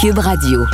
Cube 0.00 0.18
Radio. 0.18 0.66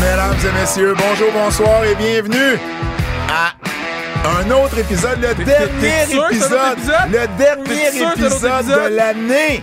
Mesdames 0.00 0.36
et 0.48 0.60
messieurs, 0.60 0.94
bonjour, 0.96 1.32
bonsoir 1.32 1.84
et 1.84 1.94
bienvenue 1.94 2.58
à 3.28 3.52
un 4.38 4.50
autre 4.50 4.78
épisode, 4.78 5.18
le 5.20 5.44
dernier 5.44 6.06
c'est 6.06 6.16
épisode, 6.16 6.78
le 7.10 7.38
dernier 7.38 7.90
c'est 7.90 8.24
épisode 8.24 8.66
de 8.66 8.96
l'année 8.96 9.62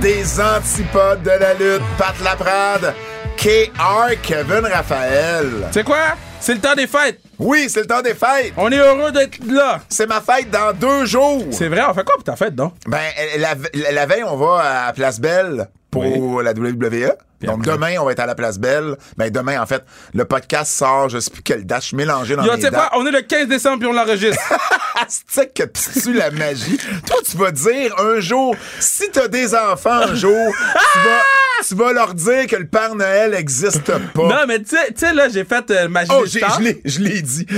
des 0.00 0.40
antipodes 0.40 1.22
de 1.22 1.30
la 1.30 1.54
lutte. 1.54 1.82
Pat 1.96 2.14
Laprade, 2.22 2.94
KR, 3.36 4.14
Kevin 4.22 4.66
Raphaël. 4.72 5.68
Sais 5.72 5.82
quoi? 5.84 6.16
C'est 6.40 6.54
le 6.54 6.60
temps 6.60 6.74
des 6.74 6.86
fêtes. 6.86 7.20
Oui, 7.38 7.66
c'est 7.68 7.80
le 7.80 7.86
temps 7.86 8.02
des 8.02 8.14
fêtes. 8.14 8.52
On 8.56 8.70
est 8.70 8.78
heureux 8.78 9.12
d'être 9.12 9.38
là. 9.46 9.80
C'est 9.88 10.06
ma 10.08 10.20
fête 10.20 10.50
dans 10.50 10.72
deux 10.72 11.04
jours. 11.06 11.44
C'est 11.52 11.68
vrai, 11.68 11.82
on 11.88 11.94
fait 11.94 12.04
quoi 12.04 12.14
pour 12.16 12.24
ta 12.24 12.36
fête, 12.36 12.54
donc? 12.54 12.74
Ben, 12.86 12.98
la, 13.38 13.54
la- 13.74 13.92
la 13.92 14.06
veille, 14.06 14.24
on 14.24 14.36
va 14.36 14.86
à 14.88 14.92
Place 14.92 15.20
Belle 15.20 15.68
pour 15.90 16.02
Oui. 16.02 16.44
la 16.44 16.52
WWE. 16.52 17.12
Donc 17.40 17.60
après? 17.60 17.70
demain, 17.72 17.94
on 18.00 18.04
va 18.04 18.10
être 18.12 18.18
à 18.18 18.26
la 18.26 18.34
Place 18.34 18.58
Belle. 18.58 18.96
Ben 19.16 19.30
demain, 19.30 19.62
en 19.62 19.66
fait, 19.66 19.84
le 20.12 20.24
podcast 20.24 20.72
sort, 20.72 21.08
je 21.08 21.20
sais 21.20 21.30
plus 21.30 21.42
quelle 21.42 21.64
date, 21.64 21.82
je 21.82 21.86
suis 21.88 21.96
mélangé 21.96 22.34
dans 22.34 22.42
Yo, 22.42 22.56
dates. 22.56 22.74
quoi? 22.74 22.90
On 22.94 23.06
est 23.06 23.12
le 23.12 23.22
15 23.22 23.46
décembre 23.46 23.78
puis 23.78 23.86
on 23.88 23.92
l'enregistre. 23.92 24.42
Astique 25.02 25.54
que 25.54 25.62
tu 25.64 26.00
tues 26.00 26.12
la 26.14 26.30
magie. 26.30 26.78
Toi, 27.06 27.16
tu 27.28 27.36
vas 27.36 27.50
dire 27.50 27.94
un 27.98 28.20
jour, 28.20 28.54
si 28.80 29.10
t'as 29.10 29.28
des 29.28 29.54
enfants 29.54 29.90
un 30.08 30.14
jour, 30.14 30.52
tu 30.92 30.98
vas, 30.98 31.22
tu 31.68 31.74
vas 31.74 31.92
leur 31.92 32.14
dire 32.14 32.46
que 32.46 32.56
le 32.56 32.66
Père 32.66 32.94
Noël 32.94 33.34
existe 33.34 33.82
pas. 33.82 34.22
non, 34.22 34.46
mais 34.46 34.60
tu 34.62 34.76
sais, 34.96 35.12
là, 35.12 35.28
j'ai 35.28 35.44
fait 35.44 35.70
euh, 35.70 35.88
magie 35.88 36.10
Oh, 36.14 36.24
des 36.24 36.30
stars. 36.38 36.60
je 36.84 37.00
l'ai- 37.00 37.22
dit. 37.22 37.46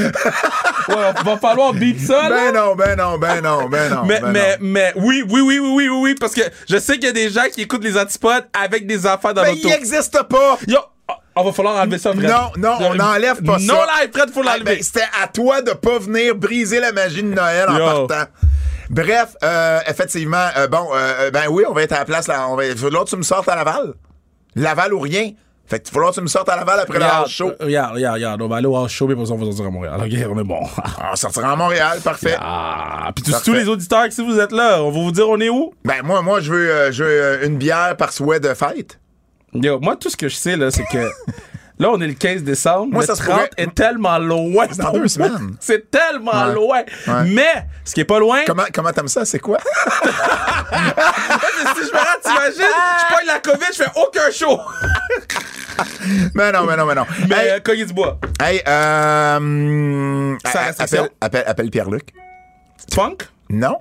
Ouais, 0.89 1.13
va 1.25 1.37
falloir 1.37 1.73
beat 1.73 2.01
ça, 2.01 2.29
là. 2.29 2.37
ben 2.51 2.55
non, 2.55 2.75
ben 2.75 2.97
non, 2.97 3.19
ben 3.19 3.41
non, 3.43 3.69
ben 3.69 3.89
non. 3.91 4.05
mais, 4.05 4.21
ben 4.21 4.33
mais, 4.33 4.51
non. 4.53 4.57
mais, 4.61 4.93
oui, 4.97 5.23
oui, 5.29 5.41
oui, 5.41 5.59
oui, 5.59 5.59
oui, 5.61 5.89
oui, 5.89 5.99
oui, 6.03 6.15
parce 6.19 6.33
que 6.35 6.41
je 6.69 6.79
sais 6.79 6.95
qu'il 6.95 7.05
y 7.05 7.09
a 7.09 7.13
des 7.13 7.31
gens 7.31 7.45
qui 7.53 7.63
écoutent 7.63 7.85
les 7.85 7.97
antipodes 7.97 8.47
avec 8.53 8.87
des 8.87 9.07
enfants 9.07 9.33
dans 9.33 9.43
Ben, 9.43 9.55
l'auto. 9.55 9.69
il 9.69 9.73
existe 9.73 10.21
pas. 10.29 10.59
Yo, 10.67 10.79
on 11.37 11.45
va 11.45 11.53
falloir 11.53 11.81
enlever 11.83 11.99
ça, 11.99 12.13
Fred. 12.13 12.29
Non, 12.29 12.51
non, 12.59 12.77
on 12.81 12.95
n'enlève 12.95 13.43
pas 13.43 13.59
ça. 13.59 13.65
Non, 13.73 13.81
là, 13.81 13.93
Fred, 14.13 14.31
faut 14.31 14.41
Ah, 14.47 14.57
l'enlever. 14.57 14.77
ben, 14.77 14.83
C'était 14.83 15.07
à 15.23 15.27
toi 15.29 15.63
de 15.63 15.73
pas 15.73 15.99
venir 15.99 16.35
briser 16.35 16.81
la 16.81 16.93
magie 16.93 17.23
de 17.23 17.29
Noël 17.35 17.69
en 17.69 17.77
Yo. 17.79 18.07
partant. 18.07 18.31
Bref, 18.91 19.37
euh, 19.45 19.79
effectivement, 19.87 20.49
euh, 20.57 20.67
bon, 20.67 20.89
euh, 20.95 21.31
ben 21.31 21.45
oui, 21.51 21.65
on 21.69 21.73
va 21.73 21.83
être 21.83 21.93
à 21.93 22.01
la 22.01 22.05
place. 22.05 22.27
Là, 22.27 22.49
on 22.49 22.57
va, 22.57 22.65
que 22.65 23.05
tu 23.09 23.17
me 23.17 23.23
sortes 23.23 23.49
à 23.49 23.55
Laval. 23.57 23.95
Laval 24.57 24.93
ou 24.95 24.99
rien. 25.01 25.31
Fait 25.67 25.79
que 25.79 25.85
il 25.87 25.91
va 25.91 25.93
falloir 25.95 26.11
que 26.11 26.17
tu 26.17 26.23
me 26.23 26.27
sortes 26.27 26.49
à 26.49 26.57
Laval 26.57 26.81
après 26.81 26.99
le 26.99 27.05
Regarde, 27.05 27.23
house 27.27 27.31
show. 27.31 27.51
euh, 27.51 27.55
regarde, 27.61 27.95
regarde, 27.95 28.15
regarde, 28.17 28.43
on 28.43 28.49
va 28.49 28.57
aller 28.57 28.67
au 28.67 28.75
house 28.77 28.91
show, 28.91 29.07
mais 29.07 29.15
pour 29.15 29.29
ça, 29.29 29.35
on 29.35 29.37
va 29.37 29.45
sortir 29.45 29.67
à 29.67 29.71
Montréal. 29.71 29.95
OK, 30.01 30.29
on 30.35 30.41
est 30.41 30.45
bon. 30.45 30.59
On 31.13 31.15
sortira 31.15 31.53
à 31.53 31.55
Montréal, 31.57 32.01
parfait. 32.03 32.37
Ah, 32.41 33.11
puis 33.15 33.23
tous, 33.45 33.53
les 33.53 33.69
auditeurs, 33.69 34.07
si 34.11 34.25
vous 34.27 34.41
êtes 34.41 34.51
là, 34.51 34.83
on 34.83 34.91
va 34.91 34.99
vous 35.01 35.13
dire 35.13 35.29
on 35.29 35.39
est 35.39 35.49
où? 35.49 35.73
Ben 35.85 36.03
moi, 36.03 36.23
moi, 36.23 36.41
je 36.41 36.53
veux, 36.53 36.69
euh, 36.69 36.91
je 36.91 37.05
veux 37.05 37.11
euh, 37.11 37.47
une 37.47 37.57
bière 37.57 37.97
par 37.97 38.13
souhait 38.13 38.41
de 38.41 38.53
fête. 38.55 38.99
Yo, 39.53 39.81
moi, 39.81 39.97
tout 39.97 40.11
ce 40.11 40.17
que 40.17 40.29
je 40.29 40.37
sais, 40.37 40.57
là, 40.57 40.71
c'est 40.71 40.85
que 40.85 40.99
là, 41.79 41.91
on 41.91 42.01
est 42.01 42.07
le 42.07 42.15
15 42.15 42.43
décembre. 42.45 42.93
Moi, 42.93 43.01
le 43.03 43.07
ça 43.07 43.17
se 43.17 43.23
30 43.23 43.35
pourrait- 43.35 43.51
est 43.57 43.75
tellement 43.75 44.19
loin. 44.19 44.67
C'est 44.71 44.81
dans 44.83 44.93
deux 44.93 45.09
semaines. 45.17 45.57
C'est 45.61 45.91
tellement 45.91 46.47
Ouais. 46.47 46.55
loin. 46.55 46.79
Ouais. 47.09 47.25
Mais, 47.27 47.67
ce 47.85 47.95
qui 47.95 48.01
est 48.01 48.05
pas 48.05 48.19
loin, 48.21 48.41
Comment, 48.47 48.65
comment 48.73 48.93
t'aimes 48.93 49.09
ça? 49.09 49.25
C'est 49.25 49.41
quoi? 49.41 49.59
si 49.65 50.09
je 50.73 51.93
me 51.93 51.99
rends, 51.99 52.21
t'imagines, 52.23 52.63
je 52.63 53.15
pogne 53.17 53.27
la 53.27 53.41
COVID, 53.41 53.67
je 53.73 53.83
fais 53.83 53.91
aucun 53.97 54.31
show. 54.31 54.59
mais 56.35 56.53
non, 56.53 56.65
mais 56.65 56.77
non, 56.77 56.87
mais 56.87 56.95
non. 56.95 57.07
Mais, 57.29 57.37
Hey, 57.37 57.51
euh, 57.53 57.61
cogner 57.61 57.85
du 57.87 57.93
bois. 57.93 58.19
hey, 58.41 58.63
euh, 58.69 60.37
Sans 60.47 60.59
a- 60.59 60.63
restriction? 60.65 61.03
appelle, 61.05 61.11
appelle, 61.21 61.45
appelle 61.47 61.71
Pierre-Luc. 61.71 62.13
Funk? 62.95 63.17
Non? 63.49 63.79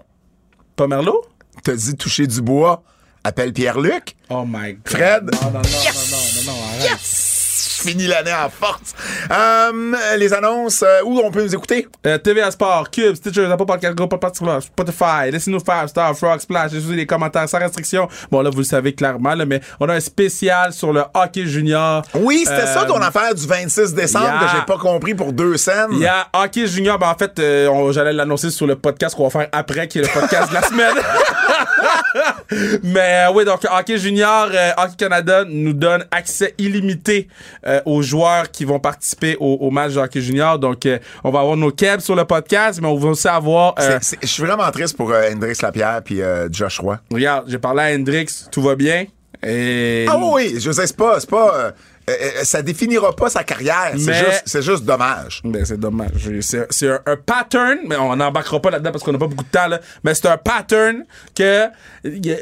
Pas 0.75 0.87
Merlot? 0.87 1.25
T'as 1.63 1.73
dit 1.75 1.95
toucher 1.95 2.25
du 2.25 2.41
bois. 2.41 2.83
Appelle 3.29 3.53
Pierre-Luc. 3.53 4.15
Oh 4.31 4.43
my 4.43 4.73
god. 4.73 4.81
Fred. 4.85 5.23
Non, 5.31 5.51
non, 5.51 5.51
non, 5.51 5.61
non, 5.61 5.61
non, 5.61 6.17
non, 6.45 6.51
non, 6.51 6.59
arrête. 6.79 6.99
Je 6.99 7.87
finis 7.87 8.07
l'année 8.07 8.33
en 8.33 8.49
force. 8.49 8.93
Euh, 9.31 9.95
les 10.17 10.33
annonces, 10.33 10.83
euh, 10.83 11.01
où 11.05 11.19
on 11.23 11.29
peut 11.31 11.43
nous 11.43 11.53
écouter? 11.53 11.87
Euh, 12.05 12.17
TVA 12.17 12.51
Sport, 12.51 12.89
Cube, 12.91 13.15
Stitcher, 13.15 13.45
Apple 13.45 13.65
Podcast, 13.65 13.95
Go 13.95 14.07
Podcast, 14.07 14.41
Spotify, 14.65 15.31
laissez-nous 15.31 15.59
faire, 15.61 15.87
Star, 15.87 16.13
Frog, 16.17 16.39
Splash, 16.39 16.71
laissez 16.73 16.87
les 16.95 17.05
commentaires 17.05 17.47
sans 17.47 17.59
restriction. 17.59 18.07
Bon, 18.31 18.41
là, 18.41 18.49
vous 18.49 18.57
le 18.59 18.63
savez 18.63 18.93
clairement, 18.93 19.33
là, 19.35 19.45
mais 19.45 19.61
on 19.79 19.87
a 19.87 19.93
un 19.93 19.99
spécial 19.99 20.73
sur 20.73 20.91
le 20.91 21.03
hockey 21.13 21.45
junior. 21.45 22.01
Oui, 22.15 22.39
c'était 22.45 22.63
Euh, 22.63 22.73
ça 22.73 22.85
ton 22.85 22.97
affaire 23.01 23.33
du 23.35 23.45
26 23.47 23.93
décembre 23.93 24.25
yeah. 24.25 24.39
que 24.39 24.57
j'ai 24.57 24.65
pas 24.65 24.77
compris 24.77 25.13
pour 25.15 25.31
deux 25.31 25.55
scènes. 25.57 25.89
Il 25.91 25.99
y 25.99 26.07
a 26.07 26.27
Hockey 26.33 26.67
Junior, 26.67 26.97
ben 26.99 27.07
en 27.09 27.15
fait, 27.17 27.37
euh, 27.39 27.91
j'allais 27.93 28.13
l'annoncer 28.13 28.49
sur 28.49 28.67
le 28.67 28.75
podcast 28.75 29.15
qu'on 29.15 29.27
va 29.27 29.29
faire 29.29 29.49
après, 29.53 29.87
qui 29.87 29.99
est 29.99 30.01
le 30.01 30.07
podcast 30.09 30.49
de 30.49 30.53
la 30.55 30.61
semaine. 30.67 30.95
Mais 32.83 33.27
euh, 33.27 33.33
oui, 33.33 33.45
donc 33.45 33.65
Hockey 33.69 33.97
Junior, 33.97 34.49
euh, 34.53 34.71
Hockey 34.77 34.95
Canada 34.97 35.43
nous 35.47 35.73
donne 35.73 36.05
accès 36.11 36.53
illimité 36.57 37.27
euh, 37.65 37.81
aux 37.85 38.01
joueurs 38.01 38.49
qui 38.51 38.65
vont 38.65 38.79
participer 38.79 39.37
au, 39.39 39.57
au 39.61 39.71
match 39.71 39.93
de 39.93 39.99
Hockey 39.99 40.21
Junior. 40.21 40.59
Donc, 40.59 40.87
on 41.23 41.31
va 41.31 41.39
avoir 41.39 41.57
nos 41.57 41.71
kebs 41.71 42.01
sur 42.01 42.15
le 42.15 42.25
podcast, 42.25 42.79
mais 42.81 42.87
on 42.87 42.95
va 42.95 43.09
aussi 43.09 43.27
avoir... 43.27 43.75
Je 44.21 44.27
suis 44.27 44.43
vraiment 44.43 44.69
triste 44.71 44.95
pour 44.97 45.11
Hendrix 45.11 45.57
Lapierre 45.61 46.01
puis 46.03 46.21
Josh 46.51 46.79
Roy. 46.79 46.99
regarde, 47.11 47.45
j'ai 47.47 47.59
parlé 47.59 47.81
à 47.81 47.95
Hendrix, 47.95 48.27
tout 48.51 48.61
va 48.61 48.75
bien. 48.75 49.05
Et... 49.45 50.05
Ah 50.09 50.17
oui, 50.17 50.31
oui, 50.33 50.59
je 50.59 50.71
sais, 50.71 50.85
c'est 50.85 50.97
pas, 50.97 51.19
c'est 51.19 51.29
pas, 51.29 51.73
ça 52.43 52.61
définira 52.61 53.15
pas 53.15 53.29
sa 53.29 53.43
carrière. 53.43 53.91
C'est 53.97 54.05
Mais- 54.11 54.19
juste, 54.19 54.43
c'est 54.45 54.61
juste 54.61 54.83
dommage. 54.85 55.41
Ben, 55.43 55.65
c'est 55.65 55.79
dommage. 55.79 56.29
C'est, 56.41 56.89
un, 56.89 56.99
un 57.05 57.15
pattern, 57.15 57.79
mais 57.87 57.95
on 57.97 58.15
n'embarquera 58.15 58.59
pas 58.61 58.69
là-dedans 58.71 58.91
parce 58.91 59.03
qu'on 59.03 59.11
n'a 59.11 59.17
pas 59.19 59.27
beaucoup 59.27 59.43
de 59.43 59.49
temps, 59.49 59.67
là. 59.67 59.79
Mais 60.03 60.13
c'est 60.13 60.27
un 60.27 60.37
pattern 60.37 61.03
que 61.35 61.67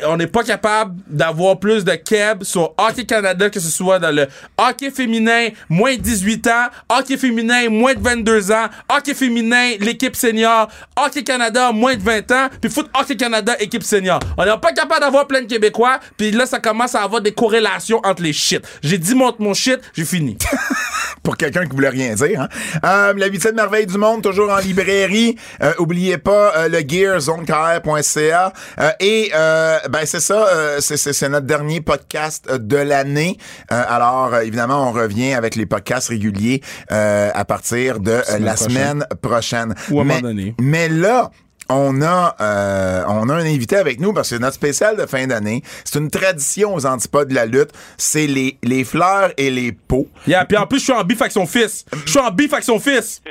on 0.07 0.17
n'est 0.17 0.27
pas 0.27 0.43
capable 0.43 0.95
d'avoir 1.07 1.59
plus 1.59 1.83
de 1.83 1.93
keb 1.95 2.43
sur 2.43 2.73
Hockey 2.77 3.05
Canada, 3.05 3.49
que 3.49 3.59
ce 3.59 3.69
soit 3.69 3.99
dans 3.99 4.13
le 4.15 4.27
hockey 4.57 4.91
féminin, 4.91 5.49
moins 5.69 5.95
de 5.95 6.01
18 6.01 6.47
ans, 6.47 6.67
hockey 6.89 7.17
féminin, 7.17 7.69
moins 7.69 7.93
de 7.93 7.99
22 7.99 8.51
ans, 8.51 8.67
hockey 8.89 9.13
féminin, 9.13 9.73
l'équipe 9.79 10.15
senior, 10.15 10.67
Hockey 10.95 11.23
Canada, 11.23 11.71
moins 11.71 11.95
de 11.95 12.01
20 12.01 12.31
ans, 12.31 12.47
puis 12.61 12.69
foot 12.69 12.89
Hockey 12.99 13.15
Canada, 13.15 13.55
équipe 13.59 13.83
senior. 13.83 14.19
On 14.37 14.45
n'est 14.45 14.57
pas 14.57 14.71
capable 14.73 15.01
d'avoir 15.01 15.27
plein 15.27 15.41
de 15.41 15.47
Québécois, 15.47 15.99
puis 16.17 16.31
là, 16.31 16.45
ça 16.45 16.59
commence 16.59 16.95
à 16.95 17.01
avoir 17.03 17.21
des 17.21 17.31
corrélations 17.33 17.99
entre 18.03 18.21
les 18.21 18.33
shit. 18.33 18.63
J'ai 18.81 18.97
dit 18.97 19.15
mon, 19.15 19.33
mon 19.39 19.53
shit, 19.57 19.79
j'ai 19.93 20.05
fini. 20.05 20.37
Pour 21.23 21.35
quelqu'un 21.35 21.65
qui 21.65 21.75
voulait 21.75 21.89
rien 21.89 22.13
dire. 22.15 22.41
Hein. 22.41 22.49
Euh, 22.85 23.13
la 23.17 23.27
huitième 23.27 23.55
merveille 23.55 23.85
du 23.85 23.97
monde, 23.97 24.21
toujours 24.21 24.51
en 24.51 24.59
librairie. 24.59 25.35
Euh, 25.61 25.73
oubliez 25.79 26.17
pas 26.17 26.53
euh, 26.55 26.69
le 26.69 26.79
gear, 26.87 27.19
zonekr.ca. 27.19 28.53
Euh, 28.79 28.91
et 28.99 29.31
euh, 29.35 29.77
ben 29.89 30.05
c'est 30.05 30.19
ça, 30.19 30.47
euh, 30.47 30.77
c'est, 30.79 30.97
c'est, 30.97 31.13
c'est 31.13 31.29
notre 31.29 31.45
dernier 31.45 31.81
podcast 31.81 32.51
de 32.51 32.77
l'année. 32.77 33.37
Euh, 33.71 33.83
alors, 33.87 34.37
évidemment, 34.37 34.87
on 34.87 34.91
revient 34.91 35.33
avec 35.33 35.55
les 35.55 35.65
podcasts 35.65 36.09
réguliers 36.09 36.61
euh, 36.91 37.29
à 37.33 37.45
partir 37.45 37.99
de 37.99 38.21
la 38.39 38.53
prochaine. 38.53 38.55
semaine 38.55 39.05
prochaine. 39.21 39.75
Ou 39.91 39.99
à 39.99 40.01
un 40.03 40.05
mais, 40.05 40.15
moment 40.15 40.27
donné. 40.29 40.55
Mais 40.61 40.87
là, 40.89 41.31
on 41.69 42.01
a, 42.01 42.35
euh, 42.41 43.03
on 43.07 43.29
a 43.29 43.33
un 43.35 43.45
invité 43.45 43.75
avec 43.77 43.99
nous 43.99 44.13
parce 44.13 44.29
que 44.29 44.35
c'est 44.35 44.41
notre 44.41 44.55
spécial 44.55 44.95
de 44.97 45.05
fin 45.05 45.27
d'année. 45.27 45.63
C'est 45.83 45.99
une 45.99 46.09
tradition 46.09 46.73
aux 46.75 46.85
antipodes 46.85 47.29
de 47.29 47.33
la 47.35 47.45
lutte. 47.45 47.71
C'est 47.97 48.27
les, 48.27 48.57
les 48.63 48.83
fleurs 48.83 49.31
et 49.37 49.49
les 49.51 49.71
pots. 49.71 50.07
Yeah, 50.27 50.45
puis 50.45 50.57
en 50.57 50.65
plus, 50.67 50.79
je 50.79 50.83
suis 50.85 50.93
en 50.93 51.03
bif 51.03 51.21
avec 51.21 51.31
son 51.33 51.45
fils. 51.45 51.85
Je 52.05 52.09
suis 52.11 52.19
en 52.19 52.31
bif 52.31 52.53
avec 52.53 52.63
son 52.65 52.79
fils. 52.79 53.21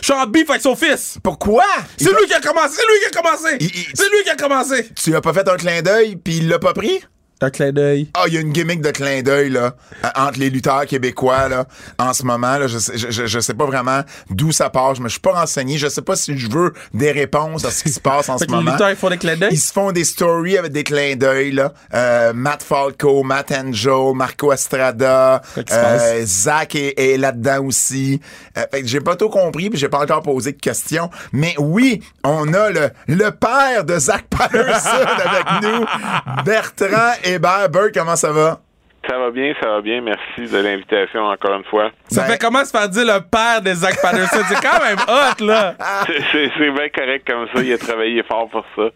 Je 0.00 0.04
suis 0.04 0.12
en 0.12 0.26
bif 0.26 0.48
avec 0.50 0.62
son 0.62 0.76
fils. 0.76 1.18
Pourquoi? 1.22 1.64
C'est 1.96 2.10
lui 2.10 2.26
qui 2.26 2.34
a 2.34 2.40
commencé. 2.40 2.76
C'est 2.76 2.86
lui 2.86 3.00
qui 3.00 3.06
a 3.18 3.22
commencé. 3.22 3.56
Il- 3.60 3.86
C'est 3.94 4.10
lui 4.10 4.22
qui 4.24 4.30
a 4.30 4.36
commencé. 4.36 4.88
Tu 4.94 5.14
as 5.16 5.20
pas 5.20 5.32
fait 5.32 5.48
un 5.48 5.56
clin 5.56 5.82
d'œil 5.82 6.16
puis 6.16 6.36
il 6.38 6.48
l'a 6.48 6.58
pas 6.58 6.72
pris? 6.74 7.02
Un 7.42 7.50
clin 7.50 7.72
d'œil. 7.72 8.08
Ah, 8.14 8.24
il 8.28 8.34
y 8.34 8.36
a 8.36 8.40
une 8.40 8.52
gimmick 8.52 8.80
de 8.80 8.90
clin 8.90 9.22
d'œil 9.22 9.50
là 9.50 9.74
euh, 10.04 10.08
entre 10.16 10.38
les 10.38 10.50
lutteurs 10.50 10.86
québécois 10.86 11.48
là 11.48 11.66
en 11.98 12.12
ce 12.12 12.22
moment 12.24 12.58
là. 12.58 12.66
Je 12.66 12.78
je, 12.78 13.26
je- 13.26 13.40
sais 13.40 13.54
pas 13.54 13.66
vraiment 13.66 14.02
d'où 14.30 14.52
ça 14.52 14.70
part. 14.70 14.94
Je 14.94 15.02
me 15.02 15.08
suis 15.08 15.20
pas 15.20 15.32
renseigné. 15.32 15.76
Je 15.78 15.88
sais 15.88 16.02
pas 16.02 16.14
si 16.16 16.38
je 16.38 16.48
veux 16.50 16.72
des 16.94 17.10
réponses 17.10 17.64
à 17.64 17.70
ce 17.70 17.82
qui 17.82 17.90
se 17.90 18.00
passe 18.00 18.28
en 18.28 18.38
Fait 18.38 18.44
ce 18.44 18.46
que 18.46 18.50
les 18.52 18.56
moment. 18.58 18.70
lutteurs, 18.72 18.90
ils 18.90 18.96
font 18.96 19.10
des 19.10 19.18
clins 19.18 19.36
d'œil? 19.36 19.48
Ils 19.52 19.58
se 19.60 19.72
font 19.72 19.90
des 19.92 20.04
stories 20.04 20.56
avec 20.58 20.72
des 20.72 20.84
clins 20.84 21.16
d'œil 21.16 21.50
là. 21.52 21.72
Euh, 21.94 22.32
Matt 22.34 22.62
Falco, 22.62 23.22
Matt 23.24 23.50
Angel, 23.52 24.14
Marco 24.14 24.52
Estrada, 24.52 25.42
euh, 25.72 26.22
Zach 26.24 26.74
est, 26.76 26.94
est 26.98 27.16
là-dedans 27.16 27.64
aussi. 27.64 28.20
Euh, 28.56 28.62
fait 28.70 28.82
que 28.82 28.86
j'ai 28.88 29.00
pas 29.00 29.16
tout 29.16 29.28
compris 29.28 29.68
puis 29.70 29.78
j'ai 29.78 29.88
pas 29.88 30.00
encore 30.00 30.22
posé 30.22 30.52
de 30.52 30.60
questions. 30.60 31.10
Mais 31.32 31.54
oui, 31.58 32.00
on 32.24 32.52
a 32.54 32.70
le 32.70 32.90
le 33.08 33.30
père 33.30 33.84
de 33.84 33.98
Zach 33.98 34.24
Patterson 34.30 35.06
avec 35.24 35.62
nous, 35.62 35.84
Bertrand 36.44 37.12
Hébert. 37.34 37.68
Bert, 37.70 37.88
comment 37.94 38.16
ça 38.16 38.30
va? 38.32 38.60
Ça 39.08 39.18
va 39.18 39.32
bien, 39.32 39.52
ça 39.60 39.68
va 39.68 39.80
bien. 39.80 40.00
Merci 40.00 40.48
de 40.52 40.58
l'invitation 40.58 41.22
encore 41.24 41.56
une 41.56 41.64
fois. 41.64 41.90
Ça 42.08 42.22
Ben- 42.22 42.28
fait 42.30 42.38
comment 42.38 42.64
se 42.64 42.70
faire 42.70 42.88
dire 42.88 43.04
le 43.04 43.20
père 43.20 43.60
de 43.60 43.74
Zach 43.74 44.00
Patterson? 44.00 44.38
C'est 44.48 44.60
quand 44.62 44.78
même 44.80 44.96
hot, 45.08 45.44
là. 45.44 45.74
C'est- 46.32 46.52
bien 46.56 46.88
correct 46.94 47.26
comme 47.26 47.48
ça. 47.52 47.62
Il 47.64 47.72
a 47.72 47.78
travaillé 47.78 48.22
fort 48.22 48.48
pour 48.48 48.64
ça. 48.76 48.90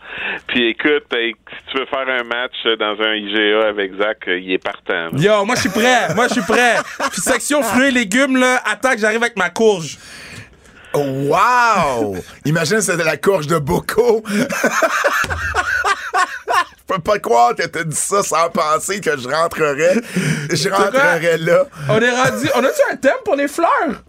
Puis 0.46 0.68
écoute, 0.68 1.06
si 1.10 1.34
tu 1.72 1.78
veux 1.78 1.86
faire 1.86 2.06
un 2.08 2.22
match 2.22 2.54
dans 2.78 2.96
un 3.04 3.14
IGA 3.14 3.68
avec 3.68 3.94
Zach, 4.00 4.18
euh, 4.28 4.38
il 4.38 4.52
est 4.52 4.58
partant. 4.62 5.10
là. 5.10 5.18
Yo, 5.18 5.44
moi, 5.44 5.56
je 5.56 5.62
suis 5.62 5.70
prêt. 5.70 6.14
Moi, 6.14 6.28
je 6.28 6.34
suis 6.34 6.42
prêt. 6.42 6.76
Puis 7.10 7.20
section 7.20 7.62
fruits 7.62 7.88
et 7.88 7.90
légumes, 7.90 8.36
là, 8.36 8.60
attends 8.64 8.92
que 8.92 8.98
j'arrive 8.98 9.22
avec 9.24 9.36
ma 9.36 9.50
courge. 9.50 9.98
Wow! 10.94 12.16
Imagine 12.44 12.80
c'était 12.80 13.02
la 13.04 13.16
courge 13.16 13.48
de 13.48 13.58
Boko. 13.58 14.22
Je 16.88 16.94
peux 16.94 17.00
pas 17.02 17.18
croire 17.18 17.54
que 17.56 17.64
t'as 17.66 17.82
dit 17.82 17.96
ça 17.96 18.22
sans 18.22 18.48
penser 18.50 19.00
que 19.00 19.16
je 19.18 19.28
rentrerais. 19.28 19.96
Je 20.52 20.68
rentrerais 20.68 21.36
là. 21.38 21.64
On 21.88 22.00
est 22.00 22.10
rendu. 22.10 22.48
On 22.54 22.62
a-tu 22.64 22.80
un 22.92 22.96
thème 22.96 23.16
pour 23.24 23.34
les 23.34 23.48
fleurs? 23.48 24.02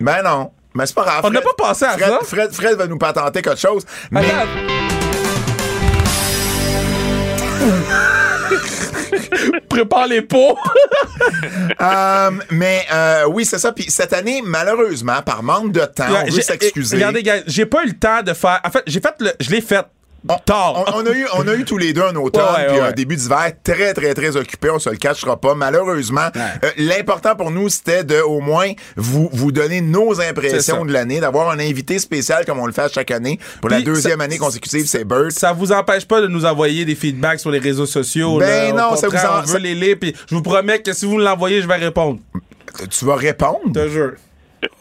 Ben 0.00 0.22
non. 0.22 0.52
Mais 0.74 0.84
c'est 0.86 0.94
pas 0.94 1.04
grave. 1.04 1.20
On 1.24 1.30
n'a 1.30 1.40
pas 1.40 1.54
pensé 1.56 1.84
à 1.86 1.96
Fred, 1.96 2.10
ça. 2.10 2.18
Fred, 2.24 2.52
Fred 2.52 2.76
va 2.76 2.86
nous 2.86 2.98
patenter 2.98 3.40
quelque 3.40 3.58
chose. 3.60 3.86
Mais. 4.10 4.22
Prépare 9.68 10.06
les 10.06 10.22
pots. 10.22 10.58
Euh, 11.80 12.30
mais 12.50 12.84
euh, 12.92 13.24
oui, 13.28 13.44
c'est 13.44 13.58
ça. 13.58 13.72
Puis 13.72 13.86
cette 13.88 14.12
année, 14.12 14.42
malheureusement, 14.44 15.22
par 15.22 15.42
manque 15.42 15.72
de 15.72 15.84
temps, 15.84 16.04
on 16.10 16.24
veut 16.24 16.30
J'ai- 16.30 16.42
s'excuser. 16.42 16.96
Regardez, 16.96 17.22
gars, 17.22 17.36
j'ai 17.46 17.66
pas 17.66 17.84
eu 17.84 17.88
le 17.88 17.98
temps 17.98 18.22
de 18.22 18.32
faire. 18.32 18.60
En 18.64 18.70
fait, 18.70 18.82
j'ai 18.86 19.00
fait 19.00 19.14
le. 19.20 19.32
Je 19.40 19.50
l'ai 19.50 19.60
fait 19.60 19.84
tard. 20.44 20.84
On, 20.94 21.02
on 21.02 21.06
a 21.06 21.10
eu, 21.10 21.26
on 21.34 21.46
a 21.48 21.54
eu 21.54 21.64
tous 21.64 21.78
les 21.78 21.92
deux 21.92 22.02
un 22.02 22.14
automne 22.16 22.42
Ouais, 22.44 22.60
ouais, 22.62 22.66
puis 22.68 22.78
un 22.80 22.92
début 22.92 23.16
d'hiver 23.16 23.52
très, 23.62 23.92
très, 23.94 24.14
très 24.14 24.36
occupé. 24.36 24.70
On 24.70 24.78
se 24.78 24.88
le 24.90 24.96
cachera 24.96 25.40
pas. 25.40 25.54
Malheureusement, 25.54 26.28
euh, 26.36 26.70
l'important 26.78 27.36
pour 27.36 27.50
nous, 27.50 27.68
c'était 27.68 28.04
de 28.04 28.20
au 28.20 28.40
moins 28.40 28.72
vous, 28.96 29.28
vous 29.32 29.52
donner 29.52 29.80
nos 29.80 30.20
impressions 30.20 30.84
de 30.84 30.92
l'année, 30.92 31.20
d'avoir 31.20 31.50
un 31.50 31.58
invité 31.58 31.98
spécial 31.98 32.44
comme 32.44 32.58
on 32.58 32.66
le 32.66 32.72
fait 32.72 32.82
à 32.82 32.88
chaque 32.88 33.10
année. 33.10 33.38
Pour 33.60 33.70
la 33.70 33.80
deuxième 33.82 34.18
ça- 34.18 34.24
année 34.24 34.38
consécutive, 34.38 34.86
c'est 34.86 35.04
Bert. 35.04 35.30
Ça 35.32 35.52
vous 35.52 35.72
empêche 35.72 36.06
pas 36.06 36.20
de 36.20 36.26
nous 36.26 36.44
envoyer 36.44 36.84
des 36.84 36.94
feedbacks 36.94 37.40
sur 37.40 37.50
les 37.50 37.58
réseaux 37.58 37.86
sociaux. 37.86 38.38
Ben 38.38 38.74
là. 38.74 38.90
Non, 38.90 38.96
ça 38.96 39.08
vous 39.08 39.16
en- 39.16 39.40
On 39.40 39.42
veut 39.42 39.58
les 39.58 39.74
lire, 39.74 39.96
puis 40.00 40.14
je 40.28 40.34
vous 40.34 40.42
promets 40.42 40.80
que 40.80 40.92
si 40.92 41.04
vous 41.06 41.18
l'envoyez, 41.18 41.60
je 41.62 41.68
vais 41.68 41.76
répondre. 41.76 42.20
Tu 42.90 43.04
vas 43.04 43.16
répondre? 43.16 43.60
Je 43.66 43.72
te 43.72 43.88
jure. 43.88 44.12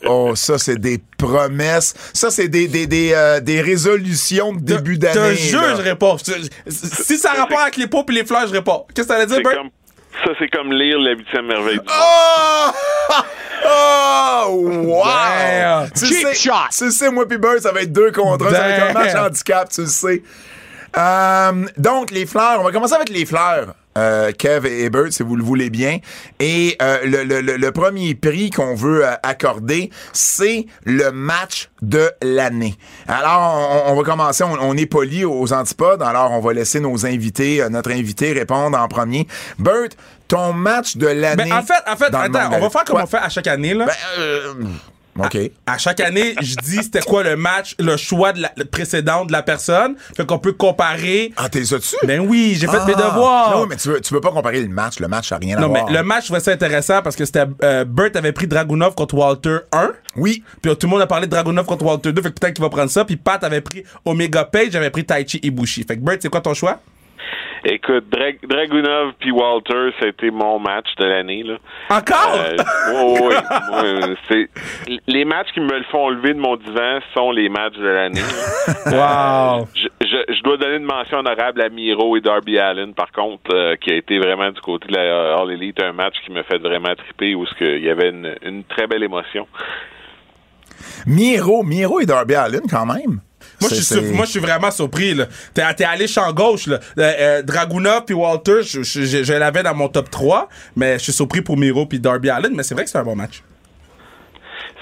Oh, 0.06 0.35
ça, 0.35 0.57
c'est 0.57 0.77
des 0.77 1.00
promesses. 1.18 1.94
Ça, 2.13 2.30
c'est 2.31 2.47
des, 2.47 2.68
des, 2.68 2.88
des, 2.88 3.12
euh, 3.13 3.39
des 3.39 3.62
résolutions 3.62 4.53
de 4.53 4.59
début 4.59 4.94
Je 4.95 5.00
d'année. 5.00 5.35
te 5.35 5.41
jure, 5.41 5.62
je. 5.77 6.33
Je- 6.33 6.71
Si 6.71 7.18
ça 7.18 7.31
a 7.31 7.35
rapport 7.41 7.59
avec 7.59 7.77
les 7.77 7.88
pots 7.88 8.06
et 8.09 8.12
les 8.12 8.25
fleurs, 8.25 8.47
je 8.47 8.53
réponds. 8.53 8.85
Qu'est-ce 8.94 9.07
que 9.07 9.13
t'allais 9.13 9.25
dire, 9.25 9.38
C'est 9.38 9.44
Bert? 9.44 9.53
comme 9.57 9.69
ça, 10.24 10.31
c'est 10.39 10.47
comme 10.50 10.71
lire 10.71 11.00
la 11.00 11.12
huitième 11.12 11.47
merveille 11.47 11.80
du 11.80 11.85
monde. 11.85 11.88
Oh! 11.89 12.71
Oh! 13.65 14.50
Wow! 14.50 15.03
Damn. 15.06 15.89
Tu 15.91 16.06
Cheap 16.06 16.27
sais, 16.27 16.33
shot. 16.33 16.51
Tu 16.77 16.91
sais, 16.91 17.09
moi 17.09 17.25
pis 17.27 17.38
Bird, 17.38 17.59
ça 17.59 17.71
va 17.71 17.81
être 17.81 17.94
deux 17.94 18.12
contre 18.12 18.47
un. 18.47 18.51
Ça 18.51 18.59
va 18.59 18.69
être 18.69 18.89
un 18.89 18.94
match 18.94 19.15
handicap, 19.15 19.69
tu 19.69 19.81
le 19.81 19.88
sais. 19.88 20.21
Euh, 20.97 21.65
donc, 21.77 22.12
les 22.12 22.25
fleurs. 22.25 22.59
On 22.59 22.63
va 22.63 22.71
commencer 22.71 22.94
avec 22.95 23.09
les 23.09 23.25
fleurs. 23.25 23.74
Euh, 23.98 24.31
Kev 24.31 24.66
et 24.68 24.90
Bird, 24.90 25.12
si 25.12 25.22
vous 25.24 25.36
le 25.36 25.44
voulez 25.44 25.69
bien. 25.69 26.00
Et 26.40 26.75
euh, 26.81 26.98
le, 27.06 27.24
le- 27.24 27.42
le- 27.42 27.57
le 27.57 27.72
premier 27.72 28.16
prix 28.16 28.50
qu'on 28.50 28.74
veut 28.74 29.06
euh, 29.06 29.13
accorder, 29.22 29.92
c'est 30.13 30.66
le 30.84 31.12
match 31.12 31.69
de 31.81 32.10
l'année. 32.24 32.75
Alors, 33.07 33.84
on, 33.88 33.92
on 33.92 33.95
va 33.95 34.04
commencer, 34.04 34.44
on, 34.44 34.57
on 34.62 34.75
est 34.78 34.86
poli 34.88 35.25
aux 35.25 35.54
antipodes, 35.54 36.01
alors 36.01 36.31
on 36.31 36.40
va 36.40 36.54
laisser 36.54 36.80
nos 36.80 37.06
invités, 37.06 37.63
notre 37.69 37.92
invité 37.92 38.31
répondre 38.34 38.78
en 38.78 38.88
premier. 38.88 39.28
Bert, 39.60 39.90
ton 40.28 40.54
match 40.54 40.98
de 40.98 41.07
l'année. 41.07 41.50
Ben, 41.50 41.57
en 41.57 41.62
fait, 41.62 41.74
en 41.88 41.96
fait, 41.96 42.06
attends, 42.06 42.50
on 42.51 42.60
va 42.60 42.69
faire 42.69 42.84
comme 42.86 42.96
Quoi? 42.96 43.04
on 43.04 43.07
fait 43.07 43.18
à 43.18 43.30
chaque 43.30 43.48
année, 43.48 43.74
là. 43.75 43.86
Ben, 43.86 43.94
euh, 44.19 44.54
OK. 45.18 45.38
À 45.68 45.77
chaque 45.77 46.00
année, 46.00 46.33
je 46.42 46.56
dis 46.56 46.77
c'était 46.83 47.01
quoi 47.01 47.24
le 47.24 47.36
match, 47.36 47.75
le 47.80 47.98
choix 47.98 48.33
de 48.33 48.42
la, 48.42 48.51
le 48.57 48.65
précédent 48.65 49.25
de 49.25 49.31
la 49.31 49.44
personne. 49.44 49.95
Fait 50.18 50.25
qu'on 50.25 50.39
peut 50.39 50.54
comparer. 50.54 51.31
Ah, 51.38 51.50
t'es 51.50 51.63
ça 51.65 51.77
dessus? 51.77 51.95
Ben 52.04 52.19
oui, 52.19 52.56
j'ai 52.60 52.68
fait 52.68 52.83
mes 52.86 52.94
Ah. 52.98 53.10
devoirs. 53.10 53.51
Non, 53.57 53.65
mais 53.68 53.75
tu 53.75 53.89
veux, 53.89 54.01
tu 54.01 54.13
veux 54.13 54.21
pas 54.21 54.31
comparer 54.31 54.62
le 54.62 54.68
match. 54.69 55.00
Le 55.00 55.07
match, 55.07 55.31
n'a 55.31 55.38
rien 55.38 55.57
à 55.57 55.62
Non, 55.62 55.69
mais 55.69 55.81
voir. 55.81 55.92
le 55.92 56.04
match, 56.04 56.21
je 56.24 56.25
trouvais 56.27 56.39
ça 56.39 56.51
intéressant 56.51 57.01
parce 57.01 57.15
que 57.15 57.25
c'était. 57.25 57.45
Euh, 57.63 57.86
Bert 57.86 58.12
avait 58.15 58.31
pris 58.31 58.48
Dragunov 58.48 58.95
contre 58.95 59.15
Walter 59.15 59.57
1. 59.71 59.92
Oui. 60.15 60.44
Puis 60.62 60.71
euh, 60.71 60.75
tout 60.75 60.88
le 60.88 60.92
monde 60.92 61.01
a 61.01 61.07
parlé 61.07 61.27
de 61.27 61.31
Dragunov 61.31 61.65
contre 61.65 61.86
Walter 61.86 62.12
2. 62.12 62.21
Fait 62.21 62.30
que 62.31 62.39
peut-être 62.39 62.54
qu'il 62.56 62.63
va 62.63 62.69
prendre 62.69 62.89
ça. 62.89 63.06
Puis 63.06 63.15
Pat 63.18 63.44
avait 63.44 63.62
pris 63.62 63.83
Omega 64.06 64.44
Page, 64.45 64.75
avait 64.75 64.89
pris 64.89 65.06
Taichi 65.06 65.39
Ibushi. 65.44 65.83
Fait 65.88 65.95
que 65.98 66.01
Bert, 66.01 66.18
c'est 66.21 66.30
quoi 66.30 66.42
ton 66.42 66.54
choix? 66.54 66.80
Écoute, 67.65 68.06
Dra- 68.10 68.38
Dragunov 68.48 69.13
puis 69.19 69.31
Walter, 69.31 69.92
c'était 70.01 70.31
mon 70.31 70.60
match 70.60 70.88
de 70.98 71.06
l'année. 71.06 71.44
là. 71.44 71.56
Encore? 71.89 72.36
Euh, 72.36 72.56
oui, 73.81 74.15
oui, 74.81 75.00
les 75.07 75.24
matchs 75.25 75.48
qui 75.54 75.62
me 75.62 75.77
le 75.77 75.83
font 75.92 76.10
lever 76.10 76.33
de 76.33 76.39
mon 76.39 76.57
divan 76.57 77.00
sont 77.13 77.31
les 77.31 77.48
matchs 77.48 77.77
de 77.77 77.88
l'année. 77.88 78.21
wow. 78.88 79.65
Je, 79.75 79.88
je, 80.06 80.33
je 80.33 80.44
dois 80.44 80.57
donner 80.57 80.75
une 80.75 80.83
mention 80.83 81.19
honorable 81.19 81.62
à 81.62 81.69
Miro 81.69 82.18
et 82.18 82.21
Darby 82.21 82.60
Allen, 82.60 82.94
par 82.94 83.12
contre, 83.13 83.54
euh, 83.54 83.75
qui 83.77 83.92
a 83.92 83.95
été 83.95 84.19
vraiment 84.19 84.51
du 84.51 84.60
côté 84.60 84.88
de 84.89 84.95
la 84.98 85.36
All 85.38 85.50
Elite, 85.51 85.81
un 85.81 85.94
match 85.94 86.15
qui 86.25 86.31
me 86.31 86.44
fait 86.44 86.57
vraiment 86.57 86.94
triper 86.95 87.33
où 87.36 87.45
il 87.62 87.80
y 87.83 87.89
avait 87.89 88.10
une, 88.10 88.36
une 88.44 88.63
très 88.65 88.88
belle 88.88 89.04
émotion. 89.04 89.48
Miro, 91.06 91.63
Miro 91.63 92.00
et 92.01 92.06
Darby 92.06 92.36
Allen, 92.36 92.62
quand 92.69 92.86
même. 92.86 93.21
Moi 93.61 93.69
je, 93.69 93.75
suis 93.81 94.01
moi, 94.13 94.25
je 94.25 94.39
vraiment 94.39 94.71
surpris. 94.71 95.13
là. 95.13 95.25
T'es, 95.53 95.61
t'es 95.75 95.83
allé 95.85 96.07
champ 96.07 96.31
gauche. 96.33 96.67
Là. 96.67 96.79
Euh, 96.97 97.01
euh, 97.19 97.41
Dragunov 97.41 98.05
puis 98.05 98.15
Walter, 98.15 98.61
je, 98.63 98.83
je, 98.83 99.01
je- 99.03 99.23
je 99.23 99.33
l'avais 99.33 99.63
dans 99.63 99.73
mon 99.75 99.88
top 99.89 100.09
3, 100.09 100.50
mais 100.75 100.94
je 101.00 101.03
suis 101.03 101.13
surpris 101.13 101.41
pour 101.41 101.57
Miro 101.57 101.85
puis 101.85 102.00
Darby 102.00 102.29
Allen, 102.29 102.53
mais 102.55 102.63
c'est 102.63 102.73
vrai 102.75 102.83
que 102.83 102.89
c'est 102.89 102.97
un 102.97 103.03
bon 103.03 103.15
match. 103.15 103.41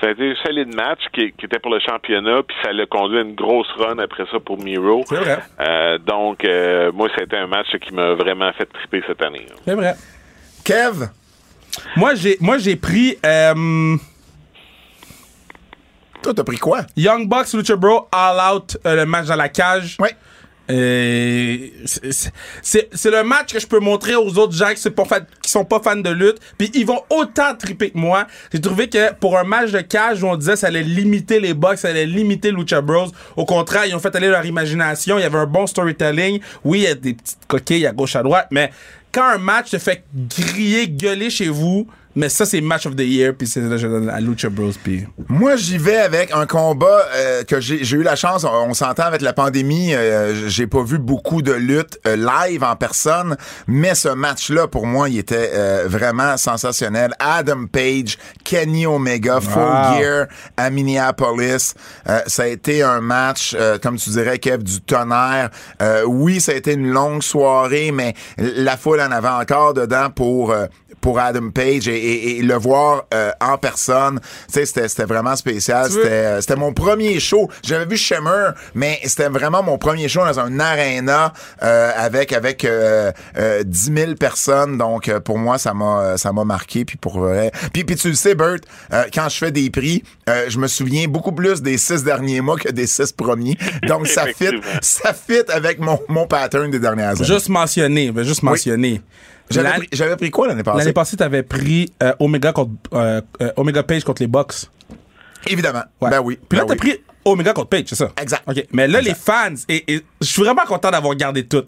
Ça 0.02 0.08
a 0.08 0.12
été 0.12 0.32
un 0.32 0.36
solide 0.44 0.74
match 0.76 1.00
qui, 1.14 1.32
qui 1.38 1.46
était 1.46 1.60
pour 1.60 1.72
le 1.72 1.80
championnat, 1.80 2.42
puis 2.48 2.58
ça 2.64 2.72
l'a 2.74 2.88
conduit 2.88 3.20
à 3.20 3.22
une 3.22 3.36
grosse 3.36 3.68
run 3.78 4.00
après 4.00 4.24
ça 4.32 4.40
pour 4.40 4.58
Miro. 4.58 5.04
C'est 5.08 5.16
vrai. 5.16 5.38
Euh, 5.60 6.00
donc, 6.00 6.44
euh, 6.44 6.92
moi, 6.92 7.08
c'était 7.16 7.38
un 7.38 7.46
match 7.46 7.68
qui 7.86 7.94
m'a 7.94 8.16
vraiment 8.16 8.52
fait 8.54 8.66
triper 8.66 9.04
cette 9.08 9.22
année. 9.22 9.46
C'est 9.64 9.76
vrai. 9.76 9.94
Kev, 10.64 11.06
Moi, 11.96 12.16
j'ai, 12.16 12.36
moi, 12.42 12.58
j'ai 12.58 12.76
pris 12.78 13.16
euh, 13.24 13.96
toi, 16.22 16.34
t'as 16.34 16.44
pris 16.44 16.58
quoi? 16.58 16.82
Young 16.96 17.28
Bucks, 17.28 17.54
Lucha 17.54 17.76
Bro, 17.76 18.08
All 18.12 18.56
Out, 18.56 18.78
euh, 18.86 18.96
le 18.96 19.06
match 19.06 19.28
dans 19.28 19.36
la 19.36 19.50
cage. 19.50 19.98
Oui. 20.00 20.10
Euh, 20.70 21.68
c'est- 21.86 22.32
le 23.10 23.24
match 23.24 23.52
que 23.52 23.60
je 23.60 23.68
peux 23.68 23.80
montrer 23.80 24.16
aux 24.16 24.38
autres 24.38 24.54
gens 24.54 24.70
qui 24.74 24.80
sont 24.80 24.92
pas, 24.92 25.04
fan- 25.04 25.26
qui 25.42 25.52
sont 25.52 25.66
pas 25.66 25.82
fans 25.84 25.98
de 25.98 26.10
lutte, 26.12 26.38
puis 26.58 26.72
ils 26.74 26.86
vont 26.86 27.02
autant 27.10 27.56
triper 27.56 27.90
que 27.90 27.98
moi. 27.98 28.26
J'ai 28.54 28.62
trouvé 28.62 28.88
que 28.88 29.14
pour 29.16 29.38
un 29.38 29.44
match 29.44 29.72
de 29.72 29.82
cage 29.82 30.24
où 30.24 30.28
on 30.28 30.38
disait 30.38 30.56
ça 30.56 30.68
allait 30.68 30.84
limiter 30.84 31.42
les 31.42 31.54
box, 31.54 31.82
ça 31.82 31.90
allait 31.90 32.06
limiter 32.06 32.52
Lucha 32.52 32.80
Bros, 32.80 33.08
au 33.36 33.46
contraire, 33.46 33.86
ils 33.86 33.96
ont 33.96 34.00
fait 34.00 34.16
aller 34.16 34.30
leur 34.30 34.46
imagination, 34.46 35.18
il 35.18 35.24
y 35.24 35.26
avait 35.26 35.40
un 35.40 35.46
bon 35.46 35.68
storytelling. 35.68 36.40
Oui, 36.64 36.80
il 36.80 36.84
y 36.84 36.88
a 36.88 36.96
des 36.96 37.16
petites 37.16 37.40
coquilles 37.48 37.88
à 37.88 37.92
gauche 37.92 38.16
à 38.16 38.24
droite, 38.24 38.48
mais 38.52 38.72
quand 39.12 39.26
un 39.26 39.40
match 39.40 39.72
te 39.72 39.78
fait 39.78 40.06
griller, 40.16 40.88
gueuler 40.88 41.30
chez 41.30 41.50
vous, 41.50 41.86
mais 42.16 42.30
ça 42.30 42.46
c'est 42.46 42.62
match 42.62 42.86
of 42.86 42.96
the 42.96 43.02
year, 43.02 43.34
puis 43.38 43.48
c'est 43.48 43.62
là 43.62 43.78
je 43.78 43.88
donne 43.88 44.10
à 44.10 44.20
Lucha 44.20 44.50
Bros, 44.50 44.72
puis 44.84 45.06
Moi, 45.28 45.56
j'y 45.56 45.78
vais 45.78 45.98
avec 45.98 46.32
un 46.34 46.46
combat 46.46 47.06
euh, 47.16 47.44
que 47.44 47.60
j'ai 47.60 47.84
j'ai 47.84 47.98
eu 47.98 48.04
la 48.04 48.16
chance. 48.16 48.44
On, 48.44 48.70
on 48.70 48.74
s'entend 48.74 49.04
avec 49.04 49.22
la 49.22 49.34
pandémie. 49.34 49.94
euh, 49.94 50.48
j'ai 50.50 50.68
pas 50.68 50.84
vu 50.84 50.98
beaucoup 51.00 51.42
de 51.42 51.54
luttes 51.54 52.00
euh, 52.08 52.16
live 52.16 52.64
en 52.64 52.76
personne, 52.76 53.36
mais 53.68 53.96
ce 53.96 54.10
match-là, 54.10 54.68
pour 54.68 54.86
moi, 54.86 55.10
il 55.10 55.18
était 55.20 55.52
euh, 55.54 55.86
vraiment 55.88 56.38
sensationnel. 56.38 57.14
Adam 57.20 57.66
Page, 57.72 58.18
Kenny 58.44 58.86
Omega, 58.86 59.40
Full 59.42 59.62
Wow. 59.62 60.00
Gear 60.00 60.28
à 60.58 60.70
Minneapolis. 60.70 61.74
Euh, 62.10 62.20
ça 62.28 62.44
a 62.44 62.48
été 62.48 62.84
un 62.84 63.02
match, 63.02 63.56
euh, 63.58 63.78
comme 63.78 63.98
tu 63.98 64.10
dirais, 64.12 64.38
Kev, 64.40 64.64
du 64.64 64.82
tonnerre. 64.82 65.50
Euh, 65.82 66.04
oui, 66.06 66.42
ça 66.42 66.52
a 66.52 66.56
été 66.56 66.74
une 66.74 66.90
longue 66.92 67.24
soirée, 67.24 67.92
mais 67.92 68.14
la 68.38 68.78
foule 68.78 69.02
en 69.02 69.12
avait 69.12 69.28
encore 69.28 69.74
dedans 69.74 70.10
pour 70.10 70.52
euh, 70.52 70.66
pour 71.00 71.18
Adam 71.20 71.50
Page 71.50 71.88
et, 71.88 72.01
et- 72.02 72.38
et 72.40 72.42
le 72.42 72.56
voir 72.56 73.06
euh, 73.14 73.32
en 73.40 73.58
personne, 73.58 74.20
tu 74.52 74.66
sais, 74.66 74.88
c'était 74.88 75.06
vraiment 75.06 75.36
spécial. 75.36 75.90
C'était 75.92 76.08
euh, 76.08 76.42
c'était 76.42 76.56
mon 76.56 76.74
premier 76.74 77.20
show. 77.20 77.50
J'avais 77.64 77.86
vu 77.86 77.98
Shimmer, 77.98 78.50
mais 78.76 79.00
c'était 79.04 79.30
vraiment 79.30 79.64
mon 79.64 79.78
premier 79.78 80.08
show 80.08 80.22
dans 80.26 80.40
un 80.40 80.60
arena 80.60 81.34
euh, 81.64 81.92
avec 81.96 82.34
avec 82.34 82.66
euh, 82.66 83.12
euh, 83.38 83.64
10 83.64 83.92
000 83.96 84.16
personnes. 84.16 84.78
Donc 84.78 85.08
euh, 85.10 85.20
pour 85.20 85.38
moi, 85.38 85.58
ça 85.58 85.74
m'a 85.74 86.18
ça 86.18 86.32
m'a 86.34 86.44
marqué. 86.44 86.86
Puis 86.86 86.98
pour 86.98 87.20
vrai, 87.20 87.52
puis 87.74 87.84
puis 87.84 87.96
tu 87.96 88.10
le 88.10 88.16
sais, 88.16 88.36
Bert, 88.36 88.58
euh, 88.94 89.04
quand 89.14 89.30
je 89.30 89.38
fais 89.38 89.52
des 89.52 89.70
prix, 89.70 90.04
euh, 90.30 90.46
je 90.50 90.58
me 90.58 90.68
souviens 90.68 91.08
beaucoup 91.08 91.32
plus 91.32 91.62
des 91.62 91.78
six 91.78 92.04
derniers 92.04 92.42
mois 92.42 92.58
que 92.58 92.70
des 92.70 92.88
six 92.88 93.12
premiers. 93.12 93.58
Donc 93.88 94.08
ça 94.08 94.26
fit 94.38 94.60
ça 94.82 95.14
fit 95.14 95.44
avec 95.50 95.80
mon 95.80 96.00
mon 96.08 96.28
pattern 96.28 96.70
des 96.72 96.80
dernières 96.80 97.10
années. 97.12 97.26
Juste 97.26 97.50
mentionner, 97.50 98.12
juste 98.24 98.44
mentionner. 98.44 99.02
J'avais 99.52 99.70
pris, 99.78 99.88
j'avais 99.92 100.16
pris 100.16 100.32
quoi 100.32 100.48
l'année 100.48 100.64
passée? 100.64 100.80
L'année 100.80 100.94
passée, 100.94 101.18
t'avais 101.18 101.44
pris 101.44 101.92
euh, 102.02 102.14
Omega 102.20 102.52
contre 102.54 102.72
euh, 102.94 103.22
euh, 103.42 103.52
Omega 103.58 103.84
Page 103.84 104.04
contre 104.04 104.22
les 104.22 104.28
Bucks. 104.28 104.70
Évidemment. 105.48 105.84
Ouais. 106.02 106.10
Ben 106.10 106.20
oui. 106.22 106.40
Puis 106.48 106.58
là, 106.58 106.66
ben 106.66 106.76
t'as 106.76 106.84
oui. 106.86 106.92
pris 106.92 107.04
Omega 107.26 107.54
contre 107.54 107.70
Page, 107.70 107.86
c'est 107.88 107.96
ça? 107.96 108.12
Exact. 108.22 108.44
OK. 108.48 108.66
Mais 108.74 108.88
là, 108.88 109.00
Exact. 109.00 109.10
les 109.10 109.16
fans, 109.16 109.64
et, 109.70 109.94
et 109.94 110.02
je 110.22 110.28
suis 110.28 110.44
vraiment 110.44 110.64
content 110.66 110.92
d'avoir 110.92 111.16
gardé 111.16 111.46
tout. 111.46 111.64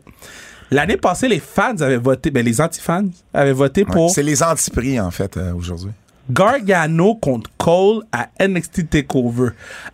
L'année 0.72 0.98
passée, 0.98 1.28
les 1.28 1.40
fans 1.40 1.76
avaient 1.82 1.98
voté, 1.98 2.32
ben 2.32 2.44
les 2.44 2.60
anti-fans 2.60 3.10
avaient 3.34 3.54
voté 3.54 3.84
Ouais, 3.84 3.92
pour 3.92 4.10
C'est 4.12 4.24
les 4.24 4.42
anti-prix, 4.42 5.00
en 5.00 5.12
fait, 5.12 5.38
aujourd'hui. 5.56 5.92
Gargano 6.30 7.16
contre 7.16 7.50
Cole 7.58 8.04
à 8.12 8.30
NXT 8.40 8.90
TakeOver. 8.90 9.50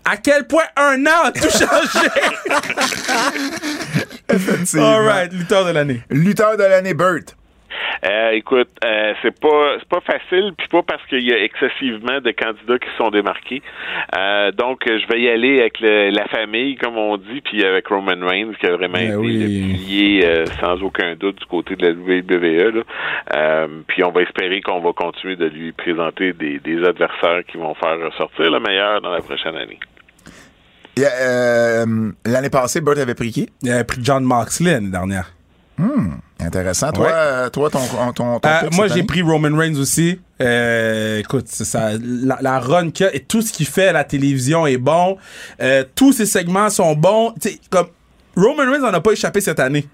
À 0.06 0.18
quel 0.18 0.46
point 0.46 0.64
un 0.78 1.04
an 1.08 1.26
a 1.26 1.32
tout 1.32 1.50
changé? 1.50 2.08
All 4.80 5.06
right, 5.06 5.34
lutteur 5.34 5.66
de 5.66 5.72
l'année. 5.72 6.04
Lutteur 6.10 6.56
de 6.56 6.64
l'année, 6.64 6.94
Burt. 6.94 7.36
Euh, 8.06 8.32
écoute, 8.32 8.70
euh, 8.86 9.14
c'est 9.22 9.40
pas 9.40 9.76
c'est 9.80 9.90
pas 9.90 10.02
facile, 10.02 10.54
puis 10.58 10.68
pas 10.68 10.84
parce 10.84 11.06
qu'il 11.08 11.22
y 11.28 11.34
a 11.34 11.38
excessivement 11.44 12.20
de 12.22 12.32
candidats 12.32 12.80
qui 12.80 12.90
se 12.90 12.98
sont 12.98 13.10
démarqués. 13.10 13.62
Euh, 14.18 14.52
donc, 14.52 14.82
je 14.86 15.08
vais 15.08 15.22
y 15.22 15.30
aller 15.30 15.60
avec 15.60 15.80
le- 15.80 16.10
la 16.10 16.28
famille, 16.28 16.76
comme 16.78 16.98
on 16.98 17.18
dit, 17.18 17.42
puis 17.42 17.64
avec 17.66 17.88
Roman 17.88 18.26
Reigns, 18.26 18.54
qui 18.60 18.66
a 18.68 18.76
vraiment 18.76 18.94
Ben 18.94 19.08
été 19.08 19.16
oui. 19.18 19.38
le 19.38 19.46
pilier, 19.48 20.22
euh, 20.26 20.46
sans 20.62 20.82
aucun 20.82 21.16
doute, 21.16 21.40
du 21.40 21.46
côté 21.46 21.76
de 21.76 21.86
la 21.88 21.94
WWE. 21.94 22.72
Là. 22.78 22.84
Euh, 23.36 23.68
puis 23.88 24.04
on 24.04 24.12
va 24.12 24.22
espérer 24.22 24.62
qu'on 24.62 24.80
va 24.80 24.94
continuer 24.94 25.36
de 25.36 25.46
lui 25.46 25.72
présenter 25.72 26.34
des, 26.34 26.60
des 26.60 26.84
adversaires 26.86 27.42
qui 27.52 27.58
vont 27.58 27.74
faire 27.76 27.98
ressortir 28.00 28.50
le 28.52 28.60
meilleur 28.60 29.02
dans 29.02 29.12
la 29.12 29.22
prochaine 29.22 29.56
année. 29.56 29.80
Euh, 31.00 31.86
L'année 32.26 32.50
passée, 32.50 32.82
Burt 32.82 32.98
avait 32.98 33.16
pris 33.16 33.32
qui? 33.32 33.50
Il 33.62 33.72
avait 33.72 33.84
pris 33.86 34.00
John 34.04 34.24
Moxley 34.24 34.72
l'année 34.72 34.92
dernière. 34.92 35.32
Intéressant. 36.40 36.92
Toi, 36.92 37.06
Ouais. 37.06 37.12
euh, 37.14 37.50
toi 37.50 37.70
ton, 37.70 37.80
ton, 38.14 38.40
ton 38.40 38.50
Euh, 38.50 38.70
moi, 38.74 38.88
j'ai 38.88 39.04
pris 39.04 39.22
Roman 39.22 39.56
Reigns 39.58 39.76
aussi. 39.78 40.20
Euh, 40.42 41.20
écoute, 41.20 41.46
c'est 41.48 41.66
ça, 41.66 41.92
la, 42.02 42.38
la 42.42 42.60
run 42.60 42.90
a 43.02 43.14
et 43.14 43.20
tout 43.22 43.42
ce 43.42 43.52
qu'il 43.52 43.66
fait 43.66 43.90
à 43.90 43.94
la 43.94 44.04
télévision 44.04 44.66
est 44.68 44.78
bon. 44.78 45.18
Euh, 45.62 45.84
tous 45.96 46.14
ses 46.14 46.26
segments 46.26 46.70
sont 46.70 46.96
bons. 46.96 47.34
Tu 47.42 47.50
sais, 47.50 47.60
comme 47.70 47.88
Roman 48.36 48.72
Reigns 48.72 48.80
n'en 48.82 48.94
a 48.94 49.02
pas 49.02 49.12
échappé 49.12 49.42
cette 49.42 49.60
année. 49.60 49.88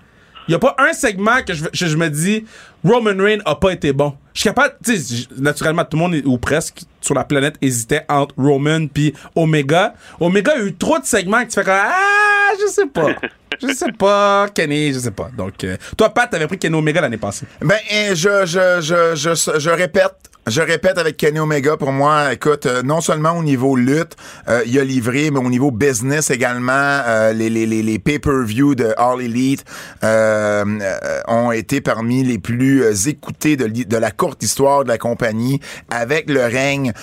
Il 0.48 0.52
n'y 0.52 0.56
a 0.56 0.60
pas 0.60 0.76
un 0.78 0.94
segment 0.94 1.42
que 1.46 1.56
je, 1.56 1.66
je, 1.74 1.88
je 1.88 1.98
me 1.98 2.08
dis 2.08 2.46
Roman 2.86 3.18
Reigns 3.18 3.42
a 3.46 3.56
pas 3.56 3.72
été 3.72 3.92
bon. 3.92 4.14
Je 4.34 4.42
suis 4.42 4.50
capable, 4.50 4.76
tu 4.84 4.96
sais, 4.98 5.28
naturellement, 5.38 5.84
tout 5.86 5.98
le 5.98 6.04
monde, 6.04 6.22
ou 6.26 6.38
presque, 6.38 6.82
sur 7.02 7.16
la 7.16 7.24
planète 7.24 7.56
hésitait 7.62 8.06
entre 8.08 8.36
Roman 8.38 8.88
puis 8.88 9.14
Omega. 9.36 9.94
Omega 10.20 10.54
a 10.54 10.60
eu 10.60 10.76
trop 10.76 11.00
de 11.00 11.06
segments 11.06 11.44
que 11.44 11.50
tu 11.50 11.56
fais 11.56 11.64
comme 11.64 11.74
Ah, 11.76 12.52
je 12.60 12.68
sais 12.72 12.88
pas. 12.88 13.08
Je 13.62 13.74
sais 13.74 13.92
pas, 13.94 14.48
Kenny, 14.54 14.92
je 14.92 15.00
sais 15.00 15.12
pas. 15.12 15.30
Donc, 15.38 15.64
euh, 15.64 15.78
toi, 15.98 16.10
Pat, 16.10 16.30
t'avais 16.30 16.46
pris 16.46 16.58
Kenny 16.58 16.76
Omega 16.76 17.00
l'année 17.00 17.16
passée. 17.16 17.46
Ben, 17.62 17.78
je, 17.90 18.14
je, 18.46 18.82
je, 18.82 19.16
je, 19.16 19.60
je 19.60 19.70
répète. 19.70 20.14
Je 20.48 20.62
répète 20.62 21.00
avec 21.00 21.18
Kenny 21.18 21.40
Omega, 21.40 21.76
pour 21.76 21.92
moi, 21.92 22.32
écoute, 22.32 22.68
euh, 22.68 22.84
non 22.84 23.02
seulement 23.02 23.32
au 23.32 23.42
niveau 23.42 23.76
lutte, 23.76 24.16
euh, 24.48 24.62
il 24.68 24.78
a 24.78 24.84
livré, 24.84 25.32
mais 25.32 25.40
au 25.40 25.50
niveau 25.50 25.72
business 25.72 26.30
également, 26.30 26.72
euh, 26.72 27.34
les, 27.34 27.50
les, 27.50 27.66
les, 27.66 27.82
les 27.82 27.98
pay-per-view 27.98 28.76
de 28.76 28.94
All 28.96 29.24
Elite 29.24 29.66
euh, 30.04 30.64
ont 31.28 31.52
été 31.52 31.82
parmi 31.82 32.24
les 32.24 32.38
plus 32.38 33.08
écoutés 33.08 33.58
de, 33.58 33.98
la 33.98 34.12
courte 34.12 34.44
histoire 34.44 34.84
de 34.84 34.90
la 34.90 35.00
compagnie, 35.00 35.60
avec 35.90 36.30
le 36.30 36.44
règne 36.44 36.94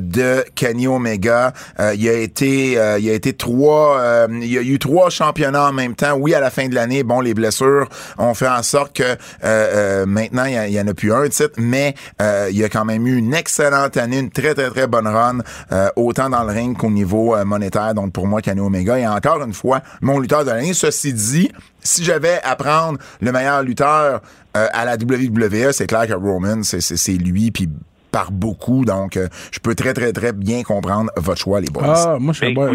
de 0.00 0.44
Kenny 0.56 0.88
Omega. 0.88 1.52
Il 1.94 2.08
a 2.08 2.14
été, 2.14 2.72
il 2.72 3.10
a 3.10 3.12
été 3.12 3.32
trois, 3.32 4.26
il 4.28 4.52
y 4.52 4.58
a 4.58 4.62
eu 4.62 4.78
trois 4.80 5.08
championnats 5.10 5.68
en 5.68 5.72
même 5.72 5.94
temps. 5.94 6.16
Oui, 6.18 6.34
à 6.34 6.40
la 6.40 6.50
fin 6.50 6.66
de 6.66 6.74
l'année, 6.74 7.04
bon, 7.04 7.20
les 7.20 7.34
blessures 7.34 7.88
ont 8.16 8.34
fait 8.34 8.48
en 8.48 8.62
sorte 8.64 8.96
que 8.96 10.04
maintenant 10.04 10.46
il 10.46 10.72
y 10.72 10.80
en 10.80 10.88
a 10.88 10.94
plus 10.94 11.12
un 11.12 11.28
titre, 11.28 11.54
mais 11.58 11.94
il 12.20 12.56
y 12.56 12.64
a 12.64 12.68
quand 12.68 12.84
même 12.84 12.87
eu 12.96 13.16
une 13.16 13.34
excellente 13.34 13.96
année, 13.96 14.18
une 14.18 14.30
très 14.30 14.54
très 14.54 14.70
très 14.70 14.86
bonne 14.86 15.06
run, 15.06 15.38
euh, 15.72 15.88
autant 15.96 16.28
dans 16.30 16.42
le 16.44 16.52
ring 16.52 16.76
qu'au 16.76 16.90
niveau 16.90 17.34
euh, 17.36 17.44
monétaire. 17.44 17.94
Donc 17.94 18.12
pour 18.12 18.26
moi, 18.26 18.40
Kenny 18.42 18.60
Omega 18.60 18.98
est 18.98 19.06
encore 19.06 19.42
une 19.42 19.52
fois 19.54 19.80
mon 20.00 20.18
lutteur 20.18 20.44
de 20.44 20.50
l'année. 20.50 20.72
Ceci 20.74 21.12
dit, 21.12 21.50
si 21.80 22.04
j'avais 22.04 22.40
à 22.42 22.56
prendre 22.56 22.98
le 23.20 23.32
meilleur 23.32 23.62
lutteur 23.62 24.20
euh, 24.56 24.66
à 24.72 24.84
la 24.84 24.94
WWE, 24.94 25.72
c'est 25.72 25.86
clair 25.86 26.06
que 26.06 26.14
Roman, 26.14 26.62
c'est 26.62 27.12
lui, 27.12 27.50
puis 27.50 27.68
par 28.10 28.32
beaucoup. 28.32 28.86
Donc, 28.86 29.18
euh, 29.18 29.28
je 29.52 29.58
peux 29.58 29.74
très, 29.74 29.92
très, 29.92 30.12
très 30.14 30.32
bien 30.32 30.62
comprendre 30.62 31.10
votre 31.16 31.38
choix, 31.40 31.60
les 31.60 31.68
boys. 31.68 31.84
Ah, 31.94 32.16
moi, 32.18 32.32
je 32.32 32.38
suis 32.38 32.46
un, 32.46 32.60
un- 32.62 32.74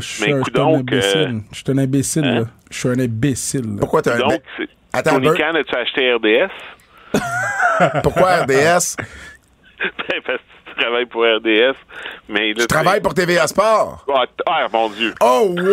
un 0.62 0.76
imbécile. 0.76 1.42
Je 1.52 1.58
suis 1.58 1.72
un 1.72 1.78
imbécile, 1.80 2.24
hein? 2.26 2.40
là. 2.42 2.46
Je 2.70 2.78
suis 2.78 2.90
un 2.90 3.00
imbécile. 3.00 3.62
là. 3.66 3.78
Pourquoi 3.80 4.02
t'as 4.04 4.18
c'est- 4.58 4.68
Attends, 4.94 5.16
Tony 5.16 5.28
Khan, 5.36 5.56
as-tu 5.56 5.76
acheté 5.76 6.14
RDS? 6.14 6.52
pourquoi 8.04 8.44
RDS? 8.44 8.96
Ben, 10.08 10.22
Parce 10.24 10.42
que 10.76 10.80
tu 10.80 10.84
travailles 10.84 11.06
pour 11.06 11.22
RDS. 11.24 11.76
Mais 12.30 12.54
là, 12.54 12.62
Je 12.62 12.66
travaille 12.66 13.02
pour 13.02 13.14
TVA 13.14 13.48
Sport? 13.48 14.06
Ah, 14.14 14.24
ah, 14.48 14.68
mon 14.72 14.90
Dieu. 14.90 15.14
Oh, 15.22 15.54
wow! 15.58 15.64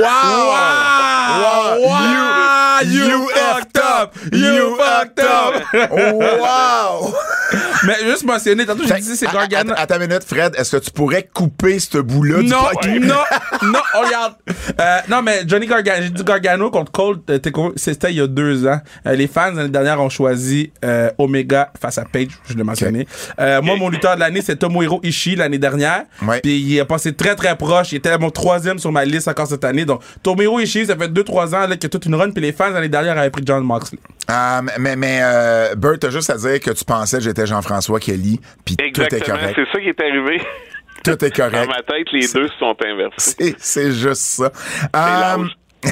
Wow! 1.40 1.80
Wow! 1.86 2.80
You, 2.84 3.04
you 3.04 3.28
fucked 3.28 3.76
up! 3.78 4.14
You 4.32 4.76
fucked 4.76 5.20
up! 5.20 5.62
Wow! 6.02 7.14
Mais 7.86 7.96
juste 8.04 8.24
mentionner, 8.24 8.66
tantôt, 8.66 8.84
j'ai 8.86 8.94
dit 9.00 9.16
c'est 9.16 9.26
à- 9.26 9.32
Gargano. 9.32 9.72
à- 9.76 9.86
une 9.96 10.06
minute, 10.06 10.22
Fred. 10.24 10.54
Est-ce 10.56 10.76
que 10.76 10.82
tu 10.84 10.90
pourrais 10.90 11.22
couper 11.32 11.78
ce 11.78 11.98
bout-là 11.98 12.42
du 12.42 12.48
Non, 12.48 12.58
podcast? 12.72 13.00
non, 13.00 13.14
non, 13.62 13.78
oh, 13.94 14.00
regarde. 14.04 14.34
Euh, 14.80 14.98
non, 15.08 15.22
mais 15.22 15.42
Johnny 15.46 15.66
Gargano, 15.66 16.02
j'ai 16.02 16.10
dit 16.10 16.22
Gargano 16.24 16.70
contre 16.70 16.92
Cole, 16.92 17.18
euh, 17.30 17.38
c'était 17.76 18.10
il 18.10 18.16
y 18.16 18.20
a 18.20 18.26
deux 18.26 18.66
ans. 18.66 18.78
Euh, 19.06 19.14
les 19.14 19.26
fans, 19.26 19.52
l'année 19.52 19.68
dernière, 19.70 20.00
ont 20.00 20.08
choisi 20.10 20.72
euh, 20.84 21.10
Omega 21.18 21.72
face 21.80 21.98
à 21.98 22.04
Page, 22.04 22.28
je 22.48 22.54
l'ai 22.54 22.62
mentionné. 22.64 23.06
Euh, 23.40 23.62
moi, 23.62 23.76
mon 23.76 23.88
lutteur 23.88 24.14
de 24.14 24.20
l'année, 24.20 24.42
c'est 24.42 24.62
Tomohiro 24.90 25.00
Ishii 25.02 25.36
l'année 25.36 25.58
dernière. 25.58 26.04
Ouais. 26.22 26.40
Puis 26.40 26.58
il 26.58 26.80
a 26.80 26.84
passé 26.84 27.14
très, 27.14 27.34
très 27.34 27.56
proche. 27.56 27.92
Il 27.92 27.96
était 27.96 28.16
mon 28.18 28.30
troisième 28.30 28.78
sur 28.78 28.92
ma 28.92 29.04
liste 29.04 29.28
encore 29.28 29.46
cette 29.46 29.64
année. 29.64 29.84
Donc, 29.84 30.02
Tomohiro 30.22 30.58
Ishii, 30.60 30.86
ça 30.86 30.96
fait 30.96 31.08
deux, 31.08 31.24
trois 31.24 31.54
ans 31.54 31.66
là, 31.66 31.76
qu'il 31.76 31.84
y 31.84 31.86
a 31.86 31.88
toute 31.88 32.06
une 32.06 32.14
run. 32.14 32.30
Puis 32.30 32.42
les 32.42 32.52
fans, 32.52 32.70
l'année 32.70 32.88
dernière, 32.88 33.16
avaient 33.18 33.30
pris 33.30 33.42
John 33.46 33.62
Moxley. 33.64 33.98
Ah, 34.28 34.62
mais, 34.78 34.96
mais 34.96 35.20
euh, 35.22 35.74
Bert, 35.76 35.98
t'as 36.00 36.10
juste 36.10 36.30
à 36.30 36.36
dire 36.36 36.60
que 36.60 36.70
tu 36.70 36.84
pensais 36.84 37.18
que 37.18 37.24
j'étais 37.24 37.46
Jean-François 37.46 38.00
Kelly, 38.00 38.40
puis 38.64 38.76
tout 38.76 38.82
est 39.02 39.20
correct. 39.20 39.54
C'est 39.56 39.72
ça 39.72 39.80
qui 39.80 39.88
est 39.88 40.00
arrivé. 40.00 40.42
Tout 41.04 41.24
est 41.24 41.30
Dans 41.38 41.50
correct. 41.50 41.68
ma 41.68 41.82
tête, 41.82 42.06
les 42.12 42.28
deux 42.28 42.48
se 42.48 42.54
sont 42.58 42.76
inversés. 42.84 43.56
C'est, 43.58 43.92
juste 43.92 44.22
ça. 44.22 44.52
Euh, 44.94 45.44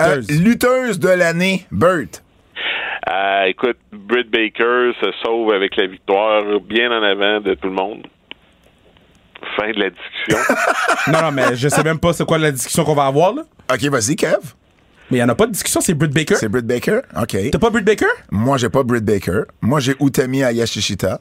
euh, 0.00 0.16
Lutteuse. 0.16 0.40
lutteuse 0.40 0.98
de 0.98 1.08
l'année, 1.10 1.66
Bert. 1.70 2.06
Euh, 3.10 3.44
écoute, 3.44 3.78
Britt 3.92 4.30
Baker 4.30 4.92
se 5.00 5.10
sauve 5.24 5.52
avec 5.52 5.76
la 5.76 5.86
victoire 5.86 6.42
bien 6.60 6.90
en 6.90 7.02
avant 7.02 7.40
de 7.40 7.54
tout 7.54 7.68
le 7.68 7.74
monde. 7.74 8.06
Fin 9.56 9.70
de 9.70 9.78
la 9.78 9.90
discussion. 9.90 10.54
non, 11.12 11.22
non, 11.22 11.32
mais 11.32 11.56
je 11.56 11.68
sais 11.68 11.82
même 11.82 11.98
pas 11.98 12.12
c'est 12.12 12.26
quoi 12.26 12.38
la 12.38 12.50
discussion 12.50 12.84
qu'on 12.84 12.94
va 12.94 13.06
avoir, 13.06 13.34
là. 13.34 13.42
OK, 13.72 13.82
vas-y, 13.84 14.16
Kev. 14.16 14.54
Mais 15.10 15.18
il 15.18 15.20
y 15.20 15.24
en 15.24 15.28
a 15.28 15.34
pas 15.34 15.46
de 15.46 15.52
discussion, 15.52 15.80
c'est 15.80 15.94
Britt 15.94 16.12
Baker. 16.12 16.34
C'est 16.34 16.48
Britt 16.48 16.66
Baker? 16.66 17.00
OK. 17.16 17.36
T'as 17.50 17.58
pas 17.58 17.70
Britt 17.70 17.84
Baker? 17.84 18.06
Moi, 18.30 18.58
j'ai 18.58 18.68
pas 18.68 18.82
Britt 18.82 19.04
Baker. 19.04 19.42
Moi, 19.62 19.80
j'ai 19.80 19.94
Utami 20.00 20.42
Ayashishita, 20.42 21.20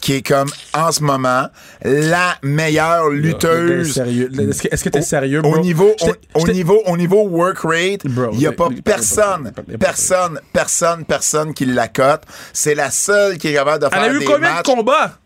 qui 0.00 0.14
est 0.14 0.26
comme, 0.26 0.48
en 0.74 0.90
ce 0.92 1.02
moment, 1.02 1.46
la 1.84 2.34
meilleure 2.42 3.08
lutteuse. 3.10 3.98
Est-ce 3.98 4.82
que 4.84 4.88
t'es 4.88 4.98
Au- 5.00 5.02
sérieux, 5.02 5.38
Au 5.40 5.42
bro? 5.42 5.58
niveau, 5.60 5.94
au, 6.00 6.08
au 6.08 6.40
j'étais- 6.40 6.52
niveau, 6.52 6.82
au 6.86 6.96
niveau 6.96 7.22
work 7.28 7.58
rate, 7.64 8.00
il 8.04 8.38
n'y 8.38 8.46
a 8.46 8.52
pas 8.52 8.68
personne, 8.84 9.52
personne, 9.78 10.40
personne, 10.52 11.04
personne 11.04 11.54
qui 11.54 11.66
la 11.66 11.88
cote. 11.88 12.22
C'est 12.52 12.74
la 12.74 12.90
seule 12.90 13.38
qui 13.38 13.48
est 13.48 13.54
capable 13.54 13.82
de 13.82 13.86
Elle 13.92 13.92
faire 13.92 14.02
a 14.02 14.14
eu 14.14 14.18
des 14.20 14.24
combien 14.24 14.38
matchs. 14.54 14.66
de 14.66 14.72
combats? 14.74 15.18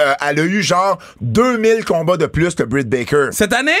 Euh, 0.00 0.14
elle 0.26 0.40
a 0.40 0.44
eu 0.44 0.62
genre 0.62 0.98
2000 1.20 1.84
combats 1.84 2.16
de 2.16 2.26
plus 2.26 2.54
que 2.54 2.62
Britt 2.62 2.88
Baker. 2.88 3.28
Cette 3.32 3.52
année? 3.52 3.72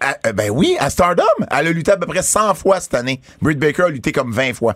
À- 0.00 0.16
euh, 0.26 0.32
ben 0.32 0.50
oui, 0.50 0.76
à 0.80 0.90
Stardom, 0.90 1.22
elle 1.50 1.66
a 1.68 1.70
lutté 1.70 1.92
à 1.92 1.96
peu 1.96 2.06
près 2.06 2.22
100 2.22 2.54
fois 2.54 2.80
cette 2.80 2.94
année. 2.94 3.20
Britt 3.40 3.58
Baker 3.58 3.84
a 3.84 3.88
lutté 3.88 4.10
comme 4.12 4.32
20 4.32 4.54
fois. 4.54 4.74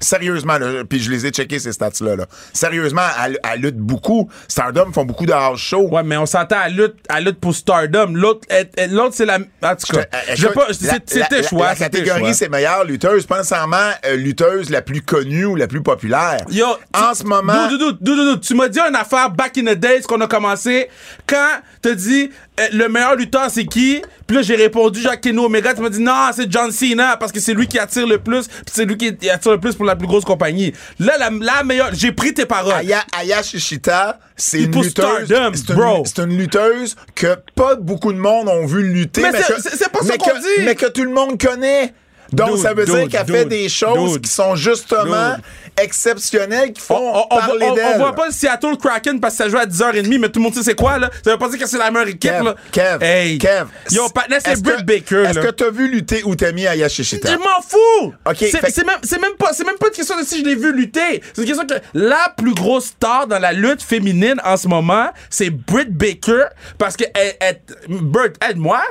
Sérieusement, 0.00 0.58
là, 0.58 0.84
puis 0.88 1.00
je 1.00 1.10
les 1.10 1.26
ai 1.26 1.30
checkés 1.30 1.58
ces 1.58 1.72
stats-là. 1.72 2.16
Là. 2.16 2.26
Sérieusement, 2.52 3.02
elle, 3.24 3.38
elle 3.50 3.60
lutte 3.60 3.76
beaucoup. 3.78 4.30
Stardom 4.46 4.92
font 4.92 5.04
beaucoup 5.04 5.24
de 5.26 5.32
house 5.32 5.60
show. 5.60 5.88
Ouais, 5.88 6.02
mais 6.02 6.16
on 6.16 6.26
s'entend 6.26 6.58
à 6.58 6.68
lutte, 6.68 6.96
à 7.08 7.20
lutte 7.20 7.40
pour 7.40 7.54
Stardom. 7.54 8.12
L'autre, 8.14 8.46
l'autre 8.90 9.14
c'est 9.14 9.24
la. 9.24 9.38
En 9.38 9.74
tout 9.76 9.92
cas, 9.96 10.04
je 10.34 10.48
pas. 10.48 10.66
la- 10.68 10.74
c'est- 10.74 11.02
C'était 11.06 11.42
choix. 11.42 11.68
La 11.68 11.74
catégorie, 11.76 12.34
c'est 12.34 12.48
meilleure 12.48 12.84
lutteuse, 12.84 13.26
pas 13.26 13.38
nécessairement 13.38 13.90
euh, 14.04 14.16
lutteuse 14.16 14.70
la 14.70 14.82
plus 14.82 15.02
connue 15.02 15.46
ou 15.46 15.56
la 15.56 15.66
plus 15.66 15.82
populaire. 15.82 16.38
Yo, 16.50 16.66
en 16.66 17.10
tu- 17.12 17.18
ce 17.20 17.24
moment, 17.24 17.68
Dou, 17.68 17.78
dou, 17.78 17.92
dou, 17.92 18.16
dou, 18.16 18.16
dou, 18.34 18.36
tu 18.36 18.54
m'as 18.54 18.68
dit 18.68 18.78
une 18.80 18.96
affaire 18.96 19.30
back 19.30 19.56
in 19.58 19.64
the 19.64 19.76
days 19.78 20.02
qu'on 20.02 20.20
a 20.20 20.26
commencé. 20.26 20.88
Quand 21.26 21.60
t'as 21.82 21.94
dit 21.94 22.30
le 22.72 22.88
meilleur 22.88 23.16
lutteur 23.16 23.50
c'est 23.50 23.66
qui? 23.66 24.02
Puis 24.26 24.36
là 24.36 24.42
j'ai 24.42 24.56
répondu 24.56 25.00
Jacques 25.00 25.20
Keno 25.20 25.44
Omega. 25.46 25.74
Tu 25.74 25.80
m'as 25.82 25.88
dit 25.90 26.00
non, 26.02 26.30
c'est 26.34 26.50
John 26.50 26.70
Cena 26.72 27.16
parce 27.16 27.30
que 27.32 27.40
c'est 27.40 27.54
lui 27.54 27.66
qui 27.66 27.78
attire 27.78 28.06
le 28.06 28.18
plus. 28.18 28.46
Puis 28.48 28.72
c'est 28.72 28.84
lui 28.84 28.96
qui 28.96 29.08
attire 29.30 29.52
le 29.52 29.60
plus 29.60 29.74
pour 29.74 29.84
la 29.84 29.94
plus 29.96 30.06
grosse 30.06 30.24
compagnie. 30.24 30.72
Là, 30.98 31.14
la, 31.18 31.30
la 31.40 31.62
meilleure. 31.64 31.90
J'ai 31.92 32.12
pris 32.12 32.32
tes 32.34 32.46
paroles. 32.46 32.72
Aya, 32.74 33.04
Aya 33.16 33.42
Shishita, 33.42 34.18
c'est 34.36 34.62
une 34.62 34.72
lutteuse. 34.82 35.28
C'est 35.28 35.72
une, 35.72 36.06
c'est 36.06 36.22
une 36.22 36.38
lutteuse 36.38 36.96
que 37.14 37.36
pas 37.54 37.74
beaucoup 37.76 38.12
de 38.12 38.18
monde 38.18 38.48
ont 38.48 38.66
vu 38.66 38.82
lutter. 38.82 39.22
Mais 39.22 39.42
c'est- 39.42 39.88
pas 39.90 40.02
ça 40.02 40.16
qu'on 40.16 40.38
dit. 40.38 40.64
Mais 40.64 40.74
que 40.74 40.86
tout 40.86 41.04
le 41.04 41.10
monde 41.10 41.40
connaît. 41.40 41.92
Donc, 42.32 42.50
Dude, 42.54 42.58
ça 42.58 42.74
veut 42.74 42.84
dire 42.84 43.08
qu'elle 43.08 43.26
fait 43.26 43.44
des 43.44 43.68
choses 43.68 44.14
dude, 44.14 44.22
qui 44.22 44.30
sont 44.30 44.56
justement 44.56 45.34
dude. 45.34 45.44
exceptionnelles, 45.80 46.72
qui 46.72 46.82
On, 46.90 46.94
font 46.94 47.12
on, 47.14 47.24
on, 47.30 47.38
parler 47.38 47.70
d'elle. 47.74 47.86
on 47.94 47.98
voit 47.98 48.14
pas 48.14 48.26
le 48.26 48.32
Seattle 48.32 48.76
Kraken 48.76 49.20
parce 49.20 49.36
que 49.36 49.44
ça 49.44 49.48
joue 49.48 49.58
à 49.58 49.66
10h30, 49.66 50.18
mais 50.18 50.28
tout 50.28 50.40
le 50.40 50.44
monde 50.44 50.54
sait 50.54 50.62
c'est 50.62 50.74
quoi, 50.74 50.98
là. 50.98 51.10
Ça 51.24 51.32
veut 51.32 51.38
pas 51.38 51.48
dire 51.48 51.58
que 51.58 51.66
c'est 51.66 51.78
la 51.78 51.90
meilleure 51.90 52.08
équipe, 52.08 52.30
Kev, 52.30 52.44
là. 52.44 52.54
Kev, 52.72 53.04
Hey. 53.04 53.38
Kev. 53.38 53.66
Yo, 53.90 54.08
partner, 54.08 54.38
c'est 54.44 54.60
Britt 54.62 54.84
Baker, 54.84 55.24
Est-ce 55.28 55.38
que 55.40 55.50
t'as 55.50 55.70
vu 55.70 55.88
lutter 55.88 56.22
Utami 56.26 56.66
Aya 56.66 56.88
Shishita? 56.88 57.30
Je 57.30 57.36
m'en 57.36 57.62
fous! 57.66 58.14
Ok, 58.26 58.36
c'est, 58.38 58.50
fait- 58.58 58.84
même, 58.84 59.20
même 59.20 59.36
pas, 59.38 59.52
c'est 59.52 59.64
même 59.64 59.76
pas 59.78 59.86
une 59.88 59.92
question 59.94 60.18
de 60.18 60.24
si 60.24 60.40
je 60.40 60.44
l'ai 60.44 60.54
vu 60.56 60.72
lutter. 60.72 61.22
C'est 61.32 61.42
une 61.42 61.46
question 61.48 61.66
que 61.66 61.74
la 61.94 62.32
plus 62.36 62.54
grosse 62.54 62.86
star 62.86 63.26
dans 63.26 63.38
la 63.38 63.52
lutte 63.52 63.82
féminine 63.82 64.40
en 64.44 64.56
ce 64.56 64.66
moment, 64.68 65.10
c'est 65.30 65.50
Britt 65.50 65.90
Baker 65.96 66.44
parce 66.78 66.96
que 66.96 67.04
elle, 67.14 67.34
elle- 67.40 67.60
Bert, 67.88 68.30
aide-moi. 68.48 68.82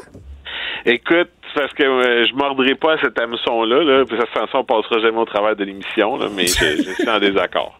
Écoute, 0.86 1.30
parce 1.56 1.74
que 1.74 1.84
euh, 1.84 2.26
je 2.30 2.36
mordrai 2.36 2.76
pas 2.76 2.94
à 2.94 2.98
cet 3.00 3.18
hameçon-là, 3.20 3.84
là, 3.84 4.06
puis 4.06 4.18
de 4.18 4.22
toute 4.22 4.30
façon, 4.34 4.60
on 4.60 4.64
passera 4.64 5.00
jamais 5.00 5.18
au 5.18 5.26
travers 5.26 5.56
de 5.56 5.64
l'émission, 5.64 6.18
là, 6.18 6.28
mais 6.36 6.48
je, 6.48 6.84
je 6.84 6.92
suis 6.92 7.10
en 7.10 7.20
désaccord. 7.20 7.80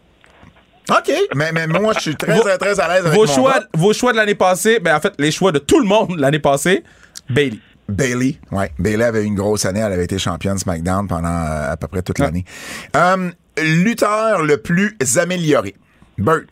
OK. 0.90 1.12
Mais, 1.34 1.50
mais 1.52 1.66
moi, 1.66 1.92
je 1.96 2.00
suis 2.00 2.16
très, 2.16 2.38
très, 2.38 2.58
très 2.58 2.78
à 2.80 2.88
l'aise 2.88 3.06
avec 3.06 3.18
Vos 3.18 3.26
mon 3.26 3.32
choix, 3.32 3.54
vote. 3.54 3.68
vos 3.74 3.92
choix 3.92 4.12
de 4.12 4.16
l'année 4.18 4.34
passée, 4.36 4.78
ben 4.80 4.96
en 4.96 5.00
fait, 5.00 5.14
les 5.18 5.30
choix 5.30 5.50
de 5.52 5.58
tout 5.58 5.78
le 5.80 5.86
monde 5.86 6.16
l'année 6.18 6.38
passée, 6.38 6.84
Bailey. 7.28 7.58
Bailey, 7.88 8.36
ouais. 8.52 8.70
Bailey 8.78 9.04
avait 9.04 9.22
eu 9.22 9.26
une 9.26 9.36
grosse 9.36 9.64
année. 9.64 9.80
Elle 9.80 9.92
avait 9.92 10.04
été 10.04 10.18
championne 10.18 10.58
SmackDown 10.58 11.06
pendant 11.08 11.28
euh, 11.28 11.72
à 11.72 11.76
peu 11.76 11.86
près 11.88 12.02
toute 12.02 12.18
Ouais. 12.18 12.26
l'année. 12.26 12.44
Euh, 12.96 13.30
lutteur 13.62 14.42
le 14.42 14.56
plus 14.58 14.96
amélioré. 15.18 15.74
Burt. 16.18 16.46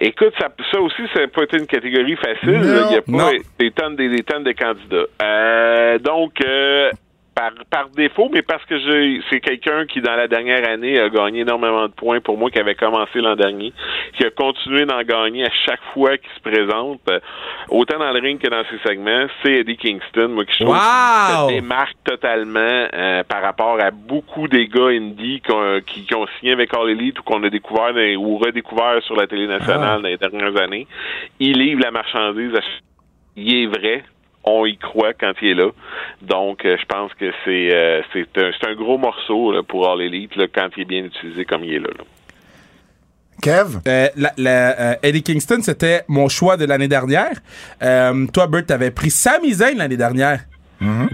Écoute, 0.00 0.32
ça, 0.38 0.48
ça 0.72 0.80
aussi, 0.80 1.02
ça 1.12 1.20
n'a 1.22 1.28
pas 1.28 1.42
été 1.42 1.56
une 1.58 1.66
catégorie 1.66 2.16
facile. 2.16 2.60
Il 2.62 2.92
y 2.92 2.96
a 2.96 3.02
pas 3.02 3.32
des 3.58 3.70
tonnes, 3.72 3.96
des, 3.96 4.08
des 4.08 4.22
tonnes 4.22 4.44
de 4.44 4.52
candidats. 4.52 5.06
Euh, 5.22 5.98
donc, 5.98 6.34
euh, 6.44 6.90
par, 7.38 7.52
par 7.70 7.88
défaut, 7.90 8.28
mais 8.32 8.42
parce 8.42 8.64
que 8.64 8.76
j'ai- 8.78 9.20
c'est 9.30 9.38
quelqu'un 9.40 9.86
qui, 9.86 10.00
dans 10.00 10.16
la 10.16 10.26
dernière 10.26 10.68
année, 10.68 10.98
a 10.98 11.08
gagné 11.08 11.40
énormément 11.42 11.86
de 11.86 11.92
points 11.92 12.20
pour 12.20 12.36
moi, 12.36 12.50
qui 12.50 12.58
avait 12.58 12.74
commencé 12.74 13.20
l'an 13.20 13.36
dernier, 13.36 13.72
qui 14.16 14.24
a 14.26 14.30
continué 14.30 14.84
d'en 14.86 15.00
gagner 15.02 15.44
à 15.44 15.50
chaque 15.64 15.82
fois 15.94 16.16
qu'il 16.18 16.30
se 16.36 16.40
présente, 16.40 17.00
euh, 17.08 17.20
autant 17.70 17.98
dans 18.00 18.10
le 18.10 18.18
ring 18.18 18.40
que 18.40 18.48
dans 18.48 18.64
ses 18.70 18.78
segments, 18.88 19.26
c'est 19.42 19.52
Eddie 19.60 19.76
Kingston, 19.76 20.28
moi, 20.30 20.44
qui 20.46 20.54
je 20.58 20.64
trouve 20.64 20.74
Wow! 20.74 21.48
se 21.48 21.54
démarque 21.54 21.94
totalement 22.04 22.58
euh, 22.92 23.22
par 23.22 23.42
rapport 23.42 23.78
à 23.80 23.92
beaucoup 23.92 24.48
des 24.48 24.66
gars 24.66 24.88
indie 24.88 25.40
qui, 25.86 26.04
qui 26.06 26.14
ont 26.16 26.26
signé 26.40 26.52
avec 26.52 26.74
All 26.74 26.90
Elite 26.90 27.20
ou 27.20 27.22
qu'on 27.22 27.42
a 27.44 27.50
découvert 27.50 27.94
dans- 27.94 28.16
ou 28.16 28.38
redécouvert 28.38 29.00
sur 29.04 29.14
la 29.14 29.28
télé 29.28 29.46
nationale 29.46 30.02
dans 30.02 30.08
les 30.08 30.16
dernières 30.16 30.60
années. 30.60 30.86
Il 31.38 31.56
livre 31.58 31.82
la 31.82 31.92
marchandise, 31.92 32.54
à 32.56 32.60
il 33.36 33.54
est 33.62 33.66
vrai. 33.66 34.02
On 34.44 34.64
y 34.66 34.76
croit 34.78 35.12
quand 35.12 35.32
il 35.42 35.48
est 35.48 35.54
là. 35.54 35.68
Donc, 36.22 36.64
euh, 36.64 36.76
je 36.80 36.84
pense 36.86 37.12
que 37.14 37.30
c'est 37.44 37.74
euh, 37.74 38.00
c'est 38.12 38.26
un, 38.38 38.50
c'est 38.58 38.68
un 38.68 38.74
gros 38.74 38.96
morceau 38.98 39.52
là, 39.52 39.62
pour 39.62 39.90
All 39.90 40.00
Elite 40.00 40.36
là, 40.36 40.46
quand 40.52 40.68
il 40.76 40.82
est 40.82 40.86
bien 40.86 41.04
utilisé 41.04 41.44
comme 41.44 41.64
il 41.64 41.74
est 41.74 41.78
là. 41.80 41.88
là. 41.98 42.04
Kev? 43.40 43.78
Euh, 43.86 44.08
la- 44.16 44.32
la- 44.36 44.80
euh, 44.80 44.94
Eddie 45.02 45.22
Kingston, 45.22 45.60
c'était 45.62 46.02
mon 46.08 46.28
choix 46.28 46.56
de 46.56 46.64
l'année 46.64 46.88
dernière. 46.88 47.32
Euh, 47.82 48.26
toi, 48.32 48.46
Bert, 48.48 48.66
t'avais 48.66 48.90
pris 48.90 49.10
Sami 49.10 49.52
Zayn 49.52 49.76
l'année 49.76 49.96
dernière. 49.96 50.40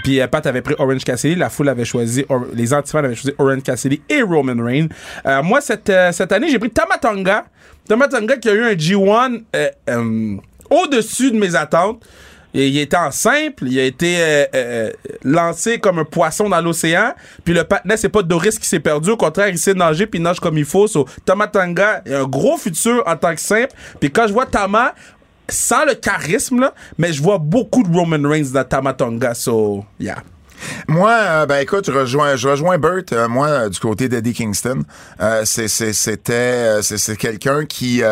Puis 0.03 0.21
euh, 0.21 0.27
Pat 0.29 0.47
avait 0.47 0.61
pris 0.61 0.75
Orange 0.79 1.05
Cassidy, 1.05 1.37
la 1.37 1.49
foule 1.49 1.71
avait 1.71 1.87
choisi, 1.87 2.25
Or- 2.29 2.45
les 2.53 2.75
antifans 2.75 2.99
avaient 2.99 3.15
choisi 3.15 3.35
Orange 3.39 3.63
Cassidy 3.63 4.03
et 4.11 4.21
Roman 4.21 4.63
Reigns. 4.63 4.89
Euh, 5.27 5.43
moi, 5.43 5.63
cette, 5.63 5.89
euh, 5.89 6.13
cette 6.13 6.33
année, 6.33 6.49
j'ai 6.51 6.59
pris 6.59 6.69
Tamatonga. 6.71 7.47
Tamatonga 7.89 8.37
qui 8.37 8.51
a 8.51 8.53
eu 8.53 8.63
un 8.65 8.75
G1 8.75 9.43
euh, 9.57 9.69
euh, 9.89 10.37
au-dessus 10.69 11.31
de 11.31 11.39
mes 11.39 11.57
attentes. 11.57 12.03
Et 12.55 12.69
il 12.69 12.79
était 12.79 12.97
en 12.97 13.11
simple, 13.11 13.67
il 13.67 13.79
a 13.81 13.85
été 13.85 14.17
euh, 14.19 14.45
euh, 14.55 14.93
lancé 15.25 15.79
comme 15.79 15.99
un 15.99 16.05
poisson 16.05 16.49
dans 16.49 16.61
l'océan. 16.61 17.13
Puis 17.45 17.53
le 17.53 17.65
patinet, 17.65 17.97
c'est 17.97 18.09
pas 18.09 18.23
Doris 18.23 18.59
qui 18.59 18.69
s'est 18.69 18.81
perdu. 18.81 19.11
Au 19.11 19.17
contraire, 19.17 19.49
il 19.49 19.59
sait 19.59 19.75
nager 19.75 20.07
puis 20.07 20.21
il 20.21 20.23
nage 20.23 20.39
comme 20.39 20.57
il 20.57 20.65
faut. 20.65 20.87
So, 20.87 21.07
Tamatanga 21.25 22.03
a 22.07 22.19
un 22.21 22.25
gros 22.25 22.57
futur 22.57 23.03
en 23.07 23.17
tant 23.17 23.35
que 23.35 23.41
simple. 23.41 23.73
Puis 23.99 24.11
quand 24.11 24.29
je 24.29 24.33
vois 24.33 24.47
Tama, 24.47 24.95
sans 25.49 25.85
le 25.85 25.95
charisme, 25.95 26.61
là, 26.61 26.75
mais 26.97 27.13
je 27.13 27.21
vois 27.21 27.39
beaucoup 27.39 27.83
de 27.83 27.93
Roman 27.93 28.29
Reigns 28.29 28.53
dans 28.53 28.65
Tamatonga. 28.65 29.35
So, 29.35 29.85
yeah. 29.99 30.23
Moi, 30.89 31.11
euh, 31.11 31.47
ben 31.47 31.59
écoute, 31.59 31.87
je 31.87 31.93
rejoins, 31.93 32.37
je 32.37 32.49
rejoins 32.49 32.79
Burt, 32.79 33.13
euh, 33.13 33.29
moi, 33.29 33.49
euh, 33.49 33.69
du 33.69 33.79
côté 33.79 34.09
d'Eddie 34.09 34.33
Kingston. 34.33 34.83
C'était 35.45 35.93
c'est 36.83 37.17
quelqu'un 37.17 37.65
qui... 37.65 38.03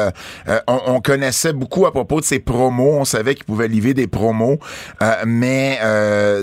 on, 0.66 0.80
on 0.86 1.00
connaissait 1.00 1.52
beaucoup 1.52 1.86
à 1.86 1.92
propos 1.92 2.20
de 2.20 2.24
ses 2.24 2.38
promos. 2.38 2.96
On 2.98 3.04
savait 3.04 3.34
qu'il 3.34 3.44
pouvait 3.44 3.68
livrer 3.68 3.94
des 3.94 4.06
promos. 4.06 4.58
Mais 5.26 5.78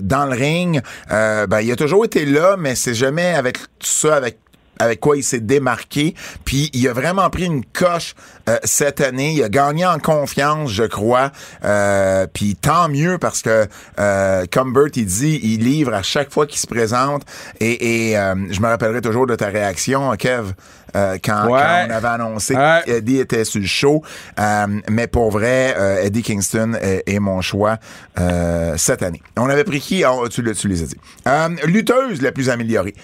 dans 0.01 0.25
le 0.25 0.35
ring, 0.35 0.81
ben, 1.09 1.61
il 1.61 1.71
a 1.71 1.75
toujours 1.75 2.05
été 2.05 2.25
là, 2.25 2.55
mais 2.57 2.75
c'est 2.75 2.93
jamais 2.93 3.33
avec 3.33 3.57
tout 3.57 3.65
ça, 3.81 4.15
avec 4.15 4.37
avec 4.79 4.99
quoi 4.99 5.17
il 5.17 5.23
s'est 5.23 5.39
démarqué. 5.41 6.15
Puis 6.45 6.69
il 6.73 6.87
a 6.87 6.93
vraiment 6.93 7.29
pris 7.29 7.45
une 7.45 7.63
coche 7.65 8.15
euh, 8.47 8.57
cette 8.63 9.01
année. 9.01 9.33
Il 9.33 9.43
a 9.43 9.49
gagné 9.49 9.85
en 9.85 9.99
confiance, 9.99 10.71
je 10.71 10.83
crois. 10.83 11.31
Euh, 11.63 12.25
puis 12.33 12.55
tant 12.55 12.89
mieux 12.89 13.17
parce 13.17 13.41
que, 13.41 13.67
euh, 13.99 14.45
comme 14.51 14.73
Bert, 14.73 14.87
il 14.95 15.05
dit, 15.05 15.39
il 15.43 15.63
livre 15.63 15.93
à 15.93 16.01
chaque 16.01 16.31
fois 16.31 16.45
qu'il 16.47 16.59
se 16.59 16.67
présente. 16.67 17.23
Et, 17.59 18.09
et 18.11 18.17
euh, 18.17 18.35
je 18.49 18.59
me 18.61 18.67
rappellerai 18.67 19.01
toujours 19.01 19.27
de 19.27 19.35
ta 19.35 19.47
réaction, 19.47 20.11
Kev, 20.15 20.53
euh, 20.95 21.17
quand, 21.23 21.47
Ouais. 21.49 21.59
quand 21.61 21.85
on 21.87 21.91
avait 21.95 22.07
annoncé 22.07 22.55
Ouais. 22.55 22.81
qu'Eddie 22.85 23.19
était 23.19 23.43
sur 23.45 23.59
le 23.61 23.67
show. 23.67 24.01
Euh, 24.39 24.67
mais 24.89 25.07
pour 25.07 25.29
vrai, 25.31 25.75
euh, 25.77 26.03
Eddie 26.03 26.23
Kingston 26.23 26.73
est, 26.81 27.03
est 27.07 27.19
mon 27.19 27.41
choix 27.41 27.77
euh, 28.19 28.73
cette 28.77 29.03
année. 29.03 29.21
On 29.37 29.49
avait 29.49 29.63
pris 29.63 29.79
qui? 29.79 30.03
Oh, 30.05 30.27
tu, 30.29 30.43
tu 30.53 30.67
les 30.67 30.83
as 30.83 30.85
dit. 30.87 30.97
Euh, 31.27 31.49
lutteuse 31.65 32.21
la 32.21 32.31
plus 32.31 32.49
améliorée. 32.49 32.95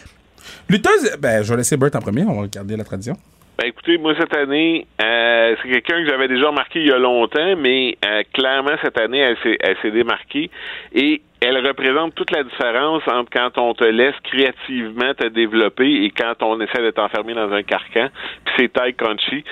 Lutteuse, 0.70 1.18
ben, 1.20 1.44
je 1.44 1.52
vais 1.52 1.58
laisser 1.58 1.78
Bert 1.78 1.92
en 1.96 2.00
premier. 2.00 2.24
On 2.24 2.42
va 2.42 2.48
garder 2.48 2.76
la 2.76 2.84
tradition. 2.84 3.16
Ben 3.58 3.68
écoutez, 3.68 3.98
moi 3.98 4.14
cette 4.20 4.36
année, 4.36 4.86
euh, 5.02 5.56
c'est 5.62 5.70
quelqu'un 5.70 6.04
que 6.04 6.10
j'avais 6.10 6.28
déjà 6.28 6.50
remarqué 6.50 6.82
il 6.82 6.88
y 6.88 6.92
a 6.92 6.98
longtemps, 6.98 7.56
mais 7.56 7.98
euh, 8.04 8.24
clairement 8.34 8.76
cette 8.84 9.00
année, 9.00 9.20
elle 9.20 9.78
s'est 9.82 9.92
démarquée 9.92 10.50
et 10.94 11.22
elle 11.42 11.66
représente 11.66 12.16
toute 12.16 12.32
la 12.32 12.44
différence 12.44 13.04
entre 13.08 13.30
quand 13.32 13.58
on 13.58 13.74
te 13.74 13.84
laisse 13.84 14.16
créativement 14.24 15.14
te 15.14 15.28
développer 15.28 16.04
et 16.04 16.10
quand 16.10 16.42
on 16.42 16.60
essaie 16.62 16.82
de 16.82 16.92
t'enfermer 16.92 17.34
dans 17.34 17.52
un 17.52 17.64
carcan. 17.64 18.08
Puis 18.46 18.54
c'est 18.58 18.74
Tai 18.74 18.94
Conchi 18.94 19.44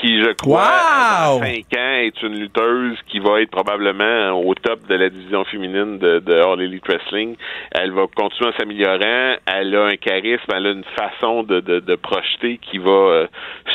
qui, 0.00 0.22
je 0.22 0.32
crois, 0.32 0.62
Wow! 0.62 1.38
dans 1.40 1.44
cinq 1.44 1.64
ans, 1.76 1.94
est 2.00 2.22
une 2.22 2.38
lutteuse 2.38 2.98
qui 3.08 3.18
va 3.18 3.42
être 3.42 3.50
probablement 3.50 4.30
au 4.40 4.54
top 4.54 4.86
de 4.88 4.94
la 4.94 5.10
division 5.10 5.44
féminine 5.44 5.98
de, 5.98 6.18
de 6.20 6.32
All 6.34 6.60
Elite 6.62 6.86
Wrestling. 6.86 7.36
Elle 7.72 7.92
va 7.92 8.06
continuer 8.14 8.50
en 8.50 8.58
s'améliorant. 8.58 9.36
Elle 9.46 9.76
a 9.76 9.84
un 9.86 9.96
charisme, 9.96 10.50
elle 10.54 10.66
a 10.66 10.70
une 10.70 10.84
façon 10.96 11.42
de, 11.42 11.60
de, 11.60 11.80
de 11.80 11.94
projeter 11.96 12.58
qui 12.58 12.78
va 12.78 12.90
euh, 12.90 13.26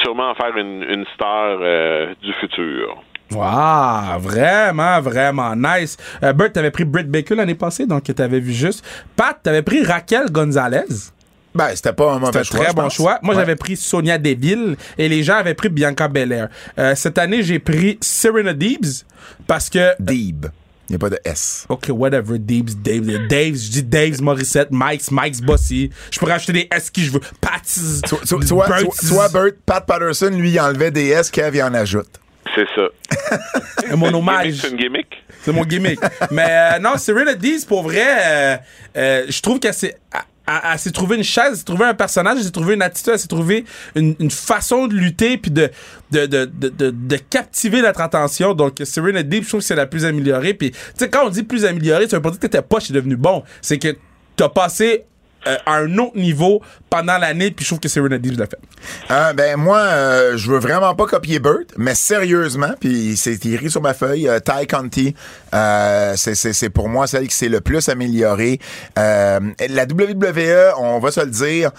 sûrement 0.03 0.31
en 0.31 0.35
faire 0.35 0.57
une, 0.57 0.83
une 0.83 1.05
star 1.13 1.59
euh, 1.61 2.13
du 2.21 2.33
futur. 2.33 2.97
Wow, 3.31 4.19
vraiment, 4.19 5.01
vraiment 5.01 5.53
nice. 5.55 5.97
Euh, 6.23 6.33
Bert, 6.33 6.51
t'avais 6.53 6.71
pris 6.71 6.85
Britt 6.85 7.09
Baker 7.09 7.35
l'année 7.35 7.55
passée, 7.55 7.85
donc 7.85 8.03
t'avais 8.03 8.39
vu 8.39 8.53
juste. 8.53 8.83
Pat, 9.15 9.37
t'avais 9.41 9.61
pris 9.61 9.83
Raquel 9.83 10.31
Gonzalez. 10.31 10.85
Ben, 11.53 11.69
c'était 11.75 11.93
pas 11.93 12.13
un 12.13 12.19
mauvais 12.19 12.43
choix. 12.43 12.59
très 12.65 12.73
bon 12.73 12.83
pense. 12.83 12.93
choix. 12.93 13.19
Moi, 13.23 13.33
Ouais. 13.33 13.41
j'avais 13.41 13.55
pris 13.55 13.75
Sonia 13.75 14.17
Deville 14.17 14.77
et 14.97 15.09
les 15.09 15.23
gens 15.23 15.35
avaient 15.37 15.55
pris 15.55 15.69
Bianca 15.69 16.07
Belair. 16.07 16.49
Euh, 16.77 16.93
cette 16.95 17.17
année, 17.17 17.41
j'ai 17.41 17.57
pris 17.59 17.97
Serena 17.99 18.53
Deebs 18.53 19.03
parce 19.47 19.69
que. 19.69 19.93
Deeb. 19.99 20.45
Il 20.89 20.93
n'y 20.93 20.95
a 20.95 20.99
pas 20.99 21.09
de 21.09 21.19
S. 21.25 21.65
Ok, 21.67 21.87
whatever, 21.89 22.37
Deebs, 22.39 22.75
Daves, 22.81 23.27
Daves, 23.27 23.57
je 23.57 23.71
dis 23.71 23.83
Daves, 23.83 24.21
Morissette, 24.21 24.69
Mike's, 24.71 25.09
Mike's 25.11 25.41
Bossy. 25.41 25.89
Je 26.11 26.17
pourrais 26.19 26.33
acheter 26.33 26.53
des 26.53 26.67
S 26.71 26.89
qui 26.89 27.03
je 27.03 27.11
veux. 27.11 27.19
Pat's. 27.41 28.01
Soit, 28.05 28.19
soit, 28.45 28.67
soit 28.93 29.27
Bert, 29.29 29.51
Pat 29.65 29.85
Patterson, 29.85 30.29
lui, 30.29 30.51
il 30.51 30.59
enlevait 30.61 30.91
des 30.91 31.07
S, 31.07 31.29
Kev, 31.29 31.57
il 31.57 31.61
en 31.63 31.73
ajoute. 31.73 32.07
C'est 32.55 32.67
ça. 32.75 33.95
Mon 33.95 34.07
Gimmick, 34.07 34.15
hommage. 34.15 34.53
C'est 34.53 34.69
une 34.69 34.77
gimmick? 34.77 35.23
C'est 35.41 35.51
mon 35.51 35.63
gimmick. 35.63 35.99
Mais 36.31 36.45
euh, 36.49 36.79
non, 36.79 36.97
Serena 36.97 37.33
Deebs, 37.33 37.65
pour 37.67 37.83
vrai, 37.83 38.05
euh, 38.05 38.57
euh, 38.97 39.25
je 39.29 39.41
trouve 39.41 39.59
qu'elle 39.59 39.73
s'est. 39.73 39.97
elle, 40.13 40.53
elle 40.71 40.79
s'est 40.79 40.91
une 40.91 41.23
chaise, 41.23 41.45
elle 41.49 41.57
s'est 41.57 41.63
trouvé 41.63 41.85
un 41.85 41.93
personnage, 41.93 42.37
elle 42.37 42.43
s'est 42.43 42.51
trouvé 42.51 42.75
une 42.75 42.81
attitude, 42.81 43.13
elle 43.13 43.19
s'est 43.19 43.27
trouvé 43.27 43.65
une, 43.95 44.15
une 44.19 44.31
façon 44.31 44.87
de 44.87 44.95
lutter 44.95 45.37
puis 45.37 45.51
de 45.51 45.69
de, 46.11 46.25
de, 46.25 46.45
de, 46.45 46.91
de, 46.91 47.17
captiver 47.17 47.81
notre 47.81 48.01
attention. 48.01 48.53
Donc, 48.53 48.81
Serena 48.83 49.23
Deep, 49.23 49.43
je 49.43 49.49
trouve 49.49 49.59
que 49.61 49.65
c'est 49.65 49.75
la 49.75 49.87
plus 49.87 50.05
améliorée. 50.05 50.53
Puis, 50.53 50.71
tu 50.71 50.77
sais, 50.95 51.09
quand 51.09 51.25
on 51.25 51.29
dit 51.29 51.43
plus 51.43 51.65
améliorée, 51.65 52.07
ça 52.07 52.17
veut 52.17 52.21
pas 52.21 52.29
dire 52.29 52.39
que 52.39 52.45
t'étais 52.45 52.61
pas, 52.61 52.79
c'est 52.79 52.93
devenu 52.93 53.17
bon. 53.17 53.43
C'est 53.61 53.77
que 53.77 53.95
t'as 54.35 54.49
passé 54.49 55.05
euh, 55.45 55.55
à 55.65 55.75
un 55.75 55.97
autre 55.97 56.17
niveau 56.17 56.61
pendant 56.89 57.17
l'année, 57.17 57.51
puis 57.51 57.63
je 57.63 57.69
trouve 57.69 57.79
que 57.79 57.89
Serena 57.89 58.17
Deep 58.17 58.37
l'a 58.39 58.45
fait. 58.47 58.57
Euh, 59.11 59.33
ben 59.33 59.57
moi, 59.57 59.77
euh, 59.79 60.37
je 60.37 60.49
veux 60.51 60.59
vraiment 60.59 60.95
pas 60.95 61.05
copier 61.05 61.39
Burt, 61.39 61.65
mais 61.77 61.95
sérieusement, 61.95 62.73
puis 62.79 63.15
c'est 63.17 63.45
écrit 63.45 63.69
sur 63.69 63.81
ma 63.81 63.93
feuille, 63.93 64.27
euh, 64.27 64.39
Ty 64.39 64.65
Conti, 64.67 65.13
euh, 65.53 66.13
c'est- 66.15 66.69
pour 66.69 66.89
moi 66.89 67.07
celle 67.07 67.27
qui 67.27 67.35
s'est 67.35 67.49
le 67.49 67.61
plus 67.61 67.87
améliorée. 67.89 68.59
La 68.95 69.85
WWE, 69.85 70.73
on 70.79 70.99
va 70.99 71.11
se 71.11 71.19
le 71.21 71.27
dire, 71.31 71.71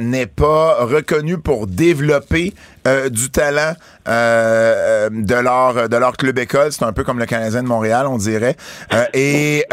n'est 0.00 0.26
pas 0.26 0.84
reconnue 0.84 1.38
pour 1.38 1.66
développer 1.66 2.52
euh, 2.88 3.08
du 3.10 3.30
talent 3.30 3.74
euh, 4.08 5.08
euh, 5.08 5.10
de 5.10 5.34
leur 5.34 5.88
de 5.88 5.96
leur 5.96 6.16
club 6.16 6.38
école. 6.38 6.72
C'est 6.72 6.84
un 6.84 6.92
peu 6.92 7.04
comme 7.04 7.18
le 7.18 7.26
Canadien 7.26 7.62
de 7.62 7.68
Montréal, 7.68 8.06
on 8.06 8.16
dirait. 8.16 8.56
Euh, 8.94 9.04
et 9.12 9.64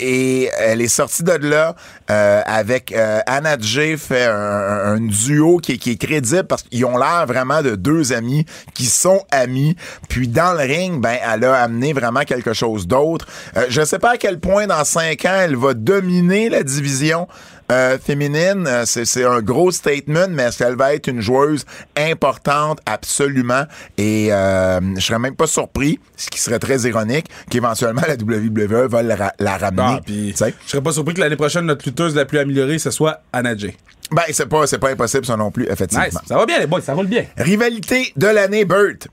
et 0.00 0.50
elle 0.58 0.82
est 0.82 0.88
sortie 0.88 1.22
de 1.22 1.32
là 1.32 1.74
avec 2.08 2.94
Anna 3.26 3.56
Jay 3.58 3.96
fait 3.96 4.26
un, 4.26 4.98
duo 4.98 5.58
qui 5.58 5.72
est, 5.72 5.78
qui 5.78 5.92
est 5.92 5.96
crédible 5.96 6.44
parce 6.44 6.62
qu'ils 6.62 6.84
ont 6.84 6.98
l'air 6.98 7.24
vraiment 7.26 7.62
de 7.62 7.74
deux 7.74 8.12
amis 8.12 8.44
qui 8.74 8.86
sont 8.86 9.22
amis. 9.30 9.76
Puis 10.08 10.28
dans 10.28 10.52
le 10.52 10.60
ring, 10.60 11.00
ben 11.00 11.16
elle 11.32 11.44
a 11.44 11.54
amené 11.62 11.92
vraiment 11.92 12.22
quelque 12.22 12.52
chose 12.52 12.86
d'autre. 12.86 13.26
Je 13.68 13.82
sais 13.84 13.98
pas 13.98 14.12
à 14.12 14.16
quel 14.16 14.40
point 14.40 14.66
dans 14.66 14.84
cinq 14.84 15.24
ans 15.24 15.38
elle 15.40 15.56
va 15.56 15.74
dominer 15.74 16.48
la 16.48 16.62
division. 16.62 17.28
Euh, 17.70 17.98
féminine, 17.98 18.66
Euh, 18.66 18.84
c'est 18.86 19.04
c'est 19.04 19.24
un 19.24 19.40
gros 19.40 19.70
statement, 19.70 20.26
mais 20.30 20.44
est-ce 20.44 20.58
qu'elle 20.58 20.76
va 20.76 20.94
être 20.94 21.06
une 21.08 21.20
joueuse 21.20 21.64
importante? 21.96 22.78
Absolument. 22.86 23.64
Et 23.96 24.28
euh, 24.32 24.80
je 24.96 25.00
serais 25.00 25.18
même 25.18 25.36
pas 25.36 25.46
surpris, 25.46 25.98
ce 26.16 26.28
qui 26.28 26.40
serait 26.40 26.58
très 26.58 26.78
ironique, 26.88 27.26
qu'éventuellement 27.50 28.02
la 28.06 28.14
WWE 28.14 28.86
va 28.88 29.02
la, 29.02 29.16
ra- 29.16 29.32
la 29.38 29.56
ramener. 29.58 30.00
Ah, 30.00 30.34
sais? 30.34 30.54
je 30.64 30.70
serais 30.70 30.82
pas 30.82 30.92
surpris 30.92 31.14
que 31.14 31.20
l'année 31.20 31.36
prochaine, 31.36 31.66
notre 31.66 31.84
lutteuse 31.86 32.14
la 32.14 32.24
plus 32.24 32.38
améliorée, 32.38 32.78
ce 32.78 32.90
soit 32.90 33.22
Anna 33.32 33.56
Jay. 33.56 33.76
Ben, 34.10 34.22
c'est 34.30 34.46
pas, 34.48 34.66
c'est 34.66 34.78
pas 34.78 34.90
impossible, 34.90 35.26
ça 35.26 35.36
non 35.36 35.50
plus, 35.50 35.66
effectivement. 35.68 36.04
Nice. 36.06 36.16
Ça 36.26 36.36
va 36.36 36.46
bien, 36.46 36.58
les 36.58 36.66
boys, 36.66 36.80
ça 36.80 36.94
roule 36.94 37.08
bien. 37.08 37.26
Rivalité 37.36 38.12
de 38.16 38.26
l'année, 38.26 38.64
Burt. 38.64 39.08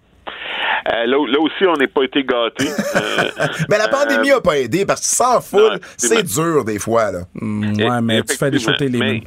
Euh, 0.87 1.05
là, 1.05 1.17
là 1.27 1.39
aussi, 1.39 1.65
on 1.67 1.75
n'est 1.77 1.87
pas 1.87 2.03
été 2.03 2.23
gâtés. 2.23 2.69
Euh, 2.95 3.29
Mais 3.69 3.77
la 3.77 3.87
pandémie 3.89 4.31
a 4.31 4.39
pas 4.41 4.57
aidé 4.57 4.85
parce 4.85 5.01
que 5.01 5.07
sans 5.07 5.41
foule, 5.41 5.79
c'est 5.97 6.23
dur 6.23 6.63
des 6.63 6.79
fois, 6.79 7.11
là. 7.11 7.19
ouais, 7.41 8.01
mais 8.01 8.21
tu 8.23 8.35
fais 8.37 8.49
des 8.51 8.59
shows 8.59 8.71
télé. 8.77 8.97
mais, 8.97 9.21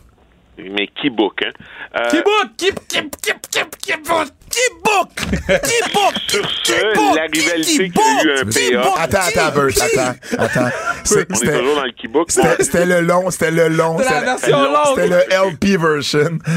mais 0.59 0.89
qui 1.01 1.11
book, 1.11 1.41
hein? 1.45 1.51
Euh, 1.99 2.09
Qui 2.11 2.17
book? 2.17 2.49
Qui, 2.57 2.67
qui, 2.67 2.73
qui, 3.01 3.33
qui, 3.51 3.61
qui 3.81 3.93
book? 4.09 4.29
Qui 4.51 4.61
book? 4.83 5.09
Qui 5.17 5.91
book? 5.95 6.15
Sur 6.29 6.51
ce, 6.65 6.73
la 7.17 7.23
rivalité 7.33 7.91
qui 7.91 8.01
a 8.01 8.03
eu 8.25 8.31
un 8.41 8.45
payoff. 8.45 8.95
Attends, 8.99 9.19
attends, 9.29 9.51
Burt, 9.55 9.79
attends, 9.81 10.15
attends. 10.39 10.71
C'est- 11.05 11.27
On 11.31 11.35
est 11.35 11.37
C'était 11.37 11.59
toujours 11.59 11.77
dans 11.77 11.85
le 11.85 11.93
keybook. 11.93 12.31
c'était- 12.31 12.63
c'était 12.65 12.87
le 12.87 13.01
long, 13.01 13.31
c'était 13.31 13.51
le 13.51 13.69
long. 13.69 13.99
C'était 13.99 14.21
la 14.25 14.37
c'était- 14.37 14.51
version 14.53 14.73
longue. 14.73 14.97
C'était 14.97 15.09
le 15.09 15.21
LP 15.51 15.65
version. 15.77 16.39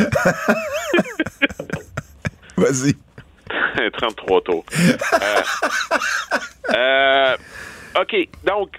Vas-y. 2.57 2.95
33 3.93 4.41
tours. 4.41 4.65
Euh, 5.13 6.75
euh, 6.75 7.35
OK, 7.99 8.15
donc, 8.45 8.69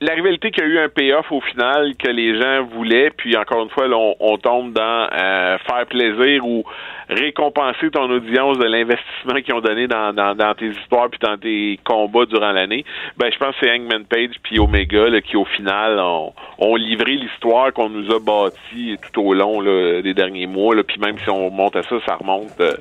la 0.00 0.14
rivalité 0.14 0.50
qui 0.50 0.60
a 0.60 0.64
eu 0.64 0.78
un 0.78 0.88
payoff 0.88 1.30
au 1.30 1.40
final 1.40 1.94
que 1.96 2.08
les 2.08 2.40
gens 2.40 2.64
voulaient, 2.64 3.10
puis 3.10 3.36
encore 3.36 3.62
une 3.62 3.70
fois, 3.70 3.86
on 4.20 4.36
tombe 4.38 4.72
dans 4.72 5.08
euh, 5.12 5.58
faire 5.58 5.86
plaisir 5.86 6.46
ou 6.46 6.64
récompenser 7.08 7.90
ton 7.90 8.10
audience 8.10 8.58
de 8.58 8.64
l'investissement 8.64 9.40
qu'ils 9.42 9.54
ont 9.54 9.60
donné 9.60 9.86
dans, 9.86 10.12
dans, 10.12 10.34
dans 10.34 10.54
tes 10.54 10.68
histoires 10.68 11.08
puis 11.10 11.20
dans 11.20 11.36
tes 11.36 11.78
combats 11.84 12.26
durant 12.26 12.52
l'année. 12.52 12.84
Ben, 13.16 13.30
je 13.32 13.38
pense 13.38 13.54
que 13.56 13.66
c'est 13.66 13.72
Hangman 13.72 14.04
Page 14.04 14.36
puis 14.42 14.58
Omega 14.58 15.08
là, 15.08 15.20
qui, 15.20 15.36
au 15.36 15.44
final, 15.44 15.98
ont, 15.98 16.32
ont 16.58 16.76
livré 16.76 17.12
l'histoire 17.12 17.72
qu'on 17.72 17.88
nous 17.88 18.10
a 18.14 18.18
bâtie 18.18 18.96
tout 19.12 19.20
au 19.20 19.34
long 19.34 19.60
là, 19.60 20.02
des 20.02 20.14
derniers 20.14 20.46
mois. 20.46 20.74
Là, 20.74 20.82
puis 20.82 20.98
même 20.98 21.18
si 21.18 21.28
on 21.30 21.46
remonte 21.46 21.76
à 21.76 21.82
ça, 21.82 21.96
ça 22.06 22.16
remonte 22.16 22.60
euh, 22.60 22.72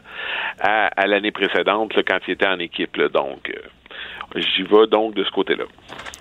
à, 0.59 0.87
à 0.95 1.07
l'année 1.07 1.31
précédente 1.31 1.95
là, 1.95 2.03
quand 2.03 2.19
il 2.27 2.31
était 2.31 2.47
en 2.47 2.59
équipe. 2.59 2.99
Donc, 2.99 3.49
euh, 3.49 3.59
j'y 4.35 4.63
vais 4.63 4.87
donc 4.91 5.15
de 5.15 5.23
ce 5.23 5.31
côté-là. 5.31 5.65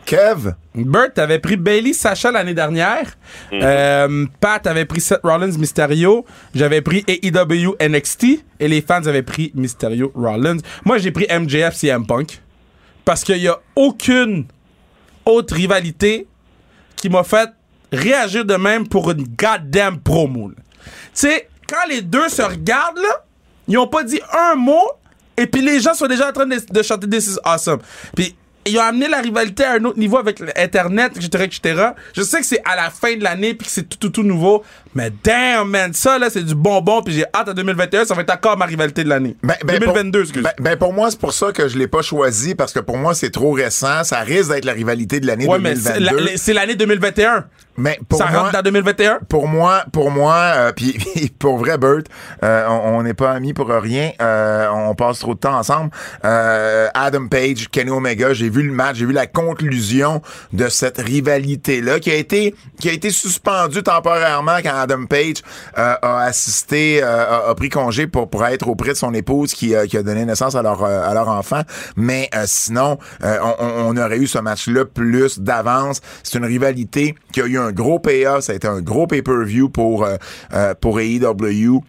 Kev? 0.04 0.54
Burt 0.74 1.18
avait 1.18 1.38
pris 1.38 1.56
Bailey 1.56 1.92
Sacha 1.92 2.30
l'année 2.30 2.54
dernière. 2.54 3.06
Euh, 3.52 4.26
Pat 4.40 4.66
avait 4.66 4.84
pris 4.84 5.00
Seth 5.00 5.20
Rollins 5.22 5.56
Mysterio. 5.58 6.24
J'avais 6.54 6.82
pris 6.82 7.04
AEW 7.06 7.76
NXT. 7.80 8.24
Et 8.60 8.68
les 8.68 8.82
fans 8.82 9.06
avaient 9.06 9.22
pris 9.22 9.52
Mysterio 9.54 10.12
Rollins. 10.14 10.58
Moi, 10.84 10.98
j'ai 10.98 11.12
pris 11.12 11.26
MJF 11.30 11.74
CM 11.74 12.06
Punk. 12.06 12.40
Parce 13.04 13.24
qu'il 13.24 13.38
n'y 13.38 13.48
a 13.48 13.58
aucune 13.76 14.46
autre 15.24 15.54
rivalité 15.54 16.26
qui 16.96 17.08
m'a 17.08 17.24
fait 17.24 17.50
réagir 17.92 18.44
de 18.44 18.54
même 18.54 18.88
pour 18.88 19.10
une 19.10 19.24
goddamn 19.24 19.98
promo. 19.98 20.50
Tu 20.50 20.54
sais, 21.14 21.48
quand 21.68 21.88
les 21.88 22.02
deux 22.02 22.28
se 22.28 22.42
regardent, 22.42 22.98
là, 22.98 23.24
ils 23.68 23.78
ont 23.78 23.86
pas 23.86 24.04
dit 24.04 24.20
un 24.32 24.54
mot, 24.56 24.90
et 25.36 25.46
puis 25.46 25.62
les 25.62 25.80
gens 25.80 25.94
sont 25.94 26.06
déjà 26.06 26.28
en 26.28 26.32
train 26.32 26.46
de, 26.46 26.82
chanter 26.82 27.08
This 27.08 27.26
is 27.26 27.38
awesome. 27.44 27.80
Puis 28.14 28.34
ils 28.64 28.78
ont 28.78 28.82
amené 28.82 29.08
la 29.08 29.20
rivalité 29.20 29.64
à 29.64 29.72
un 29.72 29.84
autre 29.84 29.98
niveau 29.98 30.18
avec 30.18 30.38
l'Internet, 30.38 31.12
etc., 31.16 31.44
etc. 31.44 31.88
Je 32.14 32.22
sais 32.22 32.40
que 32.40 32.46
c'est 32.46 32.62
à 32.64 32.76
la 32.76 32.90
fin 32.90 33.16
de 33.16 33.24
l'année, 33.24 33.54
puis 33.54 33.66
que 33.66 33.72
c'est 33.72 33.88
tout 33.88 34.22
nouveau, 34.22 34.62
mais 34.94 35.10
damn, 35.24 35.68
man, 35.68 35.92
ça, 35.92 36.18
là, 36.18 36.28
c'est 36.30 36.42
du 36.42 36.54
bonbon, 36.54 37.02
puis 37.02 37.14
j'ai 37.14 37.24
hâte 37.34 37.48
à 37.48 37.54
2021, 37.54 38.04
ça 38.04 38.14
va 38.14 38.22
être 38.22 38.32
encore 38.34 38.56
ma 38.56 38.66
rivalité 38.66 39.04
de 39.04 39.08
l'année. 39.08 39.36
Ben, 39.42 39.54
ben, 39.64 39.78
2022, 39.78 40.10
pour, 40.10 40.20
excuse. 40.28 40.42
ben, 40.42 40.52
ben, 40.58 40.76
pour 40.76 40.92
moi, 40.92 41.10
c'est 41.10 41.18
pour 41.20 41.32
ça 41.32 41.52
que 41.52 41.68
je 41.68 41.78
l'ai 41.78 41.88
pas 41.88 42.02
choisi, 42.02 42.54
parce 42.54 42.72
que 42.72 42.80
pour 42.80 42.96
moi, 42.98 43.14
c'est 43.14 43.30
trop 43.30 43.52
récent. 43.52 44.04
Ça 44.04 44.20
risque 44.20 44.50
d'être 44.50 44.64
la 44.64 44.72
rivalité 44.72 45.20
de 45.20 45.26
l'année 45.26 45.46
ouais, 45.46 45.58
mais 45.58 45.74
c'est 45.76 45.94
2022. 45.94 46.24
la- 46.24 46.36
c'est 46.36 46.52
l'année 46.52 46.74
2021. 46.74 47.44
mais 47.78 47.98
pour 48.08 48.18
ça 48.18 48.26
moi, 48.30 48.40
rentre 48.40 48.52
dans 48.52 48.62
2021? 48.62 49.18
pour 49.28 49.48
moi, 49.48 49.84
pour 49.92 50.10
moi, 50.10 50.34
euh, 50.34 50.72
puis 50.76 50.94
pour 51.38 51.56
vrai, 51.58 51.78
Bert, 51.78 52.02
euh, 52.44 52.66
on 52.68 52.92
on 52.92 53.02
n'est 53.02 53.14
pas 53.14 53.32
amis 53.32 53.54
pour 53.54 53.68
rien. 53.68 54.10
Euh, 54.20 54.66
on 54.70 54.94
passe 54.94 55.18
trop 55.20 55.34
de 55.34 55.40
temps 55.40 55.56
ensemble. 55.56 55.90
Euh, 56.24 56.88
Adam 56.94 57.26
Page, 57.28 57.68
Kenny 57.70 57.90
Omega, 57.90 58.34
j'ai 58.34 58.50
vu 58.50 58.62
le 58.62 58.72
match, 58.72 58.96
j'ai 58.96 59.06
vu 59.06 59.12
la 59.12 59.26
conclusion 59.26 60.20
de 60.52 60.68
cette 60.68 60.98
rivalité-là 60.98 61.98
qui 62.00 62.10
a 62.10 62.14
été 62.14 62.54
qui 62.78 62.88
a 62.90 62.92
été 62.92 63.10
suspendue 63.10 63.82
temporairement 63.82 64.58
quand 64.62 64.81
Adam 64.82 65.06
Page 65.06 65.42
euh, 65.78 65.94
a 66.02 66.22
assisté, 66.22 67.00
euh, 67.02 67.50
a, 67.50 67.54
pris 67.54 67.68
congé 67.68 68.06
pour 68.06 68.28
pour 68.28 68.44
être 68.44 68.68
auprès 68.68 68.90
de 68.90 68.96
son 68.96 69.14
épouse 69.14 69.54
qui, 69.54 69.74
euh, 69.74 69.86
qui 69.86 69.96
a 69.96 70.02
donné 70.02 70.24
naissance 70.24 70.54
à 70.54 70.62
leur 70.62 70.82
euh, 70.82 71.02
à 71.02 71.14
leur 71.14 71.28
enfant. 71.28 71.62
Mais 71.96 72.28
sinon, 72.46 72.98
on, 73.22 73.96
aurait 73.96 74.18
eu 74.18 74.26
ce 74.26 74.38
match-là 74.38 74.84
plus 74.84 75.38
d'avance. 75.38 76.00
C'est 76.22 76.38
une 76.38 76.44
rivalité 76.44 77.14
qui 77.32 77.40
a 77.40 77.46
eu 77.46 77.58
un 77.58 77.72
gros 77.72 77.98
payoff. 77.98 78.44
Ça 78.44 78.52
a 78.52 78.56
été 78.56 78.66
un 78.66 78.80
gros 78.80 79.06
pay-per-view 79.06 79.68
pour 79.68 80.06
pour 80.80 81.00
AEW. 81.00 81.82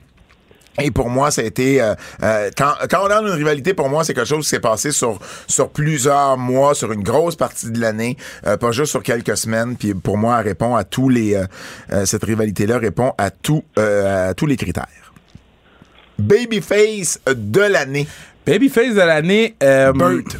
Et 0.81 0.89
pour 0.91 1.09
moi, 1.09 1.29
ça 1.29 1.41
a 1.41 1.45
été 1.45 1.81
euh, 1.81 1.93
euh, 2.23 2.49
quand, 2.57 2.73
quand 2.89 3.05
on 3.05 3.12
a 3.12 3.21
une 3.21 3.29
rivalité, 3.29 3.73
pour 3.73 3.89
moi, 3.89 4.03
c'est 4.03 4.13
quelque 4.13 4.27
chose 4.27 4.43
qui 4.43 4.49
s'est 4.49 4.59
passé 4.59 4.91
sur 4.91 5.19
sur 5.47 5.69
plusieurs 5.69 6.38
mois, 6.38 6.73
sur 6.73 6.91
une 6.91 7.03
grosse 7.03 7.36
partie 7.36 7.69
de 7.69 7.79
l'année, 7.79 8.17
euh, 8.47 8.57
pas 8.57 8.71
juste 8.71 8.91
sur 8.91 9.03
quelques 9.03 9.38
semaines. 9.38 9.75
Puis 9.77 9.93
pour 9.93 10.17
moi, 10.17 10.38
elle 10.39 10.47
répond 10.47 10.75
à 10.75 10.83
tous 10.83 11.09
les 11.09 11.36
euh, 11.36 11.45
euh, 11.91 12.05
cette 12.05 12.23
rivalité-là 12.23 12.79
répond 12.79 13.13
à 13.17 13.29
tout 13.29 13.63
euh, 13.77 14.29
à 14.31 14.33
tous 14.33 14.47
les 14.47 14.57
critères. 14.57 14.88
Babyface 16.19 17.19
de 17.27 17.62
l'année, 17.62 18.07
Babyface 18.45 18.93
de 18.95 18.99
l'année. 19.01 19.55
euh, 19.63 19.91
Burt. 19.93 20.38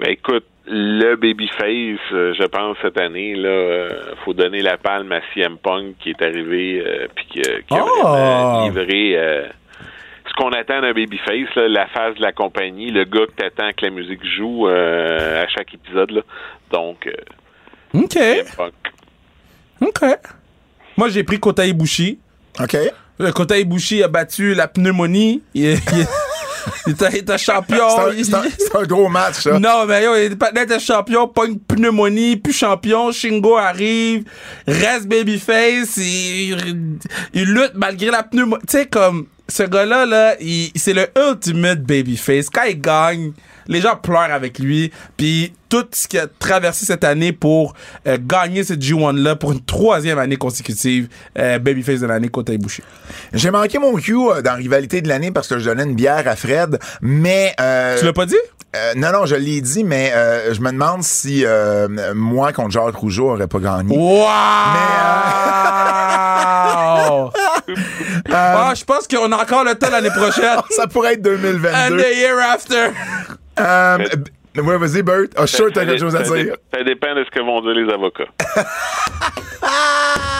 Ben 0.00 0.10
écoute, 0.10 0.44
le 0.68 1.14
babyface, 1.16 2.00
euh, 2.12 2.34
je 2.38 2.44
pense 2.46 2.76
cette 2.82 2.98
année 3.00 3.34
là, 3.36 3.48
euh, 3.48 3.88
faut 4.24 4.34
donner 4.34 4.62
la 4.62 4.76
palme 4.76 5.12
à 5.12 5.20
CM 5.34 5.58
Punk 5.58 5.96
qui 6.00 6.10
est 6.10 6.22
arrivé 6.22 6.82
euh, 6.84 7.06
puis 7.14 7.26
qui, 7.30 7.40
a- 7.40 7.62
qui 7.62 7.74
a 7.74 7.84
Oh! 7.84 8.02
vraiment 8.08 8.64
livré 8.66 9.16
euh, 9.16 9.46
ce 10.28 10.32
qu'on 10.34 10.50
attend 10.50 10.80
d'un 10.80 10.92
babyface, 10.92 11.54
là, 11.54 11.68
la 11.68 11.86
phase 11.88 12.16
de 12.16 12.22
la 12.22 12.32
compagnie, 12.32 12.90
le 12.90 13.04
gars 13.04 13.26
que 13.26 13.32
t'attends 13.42 13.70
que 13.76 13.84
la 13.86 13.90
musique 13.90 14.24
joue 14.36 14.66
euh, 14.68 15.44
à 15.44 15.48
chaque 15.48 15.72
épisode 15.72 16.10
là. 16.10 16.22
Donc 16.72 17.06
euh, 17.06 17.12
OK. 17.94 18.12
CM 18.12 18.46
Punk. 18.56 18.72
OK. 19.82 20.00
Moi, 20.96 21.08
j'ai 21.10 21.22
pris 21.24 21.38
Kota 21.38 21.64
Ibushi. 21.66 22.18
Ok. 22.60 22.76
Kota 23.34 23.56
Ibushi 23.58 24.02
a 24.02 24.08
battu 24.08 24.54
la 24.54 24.66
pneumonie. 24.68 25.42
Il, 25.54 25.64
il- 25.74 25.76
il 26.86 26.92
était, 26.92 27.38
champion. 27.38 27.88
C'est 28.22 28.34
un, 28.34 28.38
un- 28.38 28.44
c'est 28.58 28.76
un 28.76 28.82
gros 28.84 29.08
match, 29.08 29.42
ça. 29.42 29.58
non, 29.58 29.86
mais 29.86 30.04
yo, 30.04 30.14
il 30.16 30.32
était 30.32 30.78
champion, 30.80 31.28
pas 31.28 31.46
une 31.46 31.58
pneumonie, 31.58 32.36
plus 32.36 32.52
champion. 32.52 33.12
Shingo 33.12 33.56
arrive, 33.56 34.24
reste 34.66 35.06
babyface, 35.06 35.96
il, 35.96 36.98
il 37.34 37.44
lutte 37.52 37.72
malgré 37.74 38.10
la 38.10 38.22
pneumonie. 38.22 38.62
Tu 38.68 38.78
sais, 38.78 38.86
comme, 38.86 39.26
ce 39.48 39.62
gars-là, 39.62 40.06
là, 40.06 40.34
il- 40.40 40.70
c'est 40.76 40.92
le 40.94 41.06
ultimate 41.30 41.82
babyface. 41.82 42.50
Quand 42.50 42.64
il 42.68 42.80
gagne, 42.80 43.32
les 43.68 43.80
gens 43.80 43.96
pleurent 43.96 44.32
avec 44.32 44.58
lui. 44.58 44.92
Puis 45.16 45.52
tout 45.68 45.84
ce 45.92 46.06
qu'il 46.06 46.20
a 46.20 46.26
traversé 46.38 46.86
cette 46.86 47.04
année 47.04 47.32
pour 47.32 47.74
euh, 48.06 48.18
gagner 48.20 48.62
cette 48.64 48.80
G1-là 48.80 49.36
pour 49.36 49.52
une 49.52 49.64
troisième 49.64 50.18
année 50.18 50.36
consécutive, 50.36 51.08
euh, 51.38 51.58
babyface 51.58 52.00
de 52.00 52.06
l'année 52.06 52.28
côté 52.28 52.56
Boucher. 52.58 52.84
J'ai 53.32 53.50
manqué 53.50 53.78
mon 53.78 53.94
cue 53.96 54.14
euh, 54.16 54.42
dans 54.42 54.54
Rivalité 54.54 55.02
de 55.02 55.08
l'année 55.08 55.32
parce 55.32 55.48
que 55.48 55.58
je 55.58 55.64
donnais 55.64 55.82
une 55.84 55.94
bière 55.96 56.26
à 56.26 56.36
Fred, 56.36 56.78
mais... 57.02 57.54
euh, 57.60 57.98
Tu 57.98 58.04
l'as 58.04 58.12
pas 58.12 58.26
dit? 58.26 58.36
non, 58.96 59.10
non, 59.10 59.24
je 59.24 59.36
l'ai 59.36 59.62
dit, 59.62 59.84
mais 59.84 60.12
je 60.52 60.60
me 60.60 60.70
demande 60.70 61.02
si 61.02 61.46
moi 62.14 62.52
contre 62.52 62.72
Jacques 62.72 62.94
Rougeau 62.96 63.30
aurait 63.30 63.46
pas 63.46 63.58
gagné. 63.58 63.96
Wow! 63.96 64.16
Euh, 67.68 67.74
ah, 68.32 68.72
je 68.76 68.84
pense 68.84 69.08
qu'on 69.08 69.30
a 69.32 69.36
encore 69.42 69.64
le 69.64 69.74
temps 69.74 69.90
l'année 69.90 70.10
prochaine. 70.10 70.58
Ça 70.70 70.86
pourrait 70.86 71.14
être 71.14 71.26
And 71.26 71.40
2022. 71.40 71.96
the 71.96 72.16
year 72.16 72.38
after. 72.38 72.90
Euh, 73.58 73.98
b- 73.98 74.60
ouais, 74.60 74.76
vas-y, 74.78 75.02
Bert. 75.02 75.24
Ah, 75.36 75.42
je 75.42 75.46
suis 75.46 75.56
sûr 75.56 75.66
que 75.68 75.72
t'as 75.72 75.86
quelque 75.86 76.00
chose 76.00 76.16
à 76.16 76.22
dire. 76.22 76.56
ça 76.74 76.82
dépend 76.82 77.14
de 77.14 77.24
ce 77.24 77.30
que 77.30 77.40
vont 77.40 77.60
dire 77.62 77.74
les 77.74 77.92
avocats. 77.92 78.24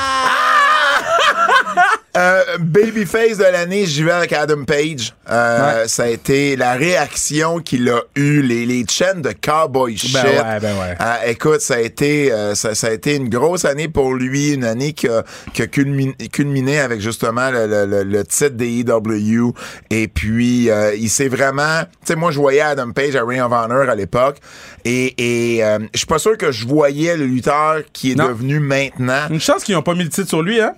Euh, 2.16 2.42
Babyface 2.60 3.36
de 3.36 3.42
l'année, 3.44 3.84
j'y 3.84 4.02
vais 4.02 4.12
avec 4.12 4.32
Adam 4.32 4.64
Page. 4.64 5.14
Euh, 5.30 5.86
Ça 5.86 6.04
a 6.04 6.08
été 6.08 6.56
la 6.56 6.72
réaction 6.72 7.58
qu'il 7.58 7.88
a 7.90 8.00
eue, 8.14 8.40
les, 8.42 8.64
les 8.64 8.86
chaînes 8.88 9.20
de 9.20 9.32
cowboy 9.32 9.96
shit. 9.98 10.14
Ben 10.14 10.24
ouais, 10.24 10.60
ben 10.60 10.74
ouais. 10.78 10.96
Euh, 10.98 11.14
écoute, 11.30 11.60
ça 11.60 11.74
a 11.74 11.80
été 11.80 12.32
euh, 12.32 12.54
ça, 12.54 12.74
ça 12.74 12.86
a 12.86 12.90
été 12.92 13.16
une 13.16 13.28
grosse 13.28 13.64
année 13.66 13.88
pour 13.88 14.14
lui, 14.14 14.54
une 14.54 14.64
année 14.64 14.94
qui 14.94 15.08
a, 15.08 15.24
qui 15.52 15.60
a 15.62 15.66
culminé, 15.66 16.14
culminé 16.32 16.78
avec 16.80 17.00
justement 17.02 17.50
le, 17.50 17.66
le, 17.66 17.84
le, 17.84 18.02
le 18.04 18.24
titre 18.24 18.50
des 18.56 18.80
EW. 18.80 19.52
Et 19.90 20.08
puis, 20.08 20.70
euh, 20.70 20.94
il 20.94 21.10
s'est 21.10 21.28
vraiment... 21.28 21.82
Tu 22.00 22.12
sais, 22.12 22.16
moi, 22.16 22.30
je 22.30 22.38
voyais 22.38 22.62
Adam 22.62 22.92
Page 22.92 23.14
à 23.14 23.24
Ring 23.24 23.42
of 23.42 23.52
Honor 23.52 23.90
à 23.90 23.94
l'époque. 23.94 24.38
Et, 24.86 25.56
et 25.56 25.64
euh, 25.64 25.80
je 25.92 25.98
suis 25.98 26.06
pas 26.06 26.18
sûr 26.18 26.38
que 26.38 26.50
je 26.50 26.66
voyais 26.66 27.16
le 27.16 27.26
lutteur 27.26 27.82
qui 27.92 28.12
est 28.12 28.14
Non. 28.14 28.28
devenu 28.28 28.58
maintenant. 28.60 29.26
Une 29.28 29.40
chance 29.40 29.64
qu'ils 29.64 29.74
n'ont 29.74 29.82
pas 29.82 29.94
mis 29.94 30.04
le 30.04 30.08
titre 30.08 30.28
sur 30.28 30.40
lui, 30.42 30.60
hein? 30.62 30.74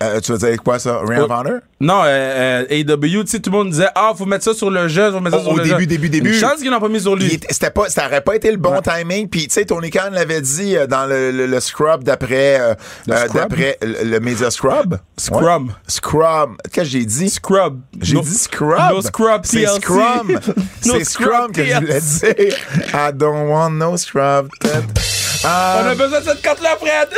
Euh, 0.00 0.20
tu 0.20 0.30
veux 0.32 0.38
dire 0.38 0.62
quoi, 0.62 0.78
ça? 0.78 1.00
Ring 1.04 1.20
of 1.20 1.26
Oh. 1.28 1.32
Honor? 1.34 1.58
Non, 1.80 2.02
euh, 2.04 2.64
euh, 2.70 2.82
AW, 2.96 3.22
tu 3.24 3.26
sais, 3.26 3.40
tout 3.40 3.50
le 3.50 3.56
monde 3.58 3.70
disait, 3.70 3.88
ah, 3.94 4.12
faut 4.16 4.26
mettre 4.26 4.44
ça 4.44 4.54
sur 4.54 4.70
le 4.70 4.86
jeu, 4.88 5.10
faut 5.12 5.20
mettre 5.20 5.36
ça 5.36 5.42
Au- 5.42 5.44
sur 5.46 5.52
au 5.54 5.56
le 5.56 5.62
début, 5.64 5.80
jeu. 5.80 5.86
début, 5.86 6.08
début. 6.08 6.28
Une 6.34 6.40
chance 6.40 6.56
qu'ils 6.60 6.70
n'ont 6.70 6.80
pas 6.80 6.88
mis 6.88 7.00
sur 7.00 7.16
lui. 7.16 7.38
C'était 7.50 7.70
pas, 7.70 7.88
ça 7.88 8.06
aurait 8.06 8.20
pas 8.20 8.36
été 8.36 8.50
le 8.50 8.56
bon 8.58 8.80
timing. 8.80 9.28
Puis 9.28 9.48
tu 9.48 9.54
sais, 9.54 9.64
Tony 9.64 9.90
Khan 9.90 10.10
l'avait 10.12 10.40
dit 10.40 10.76
euh, 10.76 10.86
dans 10.86 11.06
le, 11.06 11.30
le, 11.32 11.46
le 11.46 11.60
scrub 11.60 12.02
d'après, 12.04 12.60
d'après 13.06 13.78
le, 13.82 14.10
le 14.10 14.20
Media 14.20 14.50
Scrub. 14.50 14.98
Scrum. 15.16 15.66
Ouais. 15.68 15.72
Scrum. 15.88 16.56
Qu'est-ce 16.72 16.74
que 16.86 16.90
j'ai 16.98 17.04
dit? 17.04 17.30
Scrub. 17.30 17.80
J'ai 18.00 18.14
No- 18.14 18.20
dit 18.22 18.34
Scrub. 18.34 18.78
No 18.90 19.02
Scrub 19.02 19.40
C'est. 19.44 19.66
Scrum. 19.66 20.28
No 20.86 20.94
C'est 20.98 21.04
Scrum 21.04 21.52
que 21.52 21.64
je 21.64 21.74
voulais 21.74 22.00
dire. 22.00 22.56
I 22.94 23.12
don't 23.12 23.48
want 23.50 23.70
no 23.70 23.96
Scrub. 23.96 24.48
On 25.44 25.48
a 25.48 25.90
Euh, 25.90 25.94
besoin 25.94 26.20
de 26.20 26.24
cette 26.24 26.42
carte-là, 26.42 26.76
Fred! 26.80 27.08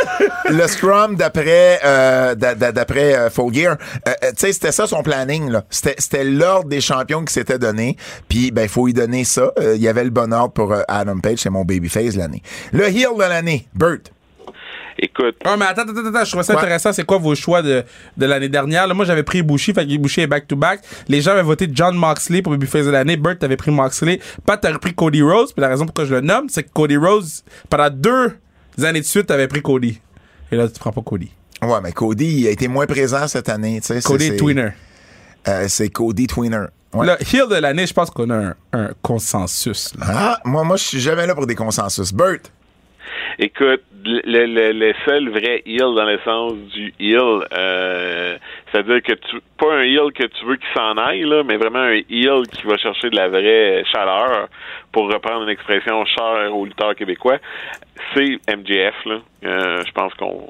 le 0.51 0.67
Scrum 0.69 1.17
d'après 1.17 1.81
euh, 1.85 2.35
d'a- 2.35 2.55
d'a- 2.55 2.73
d'après 2.73 3.15
euh, 3.15 3.31
Full 3.31 3.55
Gear, 3.55 3.77
euh, 4.07 4.11
euh, 4.25 4.31
tu 4.31 4.35
sais, 4.47 4.53
c'était 4.53 4.73
ça 4.73 4.87
son 4.87 5.03
planning. 5.03 5.51
là. 5.51 5.65
C'était 5.71 6.25
l'ordre 6.25 6.69
des 6.69 6.81
champions 6.81 7.25
qui 7.25 7.33
s'était 7.33 7.59
donné. 7.59 7.97
Puis, 8.29 8.51
ben, 8.51 8.63
il 8.63 8.69
faut 8.69 8.89
y 8.89 8.93
donner 8.93 9.25
ça. 9.25 9.53
Euh, 9.59 9.75
Il 9.77 9.83
y 9.83 9.89
avait 9.89 10.05
le 10.05 10.11
bon 10.11 10.33
ordre 10.33 10.53
pour 10.53 10.73
euh, 10.73 10.83
Adam 10.89 11.19
Page, 11.21 11.39
c'est 11.39 11.51
mon 11.51 11.65
babyface 11.65 12.15
l'année. 12.17 12.43
Le 12.73 12.89
heel 12.89 13.09
de 13.17 13.21
l'année, 13.23 13.67
Burt. 13.75 14.11
Écoute, 15.03 15.37
Ah, 15.45 15.57
mais 15.57 15.65
attends, 15.65 15.83
attends, 15.83 16.07
attends, 16.07 16.25
je 16.25 16.29
trouvais 16.31 16.45
ça 16.45 16.53
intéressant. 16.59 16.93
C'est 16.93 17.05
quoi 17.05 17.17
vos 17.17 17.35
choix 17.35 17.63
de, 17.63 17.83
de 18.19 18.27
l'année 18.27 18.51
dernière? 18.51 18.87
Là, 18.87 18.93
moi, 18.93 19.07
j'avais 19.07 19.23
pris 19.23 19.43
Bushi, 19.43 19.73
fait 19.73 19.87
que 19.87 19.97
Bushi 19.97 20.21
est 20.21 20.27
back-to-back. 20.27 20.81
Les 21.09 21.23
gens 21.23 21.31
avaient 21.31 21.43
voté 21.43 21.69
John 21.73 21.97
Moxley 21.97 22.43
pour 22.43 22.53
Babyface 22.53 22.85
de 22.85 22.91
l'année. 22.91 23.17
Burt 23.17 23.43
avait 23.43 23.57
pris 23.57 23.71
Moxley. 23.71 24.21
Pat, 24.45 24.61
t'avais 24.61 24.79
pris 24.79 24.93
Cody 24.95 25.23
Rose. 25.23 25.53
Puis 25.55 25.63
la 25.63 25.69
raison 25.69 25.87
pourquoi 25.87 26.05
je 26.05 26.15
le 26.15 26.21
nomme, 26.21 26.49
c'est 26.51 26.65
que 26.65 26.71
Cody 26.73 26.99
Rose, 26.99 27.43
pendant 27.71 27.89
deux 27.91 28.37
années 28.83 29.01
de 29.01 29.07
suite, 29.07 29.27
t'avais 29.27 29.49
pris 29.49 29.63
Cody. 29.63 29.99
Et 30.53 30.57
là, 30.57 30.69
tu 30.69 30.79
prends 30.79 30.93
pas 30.93 31.01
Cody. 31.03 31.31
Ouais, 31.63 31.79
mais 31.83 31.93
Cody, 31.93 32.41
il 32.41 32.47
a 32.49 32.51
été 32.51 32.69
moins 32.69 32.87
présent 32.87 33.27
cette 33.27 33.49
année. 33.49 33.81
tu 33.81 33.87
sais, 33.87 34.01
c'est- 34.01 34.07
Cody 34.07 34.37
Tweener. 34.37 34.71
euh, 35.49 35.65
c'est 35.69 35.89
Cody 35.89 36.27
Tweener. 36.27 36.67
Ouais. 36.93 37.07
Le 37.07 37.13
heel 37.23 37.49
de 37.49 37.55
l'année, 37.55 37.87
je 37.87 37.95
pense 37.95 38.11
qu'on 38.11 38.29
a 38.31 38.35
un, 38.35 38.55
un 38.73 38.91
consensus. 39.01 39.93
là. 39.99 40.07
Ah, 40.09 40.41
moi, 40.45 40.65
moi, 40.65 40.77
je 40.77 40.83
suis 40.85 41.01
jamais 41.01 41.27
là 41.27 41.35
pour 41.35 41.47
des 41.47 41.55
consensus. 41.55 42.13
Burt. 42.13 42.51
Écoute, 43.43 43.81
le, 44.05 44.21
le, 44.45 44.73
le 44.73 44.93
seul 45.07 45.31
vrai 45.31 45.63
heel 45.65 45.95
dans 45.95 46.05
le 46.05 46.19
sens 46.27 46.53
du 46.75 46.93
heel, 47.01 47.41
euh, 47.57 48.37
c'est-à-dire 48.71 49.03
que 49.03 49.15
tu 49.15 49.41
pas 49.59 49.73
un 49.77 49.83
heel 49.83 50.13
que 50.13 50.27
tu 50.27 50.45
veux 50.45 50.57
qu'il 50.57 50.69
s'en 50.75 50.99
aille, 50.99 51.23
là, 51.23 51.43
mais 51.43 51.57
vraiment 51.57 51.79
un 51.79 52.03
heel 52.11 52.43
qui 52.53 52.67
va 52.67 52.77
chercher 52.77 53.09
de 53.09 53.17
la 53.17 53.29
vraie 53.29 53.83
chaleur, 53.91 54.49
pour 54.93 55.11
reprendre 55.11 55.45
une 55.45 55.49
expression 55.49 56.05
chère 56.05 56.55
aux 56.55 56.67
lutteurs 56.67 56.95
québécois, 56.95 57.39
c'est 58.15 58.39
MJF. 58.55 59.05
Là. 59.07 59.21
Euh, 59.45 59.83
je 59.87 59.93
pense 59.93 60.13
qu'on 60.15 60.47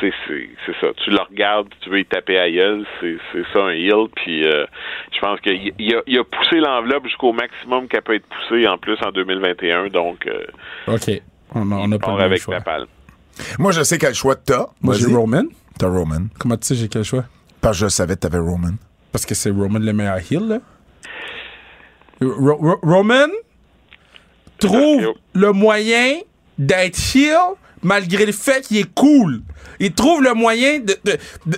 c'est 0.00 0.12
c'est 0.26 0.48
c'est 0.66 0.74
ça. 0.80 0.88
Tu 1.04 1.10
le 1.10 1.20
regardes, 1.20 1.68
tu 1.80 1.90
veux 1.90 2.00
y 2.00 2.04
taper 2.04 2.38
à 2.38 2.50
gueule, 2.50 2.84
c'est 3.00 3.18
c'est 3.32 3.44
ça 3.52 3.60
un 3.60 3.70
heel. 3.70 4.08
Puis 4.16 4.44
euh, 4.44 4.66
je 5.12 5.20
pense 5.20 5.40
qu'il 5.40 5.72
il 5.78 5.94
a, 5.94 6.20
a 6.20 6.24
poussé 6.24 6.56
l'enveloppe 6.56 7.06
jusqu'au 7.06 7.32
maximum 7.32 7.86
qu'elle 7.86 8.02
peut 8.02 8.14
être 8.14 8.26
poussée 8.26 8.66
en 8.66 8.78
plus 8.78 8.98
en 9.04 9.12
2021. 9.12 9.88
Donc 9.88 10.26
euh, 10.26 10.44
OK. 10.88 11.22
On 11.54 11.70
a, 11.72 11.74
on 11.76 11.92
a 11.92 11.98
pas 11.98 12.16
le 12.16 12.22
avec 12.24 12.40
choix. 12.40 12.58
Moi, 13.58 13.72
je 13.72 13.82
sais 13.82 13.98
quel 13.98 14.14
choix 14.14 14.36
t'as. 14.36 14.66
Moi, 14.80 14.94
j'ai. 14.94 15.06
Roman. 15.06 15.44
T'as 15.78 15.88
Roman. 15.88 16.26
Comment 16.38 16.56
tu 16.56 16.66
sais 16.68 16.74
j'ai 16.74 16.88
quel 16.88 17.04
choix? 17.04 17.24
Parce 17.60 17.78
que 17.78 17.84
je 17.84 17.88
savais 17.88 18.14
que 18.14 18.20
t'avais 18.20 18.38
Roman. 18.38 18.72
Parce 19.10 19.24
que 19.26 19.34
c'est 19.34 19.50
Roman 19.50 19.78
le 19.78 19.92
meilleur 19.92 20.18
heel, 20.18 20.46
là. 20.48 20.58
Ro- 22.20 22.56
Ro- 22.56 22.78
Roman 22.82 23.28
trouve 24.58 25.14
le 25.34 25.52
moyen 25.52 26.18
d'être 26.58 26.98
heel 27.16 27.36
malgré 27.82 28.26
le 28.26 28.32
fait 28.32 28.66
qu'il 28.66 28.76
est 28.78 28.94
cool. 28.94 29.42
Il 29.80 29.92
trouve 29.92 30.22
le 30.22 30.34
moyen 30.34 30.80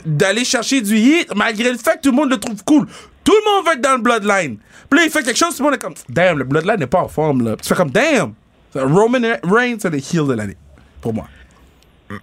d'aller 0.07 0.44
chercher 0.44 0.80
du 0.80 0.96
hit 0.96 1.35
malgré 1.35 1.70
le 1.70 1.76
fait 1.78 1.96
que 1.96 2.00
tout 2.02 2.11
le 2.11 2.16
monde 2.16 2.30
le 2.30 2.38
trouve 2.38 2.62
cool. 2.64 2.87
Tout 3.24 3.33
le 3.33 3.52
monde 3.57 3.66
veut 3.66 3.72
être 3.74 3.80
dans 3.80 3.96
le 3.96 4.02
Bloodline. 4.02 4.57
Puis 4.88 4.98
là, 4.98 5.04
il 5.07 5.11
fait 5.11 5.22
quelque 5.22 5.37
chose, 5.37 5.57
tout 5.57 5.62
le 5.62 5.68
monde 5.70 5.74
est 5.74 5.83
comme 5.83 5.94
Damn, 6.09 6.38
le 6.38 6.44
Bloodline 6.44 6.78
n'est 6.78 6.87
pas 6.87 7.00
en 7.02 7.09
forme, 7.09 7.44
là. 7.44 7.57
Puis 7.57 7.62
tu 7.62 7.68
fais 7.68 7.74
comme 7.74 7.90
Damn! 7.90 8.33
Roman 8.76 9.37
Reigns, 9.44 9.78
c'est 9.78 9.90
le 9.90 9.98
heel 9.98 10.26
de 10.26 10.34
l'année. 10.34 10.56
Pour 11.00 11.14
moi. 11.14 11.26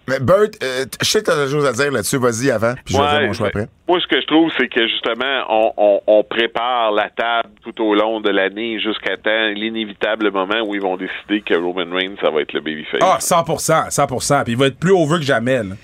Mais 0.08 0.20
Burt, 0.20 0.52
euh, 0.64 0.86
je 1.02 1.08
sais 1.08 1.20
que 1.20 1.26
t'as 1.26 1.46
des 1.46 1.52
choses 1.52 1.66
à 1.66 1.74
dire 1.74 1.92
là-dessus. 1.92 2.18
Vas-y 2.18 2.52
avant, 2.52 2.74
puis 2.86 2.96
je 2.96 3.02
vais 3.02 3.10
dire 3.10 3.28
mon 3.28 3.34
choix 3.34 3.48
après. 3.48 3.68
Moi, 3.88 4.00
ce 4.00 4.08
que 4.08 4.22
je 4.22 4.28
trouve, 4.28 4.52
c'est 4.58 4.68
que 4.68 4.88
justement, 4.88 5.44
on, 5.50 5.74
on, 5.76 6.02
on 6.08 6.24
prépare 6.24 6.92
la 6.92 7.10
table 7.10 7.50
tout 7.64 7.84
au 7.84 7.96
long 7.96 8.22
de 8.22 8.30
l'année 8.30 8.80
jusqu'à 8.80 9.18
temps 9.18 9.48
l'inévitable 9.56 10.32
moment 10.32 10.62
où 10.66 10.76
ils 10.76 10.82
vont 10.82 10.98
décider 10.98 11.42
que 11.42 11.56
Roman 11.56 11.94
Reigns, 11.94 12.16
ça 12.22 12.30
va 12.30 12.42
être 12.42 12.54
le 12.54 12.62
babyface. 12.62 13.02
Ah, 13.02 13.18
100%, 13.20 13.90
100%. 13.90 14.44
Puis 14.44 14.54
il 14.54 14.58
va 14.58 14.68
être 14.68 14.80
plus 14.80 14.94
over 14.94 15.18
que 15.18 15.26
jamais, 15.26 15.64
là. 15.64 15.76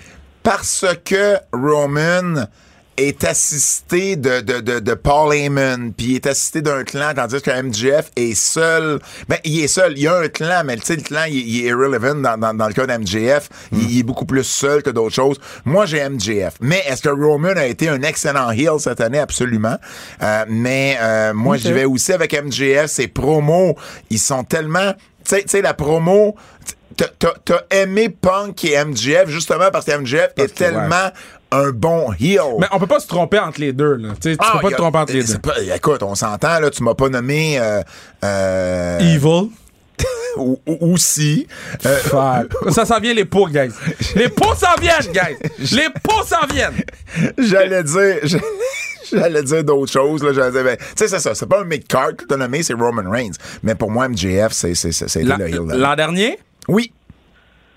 Parce 0.43 0.86
que 1.03 1.36
Roman 1.51 2.45
est 2.97 3.23
assisté 3.23 4.15
de, 4.15 4.41
de, 4.41 4.60
de, 4.60 4.79
de 4.79 4.93
Paul 4.93 5.33
Heyman, 5.33 5.93
puis 5.93 6.07
il 6.07 6.15
est 6.15 6.27
assisté 6.27 6.62
d'un 6.62 6.83
clan, 6.83 7.13
tandis 7.15 7.41
que 7.41 7.51
MJF 7.51 8.12
est 8.15 8.36
seul. 8.36 8.99
Ben, 9.29 9.38
il 9.43 9.63
est 9.63 9.67
seul. 9.67 9.93
Il 9.95 10.03
y 10.03 10.07
a 10.07 10.15
un 10.17 10.27
clan, 10.27 10.63
mais 10.65 10.77
tu 10.77 10.86
sais, 10.86 10.95
le 10.95 11.01
clan, 11.03 11.23
il, 11.27 11.36
il 11.38 11.65
est 11.65 11.69
irrelevant 11.69 12.15
dans, 12.15 12.38
dans, 12.38 12.53
dans 12.53 12.67
le 12.67 12.73
cas 12.73 12.86
d'MJF. 12.88 13.49
Il, 13.71 13.91
il 13.91 13.99
est 13.99 14.03
beaucoup 14.03 14.25
plus 14.25 14.43
seul 14.43 14.81
que 14.83 14.89
d'autres 14.89 15.15
choses. 15.15 15.38
Moi, 15.65 15.86
j'ai 15.86 16.07
MJF. 16.10 16.55
Mais 16.60 16.83
est-ce 16.88 17.01
que 17.03 17.10
Roman 17.10 17.49
a 17.55 17.65
été 17.65 17.88
un 17.89 18.01
excellent 18.01 18.51
heel 18.51 18.79
cette 18.79 18.99
année? 19.01 19.19
Absolument. 19.19 19.77
Euh, 20.23 20.45
mais 20.49 20.97
euh, 20.99 21.33
moi, 21.33 21.57
j'y 21.57 21.71
vais 21.71 21.86
aussi 21.86 22.13
avec 22.13 22.33
MJF. 22.33 22.88
Ses 22.88 23.07
promos, 23.07 23.75
ils 24.10 24.19
sont 24.19 24.43
tellement... 24.43 24.93
Tu 24.93 25.36
sais- 25.36 25.43
tu 25.43 25.49
sais, 25.49 25.62
la 25.62 25.73
promo... 25.73 26.36
t'as- 26.95 27.07
T'as 27.19 27.33
t'as 27.45 27.62
aimé 27.69 28.10
Punk 28.10 28.63
et 28.65 28.83
MJF 28.83 29.27
justement 29.29 29.69
parce 29.71 29.86
que 29.86 29.95
MJF 29.97 30.29
Parce 30.36 30.49
est 30.49 30.55
que, 30.57 30.63
ouais. 30.63 30.88
Un 31.51 31.71
bon 31.71 32.12
heel. 32.19 32.39
Mais 32.60 32.67
on 32.71 32.79
peut 32.79 32.88
pas 32.88 32.99
se 32.99 33.07
tromper 33.07 33.39
entre 33.39 33.60
les 33.62 33.73
deux, 33.73 33.95
là. 33.95 34.10
Tu 34.21 34.36
Ah, 34.39 34.53
peux 34.53 34.60
pas 34.60 34.67
y 34.67 34.71
te 34.71 34.75
a- 34.75 34.77
tromper 34.77 34.97
entre 34.99 35.13
les 35.13 35.23
deux. 35.23 35.38
pas- 35.39 35.62
écoute, 35.75 36.03
on 36.03 36.15
s'entend, 36.15 36.60
là, 36.60 36.69
tu 36.69 36.83
m'as 36.83 36.93
pas 36.95 37.10
nommé 37.10 37.57
euh, 37.60 37.81
euh, 38.23 38.99
Evil. 38.99 39.49
ou- 40.38 40.60
ou- 40.67 40.93
aussi. 40.93 41.47
Euh. 41.86 41.97
Ça 42.71 42.86
s'en 42.86 42.99
vient 42.99 43.13
les 43.13 43.25
pots, 43.25 43.47
guys. 43.47 43.69
Les 44.15 44.29
pots 44.29 44.55
s'en 44.55 44.75
viennent, 44.79 45.12
guys. 45.13 45.38
Les 45.75 45.88
pots 46.03 46.23
s'en 46.25 46.45
viennent. 46.53 46.83
J'allais 47.38 47.83
dire. 47.83 48.17
J'allais 49.10 49.41
dire 49.43 49.63
d'autres 49.63 49.91
choses. 49.93 50.21
Là, 50.21 50.33
j'allais 50.33 50.51
dire, 50.51 50.63
ben, 50.65 50.75
tu 50.77 50.83
sais, 50.97 51.07
c'est 51.07 51.19
ça. 51.19 51.33
C'est 51.33 51.45
pas 51.47 51.62
un 51.62 51.63
mid-card 51.63 52.17
que 52.17 52.25
t'as 52.25 52.36
nommé, 52.36 52.62
c'est 52.62 52.73
Roman 52.73 53.10
Reigns. 53.10 53.31
Mais 53.63 53.73
pour 53.73 53.89
moi, 53.89 54.10
MJF, 54.10 54.51
c'est 54.51 54.75
c'est- 54.75 54.91
c'est- 54.91 55.07
c'est 55.07 55.23
L'an 55.23 55.38
le 55.38 55.47
heel. 55.47 55.62
l'an 55.79 55.95
dernier, 55.95 56.38
Oui. 56.67 56.91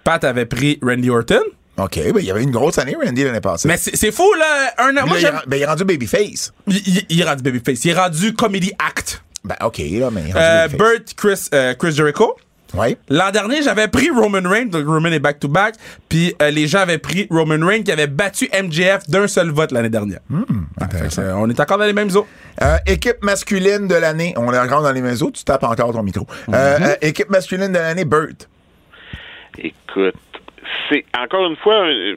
Pat 0.02 0.24
avait 0.24 0.46
pris 0.46 0.80
Randy 0.83 1.09
Orton. 1.09 1.40
OK. 1.85 1.97
Ben, 1.97 2.16
il 2.19 2.25
y 2.25 2.31
avait 2.31 2.43
une 2.43 2.51
grosse 2.51 2.79
année, 2.79 2.97
Randy, 3.03 3.25
l'année 3.25 3.40
passée. 3.40 3.69
Mais 3.69 3.77
c'est 3.77 4.12
fou, 4.12 4.33
là. 4.38 4.73
Un 4.79 4.97
an. 4.97 5.01
Puis 5.03 5.09
Moi, 5.11 5.21
là, 5.21 5.43
il, 5.45 5.49
ben, 5.51 5.57
il 5.57 5.62
est 5.62 5.66
rendu 5.66 5.85
babyface. 5.85 6.53
il, 6.66 6.77
il- 6.77 7.07
il 7.09 7.21
est 7.21 7.25
rendu 7.25 7.43
babyface. 7.43 7.85
Il 7.85 7.90
est 7.90 7.95
rendu 7.99 8.35
comedy 8.35 8.73
act. 8.79 9.23
Ben, 9.45 9.57
OK, 9.64 9.79
là, 9.79 10.11
mais 10.11 10.23
il 10.23 10.31
est 10.31 10.33
rendu 10.33 10.37
Euh, 10.37 10.69
babyface. 10.69 10.79
Burt, 10.79 11.14
Chris, 11.16 11.49
euh, 11.55 11.75
Chris 11.75 11.93
Jericho. 11.93 12.37
Oui. 12.75 12.97
L'an 13.09 13.33
dernier, 13.33 13.62
j'avais 13.64 13.88
pris 13.88 14.11
Roman 14.11 14.49
Reigns, 14.49 14.66
donc 14.69 14.87
Roman 14.87 15.09
est 15.09 15.19
back-to-back, 15.19 15.75
puis 16.09 16.37
euh, 16.40 16.51
les 16.53 16.69
gens 16.69 16.79
avaient 16.79 16.99
pris 16.99 17.27
Roman 17.29 17.66
Reigns 17.66 17.83
qui 17.83 17.90
avait 17.90 18.07
battu 18.07 18.49
MJF 18.53 19.09
d'un 19.11 19.27
seul 19.27 19.51
vote 19.51 19.73
l'année 19.73 19.88
dernière. 19.88 20.21
Que, 20.29 21.21
euh, 21.21 21.35
on 21.35 21.51
est 21.51 21.59
encore 21.59 21.79
dans 21.79 21.85
les 21.85 21.93
mêmes 21.93 22.14
eaux. 22.14 22.29
Euh, 22.62 22.77
équipe 22.87 23.25
masculine 23.25 23.88
de 23.88 23.97
l'année. 23.97 24.35
On 24.37 24.53
est 24.55 24.59
encore 24.59 24.83
dans 24.83 24.93
les 24.93 25.01
mêmes 25.01 25.16
eaux. 25.21 25.33
Tu 25.33 25.43
tapes 25.43 25.64
encore 25.64 25.93
ton 25.93 26.05
micro. 26.05 26.25
Euh, 26.55 26.79
Mhm. 26.79 26.85
euh, 26.87 26.95
équipe 27.03 27.29
masculine 27.31 27.73
de 27.73 27.79
l'année, 27.79 28.05
Burt. 28.05 28.49
Écoute, 29.59 30.14
c'est 30.88 31.04
encore 31.18 31.46
une 31.48 31.56
fois, 31.56 31.87
euh, 31.87 32.16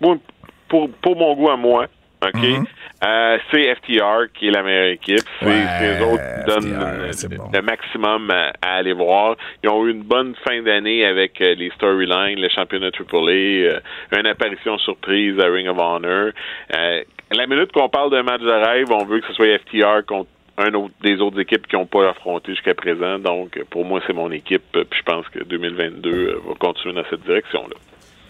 moi, 0.00 0.16
pour, 0.68 0.90
pour 1.02 1.16
mon 1.16 1.34
goût 1.34 1.50
à 1.50 1.56
moi, 1.56 1.86
OK, 2.22 2.34
Mm-hmm. 2.34 2.64
euh, 3.06 3.38
c'est 3.50 3.74
FTR 3.76 4.30
qui 4.34 4.48
est 4.48 4.50
la 4.50 4.62
meilleure 4.62 4.88
équipe. 4.92 5.20
C'est 5.40 5.46
Ouais, 5.46 5.98
eux 5.98 6.04
autres 6.04 6.22
qui 6.22 6.50
donnent 6.50 6.74
FTR, 6.74 6.82
euh, 6.84 7.08
c'est 7.12 7.34
bon. 7.34 7.44
le 7.50 7.62
maximum 7.62 8.30
à, 8.30 8.52
à 8.60 8.74
aller 8.74 8.92
voir. 8.92 9.36
Ils 9.64 9.70
ont 9.70 9.86
eu 9.86 9.90
une 9.92 10.02
bonne 10.02 10.34
fin 10.44 10.60
d'année 10.60 11.06
avec 11.06 11.40
euh, 11.40 11.54
les 11.54 11.70
storylines, 11.76 12.38
le 12.38 12.48
championnat 12.50 12.88
AAA, 12.88 13.30
euh, 13.30 13.80
une 14.12 14.26
apparition 14.26 14.76
surprise 14.78 15.40
à 15.40 15.46
Ring 15.46 15.68
of 15.68 15.78
Honor. 15.78 16.32
Euh, 16.76 17.02
la 17.32 17.46
minute 17.46 17.72
qu'on 17.72 17.88
parle 17.88 18.10
d'un 18.10 18.22
match 18.22 18.42
de 18.42 18.50
rêve, 18.50 18.92
on 18.92 19.04
veut 19.06 19.20
que 19.20 19.26
ce 19.28 19.32
soit 19.32 19.56
FTR 19.60 20.04
contre 20.06 20.28
un 20.58 20.74
autre, 20.74 20.92
des 21.00 21.22
autres 21.22 21.40
équipes 21.40 21.66
qui 21.68 21.76
n'ont 21.76 21.86
pas 21.86 22.10
affronté 22.10 22.52
jusqu'à 22.52 22.74
présent. 22.74 23.18
Donc, 23.18 23.56
euh, 23.56 23.62
pour 23.70 23.86
moi, 23.86 24.02
c'est 24.06 24.12
mon 24.12 24.30
équipe. 24.30 24.62
euh, 24.76 24.84
Puis 24.84 25.00
je 25.00 25.10
pense 25.10 25.26
que 25.30 25.42
2022 25.42 26.10
euh, 26.10 26.38
va 26.46 26.54
continuer 26.58 26.96
dans 26.96 27.08
cette 27.08 27.22
direction-là. 27.22 27.76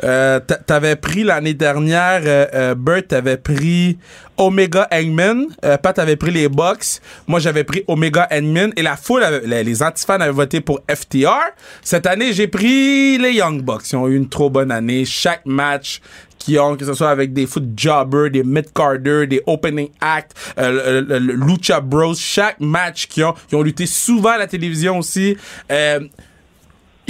Euh, 0.02 0.40
t'a- 0.40 0.56
t'avais 0.56 0.96
pris 0.96 1.24
l'année 1.24 1.54
dernière, 1.54 2.22
euh, 2.24 2.46
euh, 2.54 2.74
Bert 2.74 3.06
t'avais 3.08 3.36
pris 3.36 3.98
Omega 4.38 4.88
Hangman, 4.92 5.46
euh, 5.64 5.76
Pat 5.76 5.98
avait 5.98 6.16
pris 6.16 6.30
les 6.30 6.48
Bucks, 6.48 7.00
moi 7.26 7.38
j'avais 7.40 7.64
pris 7.64 7.84
Omega 7.86 8.26
Hangman 8.32 8.72
et 8.76 8.82
la 8.82 8.96
foule, 8.96 9.22
avait- 9.22 9.62
les, 9.62 9.82
antifans 9.82 10.14
avaient 10.14 10.32
voté 10.32 10.60
pour 10.62 10.80
FTR. 10.88 11.50
Cette 11.82 12.06
année, 12.06 12.32
j'ai 12.32 12.48
pris 12.48 13.18
les 13.18 13.32
Young 13.32 13.62
Bucks. 13.62 13.90
Ils 13.92 13.96
ont 13.96 14.08
eu 14.08 14.16
une 14.16 14.28
trop 14.28 14.48
bonne 14.48 14.70
année. 14.70 15.04
Chaque 15.04 15.44
match 15.44 16.00
qui 16.38 16.58
ont, 16.58 16.74
que 16.74 16.86
ce 16.86 16.94
soit 16.94 17.10
avec 17.10 17.34
des 17.34 17.46
foot 17.46 17.64
jobbers, 17.76 18.30
des 18.30 18.42
mid-carders, 18.42 19.26
des 19.26 19.42
opening 19.46 19.90
acts, 20.00 20.32
euh, 20.58 21.02
le, 21.06 21.18
Lucha 21.18 21.80
Bros, 21.82 22.14
chaque 22.14 22.58
match 22.60 23.06
qu'ils 23.08 23.24
ont, 23.24 23.34
ils 23.52 23.56
ont 23.56 23.62
lutté 23.62 23.84
souvent 23.84 24.30
à 24.30 24.38
la 24.38 24.46
télévision 24.46 24.96
aussi. 24.98 25.36
Euh, 25.70 26.00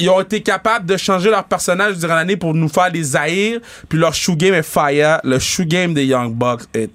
ils 0.01 0.09
ont 0.11 0.21
été 0.21 0.43
capables 0.43 0.87
de 0.87 0.97
changer 0.97 1.31
leur 1.31 1.45
personnage 1.45 1.97
durant 1.99 2.15
l'année 2.15 2.37
pour 2.37 2.55
nous 2.55 2.69
faire 2.69 2.91
des 2.91 3.15
haïrs. 3.17 3.61
Puis 3.89 3.99
leur 3.99 4.15
shoe 4.15 4.37
game 4.37 4.55
est 4.55 4.63
fire. 4.63 5.21
Le 5.25 5.39
shoe 5.39 5.65
game 5.65 5.95
des 5.95 6.05
Young 6.07 6.35
Bucks 6.35 6.63
est- 6.75 6.91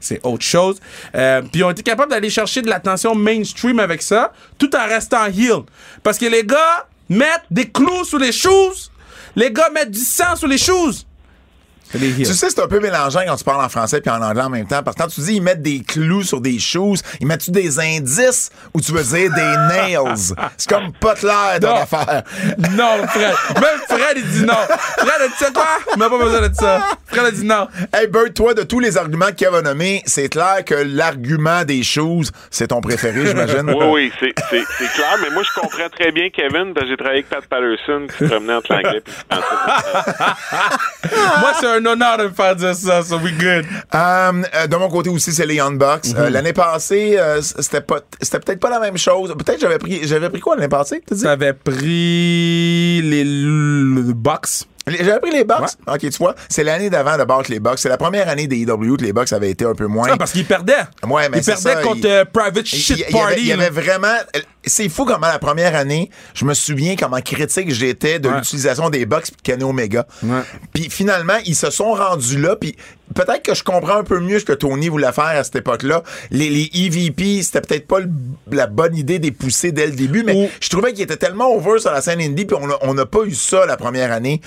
c'est 0.00 0.20
autre 0.24 0.44
chose. 0.44 0.80
Euh, 1.14 1.42
puis 1.42 1.60
ils 1.60 1.64
ont 1.64 1.70
été 1.70 1.82
capables 1.82 2.10
d'aller 2.10 2.30
chercher 2.30 2.62
de 2.62 2.68
l'attention 2.68 3.14
mainstream 3.14 3.80
avec 3.80 4.02
ça, 4.02 4.32
tout 4.58 4.74
en 4.76 4.86
restant 4.86 5.26
heel. 5.26 5.62
Parce 6.02 6.18
que 6.18 6.26
les 6.26 6.44
gars 6.44 6.86
mettent 7.08 7.44
des 7.50 7.68
clous 7.68 8.04
sous 8.04 8.18
les 8.18 8.32
shoes. 8.32 8.90
Les 9.34 9.50
gars 9.52 9.68
mettent 9.74 9.90
du 9.90 10.00
sang 10.00 10.34
sous 10.36 10.46
les 10.46 10.58
shoes. 10.58 11.04
Tu 11.92 12.24
sais, 12.24 12.50
c'est 12.50 12.60
un 12.60 12.66
peu 12.66 12.80
mélangeant 12.80 13.20
quand 13.26 13.36
tu 13.36 13.44
parles 13.44 13.64
en 13.64 13.68
français 13.68 14.00
puis 14.00 14.10
en 14.10 14.20
anglais 14.22 14.42
en 14.42 14.50
même 14.50 14.66
temps. 14.66 14.82
Parce 14.82 14.96
que 14.96 15.02
quand 15.02 15.08
tu 15.08 15.20
dis 15.20 15.34
ils 15.36 15.42
mettent 15.42 15.62
des 15.62 15.80
clous 15.82 16.22
sur 16.24 16.40
des 16.40 16.58
shoes, 16.58 16.96
ils 17.20 17.26
mettent-tu 17.26 17.50
des 17.50 17.78
indices 17.78 18.50
ou 18.74 18.80
tu 18.80 18.92
veux 18.92 19.02
dire 19.02 19.32
des 19.32 19.42
nails? 19.68 20.34
C'est 20.56 20.68
comme 20.68 20.92
pas 20.92 21.14
clair 21.14 21.58
ton 21.60 21.68
Non. 21.68 21.74
affaire. 21.76 22.22
Non, 22.72 23.06
Fred. 23.08 23.34
Même 23.60 23.80
Fred, 23.88 24.16
il 24.16 24.26
dit 24.28 24.42
non. 24.44 24.54
Fred 24.98 25.22
a 25.22 25.28
dit 25.28 25.34
ça? 25.38 25.50
On 25.94 25.98
n'a 25.98 26.10
pas 26.10 26.18
besoin 26.18 26.48
de 26.48 26.54
ça. 26.54 26.80
Fred 27.06 27.24
a 27.26 27.30
dit 27.30 27.44
non. 27.44 27.68
Hey 27.94 28.06
Bert, 28.08 28.32
toi, 28.34 28.54
de 28.54 28.62
tous 28.62 28.80
les 28.80 28.96
arguments 28.96 29.26
que 29.26 29.32
Kev 29.32 29.56
a 29.56 29.62
nommés, 29.62 30.02
c'est 30.06 30.28
clair 30.28 30.64
que 30.64 30.74
l'argument 30.74 31.64
des 31.64 31.82
shoes, 31.82 32.24
c'est 32.50 32.68
ton 32.68 32.80
préféré, 32.80 33.26
j'imagine. 33.26 33.70
Oui, 33.70 33.86
oui, 33.90 34.12
c'est 34.20 34.32
clair, 34.32 35.16
mais 35.22 35.30
moi, 35.30 35.42
je 35.42 35.60
comprends 35.60 35.88
très 35.88 36.12
bien 36.12 36.28
Kevin, 36.30 36.72
parce 36.74 36.84
que 36.86 36.90
j'ai 36.90 36.96
travaillé 36.96 37.18
avec 37.20 37.28
Pat 37.28 37.44
Patterson 37.46 38.06
qui 38.08 38.18
se 38.24 38.24
promenait 38.30 38.54
entre 38.54 38.72
l'anglais 38.72 38.98
et 38.98 39.34
le 39.34 39.40
français. 39.42 40.14
Moi, 41.40 41.52
c'est 41.60 41.66
un 41.66 41.75
honneur 41.84 42.18
de 42.18 42.24
me 42.24 42.30
faire 42.30 42.56
dire 42.56 42.74
ça, 42.74 43.02
so 43.02 43.16
we 43.18 43.32
good. 43.32 43.66
Euh, 43.94 44.66
de 44.66 44.76
mon 44.76 44.88
côté 44.88 45.10
aussi, 45.10 45.32
c'est 45.32 45.44
les. 45.46 45.56
Mhm. 45.56 46.14
Euh, 46.16 46.30
l'année 46.30 46.52
passée, 46.52 47.16
euh, 47.18 47.40
c'était 47.42 47.80
pas, 47.80 48.00
c'était 48.22 48.38
peut-être 48.40 48.60
pas 48.60 48.70
la 48.70 48.78
même 48.80 48.96
chose. 48.96 49.34
Peut-être 49.36 49.60
j'avais 49.60 49.78
pris, 49.78 50.06
j'avais 50.06 50.30
pris 50.30 50.40
quoi 50.40 50.54
l'année 50.54 50.68
passée? 50.68 51.02
T'avais 51.22 51.52
pris 51.52 53.02
les 53.02 53.20
l- 53.22 54.14
Bucks. 54.86 54.98
Les- 54.98 55.04
J'avais 55.04 55.20
pris 55.20 55.30
les 55.32 55.44
Bucks. 55.44 55.70
Ok, 55.86 55.98
tu 56.00 56.10
vois, 56.18 56.34
c'est 56.48 56.64
l'année 56.64 56.90
d'avant 56.90 57.18
de 57.18 57.24
battre 57.24 57.50
les 57.50 57.60
Bucks. 57.60 57.78
C'est 57.78 57.88
la 57.88 57.96
première 57.96 58.28
année 58.28 58.46
des 58.46 58.58
EW 58.62 58.96
que 58.96 59.04
les 59.04 59.12
Bucks 59.12 59.32
avaient 59.32 59.50
été 59.50 59.64
un 59.64 59.74
peu 59.74 59.86
moins. 59.86 60.08
Ah, 60.10 60.16
parce 60.16 60.32
qu'ils 60.32 60.44
perdaient. 60.46 60.74
Ouais, 61.06 61.28
mais 61.28 61.38
Ils 61.38 61.44
perdaient 61.44 61.60
ça, 61.60 61.76
contre 61.82 61.96
il- 61.98 62.06
euh, 62.06 62.24
Private 62.24 62.66
Shit 62.66 63.04
il 63.08 63.12
Party. 63.12 63.34
Il 63.40 63.46
y 63.46 63.52
avait 63.52 63.70
vraiment. 63.70 64.14
C'est 64.68 64.88
fou 64.88 65.04
comment 65.04 65.28
la 65.28 65.38
première 65.38 65.76
année, 65.76 66.10
je 66.34 66.44
me 66.44 66.52
souviens 66.54 66.96
comment 66.96 67.20
critique 67.20 67.72
j'étais 67.72 68.18
de 68.18 68.28
Ouais. 68.28 68.34
l'utilisation 68.36 68.90
des 68.90 69.06
Bucks 69.06 69.28
et 69.28 69.34
Kenny 69.44 69.62
Omega. 69.62 70.06
Ouais. 70.24 70.40
Puis 70.74 70.88
finalement, 70.90 71.36
ils 71.44 71.54
se 71.54 71.70
sont 71.70 71.92
rendus 71.92 72.40
là. 72.40 72.56
Puis 72.56 72.74
peut-être 73.14 73.42
que 73.44 73.54
je 73.54 73.62
comprends 73.62 73.98
un 73.98 74.02
peu 74.02 74.18
mieux 74.18 74.40
ce 74.40 74.44
que 74.44 74.52
Tony 74.52 74.88
voulait 74.88 75.12
faire 75.12 75.24
à 75.24 75.44
cette 75.44 75.54
époque-là. 75.54 76.02
Les, 76.32 76.50
les 76.50 76.68
EVP, 76.74 77.42
c'était 77.44 77.60
peut-être 77.60 77.86
pas 77.86 78.00
le- 78.00 78.10
la 78.50 78.66
bonne 78.66 78.96
idée 78.96 79.20
des 79.20 79.30
pousser 79.30 79.70
dès 79.70 79.86
le 79.86 79.92
début, 79.92 80.24
mais 80.24 80.50
je 80.60 80.68
trouvais 80.68 80.92
qu'ils 80.92 81.02
étaient 81.04 81.16
tellement 81.16 81.54
over 81.54 81.78
sur 81.78 81.92
la 81.92 82.00
scène 82.00 82.20
indie, 82.20 82.44
puis 82.44 82.56
on 82.60 82.68
a- 82.68 82.78
on 82.82 82.94
n'a 82.94 83.06
pas 83.06 83.22
eu 83.24 83.34
ça 83.36 83.66
la 83.66 83.76
première 83.76 84.10
année. 84.10 84.40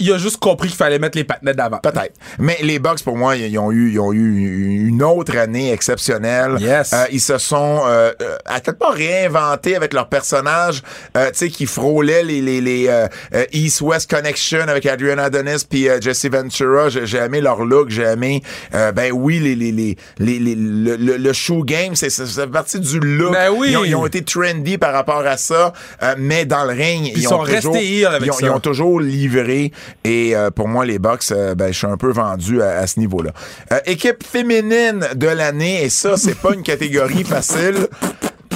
Il 0.00 0.12
a 0.12 0.18
juste 0.18 0.38
compris 0.38 0.68
qu'il 0.68 0.76
fallait 0.76 0.98
mettre 0.98 1.16
les 1.16 1.24
patinettes 1.24 1.56
d'avant. 1.56 1.78
Peut-être. 1.78 2.14
Mais 2.38 2.58
les 2.62 2.78
Bucks, 2.78 3.02
pour 3.04 3.16
moi, 3.16 3.36
ils 3.36 3.58
ont 3.58 3.70
eu, 3.70 3.92
ils 3.92 4.00
ont 4.00 4.12
eu 4.12 4.86
une 4.88 5.02
autre 5.02 5.36
année 5.36 5.72
exceptionnelle. 5.72 6.56
Yes. 6.60 6.92
Euh, 6.92 7.04
ils 7.12 7.20
se 7.20 7.38
sont, 7.38 7.82
euh, 7.86 8.12
euh, 8.20 8.36
à 8.44 8.60
quelque 8.60 8.78
part, 8.78 8.92
réinventés 8.94 9.76
avec 9.76 9.92
leurs 9.94 10.08
personnages, 10.08 10.82
euh, 11.16 11.26
tu 11.30 11.38
sais, 11.38 11.48
qui 11.48 11.66
frôlaient 11.66 12.22
les, 12.24 12.40
les, 12.40 12.60
les 12.60 12.88
euh, 12.88 13.06
euh, 13.34 13.44
East-West 13.52 14.10
Connection 14.10 14.60
avec 14.68 14.84
Adrian 14.86 15.18
Adonis 15.18 15.64
puis 15.68 15.88
Jesse 16.00 16.26
Ventura. 16.26 16.88
J'ai 16.88 17.06
j'ai 17.06 17.18
aimé 17.18 17.40
leur 17.40 17.64
look, 17.64 17.90
j'ai 17.90 18.02
aimé, 18.02 18.42
euh, 18.74 18.90
ben 18.92 19.12
oui, 19.12 19.38
les, 19.38 19.54
les, 19.54 19.70
les, 19.72 19.96
les, 20.18 20.38
les- 20.38 20.54
le, 20.56 20.96
le, 20.96 21.16
le 21.16 21.32
show 21.32 21.62
game, 21.62 21.94
c'est 21.94 22.10
c'est- 22.10 22.26
c'est 22.26 22.46
partie 22.48 22.80
du 22.80 22.98
look. 22.98 23.32
Ben 23.32 23.50
oui. 23.50 23.68
Ils 23.70 23.76
ont, 23.76 23.84
ils 23.84 23.94
ont 23.94 24.06
été 24.06 24.22
trendy 24.24 24.76
par 24.78 24.92
rapport 24.92 25.24
à 25.26 25.36
ça, 25.36 25.72
euh, 26.02 26.14
mais 26.18 26.44
dans 26.44 26.64
le 26.64 26.70
ring, 26.72 27.06
ils, 27.14 27.18
ils 27.22 27.26
ont 27.28 27.30
sont 27.30 27.38
restés 27.40 27.98
heel 27.98 28.06
avec 28.06 28.22
ils 28.26 28.30
ont, 28.30 28.34
ça. 28.38 28.46
ils 28.46 28.50
ont 28.50 28.60
toujours 28.60 29.00
livré. 29.00 29.70
Et 30.04 30.36
euh, 30.36 30.50
pour 30.50 30.68
moi, 30.68 30.84
les 30.84 30.98
Bucks, 30.98 31.30
euh, 31.32 31.54
ben, 31.54 31.72
je 31.72 31.78
suis 31.78 31.86
un 31.86 31.96
peu 31.96 32.10
vendu 32.10 32.62
à, 32.62 32.86
ce 32.86 32.98
niveau-là. 33.00 33.32
Euh, 33.72 33.78
équipe 33.86 34.24
féminine 34.24 35.06
de 35.14 35.26
l'année, 35.28 35.84
et 35.84 35.88
ça, 35.88 36.16
c'est 36.16 36.38
pas 36.38 36.52
une 36.54 36.62
catégorie 36.62 37.24
facile. 37.24 37.88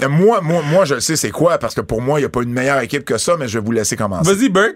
Moi, 0.09 0.41
moi, 0.43 0.63
moi, 0.63 0.85
je 0.85 1.01
sais 1.01 1.17
c'est 1.17 1.31
quoi, 1.31 1.59
parce 1.59 1.75
que 1.75 1.81
pour 1.81 2.01
moi, 2.01 2.19
il 2.19 2.23
n'y 2.23 2.27
a 2.27 2.31
pas 2.31 2.43
une 2.43 2.53
meilleure 2.53 2.81
équipe 2.81 3.05
que 3.05 3.19
ça, 3.19 3.37
mais 3.39 3.49
je 3.49 3.59
vais 3.59 3.65
vous 3.65 3.73
laisser 3.73 3.97
commencer. 3.97 4.33
Vas-y, 4.33 4.49
Bert. 4.49 4.75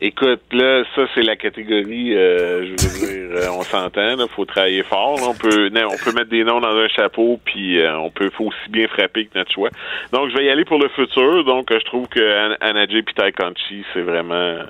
Écoute, 0.00 0.42
là, 0.52 0.84
ça, 0.94 1.08
c'est 1.12 1.22
la 1.22 1.34
catégorie, 1.34 2.14
euh, 2.16 2.66
je 2.66 2.70
veux 2.70 3.06
dire, 3.06 3.36
euh, 3.36 3.48
on 3.58 3.62
s'entend, 3.62 4.14
là, 4.14 4.26
faut 4.28 4.44
travailler 4.44 4.84
fort. 4.84 5.16
là. 5.16 5.26
on 5.28 5.34
peut 5.34 5.70
non, 5.70 5.88
on 5.92 5.96
peut 6.04 6.12
mettre 6.16 6.30
des 6.30 6.44
noms 6.44 6.60
dans 6.60 6.76
un 6.76 6.86
chapeau, 6.86 7.40
puis 7.44 7.80
euh, 7.80 7.98
on 7.98 8.08
peut 8.08 8.30
faut 8.30 8.44
aussi 8.44 8.70
bien 8.70 8.86
frapper 8.86 9.26
que 9.26 9.36
notre 9.36 9.50
choix. 9.52 9.70
Donc, 10.12 10.30
je 10.30 10.36
vais 10.36 10.44
y 10.44 10.50
aller 10.50 10.64
pour 10.64 10.78
le 10.78 10.88
futur. 10.90 11.42
Donc, 11.44 11.72
euh, 11.72 11.80
je 11.80 11.84
trouve 11.86 12.06
que 12.06 12.20
An- 12.20 12.56
Anna 12.60 12.86
J. 12.86 12.98
et 12.98 13.02
Ty 13.02 13.84
c'est 13.92 14.02
vraiment 14.02 14.34
euh, 14.34 14.64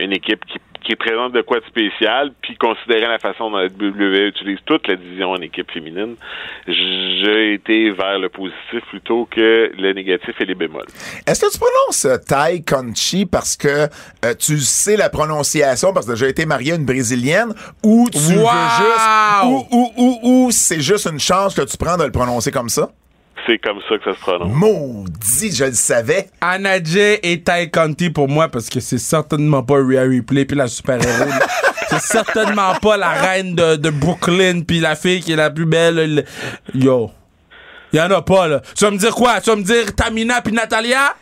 une 0.00 0.12
équipe 0.12 0.42
qui, 0.46 0.58
qui 0.86 0.94
présente 0.94 1.32
de 1.32 1.42
quoi 1.42 1.58
de 1.58 1.64
spécial, 1.66 2.32
puis 2.40 2.56
considérant 2.56 3.10
la 3.10 3.18
façon 3.18 3.50
dont 3.50 3.56
la 3.56 3.66
WWE 3.66 4.28
utilise 4.28 4.58
toute 4.64 4.86
la 4.86 4.94
division 4.94 5.32
en 5.32 5.40
équipe 5.40 5.70
féminine, 5.72 6.14
j'ai 6.66 7.54
été 7.54 7.90
vers 7.90 8.18
le 8.18 8.28
positif 8.28 8.80
plutôt 8.90 9.26
que 9.28 9.72
le 9.76 9.92
négatif 9.92 10.34
et 10.40 10.44
les 10.44 10.54
bémols. 10.54 10.86
Est-ce 11.26 11.44
que 11.44 11.52
tu 11.52 11.58
prononces 11.58 12.04
euh, 12.04 12.16
Tai 12.18 12.62
Conchi 12.62 13.26
parce 13.26 13.56
que 13.56 13.88
euh, 14.24 14.34
tu 14.38 14.58
sais 14.58 14.96
la 14.96 15.10
prononciation, 15.10 15.92
parce 15.92 16.06
que 16.06 16.14
j'ai 16.14 16.28
été 16.28 16.46
marié 16.46 16.72
à 16.72 16.76
une 16.76 16.86
Brésilienne, 16.86 17.52
ou 17.82 18.08
tu 18.10 18.18
veux 18.18 18.34
juste... 18.34 18.46
Ou, 19.44 19.66
ou, 19.72 19.92
ou, 19.96 20.20
ou 20.22 20.50
c'est 20.52 20.80
juste 20.80 21.08
une 21.10 21.20
chance 21.20 21.54
que 21.54 21.62
tu 21.62 21.76
prends 21.76 21.96
de 21.96 22.04
le 22.04 22.12
prononcer 22.12 22.52
comme 22.52 22.68
ça? 22.68 22.90
C'est 23.46 23.58
comme 23.58 23.78
ça 23.88 23.98
que 23.98 24.04
ça 24.04 24.14
se 24.14 24.20
prononce. 24.20 24.52
Maudit, 24.52 25.52
je 25.54 25.64
le 25.64 25.72
savais. 25.72 26.28
Anna 26.40 26.82
Jay 26.82 27.20
et 27.22 27.42
Ty 27.42 27.70
Conti 27.70 28.10
pour 28.10 28.28
moi 28.28 28.48
parce 28.48 28.68
que 28.68 28.80
c'est 28.80 28.98
certainement 28.98 29.62
pas 29.62 29.74
Rhea 29.76 30.02
Ripley 30.02 30.44
puis 30.44 30.56
la 30.56 30.66
super-héros. 30.68 31.30
c'est 31.90 32.00
certainement 32.00 32.74
pas 32.80 32.96
la 32.96 33.10
reine 33.10 33.54
de, 33.54 33.76
de 33.76 33.90
Brooklyn 33.90 34.62
puis 34.66 34.80
la 34.80 34.96
fille 34.96 35.20
qui 35.20 35.32
est 35.32 35.36
la 35.36 35.50
plus 35.50 35.66
belle. 35.66 36.14
le- 36.16 36.24
Yo. 36.74 37.10
Y 37.92 38.00
en 38.00 38.10
a 38.10 38.20
pas, 38.22 38.48
là. 38.48 38.62
Tu 38.76 38.84
vas 38.84 38.90
me 38.90 38.98
dire 38.98 39.14
quoi? 39.14 39.40
Tu 39.40 39.48
vas 39.50 39.56
me 39.56 39.62
dire 39.62 39.94
Tamina 39.94 40.40
puis 40.42 40.52
Natalia? 40.52 41.14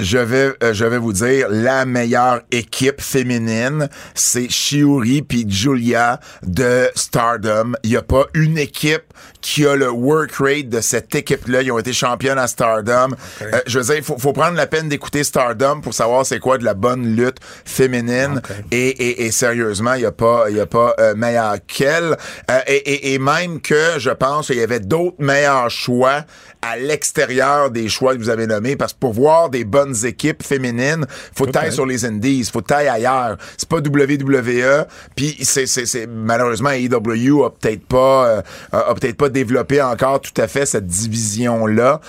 Je 0.00 0.16
vais, 0.16 0.54
euh, 0.62 0.72
je 0.72 0.86
vais 0.86 0.96
vous 0.96 1.12
dire, 1.12 1.48
la 1.50 1.84
meilleure 1.84 2.40
équipe 2.50 3.02
féminine, 3.02 3.88
c'est 4.14 4.48
Shiori 4.48 5.20
puis 5.20 5.44
Julia 5.46 6.20
de 6.42 6.88
Stardom. 6.94 7.74
Il 7.84 7.90
n'y 7.90 7.96
a 7.96 8.02
pas 8.02 8.24
une 8.32 8.56
équipe 8.56 9.02
qui 9.42 9.66
a 9.66 9.76
le 9.76 9.90
work 9.90 10.32
rate 10.38 10.70
de 10.70 10.80
cette 10.80 11.14
équipe-là. 11.14 11.60
Ils 11.60 11.70
ont 11.70 11.78
été 11.78 11.92
championnes 11.92 12.38
à 12.38 12.46
Stardom. 12.46 13.14
Euh, 13.42 13.60
je 13.66 13.78
veux 13.78 13.84
dire, 13.84 13.96
il 13.96 14.02
faut, 14.02 14.18
faut 14.18 14.32
prendre 14.32 14.56
la 14.56 14.66
peine 14.66 14.88
d'écouter 14.88 15.22
Stardom 15.22 15.82
pour 15.82 15.92
savoir 15.92 16.24
c'est 16.24 16.38
quoi 16.38 16.56
de 16.56 16.64
la 16.64 16.74
bonne 16.74 17.14
lutte 17.14 17.38
féminine. 17.66 18.40
Et, 18.70 18.88
et, 18.88 19.26
et 19.26 19.30
sérieusement, 19.30 19.94
il 19.94 20.00
n'y 20.00 20.06
a 20.06 20.12
pas, 20.12 20.48
y 20.48 20.60
a 20.60 20.66
pas 20.66 20.94
euh, 20.98 21.14
meilleur 21.14 21.56
qu'elle. 21.66 22.16
Euh, 22.50 22.60
et, 22.66 22.76
et, 22.76 23.14
et 23.14 23.18
même 23.18 23.60
que 23.60 23.98
je 23.98 24.10
pense 24.10 24.46
qu'il 24.46 24.56
y 24.56 24.62
avait 24.62 24.80
d'autres 24.80 25.16
meilleurs 25.18 25.70
choix 25.70 26.24
à 26.62 26.76
l'extérieur 26.76 27.70
des 27.70 27.88
choix 27.88 28.14
que 28.14 28.18
vous 28.20 28.28
avez 28.28 28.46
nommés, 28.46 28.76
parce 28.76 28.92
que 28.92 28.98
pour 28.98 29.12
voir 29.12 29.48
des 29.50 29.64
bonnes 29.64 29.94
équipes 30.04 30.42
féminines, 30.42 31.06
faut 31.34 31.46
t'ailles 31.46 31.62
Peut-être. 31.62 31.72
sur 31.74 31.86
les 31.86 32.04
indies, 32.04 32.44
faut 32.52 32.60
que 32.60 32.66
t'ailles 32.66 32.88
ailleurs. 32.88 33.36
C'est 33.56 33.68
pas 33.68 33.78
WWE, 33.78 34.86
puis 35.16 35.36
c'est, 35.42 35.66
c'est, 35.66 35.86
c'est 35.86 36.06
malheureusement 36.06 36.70
AEW 36.70 37.44
a 37.44 37.50
peut-être 37.50 37.84
pas 37.86 38.26
euh, 38.26 38.42
a, 38.72 38.94
peut-être 38.94 39.16
pas 39.16 39.28
développé 39.28 39.80
encore 39.82 40.20
tout 40.20 40.38
à 40.40 40.46
fait 40.48 40.66
cette 40.66 40.86
division 40.86 41.66
là. 41.66 42.00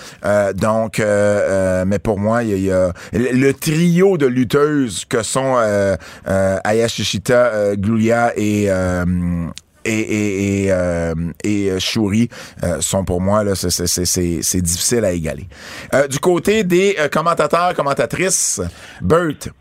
donc, 0.54 1.00
euh, 1.00 1.04
euh, 1.04 1.84
mais 1.86 1.98
pour 1.98 2.18
moi, 2.18 2.42
il 2.42 2.58
y 2.58 2.62
y 2.62 2.70
a- 2.70 2.92
le, 3.12 3.52
trio 3.52 4.16
de 4.18 4.26
lutteuses 4.26 5.04
que 5.08 5.22
sont 5.22 5.54
euh, 5.56 5.96
euh, 6.28 6.58
Aya 6.64 6.88
Shishita, 6.88 7.46
euh, 7.46 7.76
Glulia 7.76 8.32
et 8.36 8.66
euh, 8.68 9.04
et, 9.84 10.64
et, 10.64 10.72
euh, 10.72 11.14
euh, 11.46 11.78
Shuri 11.78 12.28
euh, 12.62 12.80
sont 12.80 13.04
pour 13.04 13.20
moi 13.20 13.44
là 13.44 13.54
c'est, 13.54 14.62
difficile 14.62 15.04
à 15.04 15.12
égaler. 15.12 15.46
Du 16.08 16.18
côté 16.18 16.64
des 16.64 16.96
commentateurs 17.12 17.74
commentatrices, 17.74 18.60
Bert. 19.00 19.52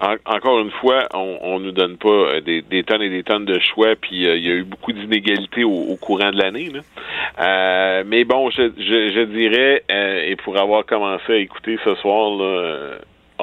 En- 0.00 0.16
encore 0.26 0.60
une 0.60 0.72
fois, 0.72 1.08
on, 1.14 1.38
on 1.40 1.60
nous 1.60 1.70
donne 1.70 1.96
pas 1.96 2.40
des, 2.40 2.84
tonnes 2.84 3.02
et 3.02 3.10
des 3.10 3.22
tonnes 3.22 3.44
de 3.44 3.58
choix, 3.60 3.94
puis 4.00 4.16
il 4.16 4.44
y 4.44 4.50
a 4.50 4.54
eu 4.54 4.64
beaucoup 4.64 4.92
d'inégalités 4.92 5.64
au, 5.64 5.96
courant 6.00 6.30
de 6.30 6.38
l'année. 6.38 6.70
mais 8.06 8.24
bon, 8.24 8.50
je, 8.50 8.70
je, 8.76 9.24
dirais, 9.24 9.84
et 9.88 10.36
pour 10.36 10.58
avoir 10.58 10.84
commencé 10.84 11.32
à 11.32 11.36
écouter 11.36 11.78
ce 11.84 11.94
soir 11.96 12.30
là, 12.36 12.98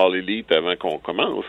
All 0.06 0.16
Elite 0.16 0.52
avant 0.52 0.76
qu'on 0.76 0.98
commence, 1.00 1.46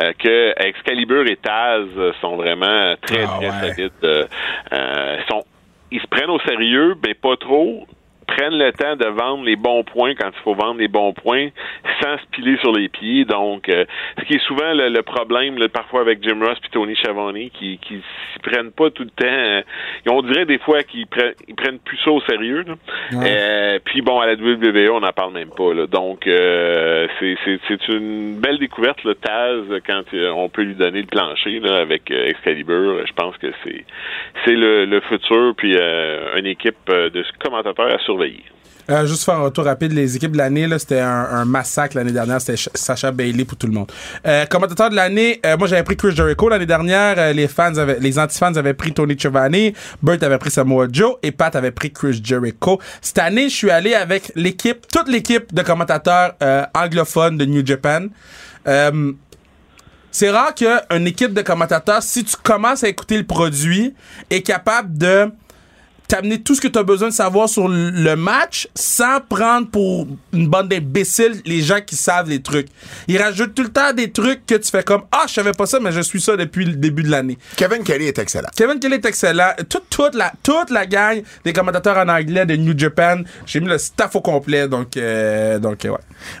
euh, 0.00 0.12
que 0.18 0.54
Excalibur 0.62 1.26
et 1.26 1.36
Taz 1.36 1.86
sont 2.20 2.36
vraiment 2.36 2.94
très 3.02 3.24
Ah 3.24 3.36
très 3.38 3.50
ouais. 3.50 3.74
solides. 3.74 3.92
Euh, 4.04 4.24
euh, 4.72 5.16
sont, 5.28 5.44
ils 5.90 6.00
se 6.00 6.06
prennent 6.06 6.30
au 6.30 6.40
sérieux, 6.40 6.94
mais 7.04 7.14
pas 7.14 7.36
trop 7.36 7.86
prennent 8.26 8.58
le 8.58 8.72
temps 8.72 8.96
de 8.96 9.06
vendre 9.06 9.44
les 9.44 9.56
bons 9.56 9.84
points 9.84 10.14
quand 10.14 10.28
il 10.28 10.42
faut 10.42 10.54
vendre 10.54 10.78
les 10.80 10.88
bons 10.88 11.12
points 11.12 11.48
sans 12.02 12.18
se 12.18 12.26
piler 12.32 12.56
sur 12.58 12.72
les 12.72 12.88
pieds. 12.88 13.24
Donc, 13.24 13.68
euh, 13.68 13.84
ce 14.18 14.24
qui 14.24 14.34
est 14.34 14.46
souvent 14.46 14.72
le, 14.74 14.88
le 14.88 15.02
problème 15.02 15.58
là, 15.58 15.68
parfois 15.68 16.00
avec 16.00 16.22
Jim 16.22 16.38
Ross 16.40 16.58
et 16.64 16.68
Tony 16.70 16.96
Schiavone 16.96 17.50
qui 17.50 17.78
qui 17.78 17.94
s'y 17.96 18.38
prennent 18.42 18.72
pas 18.72 18.90
tout 18.90 19.04
le 19.04 19.10
temps. 19.10 19.26
euh, 19.26 19.60
et 20.06 20.10
on 20.10 20.22
dirait 20.22 20.44
des 20.44 20.58
fois 20.58 20.82
qu'ils 20.82 21.06
prennent 21.06 21.34
ils 21.48 21.54
prennent 21.54 21.78
plus 21.78 21.98
ça 22.04 22.10
au 22.10 22.20
sérieux. 22.22 22.64
là. 22.66 22.74
Euh, 23.14 23.78
puis 23.84 24.02
bon, 24.02 24.20
à 24.20 24.26
la 24.26 24.34
WWE, 24.34 24.90
on 24.92 25.00
n'en 25.00 25.12
parle 25.12 25.32
même 25.32 25.50
pas. 25.50 25.72
Là. 25.74 25.86
Donc, 25.86 26.26
euh, 26.26 27.06
c'est 27.18 27.36
c'est 27.44 27.58
c'est 27.68 27.88
une 27.88 28.38
belle 28.40 28.58
découverte, 28.58 29.02
le 29.04 29.14
Taz, 29.14 29.62
quand 29.86 30.02
euh, 30.14 30.30
on 30.30 30.48
peut 30.48 30.62
lui 30.62 30.74
donner 30.74 31.00
le 31.00 31.06
plancher 31.06 31.60
là, 31.60 31.76
avec 31.78 32.10
Excalibur. 32.10 33.06
Je 33.06 33.12
pense 33.12 33.36
que 33.38 33.48
c'est 33.64 33.84
c'est 34.44 34.54
le, 34.54 34.84
le 34.84 35.00
futur, 35.00 35.54
puis 35.56 35.76
euh, 35.78 36.36
une 36.36 36.46
équipe 36.46 36.76
de 36.88 37.24
commentateurs 37.40 37.92
à 37.92 37.98
Euh, 38.88 39.04
juste 39.04 39.24
faire 39.24 39.34
un 39.34 39.40
retour 39.42 39.64
rapide, 39.64 39.90
les 39.92 40.14
équipes 40.14 40.30
de 40.30 40.38
l'année, 40.38 40.68
c'était 40.78 41.00
un, 41.00 41.44
massacre 41.44 41.96
l'année 41.96 42.12
dernière. 42.12 42.40
C'était 42.40 42.56
Ch- 42.56 42.68
Sacha 42.74 43.10
Bailey 43.10 43.44
pour 43.44 43.58
tout 43.58 43.66
le 43.66 43.72
monde. 43.72 43.90
Euh, 44.24 44.46
commentateur 44.46 44.90
de 44.90 44.94
l'année, 44.94 45.40
euh, 45.44 45.56
moi 45.56 45.66
j'avais 45.66 45.82
pris 45.82 45.96
Chris 45.96 46.14
Jericho 46.14 46.48
l'année 46.48 46.66
dernière. 46.66 47.34
Les 47.34 47.48
fans 47.48 47.72
les 47.98 48.16
anti-fans 48.16 48.54
avaient 48.54 48.74
pris 48.74 48.92
Tony 48.92 49.18
Giovanni. 49.18 49.74
Burt 50.04 50.22
avait 50.22 50.38
pris 50.38 50.52
Samoa 50.52 50.86
Joe 50.92 51.16
et 51.24 51.32
Pat 51.32 51.56
avait 51.56 51.72
pris 51.72 51.92
Chris 51.92 52.20
Jericho. 52.22 52.80
Cette 53.02 53.18
année, 53.18 53.48
je 53.48 53.56
suis 53.56 53.70
allé 53.72 53.94
avec 53.94 54.30
l'équipe, 54.36 54.86
toute 54.86 55.08
l'équipe 55.08 55.52
de 55.52 55.62
commentateurs 55.62 56.34
anglophones 56.72 57.36
de 57.38 57.44
New 57.44 57.66
Japan. 57.66 58.06
C'est 60.12 60.30
rare 60.30 60.54
qu'une 60.54 61.06
équipe 61.06 61.34
de 61.34 61.42
commentateurs, 61.42 62.02
si 62.02 62.24
tu 62.24 62.36
commences 62.42 62.84
à 62.84 62.88
écouter 62.88 63.18
le 63.18 63.24
produit, 63.26 63.94
est 64.30 64.42
capable 64.42 64.96
de 64.96 65.30
t'amener 66.08 66.40
tout 66.40 66.54
ce 66.54 66.60
que 66.60 66.68
tu 66.68 66.78
as 66.78 66.82
besoin 66.82 67.08
de 67.08 67.14
savoir 67.14 67.48
sur 67.48 67.68
le 67.68 68.14
match 68.14 68.68
sans 68.74 69.20
prendre 69.20 69.68
pour 69.68 70.06
une 70.32 70.48
bande 70.48 70.68
d'imbéciles 70.68 71.40
les 71.44 71.62
gens 71.62 71.80
qui 71.80 71.96
savent 71.96 72.28
les 72.28 72.42
trucs. 72.42 72.68
Ils 73.08 73.18
rajoutent 73.20 73.54
tout 73.54 73.62
le 73.62 73.70
temps 73.70 73.92
des 73.92 74.10
trucs 74.10 74.46
que 74.46 74.54
tu 74.54 74.70
fais 74.70 74.82
comme 74.82 75.02
Ah, 75.12 75.24
je 75.28 75.34
savais 75.34 75.52
pas 75.52 75.66
ça, 75.66 75.80
mais 75.80 75.92
je 75.92 76.00
suis 76.00 76.20
ça 76.20 76.36
depuis 76.36 76.64
le 76.64 76.74
début 76.74 77.02
de 77.02 77.10
l'année. 77.10 77.38
Kevin 77.56 77.82
Kelly 77.82 78.06
est 78.06 78.18
excellent. 78.18 78.48
Kevin 78.54 78.78
Kelly 78.78 78.94
est 78.94 79.04
excellent. 79.04 79.52
Toute, 79.68 79.88
toute, 79.90 80.14
la, 80.14 80.32
toute 80.42 80.70
la 80.70 80.86
gang 80.86 81.22
des 81.44 81.52
commentateurs 81.52 81.96
en 81.98 82.08
anglais 82.08 82.46
de 82.46 82.56
New 82.56 82.76
Japan, 82.78 83.22
j'ai 83.46 83.60
mis 83.60 83.68
le 83.68 83.78
staff 83.78 84.14
au 84.16 84.20
complet. 84.20 84.68
Donc, 84.68 84.96
euh, 84.96 85.58
donc 85.58 85.80
ouais. 85.84 85.90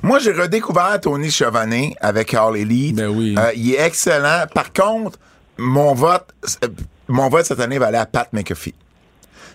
Moi, 0.02 0.18
j'ai 0.18 0.32
redécouvert 0.32 1.00
Tony 1.00 1.30
Chauvenet 1.30 1.94
avec 2.00 2.34
All 2.34 2.56
Elite. 2.56 2.96
Ben 2.96 3.08
oui. 3.08 3.34
Euh, 3.38 3.50
il 3.56 3.74
est 3.74 3.80
excellent. 3.80 4.44
Par 4.54 4.72
contre, 4.72 5.18
mon 5.58 5.94
vote, 5.94 6.26
euh, 6.64 6.68
mon 7.08 7.28
vote 7.28 7.46
cette 7.46 7.60
année 7.60 7.78
va 7.78 7.86
aller 7.86 7.98
à 7.98 8.06
Pat 8.06 8.28
McAfee. 8.32 8.74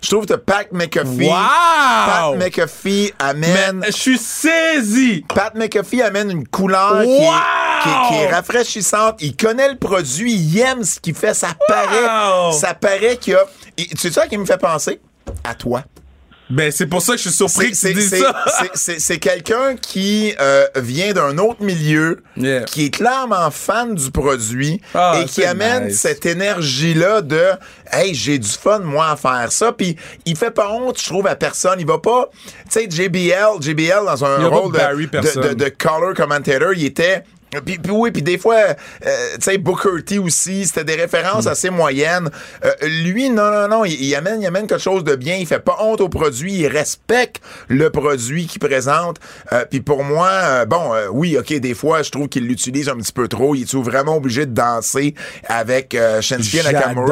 Je 0.01 0.09
trouve 0.09 0.25
que 0.25 0.33
Pat 0.33 0.67
McAfee, 0.71 1.29
Pat 1.29 2.23
Wow! 2.31 2.35
McAfee 2.37 3.13
amène, 3.19 3.79
Mais 3.81 3.87
je 3.91 3.97
suis 3.97 4.17
saisi! 4.17 5.23
Pat 5.33 5.53
McAfee 5.55 6.01
amène 6.01 6.31
une 6.31 6.47
couleur 6.47 7.03
qui, 7.03 7.09
est, 7.11 7.27
Wow! 7.29 7.33
qui 7.83 7.89
est- 7.89 8.07
qui 8.07 8.13
est 8.23 8.29
rafraîchissante. 8.33 9.15
Il 9.21 9.35
connaît 9.35 9.69
le 9.69 9.77
produit, 9.77 10.33
il 10.33 10.59
aime 10.59 10.83
ce 10.83 10.99
qu'il 10.99 11.13
fait. 11.15 11.33
Ça 11.35 11.49
paraît, 11.67 12.51
ça 12.53 12.73
paraît 12.73 13.17
qu'il 13.17 13.33
y 13.33 13.35
a. 13.35 13.45
sais 13.95 14.11
ça 14.11 14.27
qui 14.27 14.37
me 14.37 14.45
fait 14.45 14.57
penser? 14.57 14.99
À 15.43 15.53
toi. 15.53 15.83
Ben, 16.51 16.71
c'est 16.71 16.85
pour 16.87 17.01
ça 17.01 17.13
que 17.13 17.17
je 17.17 17.23
suis 17.29 17.31
surpris 17.35 17.71
que 17.71 17.77
C'est- 17.77 17.89
tu 17.93 17.99
dis 17.99 18.07
c'est- 18.07 18.19
ça. 18.19 18.99
c'est- 18.99 19.17
quelqu'un 19.19 19.75
qui 19.75 20.33
euh, 20.39 20.65
vient 20.75 21.13
d'un 21.13 21.37
autre 21.37 21.61
milieu, 21.63 22.21
Yeah. 22.37 22.63
qui 22.65 22.85
est 22.85 22.89
clairement 22.89 23.49
fan 23.51 23.95
du 23.95 24.11
produit 24.11 24.81
Ah, 24.93 25.19
et 25.21 25.25
qui 25.25 25.43
amène 25.43 25.87
nice. 25.87 25.99
cette 26.01 26.25
énergie-là 26.25 27.21
de 27.21 27.41
Hey, 27.91 28.13
j'ai 28.15 28.37
du 28.39 28.47
fun, 28.49 28.79
moi, 28.79 29.09
à 29.11 29.15
faire 29.17 29.51
ça. 29.51 29.71
Puis 29.73 29.97
il 30.25 30.37
fait 30.37 30.51
pas 30.51 30.69
honte, 30.71 30.97
je 30.99 31.05
trouve, 31.05 31.27
à 31.27 31.35
personne. 31.35 31.79
Il 31.79 31.85
va 31.85 31.97
pas. 31.99 32.29
Tu 32.71 32.79
sais, 32.79 32.87
JBL, 32.89 33.61
JBL, 33.61 34.05
dans 34.05 34.23
un 34.25 34.47
rôle 34.47 34.71
de, 34.71 34.77
de, 35.19 35.47
de, 35.49 35.53
de 35.55 35.69
color 35.77 36.13
commentator, 36.13 36.73
il 36.73 36.85
était. 36.85 37.23
Puis, 37.65 37.77
puis 37.79 37.91
oui, 37.91 38.11
puis 38.11 38.21
des 38.21 38.37
fois, 38.37 38.55
euh, 38.55 39.27
tu 39.35 39.41
sais, 39.41 39.57
Booker 39.57 40.03
T 40.05 40.19
aussi, 40.19 40.65
c'était 40.65 40.85
des 40.85 40.95
références 40.95 41.47
assez 41.47 41.69
moyennes. 41.69 42.29
Euh, 42.63 42.71
lui, 43.03 43.29
non, 43.29 43.51
non, 43.51 43.67
non, 43.67 43.85
il, 43.85 43.93
il 44.01 44.15
amène, 44.15 44.41
il 44.41 44.45
amène 44.47 44.67
quelque 44.67 44.81
chose 44.81 45.03
de 45.03 45.15
bien. 45.15 45.35
Il 45.35 45.45
fait 45.45 45.59
pas 45.59 45.77
honte 45.81 45.99
au 45.99 46.07
produit, 46.07 46.53
il 46.53 46.67
respecte 46.67 47.41
le 47.67 47.89
produit 47.89 48.47
qu'il 48.47 48.59
présente. 48.59 49.17
Euh, 49.51 49.65
puis 49.69 49.81
pour 49.81 50.03
moi, 50.05 50.29
euh, 50.29 50.65
bon, 50.65 50.93
euh, 50.93 51.07
oui, 51.11 51.37
ok, 51.37 51.53
des 51.59 51.73
fois, 51.73 52.03
je 52.03 52.11
trouve 52.11 52.29
qu'il 52.29 52.47
l'utilise 52.47 52.87
un 52.87 52.95
petit 52.95 53.11
peu 53.11 53.27
trop. 53.27 53.53
Il 53.53 53.63
est 53.63 53.75
vraiment 53.75 54.15
obligé 54.15 54.45
de 54.45 54.53
danser 54.53 55.13
avec 55.47 55.93
euh, 55.93 56.21
Shinsuke 56.21 56.63
Nakamura? 56.71 57.07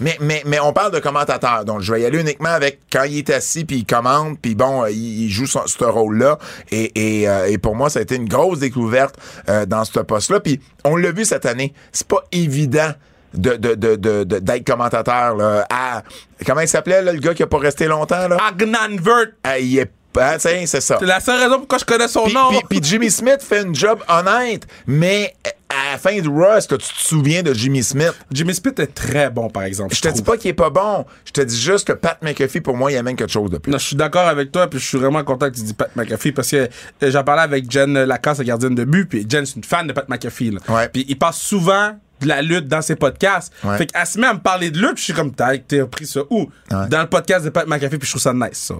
Mais, 0.00 0.16
mais, 0.20 0.42
mais 0.46 0.60
on 0.60 0.72
parle 0.72 0.92
de 0.92 0.98
commentateur. 1.00 1.64
Donc, 1.64 1.80
je 1.80 1.92
vais 1.92 2.02
y 2.02 2.06
aller 2.06 2.20
uniquement 2.20 2.50
avec 2.50 2.80
quand 2.92 3.04
il 3.04 3.18
est 3.18 3.30
assis 3.30 3.64
puis 3.64 3.78
il 3.78 3.84
commente. 3.86 4.38
Puis 4.40 4.54
bon, 4.54 4.86
il, 4.86 5.24
il 5.24 5.30
joue 5.30 5.46
son- 5.46 5.66
ce 5.66 5.84
rôle-là. 5.84 6.38
Et, 6.70 6.92
et, 7.22 7.28
euh, 7.28 7.46
et 7.48 7.58
pour 7.58 7.74
moi, 7.74 7.90
ça 7.90 7.98
a 7.98 8.02
été 8.02 8.14
une 8.16 8.28
grosse 8.28 8.60
découverte 8.60 9.16
euh, 9.48 9.66
dans 9.80 9.84
ce 9.84 9.98
poste-là. 10.00 10.40
Puis 10.40 10.60
on 10.84 10.96
l'a 10.96 11.10
vu 11.12 11.24
cette 11.24 11.46
année. 11.46 11.72
C'est 11.92 12.06
pas 12.06 12.24
évident 12.32 12.92
de, 13.34 13.56
de, 13.56 13.74
de, 13.74 13.96
de- 13.96 14.24
de- 14.24 14.38
d'être 14.38 14.66
commentateur. 14.66 15.36
Là, 15.36 15.66
à, 15.70 16.02
comment 16.46 16.60
il 16.60 16.68
s'appelait, 16.68 17.02
là, 17.02 17.12
le 17.12 17.20
gars 17.20 17.34
qui 17.34 17.42
a 17.42 17.46
pas 17.46 17.58
resté 17.58 17.86
longtemps? 17.86 18.28
Là? 18.28 18.36
Agnan 18.48 18.96
Vert. 19.00 19.26
Ah, 19.44 19.58
il 19.58 19.78
est 19.78 19.90
ah, 20.18 20.34
tiens, 20.40 20.64
c'est 20.66 20.80
ça. 20.80 20.96
C'est 20.98 21.06
la 21.06 21.20
seule 21.20 21.38
raison 21.40 21.58
pourquoi 21.58 21.78
je 21.78 21.84
connais 21.84 22.08
son 22.08 22.26
nom. 22.28 22.48
puis- 22.48 22.58
puis 22.68 22.80
Jimmy 22.82 23.08
Smith 23.12 23.42
fait 23.42 23.62
une 23.62 23.72
job 23.76 24.00
honnête, 24.08 24.66
mais 24.84 25.32
à 25.70 25.92
la 25.92 25.98
fin 25.98 26.20
de 26.20 26.28
Raw, 26.28 26.56
est-ce 26.56 26.68
que 26.68 26.74
tu 26.74 26.88
te 26.92 27.00
souviens 27.00 27.42
de 27.42 27.54
Jimmy 27.54 27.82
Smith? 27.82 28.14
Jimmy 28.32 28.54
Smith 28.54 28.78
est 28.80 28.94
très 28.94 29.30
bon, 29.30 29.48
par 29.48 29.62
exemple. 29.62 29.94
Je 29.94 30.00
te 30.00 30.08
dis 30.08 30.22
pas 30.22 30.36
qu'il 30.36 30.50
est 30.50 30.54
pas 30.54 30.70
bon. 30.70 31.04
Je 31.24 31.32
te 31.32 31.40
dis 31.40 31.58
juste 31.60 31.86
que 31.86 31.92
Pat 31.92 32.20
McAfee, 32.22 32.60
pour 32.60 32.76
moi, 32.76 32.90
il 32.90 32.96
amène 32.96 33.16
quelque 33.16 33.32
chose 33.32 33.50
de 33.50 33.58
plus. 33.58 33.70
Non, 33.70 33.78
je 33.78 33.86
suis 33.86 33.96
d'accord 33.96 34.26
avec 34.26 34.50
toi, 34.52 34.68
puis 34.68 34.78
je 34.78 34.86
suis 34.86 34.98
vraiment 34.98 35.22
content 35.24 35.48
que 35.50 35.54
tu 35.54 35.62
dis 35.62 35.74
Pat 35.74 35.94
McAfee 35.94 36.32
parce 36.32 36.50
que 36.50 36.56
euh, 36.56 37.10
j'en 37.10 37.22
parlais 37.22 37.42
avec 37.42 37.70
Jen 37.70 38.04
Lacasse, 38.04 38.38
la 38.38 38.44
gardienne 38.44 38.74
de 38.74 38.84
but, 38.84 39.06
puis 39.06 39.26
Jen, 39.28 39.46
c'est 39.46 39.56
une 39.56 39.64
fan 39.64 39.86
de 39.86 39.92
Pat 39.92 40.08
McAfee. 40.08 40.50
Là. 40.50 40.60
Ouais. 40.68 40.88
Puis 40.88 41.04
il 41.08 41.18
passe 41.18 41.38
souvent 41.38 41.92
de 42.20 42.28
la 42.28 42.42
lutte 42.42 42.68
dans 42.68 42.82
ses 42.82 42.96
podcasts. 42.96 43.52
Ouais. 43.64 43.76
Fait 43.78 43.86
qu'elle 43.86 44.06
se 44.06 44.18
met 44.18 44.26
à 44.26 44.34
me 44.34 44.40
parler 44.40 44.70
de 44.70 44.78
lutte, 44.78 44.94
puis 44.94 44.98
je 45.00 45.04
suis 45.04 45.12
comme, 45.12 45.32
t'as 45.34 45.56
t'as 45.58 45.82
appris 45.82 46.06
ça 46.06 46.20
où? 46.30 46.48
Dans 46.70 47.00
le 47.00 47.06
podcast 47.06 47.44
de 47.44 47.50
Pat 47.50 47.66
McAfee, 47.66 47.98
puis 47.98 48.06
je 48.06 48.12
trouve 48.12 48.22
ça 48.22 48.32
nice, 48.32 48.50
ça. 48.54 48.74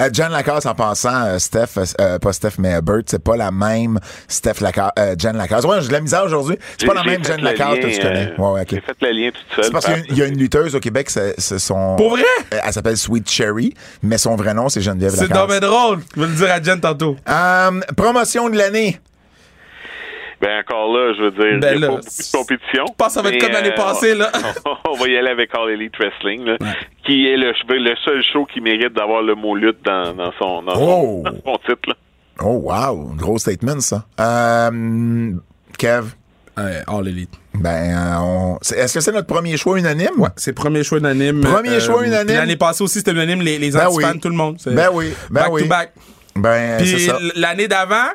Euh, 0.00 0.10
Jen 0.12 0.30
Lacasse, 0.32 0.66
en 0.66 0.74
passant, 0.74 1.24
euh, 1.24 1.38
Steph, 1.38 1.94
euh, 2.00 2.18
pas 2.18 2.32
Steph, 2.32 2.54
mais 2.58 2.80
Bert, 2.82 3.02
c'est 3.06 3.22
pas 3.22 3.36
la 3.36 3.50
même 3.52 3.98
Steph 4.26 4.54
Lacasse, 4.60 4.90
euh, 4.98 5.14
Jen 5.16 5.36
Lacasse. 5.36 5.64
Ouais, 5.64 5.80
j'ai 5.80 5.88
de 5.88 5.92
la 5.92 6.00
misère 6.00 6.24
aujourd'hui. 6.24 6.58
C'est 6.76 6.86
pas 6.86 6.94
la 6.94 7.04
même 7.04 7.24
Jen 7.24 7.40
Lacasse 7.40 7.78
que 7.78 7.86
tu 7.94 8.00
connais. 8.00 8.32
euh, 8.32 8.42
Ouais, 8.42 8.52
ouais, 8.54 8.60
ok. 8.62 8.68
J'ai 8.70 8.80
fait 8.80 8.96
le 9.00 9.10
lien 9.12 9.30
toute 9.30 9.54
seule. 9.54 9.64
C'est 9.64 9.70
parce 9.70 9.84
qu'il 9.86 9.94
y 9.94 9.96
a 9.96 9.98
une- 10.00 10.06
il 10.10 10.18
y, 10.18 10.22
a 10.22 10.26
une 10.26 10.36
lutteuse 10.38 10.74
au 10.74 10.80
Québec, 10.80 11.08
c'est 11.10 11.34
c'est 11.38 11.58
son. 11.60 11.94
Pour 11.96 12.10
vrai? 12.10 12.22
Euh, 12.52 12.58
Elle 12.64 12.72
s'appelle 12.72 12.96
Sweet 12.96 13.30
Cherry, 13.30 13.72
mais 14.02 14.18
son 14.18 14.34
vrai 14.36 14.52
nom, 14.52 14.68
c'est 14.68 14.80
Geneviève 14.82 15.12
C'est 15.14 15.22
Lacasse. 15.28 15.38
dommage 15.38 15.60
drôle. 15.60 16.00
Je 16.16 16.20
vais 16.20 16.26
le 16.26 16.34
dire 16.34 16.50
à 16.50 16.60
Jen 16.62 16.80
tantôt. 16.80 17.16
Euh, 17.28 17.80
promotion 17.96 18.50
de 18.50 18.58
l'année. 18.58 19.00
Ben 20.40 20.60
encore 20.60 20.92
là, 20.96 21.12
je 21.16 21.22
veux 21.22 21.30
dire, 21.32 21.58
Ben 21.60 21.72
il 21.72 21.76
n'y 21.76 21.80
là, 21.80 21.86
a 21.86 21.90
pas 21.90 21.96
beaucoup 21.96 22.06
de 22.06 22.36
compétition. 22.38 22.84
je 22.88 22.92
pense 22.96 23.06
que 23.08 23.12
ça 23.14 23.22
va 23.22 23.30
être 23.30 23.40
comme 23.40 23.52
l'année 23.52 23.72
euh, 23.72 23.76
passée, 23.76 24.14
là. 24.14 24.30
on 24.88 24.94
va 24.94 25.08
y 25.08 25.16
aller 25.16 25.30
avec 25.30 25.50
All 25.54 25.70
Elite 25.70 25.94
Wrestling, 25.98 26.44
là, 26.44 26.56
qui 27.04 27.26
est 27.26 27.36
le, 27.36 27.52
le 27.68 27.94
seul 28.04 28.22
show 28.32 28.46
qui 28.46 28.60
mérite 28.60 28.92
d'avoir 28.92 29.22
le 29.22 29.34
mot 29.34 29.56
lutte 29.56 29.84
dans, 29.84 30.14
dans 30.14 30.32
son, 30.38 30.62
dans, 30.62 30.74
Oh. 30.76 31.22
son, 31.26 31.32
dans 31.44 31.52
son 31.54 31.58
titre. 31.68 31.88
Là. 31.88 31.94
Oh, 32.40 32.60
wow. 32.70 33.14
Gros 33.16 33.38
statement, 33.38 33.80
ça. 33.80 34.04
Euh, 34.20 35.32
Kev? 35.76 36.04
Ouais, 36.56 36.82
All 36.86 37.08
Elite. 37.08 37.30
Ben, 37.54 37.96
euh, 37.96 38.16
on... 38.20 38.58
est-ce 38.58 38.94
que 38.94 39.00
c'est 39.00 39.10
notre 39.12 39.26
premier 39.26 39.56
choix 39.56 39.76
unanime? 39.78 40.10
Ouais, 40.18 40.28
c'est 40.36 40.52
premier 40.52 40.84
choix 40.84 40.98
unanime. 40.98 41.44
Euh, 41.44 41.50
Premier 41.52 41.80
choix 41.80 42.06
unanime. 42.06 42.36
L'année 42.36 42.56
passée 42.56 42.84
aussi, 42.84 42.98
c'était 42.98 43.10
unanime, 43.12 43.40
les, 43.42 43.58
les 43.58 43.70
Ben 43.72 43.86
anti-fans, 43.88 44.10
oui. 44.14 44.20
tout 44.20 44.28
le 44.28 44.34
monde. 44.36 44.56
Ben 44.66 44.88
oui, 44.92 45.12
ben 45.30 45.42
back 45.42 45.52
oui. 45.52 45.62
to 45.62 45.68
back. 45.68 45.92
Ben, 46.36 46.78
Puis 46.80 47.08
l'année 47.34 47.66
d'avant, 47.66 48.10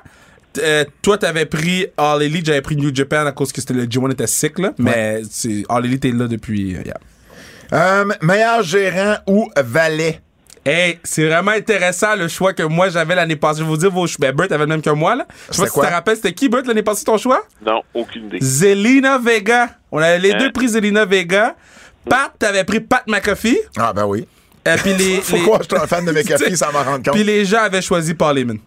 euh, 0.60 0.86
toi, 1.02 1.18
t'avais 1.18 1.46
pris 1.46 1.88
All 1.98 2.22
Elite, 2.24 2.46
j'avais 2.46 2.62
pris 2.62 2.76
New 2.76 2.94
Japan 2.94 3.26
à 3.26 3.32
cause 3.32 3.52
que 3.52 3.62
c'était 3.62 3.74
le 3.74 3.86
G1 3.86 4.12
était 4.12 4.28
sick, 4.28 4.60
là. 4.60 4.74
Mais 4.78 5.22
c'est, 5.30 5.64
All 5.70 5.86
Elite 5.86 6.06
est 6.06 6.12
là 6.12 6.28
depuis. 6.28 6.76
euh, 6.76 6.82
yeah. 6.86 6.98
Euh, 7.74 8.06
meilleur 8.22 8.62
gérant 8.64 9.16
ou 9.28 9.50
valet? 9.58 10.20
Hey, 10.66 10.98
c'est 11.04 11.26
vraiment 11.28 11.52
intéressant 11.52 12.16
le 12.16 12.28
choix 12.30 12.54
que 12.54 12.64
moi 12.64 12.88
j'avais 12.88 13.16
l'année 13.16 13.36
passée. 13.36 13.60
Je 13.60 13.64
vais 13.64 13.70
vous 13.70 13.78
dire 13.78 13.92
vos 13.92 14.08
choix. 14.08 14.18
Ben, 14.32 14.34
Bert 14.36 14.48
avait 14.52 14.60
le 14.60 14.68
même 14.68 14.82
que 14.82 14.90
moi, 14.92 15.14
là. 15.16 15.28
Je 15.50 15.56
sais 15.56 15.62
pas 15.64 15.68
si 15.68 15.74
tu 15.74 15.80
quoi? 15.80 15.88
te 15.88 15.92
rappelles, 15.94 16.16
c'était 16.16 16.32
qui, 16.34 16.48
Bert, 16.48 16.62
l'année 16.66 16.84
passée, 16.84 17.04
ton 17.04 17.18
choix? 17.18 17.42
Non, 17.66 17.82
aucune 17.94 18.28
idée. 18.28 18.38
Zelina 18.40 19.18
Vega. 19.18 19.72
On 19.92 19.98
avait 19.98 20.20
les 20.20 20.32
Hein? 20.32 20.38
deux 20.40 20.52
pris 20.54 20.70
Zelina 20.70 21.04
Vega. 21.06 21.56
Pat, 22.10 22.32
t'avais 22.40 22.64
pris 22.64 22.80
Pat 22.80 23.04
McAfee. 23.08 23.60
Ah, 23.78 23.92
ben 23.94 24.06
oui. 24.06 24.26
Et 24.66 24.76
puis 24.78 24.94
les, 24.94 25.18
Pourquoi 25.30 25.58
les- 25.58 25.64
je 25.70 25.76
suis 25.76 25.84
un 25.84 25.88
fan 25.88 26.06
de 26.06 26.12
McAfee 26.14 26.56
sans 26.56 26.72
m'en 26.72 26.84
rendre 26.84 27.04
compte? 27.04 27.14
Puis 27.14 27.24
les 27.26 27.44
gens 27.44 27.60
avaient 27.64 27.82
choisi 27.82 28.14
Paul 28.14 28.38
Heyman. 28.38 28.60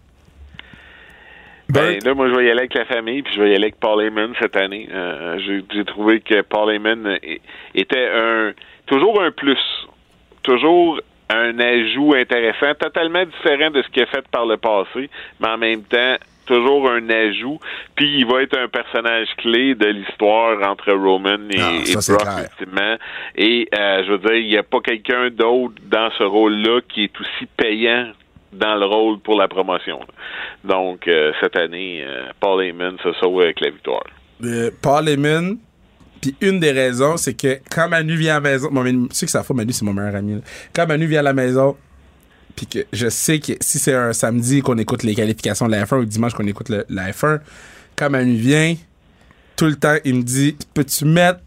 Ben, 1.69 1.99
là, 2.03 2.13
moi, 2.13 2.29
je 2.29 2.35
vais 2.35 2.45
y 2.45 2.49
aller 2.49 2.59
avec 2.59 2.73
la 2.73 2.85
famille, 2.85 3.21
puis 3.23 3.33
je 3.35 3.41
vais 3.41 3.51
y 3.51 3.55
aller 3.55 3.65
avec 3.65 3.79
Paul 3.79 4.01
Heyman 4.01 4.33
cette 4.39 4.55
année. 4.55 4.87
Euh, 4.91 5.37
j'ai, 5.39 5.85
trouvé 5.85 6.21
que 6.21 6.41
Paul 6.41 6.73
Heyman 6.73 7.19
était 7.75 8.09
un 8.13 8.53
toujours 8.85 9.21
un 9.21 9.31
plus, 9.31 9.59
toujours 10.43 11.01
un 11.29 11.59
ajout 11.59 12.13
intéressant, 12.13 12.73
totalement 12.79 13.25
différent 13.25 13.69
de 13.69 13.81
ce 13.81 13.87
qu'il 13.89 14.03
a 14.03 14.05
fait 14.05 14.25
par 14.29 14.45
le 14.45 14.57
passé, 14.57 15.09
mais 15.39 15.49
en 15.49 15.57
même 15.57 15.83
temps 15.83 16.15
toujours 16.45 16.89
un 16.89 17.09
ajout. 17.09 17.59
Puis 17.95 18.19
il 18.19 18.25
va 18.25 18.41
être 18.41 18.57
un 18.57 18.69
personnage 18.69 19.27
clé 19.37 19.75
de 19.75 19.87
l'histoire 19.87 20.57
entre 20.67 20.93
Roman 20.93 21.37
et, 21.51 21.59
Ah, 21.59 21.99
ça, 21.99 22.13
et 22.13 22.15
Brock, 22.15 22.49
ultimement. 22.59 22.95
Et 23.35 23.67
euh, 23.77 24.03
je 24.05 24.11
veux 24.13 24.17
dire, 24.19 24.35
il 24.35 24.47
n'y 24.47 24.57
a 24.57 24.63
pas 24.63 24.79
quelqu'un 24.79 25.29
d'autre 25.29 25.75
dans 25.83 26.09
ce 26.17 26.23
rôle-là 26.23 26.79
qui 26.87 27.03
est 27.03 27.19
aussi 27.19 27.45
payant 27.57 28.07
dans 28.53 28.75
le 28.75 28.85
rôle 28.85 29.19
pour 29.19 29.35
la 29.39 29.47
promotion. 29.47 29.99
Donc, 30.63 31.07
euh, 31.07 31.31
cette 31.41 31.55
année, 31.55 32.03
euh, 32.03 32.27
Paul 32.39 32.63
Heyman 32.63 32.97
se 33.03 33.11
sauve 33.13 33.41
avec 33.41 33.59
la 33.61 33.69
victoire. 33.69 34.03
Euh, 34.43 34.71
Paul 34.81 35.09
Heyman. 35.09 35.57
Puis 36.21 36.35
une 36.41 36.59
des 36.59 36.71
raisons, 36.71 37.15
c'est 37.15 37.35
que 37.35 37.59
quand 37.69 37.89
Manu 37.89 38.15
vient 38.15 38.37
à 38.37 38.39
la 38.39 38.49
maison, 38.49 38.69
bon, 38.71 38.83
tu 38.83 39.15
sais 39.15 39.27
que 39.27 39.31
sa 39.31 39.43
fois, 39.43 39.55
Manu, 39.55 39.71
c'est 39.71 39.85
mon 39.85 39.93
meilleur 39.93 40.15
ami. 40.15 40.41
Quand 40.73 40.87
Manu 40.87 41.05
vient 41.05 41.19
à 41.19 41.23
la 41.23 41.33
maison, 41.33 41.77
puis 42.55 42.65
que 42.65 42.79
je 42.91 43.07
sais 43.07 43.39
que 43.39 43.53
si 43.61 43.77
c'est 43.77 43.93
un 43.93 44.13
samedi 44.13 44.61
qu'on 44.61 44.79
écoute 44.79 45.03
les 45.03 45.13
qualifications 45.13 45.67
de 45.67 45.71
la 45.71 45.85
F1 45.85 45.99
ou 45.99 46.05
dimanche 46.05 46.33
qu'on 46.33 46.47
écoute 46.47 46.69
la 46.69 47.11
F1, 47.11 47.39
quand 47.95 48.09
Manu 48.09 48.35
vient, 48.35 48.75
tout 49.55 49.65
le 49.65 49.75
temps, 49.75 49.97
il 50.05 50.15
me 50.15 50.23
dit 50.23 50.57
Peux-tu 50.73 51.05
mettre. 51.05 51.41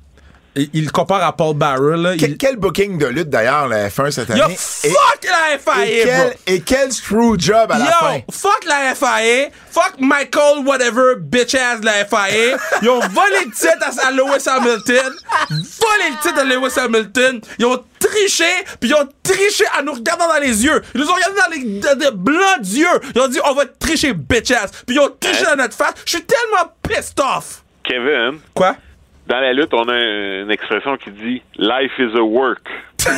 Il, 0.57 0.90
compare 0.90 1.22
à 1.22 1.36
Paul 1.36 1.55
Barrel. 1.57 2.01
Là, 2.03 2.16
Que- 2.16 2.24
il- 2.26 2.36
quel 2.36 2.57
booking 2.57 2.98
de 2.98 3.07
lutte 3.07 3.30
d'ailleurs, 3.30 3.68
la 3.68 3.88
F1 3.88 4.11
cette 4.11 4.30
année? 4.30 4.40
Yo, 4.40 4.48
Et- 4.48 4.57
fuck 4.57 5.20
la 5.24 5.59
FIA, 5.59 5.86
et, 5.86 6.05
bro! 6.05 6.30
quel, 6.44 6.55
et 6.55 6.61
quel 6.62 6.92
screw 6.92 7.38
job 7.38 7.70
à 7.70 7.78
la 7.78 7.84
Yo, 7.84 7.90
fin? 8.01 8.20
fuck 8.32 8.64
la 8.66 8.94
FIA, 8.94 9.48
fuck 9.70 9.94
Michael 10.01 10.66
whatever 10.66 11.14
bitch 11.18 11.55
ass 11.55 11.80
de 11.80 11.86
la 11.86 12.05
FIA. 12.05 12.57
Ils 12.82 12.88
ont 12.88 12.98
volé 12.98 13.44
le 13.44 13.51
titre 13.53 14.01
à, 14.05 14.11
Lewis 14.11 14.48
Hamilton, 14.48 15.12
volé 15.51 16.11
le 16.11 16.22
titre 16.22 16.40
à 16.40 16.44
Lewis 16.44 16.78
Hamilton. 16.78 17.40
Ils 17.59 17.66
ont 17.66 17.84
triché, 18.01 18.44
puis 18.80 18.90
ils 18.90 18.94
ont 18.94 19.09
triché 19.22 19.64
en 19.78 19.84
nous 19.84 19.92
regardant 19.92 20.26
dans 20.28 20.40
les 20.40 20.64
yeux. 20.64 20.82
Ils 20.94 21.01
nous 21.01 21.09
ont 21.09 21.14
regardé 21.14 21.36
dans 21.36 21.51
les 21.53 21.80
dans 21.80 21.96
des 21.98 22.11
blancs 22.16 22.61
d'yeux. 22.61 22.86
Ils 23.14 23.20
ont 23.20 23.28
dit 23.28 23.38
on 23.44 23.55
va 23.55 23.66
tricher 23.78 24.12
bitch 24.14 24.51
ass, 24.51 24.70
puis 24.86 24.96
ils 24.96 25.01
ont 25.01 25.14
triché 25.20 25.44
dans 25.44 25.57
notre 25.57 25.74
face. 25.76 25.94
Je 26.05 26.11
suis 26.16 26.24
tellement 26.24 26.72
pissed 26.82 27.20
off. 27.20 27.62
Kevin, 27.84 28.40
Quoi? 28.55 28.76
Dans 29.30 29.40
la 29.40 29.52
lutte, 29.52 29.72
on 29.72 29.88
a 29.88 29.96
une 30.42 30.50
expression 30.50 30.96
qui 30.96 31.10
dit 31.12 31.42
«Life 31.56 31.92
is 31.98 32.16
a 32.16 32.22
work 32.22 32.66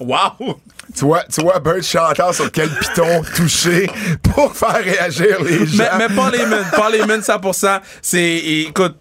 Wow. 0.00 0.58
Tu 0.96 1.04
vois, 1.04 1.22
tu 1.24 1.42
vois 1.42 1.58
Bert 1.60 1.82
chantant 1.82 2.32
sur 2.32 2.50
quel 2.50 2.70
piton 2.70 3.22
toucher 3.36 3.90
pour 4.22 4.56
faire 4.56 4.82
réagir 4.82 5.42
les 5.44 5.66
gens. 5.66 5.84
Mais, 5.98 6.08
mais 6.08 6.14
Paul 6.14 6.34
Heyman, 6.34 6.64
Paul 6.74 6.94
Heyman 6.94 7.20
100%, 7.20 7.80
c'est, 8.00 8.36
écoute, 8.36 8.96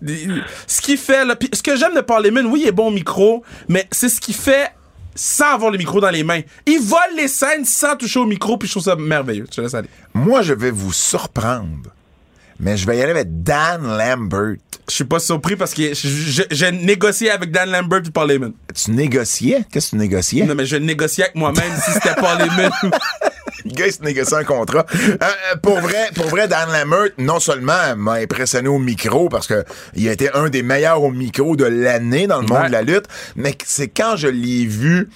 ce 0.67 0.81
qu'il 0.81 0.97
fait, 0.97 1.23
là, 1.23 1.37
pis 1.37 1.49
ce 1.53 1.63
que 1.63 1.77
j'aime 1.77 1.95
de 1.95 2.01
Paul 2.01 2.25
Heyman, 2.25 2.45
oui, 2.47 2.63
il 2.63 2.67
est 2.67 2.73
bon 2.73 2.87
au 2.87 2.91
micro, 2.91 3.43
mais 3.69 3.87
c'est 3.91 4.09
ce 4.09 4.19
qu'il 4.19 4.35
fait 4.35 4.71
sans 5.15 5.53
avoir 5.53 5.71
le 5.71 5.77
micro 5.77 6.01
dans 6.01 6.11
les 6.11 6.23
mains. 6.23 6.41
Il 6.65 6.79
vole 6.81 7.15
les 7.15 7.29
scènes 7.29 7.63
sans 7.63 7.95
toucher 7.95 8.19
au 8.19 8.25
micro, 8.25 8.57
puis 8.57 8.67
je 8.67 8.73
trouve 8.73 8.83
ça 8.83 8.97
merveilleux. 8.97 9.45
Je 9.49 9.55
te 9.55 9.61
laisse 9.61 9.73
aller. 9.73 9.89
Moi, 10.13 10.41
je 10.41 10.53
vais 10.53 10.71
vous 10.71 10.91
surprendre. 10.91 11.89
Mais 12.59 12.75
je 12.77 12.87
vais 12.87 12.97
y 12.97 13.01
aller 13.01 13.11
avec 13.11 13.43
Dan 13.43 13.83
Lambert. 13.97 14.55
Je 14.89 14.95
suis 14.95 15.03
pas 15.03 15.19
surpris 15.19 15.55
parce 15.55 15.73
que 15.73 15.91
j'ai 15.93 16.71
négocié 16.71 17.29
avec 17.29 17.51
Dan 17.51 17.69
Lambert 17.71 18.01
puis 18.01 18.11
Paul 18.11 18.31
Heyman. 18.31 18.53
Tu 18.73 18.91
négociais? 18.91 19.65
Qu'est-ce 19.71 19.87
que 19.87 19.89
tu 19.91 19.97
négociais? 19.97 20.43
Non, 20.45 20.55
mais 20.55 20.65
je 20.65 20.77
négociais 20.77 21.25
avec 21.25 21.35
moi-même 21.35 21.73
si 21.83 21.91
c'était 21.91 22.15
Paul 22.15 22.39
Heyman. 22.41 22.71
Le 23.65 23.71
gars, 23.71 23.87
il 23.87 23.91
se 23.91 24.01
négocie 24.01 24.35
un 24.35 24.43
contrat. 24.43 24.85
Euh, 24.95 25.17
euh, 25.21 25.55
pour 25.61 25.79
vrai, 25.79 26.09
pour 26.15 26.27
vrai, 26.27 26.47
Dan 26.47 26.69
Lambert, 26.71 27.09
non 27.17 27.39
seulement 27.39 27.95
m'a 27.97 28.13
impressionné 28.13 28.69
au 28.69 28.77
micro 28.77 29.27
parce 29.29 29.47
que 29.47 29.65
il 29.95 30.07
a 30.07 30.13
été 30.13 30.31
un 30.33 30.47
des 30.49 30.63
meilleurs 30.63 31.01
au 31.03 31.11
micro 31.11 31.55
de 31.55 31.65
l'année 31.65 32.27
dans 32.27 32.39
le 32.41 32.47
monde 32.47 32.57
Ouais. 32.61 32.67
de 32.67 32.71
la 32.71 32.81
lutte, 32.83 33.05
mais 33.35 33.57
c'est 33.65 33.89
quand 33.89 34.15
je 34.15 34.27
l'ai 34.27 34.65
vu 34.65 35.09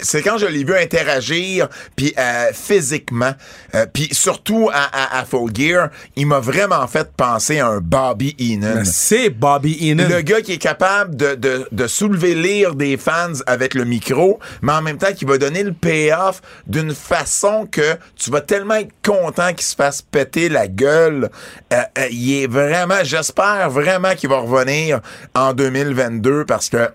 c'est 0.00 0.22
quand 0.22 0.38
je 0.38 0.46
l'ai 0.46 0.64
vu 0.64 0.74
interagir 0.76 1.68
puis 1.96 2.14
euh, 2.18 2.50
physiquement 2.52 3.32
euh, 3.74 3.86
puis 3.92 4.08
surtout 4.12 4.70
à, 4.72 5.16
à, 5.16 5.20
à 5.20 5.24
Full 5.24 5.50
Gear 5.54 5.88
il 6.16 6.26
m'a 6.26 6.40
vraiment 6.40 6.86
fait 6.86 7.10
penser 7.16 7.58
à 7.60 7.68
un 7.68 7.80
Bobby 7.80 8.34
Heenan 8.38 8.84
c'est 8.84 9.30
Bobby 9.30 9.76
Heenan. 9.80 10.08
le 10.08 10.20
gars 10.22 10.40
qui 10.40 10.52
est 10.52 10.58
capable 10.58 11.16
de, 11.16 11.34
de, 11.34 11.68
de 11.70 11.86
soulever 11.86 12.34
l'ire 12.34 12.74
des 12.74 12.96
fans 12.96 13.32
avec 13.46 13.74
le 13.74 13.84
micro, 13.84 14.38
mais 14.62 14.72
en 14.72 14.82
même 14.82 14.98
temps 14.98 15.12
qui 15.12 15.24
va 15.24 15.38
donner 15.38 15.62
le 15.62 15.72
payoff 15.72 16.40
d'une 16.66 16.94
façon 16.94 17.66
que 17.70 17.96
tu 18.16 18.30
vas 18.30 18.40
tellement 18.40 18.74
être 18.74 18.92
content 19.04 19.52
qu'il 19.52 19.66
se 19.66 19.74
fasse 19.74 20.02
péter 20.02 20.48
la 20.48 20.68
gueule. 20.68 21.30
Euh, 21.72 21.76
euh, 21.98 22.06
il 22.10 22.42
est 22.42 22.46
vraiment, 22.46 23.02
j'espère 23.02 23.70
vraiment 23.70 24.14
qu'il 24.14 24.28
va 24.28 24.38
revenir 24.38 25.00
en 25.34 25.52
2022 25.52 26.44
parce 26.44 26.68
que 26.68 26.88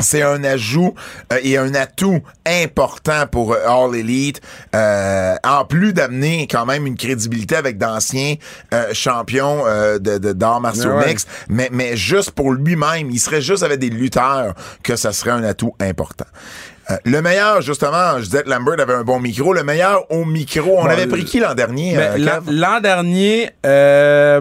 c'est 0.00 0.22
un 0.22 0.42
ajout 0.44 0.94
euh, 1.32 1.38
et 1.42 1.56
un 1.58 1.74
atout 1.74 2.20
important 2.46 3.26
pour 3.30 3.52
euh, 3.54 3.66
All 3.66 3.94
Elite, 3.96 4.40
euh, 4.74 5.34
en 5.44 5.64
plus 5.64 5.92
d'amener 5.92 6.46
quand 6.50 6.66
même 6.66 6.86
une 6.86 6.96
crédibilité 6.96 7.56
avec 7.56 7.78
d'anciens 7.78 8.34
euh, 8.74 8.92
champions 8.92 9.62
euh, 9.66 9.98
de, 9.98 10.18
de 10.18 10.32
d'arts 10.32 10.60
martiaux 10.60 10.90
Ouais. 10.92 11.08
mixtes, 11.08 11.28
mais, 11.48 11.68
mais 11.72 11.96
juste 11.96 12.30
pour 12.32 12.52
lui-même, 12.52 13.10
il 13.10 13.18
serait 13.18 13.42
juste 13.42 13.62
avec 13.62 13.78
des 13.78 13.90
lutteurs 13.90 14.54
que 14.82 14.96
ça 14.96 15.12
serait 15.12 15.30
un 15.32 15.44
atout 15.44 15.74
important. 15.80 16.24
Euh, 16.90 16.96
le 17.04 17.20
meilleur, 17.20 17.60
justement, 17.60 18.18
je 18.18 18.24
disais 18.24 18.42
que 18.44 18.48
Lambert 18.48 18.80
avait 18.80 18.94
un 18.94 19.04
bon 19.04 19.20
micro. 19.20 19.52
Le 19.52 19.62
meilleur 19.62 20.10
au 20.10 20.24
micro, 20.24 20.78
on 20.78 20.84
Bon, 20.84 20.88
avait 20.88 21.06
pris 21.06 21.24
qui 21.24 21.38
l'an 21.40 21.54
dernier? 21.54 21.94
Euh, 21.98 22.40
l'an- 22.48 22.80
dernier, 22.80 23.50
euh, 23.66 24.40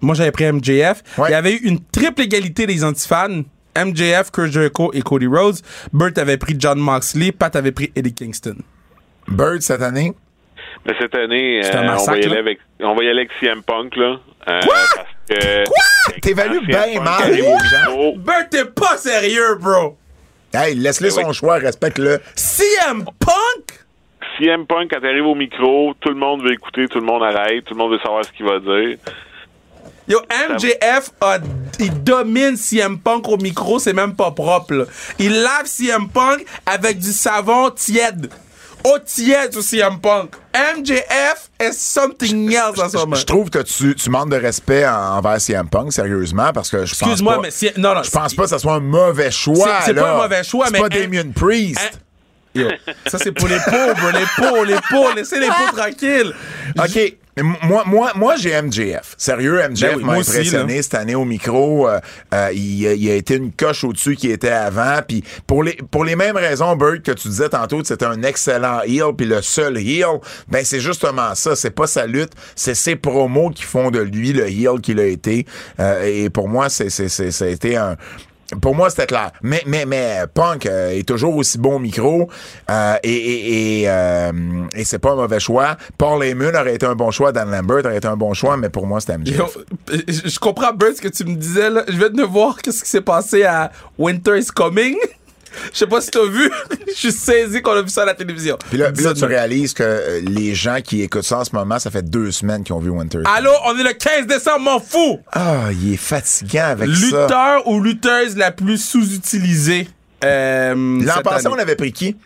moi 0.00 0.14
j'avais 0.14 0.30
pris 0.30 0.50
MJF. 0.50 1.02
Ouais. 1.18 1.28
Il 1.28 1.32
y 1.32 1.34
avait 1.34 1.52
eu 1.52 1.60
une 1.64 1.80
triple 1.80 2.22
égalité 2.22 2.66
des 2.66 2.84
antifans. 2.84 3.42
MJF, 3.76 4.30
Chris 4.30 4.50
Jericho 4.52 4.90
et 4.92 5.02
Cody 5.02 5.26
Rhodes. 5.26 5.56
Burt 5.92 6.16
avait 6.18 6.36
pris 6.36 6.54
John 6.58 6.78
Moxley. 6.78 7.32
Pat 7.32 7.54
avait 7.56 7.72
pris 7.72 7.92
Eddie 7.96 8.14
Kingston. 8.14 8.56
Bird 9.28 9.60
cette 9.62 9.82
année?». 9.82 10.12
Mais 10.86 10.94
cette 11.00 11.14
année, 11.14 11.60
C'est 11.62 11.76
un 11.76 11.78
euh, 11.78 11.82
on, 11.82 11.86
va 11.86 11.92
massacre, 11.92 12.18
y 12.18 12.24
aller 12.24 12.36
avec, 12.36 12.58
on 12.80 12.94
va 12.94 13.04
y 13.04 13.08
aller 13.08 13.20
avec 13.20 13.30
CM 13.40 13.62
Punk. 13.62 13.96
Là, 13.96 14.20
euh, 14.48 14.60
Quoi? 14.60 14.74
Parce 14.94 15.08
que, 15.40 15.64
Quoi? 15.64 16.14
T'évalues 16.20 16.66
bien 16.66 17.00
mal 17.00 17.32
Burt, 18.16 18.50
t'es 18.50 18.64
pas 18.66 18.96
sérieux, 18.98 19.56
bro! 19.60 19.96
Hey, 20.52 20.74
laisse-le 20.74 21.08
Ben 21.08 21.14
son 21.22 21.28
oui. 21.28 21.34
choix, 21.34 21.54
respecte-le. 21.58 22.20
CM 22.34 23.04
Punk? 23.04 23.80
CM 24.38 24.66
Punk, 24.66 24.90
quand 24.90 24.98
il 25.02 25.06
arrive 25.08 25.26
au 25.26 25.34
micro, 25.34 25.94
tout 26.00 26.10
le 26.10 26.16
monde 26.16 26.42
veut 26.42 26.52
écouter, 26.52 26.86
tout 26.88 27.00
le 27.00 27.06
monde 27.06 27.22
arrête, 27.22 27.64
tout 27.64 27.74
le 27.74 27.78
monde 27.78 27.92
veut 27.92 27.98
savoir 27.98 28.24
ce 28.24 28.32
qu'il 28.32 28.44
va 28.46 28.58
dire. 28.58 28.98
Yo, 30.06 30.20
MJF, 30.50 31.10
a, 31.20 31.38
il 31.78 32.02
domine 32.02 32.56
CM 32.56 32.98
Punk 32.98 33.26
au 33.28 33.36
micro, 33.38 33.78
c'est 33.78 33.94
même 33.94 34.14
pas 34.14 34.30
propre. 34.32 34.74
là. 34.74 34.84
Il 35.18 35.32
lave 35.42 35.64
CM 35.66 36.08
Punk 36.08 36.44
avec 36.66 36.98
du 36.98 37.12
savon 37.12 37.70
tiède. 37.70 38.28
Eau 38.84 38.98
tiède 39.02 39.50
sur 39.52 39.62
CM 39.62 39.98
Punk. 39.98 40.32
MJF 40.54 41.48
is 41.62 41.72
something 41.72 42.52
else 42.52 42.78
en 42.78 42.90
ce 42.90 42.98
moment. 42.98 43.16
Je 43.16 43.24
trouve 43.24 43.48
que 43.48 43.60
tu, 43.60 43.94
tu 43.94 44.10
manques 44.10 44.28
de 44.30 44.36
respect 44.36 44.86
en- 44.86 45.16
envers 45.16 45.40
CM 45.40 45.70
Punk, 45.70 45.90
sérieusement, 45.90 46.52
parce 46.52 46.68
que 46.68 46.84
je 46.84 46.90
pense 46.94 47.00
Excuse-moi, 47.08 47.36
pas... 47.36 47.40
mais 47.40 47.50
si- 47.50 47.70
non, 47.78 47.94
non, 47.94 48.02
Je 48.02 48.10
pense 48.10 48.34
pas 48.34 48.42
que 48.42 48.48
ça 48.50 48.58
soit 48.58 48.74
un 48.74 48.80
mauvais 48.80 49.30
choix. 49.30 49.80
C'est- 49.86 49.94
pas 49.94 50.10
un 50.10 50.22
mauvais 50.22 50.44
choix, 50.44 50.66
mais 50.70 50.78
C'est 50.78 50.82
pas 50.82 50.88
Damien 50.90 51.30
Priest. 51.34 51.98
Yo, 52.54 52.68
ça 53.06 53.18
c'est 53.18 53.32
pour 53.32 53.48
les 53.48 53.58
pauvres, 53.58 54.10
les 54.12 54.26
pauvres, 54.36 54.64
les 54.64 54.76
pauvres, 54.90 55.14
laissez 55.16 55.40
les 55.40 55.48
pauvres 55.48 55.74
tranquilles. 55.76 56.32
OK. 56.78 57.16
Moi, 57.42 57.82
moi, 57.86 58.12
moi 58.14 58.36
j'ai 58.36 58.50
MJF. 58.62 59.14
Sérieux, 59.18 59.60
MJF 59.68 59.80
Ben 59.80 59.96
oui, 59.96 60.04
m'a 60.04 60.18
aussi, 60.18 60.30
impressionné 60.30 60.82
cette 60.82 60.94
année 60.94 61.16
au 61.16 61.24
micro. 61.24 61.88
Euh, 61.88 61.98
euh, 62.32 62.50
il, 62.54 62.86
a- 62.86 62.94
il 62.94 63.10
a 63.10 63.14
été 63.14 63.34
une 63.34 63.50
coche 63.50 63.82
au-dessus 63.82 64.14
qui 64.14 64.30
était 64.30 64.50
avant. 64.50 65.00
Puis 65.06 65.24
pour 65.46 65.64
les, 65.64 65.76
pour 65.90 66.04
les 66.04 66.14
mêmes 66.14 66.36
raisons, 66.36 66.76
Bird, 66.76 67.02
que 67.02 67.10
tu 67.12 67.26
disais 67.28 67.48
tantôt, 67.48 67.82
c'était 67.82 68.04
un 68.04 68.22
excellent 68.22 68.82
heel, 68.86 69.12
puis 69.16 69.26
le 69.26 69.42
seul 69.42 69.78
heel, 69.78 70.20
ben 70.48 70.64
c'est 70.64 70.78
justement 70.80 71.34
ça. 71.34 71.56
C'est 71.56 71.70
pas 71.72 71.88
sa 71.88 72.06
lutte, 72.06 72.32
c'est 72.54 72.74
ses 72.76 72.94
promos 72.94 73.50
qui 73.50 73.64
font 73.64 73.90
de 73.90 73.98
lui 74.00 74.32
le 74.32 74.46
heel 74.48 74.80
qu'il 74.80 75.00
a 75.00 75.06
été. 75.06 75.44
Euh, 75.80 76.04
et 76.04 76.30
pour 76.30 76.48
moi, 76.48 76.68
c'est, 76.68 76.88
c'est, 76.90 77.08
c'est, 77.08 77.32
ça 77.32 77.46
a 77.46 77.48
été 77.48 77.76
un 77.76 77.96
pour 78.60 78.74
moi, 78.74 78.90
c'était 78.90 79.06
clair. 79.06 79.32
Mais, 79.42 79.62
mais, 79.66 79.86
mais 79.86 80.24
Punk 80.32 80.66
euh, 80.66 80.90
est 80.90 81.06
toujours 81.06 81.36
aussi 81.36 81.58
bon 81.58 81.76
au 81.76 81.78
micro 81.78 82.28
euh, 82.70 82.96
et, 83.02 83.10
et, 83.10 83.80
et, 83.80 83.88
euh, 83.88 84.32
et 84.74 84.84
c'est 84.84 84.98
pas 84.98 85.12
un 85.12 85.16
mauvais 85.16 85.40
choix. 85.40 85.76
Paul 85.98 86.22
Heyman 86.24 86.54
aurait 86.56 86.74
été 86.74 86.86
un 86.86 86.94
bon 86.94 87.10
choix, 87.10 87.32
Dan 87.32 87.50
Lambert 87.50 87.84
aurait 87.84 87.96
été 87.96 88.08
un 88.08 88.16
bon 88.16 88.34
choix, 88.34 88.56
mais 88.56 88.68
pour 88.68 88.86
moi, 88.86 89.00
c'était 89.00 89.18
MJF. 89.18 89.58
Je 89.88 90.38
comprends, 90.38 90.72
Bert, 90.72 90.96
ce 90.96 91.02
que 91.02 91.08
tu 91.08 91.24
me 91.24 91.36
disais, 91.36 91.70
là. 91.70 91.84
Je 91.88 91.96
viens 91.96 92.10
de 92.10 92.22
voir 92.22 92.60
qu'est-ce 92.60 92.84
qui 92.84 92.90
s'est 92.90 93.00
passé 93.00 93.44
à 93.44 93.70
Winter 93.98 94.38
is 94.38 94.46
Coming. 94.46 94.96
Je 95.72 95.78
sais 95.78 95.86
pas 95.86 96.00
si 96.00 96.10
t'as 96.10 96.26
vu. 96.26 96.50
Je 96.88 96.92
suis 96.92 97.12
saisi 97.12 97.60
qu'on 97.62 97.72
a 97.72 97.82
vu 97.82 97.88
ça 97.88 98.02
à 98.02 98.06
la 98.06 98.14
télévision. 98.14 98.56
Puis 98.68 98.78
là, 98.78 98.92
puis 98.92 99.04
là, 99.04 99.14
tu 99.14 99.24
réalises 99.24 99.74
que 99.74 99.82
euh, 99.82 100.20
les 100.20 100.54
gens 100.54 100.80
qui 100.82 101.02
écoutent 101.02 101.22
ça 101.22 101.38
en 101.38 101.44
ce 101.44 101.54
moment, 101.54 101.78
ça 101.78 101.90
fait 101.90 102.08
deux 102.08 102.30
semaines 102.30 102.62
qu'ils 102.64 102.74
ont 102.74 102.80
vu 102.80 102.90
Winter. 102.90 103.18
Allô, 103.24 103.50
on 103.66 103.78
est 103.78 103.82
le 103.82 103.92
15 103.92 104.26
décembre, 104.26 104.60
m'en 104.60 104.80
fous! 104.80 105.20
Ah, 105.32 105.68
il 105.72 105.94
est 105.94 105.96
fatigant 105.96 106.66
avec 106.66 106.88
ça. 106.90 107.00
Lutteur 107.06 107.66
ou 107.68 107.80
lutteuse 107.80 108.36
la 108.36 108.50
plus 108.52 108.78
sous-utilisée. 108.78 109.88
Euh, 110.24 110.74
L'an 111.02 111.22
passé, 111.22 111.46
année. 111.46 111.56
on 111.56 111.58
avait 111.60 111.76
pris 111.76 111.92
qui? 111.92 112.16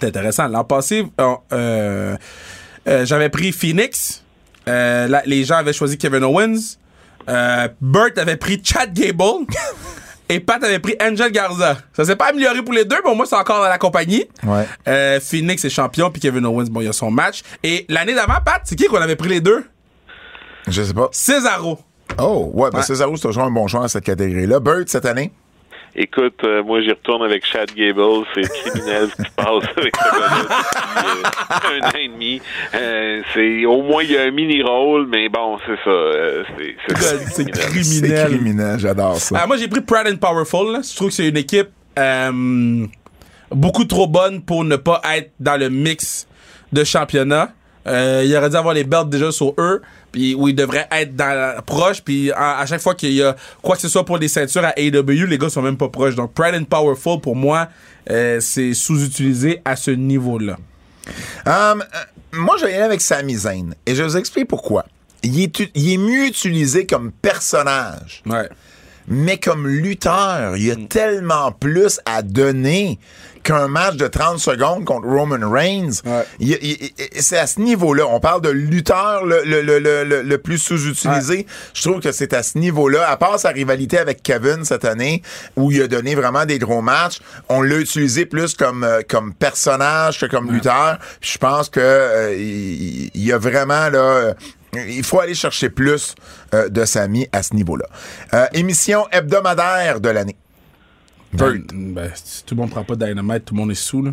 C'est 0.00 0.06
intéressant. 0.06 0.46
L'an 0.48 0.64
passé, 0.64 1.04
euh, 1.20 1.34
euh, 1.52 2.16
euh, 2.88 3.04
j'avais 3.04 3.28
pris 3.28 3.52
Phoenix. 3.52 4.22
Là, 4.66 5.22
les 5.26 5.44
gens 5.44 5.56
avaient 5.56 5.72
choisi 5.72 5.98
Kevin 5.98 6.22
Owens. 6.24 6.76
Burt 7.80 8.16
avait 8.18 8.36
pris 8.36 8.60
Chad 8.62 8.92
Gable. 8.92 9.46
Et 10.30 10.38
Pat 10.40 10.62
avait 10.62 10.78
pris 10.78 10.94
Angel 11.02 11.32
Garza. 11.32 11.76
Ça 11.92 12.04
s'est 12.04 12.14
pas 12.14 12.26
amélioré 12.26 12.62
pour 12.62 12.72
les 12.72 12.84
deux, 12.84 12.96
mais 13.04 13.10
au 13.10 13.14
moins 13.16 13.26
c'est 13.26 13.34
encore 13.36 13.60
dans 13.60 13.68
la 13.68 13.78
compagnie. 13.78 14.24
Ouais. 14.44 14.64
Euh, 14.86 15.18
Phoenix 15.20 15.64
est 15.64 15.70
champion, 15.70 16.10
puis 16.10 16.20
Kevin 16.22 16.46
Owens, 16.46 16.66
bon, 16.70 16.80
il 16.80 16.88
a 16.88 16.92
son 16.92 17.10
match. 17.10 17.42
Et 17.64 17.84
l'année 17.88 18.14
d'avant, 18.14 18.38
Pat, 18.44 18.62
c'est 18.64 18.76
qui 18.76 18.86
qu'on 18.86 18.96
avait 19.02 19.16
pris 19.16 19.28
les 19.28 19.40
deux? 19.40 19.64
Je 20.68 20.82
sais 20.82 20.94
pas. 20.94 21.08
Cesaro. 21.10 21.80
Oh, 22.18 22.50
ouais, 22.54 22.70
ben 22.70 22.78
Ouais. 22.78 22.84
Cesaro, 22.84 23.16
c'est 23.16 23.22
toujours 23.26 23.42
un 23.42 23.50
bon 23.50 23.66
choix 23.66 23.80
dans 23.80 23.88
cette 23.88 24.04
catégorie-là. 24.04 24.60
Bird, 24.60 24.88
cette 24.88 25.04
année? 25.06 25.32
Écoute, 26.02 26.42
euh, 26.44 26.62
moi 26.62 26.80
j'y 26.80 26.88
retourne 26.90 27.22
avec 27.22 27.44
Chad 27.44 27.70
Gable, 27.76 28.24
c'est 28.34 28.48
criminel 28.48 29.08
ce 29.10 29.16
qui 29.22 29.28
se 29.28 29.34
passe 29.36 29.64
avec 29.76 29.94
ce 29.94 30.10
gars-là 30.10 30.28
depuis 30.40 31.76
euh, 31.76 31.80
un 31.82 31.88
an 31.88 31.92
et 32.00 32.08
demi. 32.08 32.40
Euh, 32.74 33.22
c'est 33.34 33.66
au 33.66 33.82
moins 33.82 34.02
il 34.02 34.12
y 34.12 34.16
a 34.16 34.22
un 34.22 34.30
mini 34.30 34.62
rôle, 34.62 35.06
mais 35.08 35.28
bon, 35.28 35.58
c'est 35.66 35.76
ça. 35.84 35.90
euh, 35.90 36.42
c'est 36.56 36.74
c'est 36.88 37.32
C'est 37.34 37.50
criminel. 37.50 38.18
C'est 38.18 38.26
criminel. 38.28 38.78
j'adore 38.78 39.16
ça. 39.16 39.38
Ah, 39.42 39.46
moi, 39.46 39.58
j'ai 39.58 39.68
pris 39.68 39.82
Proud 39.82 40.06
and 40.08 40.16
Powerful. 40.16 40.72
là. 40.72 40.80
Je 40.82 40.96
trouve 40.96 41.08
que 41.08 41.14
c'est 41.14 41.28
une 41.28 41.36
équipe 41.36 41.68
euh, 41.98 42.86
beaucoup 43.50 43.84
trop 43.84 44.06
bonne 44.06 44.40
pour 44.42 44.64
ne 44.64 44.76
pas 44.76 45.02
être 45.16 45.32
dans 45.38 45.58
le 45.60 45.68
mix 45.68 46.26
de 46.72 46.82
championnat. 46.82 47.52
Euh, 47.86 48.22
il 48.26 48.36
aurait 48.36 48.50
dû 48.50 48.56
avoir 48.56 48.74
les 48.74 48.84
belts 48.84 49.08
déjà 49.08 49.32
sur 49.32 49.54
eux, 49.58 49.80
puis 50.12 50.34
où 50.34 50.48
ils 50.48 50.54
devraient 50.54 50.86
être 50.90 51.16
dans 51.16 51.34
la- 51.34 51.62
proche. 51.62 52.02
Puis 52.02 52.30
à, 52.32 52.58
à 52.58 52.66
chaque 52.66 52.80
fois 52.82 52.94
qu'il 52.94 53.12
y 53.12 53.22
a 53.22 53.34
quoi 53.62 53.74
que 53.76 53.82
ce 53.82 53.88
soit 53.88 54.04
pour 54.04 54.18
des 54.18 54.28
ceintures 54.28 54.64
à 54.64 54.78
AEW, 54.78 55.26
les 55.26 55.38
gars 55.38 55.48
sont 55.48 55.62
même 55.62 55.78
pas 55.78 55.88
proches. 55.88 56.14
Donc 56.14 56.32
Pride 56.34 56.54
and 56.54 56.64
Powerful 56.64 57.20
pour 57.20 57.36
moi, 57.36 57.68
euh, 58.10 58.38
c'est 58.40 58.74
sous-utilisé 58.74 59.62
à 59.64 59.76
ce 59.76 59.90
niveau-là. 59.92 60.58
Um, 61.46 61.80
euh, 61.82 61.84
moi, 62.32 62.56
je 62.58 62.66
vais 62.66 62.72
y 62.72 62.74
aller 62.74 62.84
avec 62.84 63.00
Sami 63.00 63.34
Zayn. 63.34 63.70
Et 63.86 63.94
je 63.94 64.02
vais 64.02 64.08
vous 64.08 64.16
expliquer 64.16 64.44
pourquoi. 64.44 64.84
Il 65.22 65.40
est, 65.40 65.58
u- 65.60 65.70
il 65.74 65.92
est 65.92 65.96
mieux 65.98 66.26
utilisé 66.26 66.86
comme 66.86 67.10
personnage, 67.12 68.22
Ouais. 68.26 68.48
mais 69.08 69.38
comme 69.38 69.66
lutteur, 69.66 70.56
il 70.56 70.64
y 70.66 70.70
a 70.70 70.76
tellement 70.76 71.50
plus 71.52 72.00
à 72.06 72.22
donner 72.22 72.98
qu'un 73.42 73.68
match 73.68 73.96
de 73.96 74.06
30 74.06 74.38
secondes 74.38 74.84
contre 74.84 75.06
Roman 75.08 75.50
Reigns. 75.50 76.00
Ouais. 76.04 76.58
C'est 77.18 77.38
à 77.38 77.46
ce 77.46 77.60
niveau-là. 77.60 78.04
On 78.08 78.20
parle 78.20 78.40
de 78.42 78.50
lutteur 78.50 79.24
le, 79.24 79.42
le, 79.44 79.62
le, 79.78 80.22
le, 80.22 80.38
plus 80.38 80.58
sous-utilisé. 80.58 81.46
Je 81.74 81.82
trouve 81.82 82.00
que 82.00 82.12
c'est 82.12 82.32
à 82.32 82.42
ce 82.42 82.58
niveau-là. 82.58 83.08
À 83.08 83.16
part 83.16 83.38
sa 83.38 83.50
rivalité 83.50 83.98
avec 83.98 84.22
Kevin 84.22 84.64
cette 84.64 84.84
année, 84.84 85.22
où 85.56 85.70
il 85.72 85.82
a 85.82 85.88
donné 85.88 86.14
vraiment 86.14 86.44
des 86.46 86.58
gros 86.58 86.82
matchs, 86.82 87.20
on 87.48 87.62
l'a 87.62 87.76
utilisé 87.76 88.26
plus 88.26 88.54
comme, 88.54 88.84
euh, 88.84 89.00
comme 89.08 89.34
personnage 89.34 90.20
que 90.20 90.26
comme 90.26 90.50
lutteur. 90.52 90.98
Puis 91.20 91.30
Je 91.32 91.38
pense 91.38 91.68
que 91.68 91.80
euh, 91.80 92.34
il, 92.36 93.10
il 93.14 93.24
y 93.24 93.32
a 93.32 93.38
vraiment 93.38 93.88
là. 93.88 93.98
euh, 93.98 94.34
il 94.72 95.02
faut 95.02 95.18
aller 95.18 95.34
chercher 95.34 95.68
plus 95.68 96.14
euh, 96.54 96.68
de 96.68 96.84
Samy 96.84 97.28
à 97.32 97.42
ce 97.42 97.54
niveau-là. 97.54 97.86
Euh, 98.34 98.46
émission 98.52 99.06
hebdomadaire 99.10 100.00
de 100.00 100.08
l'année. 100.10 100.36
Ben, 101.32 101.62
ben, 101.72 102.10
si 102.14 102.44
tout 102.44 102.54
le 102.54 102.60
monde 102.62 102.70
prend 102.70 102.84
pas 102.84 102.96
Dynamite, 102.96 103.44
tout 103.44 103.54
le 103.54 103.60
monde 103.60 103.70
est 103.70 103.74
sous, 103.74 104.02
là. 104.02 104.10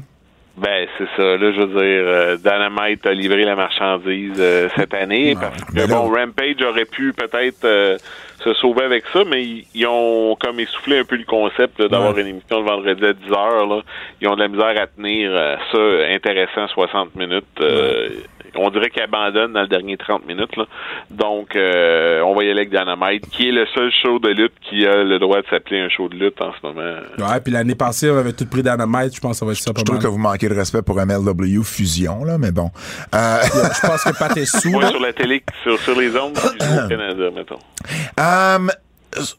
Ben, 0.58 0.88
c'est 0.98 1.08
ça. 1.16 1.38
Là, 1.38 1.52
je 1.52 1.62
veux 1.62 1.68
dire, 1.68 1.78
euh, 2.08 2.38
Dynamite 2.38 3.06
a 3.06 3.14
livré 3.14 3.44
la 3.46 3.56
marchandise 3.56 4.34
euh, 4.40 4.70
cette 4.76 4.94
année. 4.94 5.36
parce 5.40 5.64
que, 5.64 5.76
là- 5.78 5.88
bon, 5.88 6.10
Rampage 6.12 6.62
aurait 6.68 6.86
pu 6.86 7.14
peut-être 7.14 7.64
euh, 7.64 7.98
se 8.44 8.54
sauver 8.56 8.84
avec 8.84 9.04
ça, 9.14 9.24
mais 9.30 9.44
ils, 9.44 9.66
ils 9.76 9.86
ont 9.88 10.36
comme 10.40 10.60
essoufflé 10.60 10.98
un 11.00 11.04
peu 11.06 11.16
le 11.16 11.26
concept 11.26 11.80
d'avoir 11.82 12.16
Ouais. 12.16 12.22
une 12.22 12.28
émission 12.28 12.60
le 12.60 12.66
vendredi 12.66 13.06
à 13.06 13.14
10 13.14 13.32
heures. 13.32 13.68
Là. 13.68 13.82
Ils 14.20 14.28
ont 14.28 14.36
de 14.36 14.42
la 14.42 14.48
misère 14.48 14.82
à 14.82 14.88
tenir 14.88 15.30
euh, 15.32 15.56
ça 15.72 16.14
intéressant 16.16 16.68
60 16.70 17.16
minutes. 17.16 17.46
Euh, 17.62 18.10
On 18.58 18.70
dirait 18.70 18.90
qu'ils 18.90 19.04
abandonnent 19.04 19.54
dans 19.54 19.62
le 19.62 19.68
dernier 19.68 19.98
30 19.98 20.26
minutes. 20.28 20.56
Là. 20.58 20.66
Donc, 21.12 21.56
euh, 21.56 22.22
on 22.22 22.36
va 22.36 22.44
y 22.44 22.50
aller 22.50 22.62
avec 22.62 22.70
Dynamite, 22.70 23.30
qui 23.30 23.50
est 23.50 23.52
le 23.52 23.66
seul 23.74 23.92
show 24.04 24.20
de 24.20 24.30
lutte 24.30 24.54
qui 24.70 24.86
a 24.86 25.04
le 25.04 25.20
droit 25.20 25.42
de 25.42 25.46
s'appeler 25.50 25.80
un 25.82 25.90
show 25.90 26.08
de 26.10 26.16
lutte 26.16 26.42
en 26.42 26.52
ce 26.54 26.66
moment. 26.66 26.82
Ouais, 27.20 27.40
puis 27.44 27.52
l'année 27.54 27.76
passée, 27.76 28.10
on 28.10 28.18
avait 28.18 28.34
tout 28.34 28.46
pris 28.46 28.64
Dynamite. 28.64 29.16
Je 29.16 29.20
pense 29.22 29.32
que 29.34 29.38
ça 29.38 29.46
va 29.46 29.52
être 29.52 29.58
ça 29.60 29.74
pas 29.74 29.80
Je 29.82 29.86
trouve 29.86 29.98
mal. 29.98 30.04
que 30.04 30.10
vous 30.10 30.18
manquez 30.18 30.50
de 30.50 30.56
respect 30.56 30.82
pour 30.82 30.96
MLW 30.98 31.64
Fusion, 31.64 32.24
là, 32.24 32.38
mais 32.38 32.52
bon. 32.52 32.70
Euh, 33.16 33.38
Je 33.44 33.88
pense 33.88 34.04
que 34.04 34.18
Pat 34.18 34.36
est 34.38 34.46
sous, 34.62 34.82
sur 34.82 35.00
la 35.02 35.14
télé, 35.14 35.44
sur, 35.64 35.78
sur 35.80 36.00
les 36.00 36.16
ondes 36.18 36.38
au 36.38 36.88
Canada, 36.88 37.30
mettons. 37.36 37.60
Um, 38.20 38.72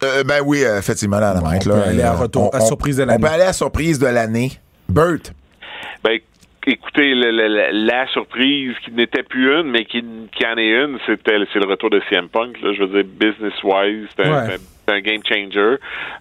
euh, 0.03 0.25
ben 0.25 0.41
oui, 0.45 0.63
effectivement, 0.63 1.19
Dynamite, 1.19 1.67
on 1.67 1.71
là, 1.71 1.83
peut 1.83 1.89
aller 1.89 2.03
à 2.03 2.13
retour- 2.15 2.55
à 2.55 2.61
surprise 2.61 2.97
de 2.97 3.03
On 3.03 3.07
l'année. 3.07 3.21
peut 3.27 3.33
aller 3.33 3.45
à 3.45 3.53
surprise 3.53 3.99
de 3.99 4.07
l'année. 4.07 4.53
Bert. 4.89 5.19
Ben, 6.03 6.19
écoutez, 6.67 7.15
le- 7.15 7.31
le- 7.31 7.71
la, 7.87 8.07
surprise 8.09 8.75
qui 8.85 8.93
n'était 8.93 9.23
plus 9.23 9.53
une, 9.53 9.71
mais 9.71 9.85
qui, 9.85 10.03
qui 10.33 10.47
en 10.47 10.57
est 10.57 10.69
une, 10.85 10.99
c'était 11.07 11.37
c'est 11.53 11.59
le 11.61 11.67
retour 11.69 11.91
de 11.91 12.01
CM 12.11 12.29
Punk. 12.29 12.61
Là, 12.63 12.73
je 12.73 12.83
veux 12.85 13.03
dire, 13.03 13.11
business-wise, 13.19 14.09
c'est 14.17 14.27
un, 14.27 14.47
Ouais. 14.47 14.55
un- 14.55 15.01
game 15.01 15.21
changer. 15.23 15.77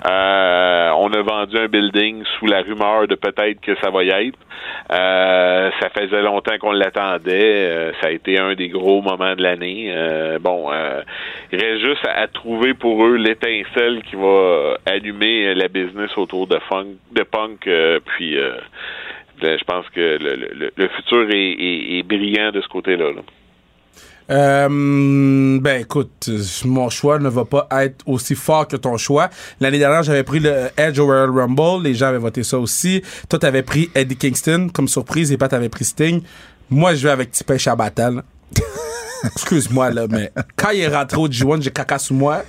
Euh, 0.09 0.89
on 0.97 1.09
a 1.13 1.21
vendu 1.21 1.57
un 1.57 1.67
building 1.67 2.21
sous 2.38 2.47
la 2.47 2.61
rumeur 2.63 3.07
de 3.07 3.15
peut-être 3.15 3.61
que 3.61 3.73
ça 3.81 3.89
va 3.89 4.03
y 4.03 4.09
être. 4.09 4.38
Euh, 4.91 5.71
ça 5.79 5.89
faisait 5.89 6.21
longtemps 6.21 6.57
qu'on 6.59 6.73
l'attendait. 6.73 7.65
Euh, 7.69 7.91
ça 8.01 8.09
a 8.09 8.11
été 8.11 8.38
un 8.38 8.55
des 8.55 8.67
gros 8.67 9.01
moments 9.01 9.35
de 9.35 9.41
l'année. 9.41 9.89
Bon, 10.41 10.69
il 11.53 11.57
reste 11.61 11.85
juste 11.85 12.05
à, 12.07 12.19
à 12.23 12.27
trouver 12.27 12.73
pour 12.73 13.05
eux 13.05 13.15
l'étincelle 13.15 14.01
qui 14.03 14.17
va 14.17 14.75
allumer 14.85 15.53
la 15.55 15.69
business 15.69 16.11
autour 16.17 16.47
de, 16.47 16.59
funk, 16.67 16.88
de 17.13 17.23
Punk. 17.23 17.69
puis 18.17 18.38
je 19.41 19.63
pense 19.65 19.85
que 19.93 19.99
le, 19.99 20.35
le- 20.35 20.71
le 20.75 20.89
futur 20.89 21.27
est, 21.31 22.03
brillant 22.03 22.51
de 22.51 22.61
ce 22.61 22.67
côté-là. 22.67 23.11
là. 23.11 23.21
Euh, 24.29 25.57
ben 25.61 25.81
écoute, 25.81 26.29
mon 26.65 26.89
choix 26.89 27.17
ne 27.17 27.29
va 27.29 27.45
pas 27.45 27.67
être 27.83 28.03
aussi 28.05 28.35
fort 28.35 28.67
que 28.67 28.75
ton 28.75 28.97
choix. 28.97 29.29
L'année 29.61 29.79
dernière, 29.79 30.03
j'avais 30.03 30.23
pris 30.23 30.39
le 30.39 30.67
Edge 30.75 30.99
au 30.99 31.05
Royal 31.05 31.29
Rumble. 31.29 31.83
Les 31.83 31.93
gens 31.93 32.07
avaient 32.07 32.17
voté 32.17 32.43
ça 32.43 32.59
aussi. 32.59 33.01
Toi, 33.29 33.39
t'avais 33.39 33.63
pris 33.63 33.89
Eddie 33.95 34.17
Kingston 34.17 34.67
comme 34.73 34.89
surprise 34.89 35.31
et 35.31 35.38
Pat 35.38 35.53
avait 35.53 35.69
pris 35.69 35.85
Sting. 35.85 36.21
Moi, 36.69 36.93
je 36.95 37.03
vais 37.07 37.11
avec 37.13 37.31
Tipin 37.31 37.57
Shabatal. 37.57 38.21
Excuse-moi, 39.23 39.91
là, 39.91 40.07
mais 40.09 40.31
quand 40.57 40.71
il 40.71 40.81
est 40.81 40.88
rentré 40.93 41.17
au 41.17 41.27
G1, 41.29 41.61
j'ai 41.61 41.71
caca 41.71 41.97
sous 41.97 42.13
moi. 42.13 42.43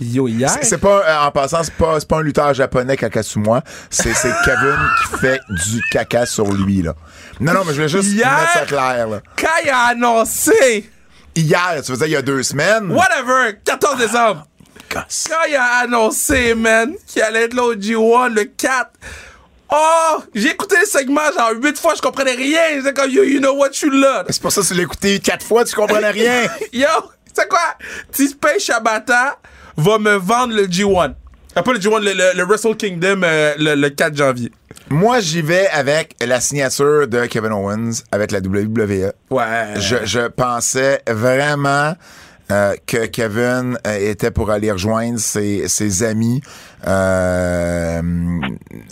Yo, 0.00 0.28
hier... 0.28 0.50
C'est 0.62 0.78
pas, 0.78 1.02
euh, 1.06 1.26
en 1.26 1.30
passant, 1.30 1.62
c'est 1.62 1.74
pas, 1.74 1.98
c'est 1.98 2.08
pas 2.08 2.18
un 2.18 2.22
lutteur 2.22 2.52
japonais 2.54 2.96
caca 2.96 3.22
sous 3.22 3.40
moi. 3.40 3.62
C'est 3.90 4.14
c'est 4.14 4.32
Kevin 4.44 4.76
qui 5.02 5.18
fait 5.18 5.40
du 5.48 5.80
caca 5.90 6.26
sur 6.26 6.52
lui, 6.52 6.82
là. 6.82 6.94
Non, 7.40 7.52
non, 7.52 7.60
mais 7.64 7.70
je 7.72 7.76
voulais 7.76 7.88
juste 7.88 8.08
Hier- 8.08 8.30
mettre 8.30 8.52
ça 8.52 8.66
clair, 8.66 9.08
là. 9.08 9.20
Quand 9.36 9.48
il 9.64 9.70
a 9.70 9.78
annoncé... 9.88 10.90
Hier, 11.34 11.80
tu 11.84 11.92
veux 11.92 11.98
dire 11.98 12.06
il 12.06 12.12
y 12.12 12.16
a 12.16 12.22
deux 12.22 12.42
semaines? 12.42 12.90
Whatever, 12.90 13.58
14 13.64 13.98
décembre. 13.98 14.46
Gosse. 14.92 15.26
Quand 15.28 15.46
il 15.48 15.54
a 15.54 15.64
annoncé, 15.84 16.54
man, 16.54 16.94
qu'il 17.06 17.22
allait 17.22 17.44
être 17.44 17.54
là 17.54 17.62
au 17.64 17.74
G1 17.74 18.32
le 18.34 18.44
4. 18.44 18.90
Oh, 19.70 20.22
j'ai 20.34 20.48
écouté 20.50 20.76
le 20.80 20.86
segment 20.86 21.20
genre 21.36 21.52
8 21.62 21.78
fois, 21.78 21.94
je 21.94 22.00
comprenais 22.00 22.34
rien. 22.34 22.80
C'est 22.82 22.96
comme, 22.96 23.10
yo, 23.10 23.22
you 23.22 23.38
know 23.38 23.52
what, 23.54 23.68
suis 23.72 23.90
là. 23.90 24.24
C'est 24.28 24.40
pour 24.40 24.50
ça 24.50 24.62
que 24.62 24.66
tu 24.66 24.74
l'as 24.74 24.82
écouté 24.82 25.20
quatre 25.20 25.44
fois, 25.44 25.64
tu 25.64 25.74
comprenais 25.76 26.10
rien. 26.10 26.44
Yo, 26.72 26.88
c'est 27.34 27.46
quoi? 27.48 27.60
Tispay 28.10 28.58
Shabata 28.58 29.36
va 29.78 29.98
me 29.98 30.14
vendre 30.16 30.54
le 30.54 30.66
G1. 30.66 31.14
Ah, 31.56 31.62
pas 31.62 31.72
le 31.72 31.78
G1, 31.78 32.00
le, 32.02 32.12
le- 32.12 32.36
le 32.36 32.44
Wrestle 32.44 32.76
Kingdom 32.76 33.22
euh, 33.24 33.54
le, 33.58 33.74
le 33.74 33.88
4 33.90 34.16
janvier. 34.16 34.52
Moi, 34.90 35.20
j'y 35.20 35.42
vais 35.42 35.66
avec 35.68 36.14
la 36.24 36.40
signature 36.40 37.08
de 37.08 37.26
Kevin 37.26 37.52
Owens 37.52 38.02
avec 38.12 38.30
la 38.32 38.38
WWE. 38.40 39.12
Ouais. 39.30 39.74
Je, 39.76 39.96
je 40.04 40.28
pensais 40.28 41.00
vraiment 41.08 41.94
euh, 42.50 42.74
que 42.86 43.06
Kevin 43.06 43.76
euh, 43.86 44.10
était 44.10 44.30
pour 44.30 44.50
aller 44.50 44.70
rejoindre 44.72 45.18
ses, 45.18 45.68
ses 45.68 46.02
amis 46.04 46.40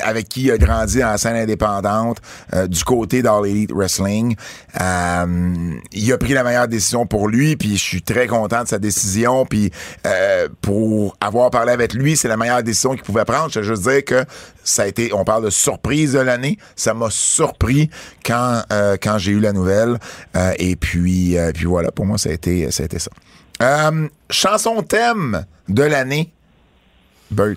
avec 0.07 0.29
qui 0.29 0.45
il 0.45 0.51
a 0.51 0.59
grandi 0.59 1.03
en 1.03 1.17
scène 1.17 1.37
indépendante 1.37 2.19
euh, 2.55 2.67
du 2.67 2.85
côté 2.85 3.23
d'All 3.23 3.47
Elite 3.47 3.73
Wrestling. 3.73 4.37
Euh, 4.81 5.75
il 5.93 6.13
a 6.13 6.19
pris 6.19 6.33
la 6.33 6.45
meilleure 6.45 6.69
décision 6.69 7.07
pour 7.07 7.29
lui, 7.29 7.57
puis 7.57 7.77
je 7.77 7.83
suis 7.83 8.03
très 8.03 8.27
content 8.27 8.63
de 8.63 8.69
sa 8.69 8.79
décision. 8.79 9.47
Puis 9.47 9.71
euh, 10.07 10.49
pour 10.61 11.17
avoir 11.21 11.51
parlé 11.51 11.73
avec 11.73 11.95
lui, 11.95 12.17
c'est 12.17 12.29
la 12.29 12.37
meilleure 12.37 12.63
décision 12.63 12.93
qu'il 12.93 13.03
pouvait 13.03 13.25
prendre. 13.25 13.51
Je 13.51 13.61
veux 13.61 13.67
juste 13.67 13.83
dire 13.83 14.05
que 14.05 14.25
ça 14.65 14.83
a 14.83 14.87
été, 14.87 15.13
on 15.13 15.25
parle 15.25 15.45
de 15.45 15.51
surprise 15.51 16.13
de 16.13 16.19
l'année. 16.19 16.59
Ça 16.75 16.95
m'a 16.95 17.09
surpris 17.11 17.91
quand 18.25 18.63
euh, 18.73 18.97
quand 19.01 19.19
j'ai 19.19 19.33
eu 19.33 19.41
la 19.41 19.53
nouvelle. 19.53 19.99
Euh, 20.37 20.53
et 20.59 20.77
puis 20.77 21.39
euh, 21.39 21.53
puis 21.53 21.65
voilà, 21.65 21.91
pour 21.91 22.07
moi 22.07 22.19
ça 22.19 22.31
a 22.31 22.33
été 22.33 22.71
ça 22.71 22.83
a 22.83 22.87
été 22.87 22.99
ça. 22.99 23.11
Euh, 23.63 24.09
chanson 24.29 24.83
thème 24.83 25.47
de 25.69 25.83
l'année, 25.83 26.33
Bert. 27.31 27.57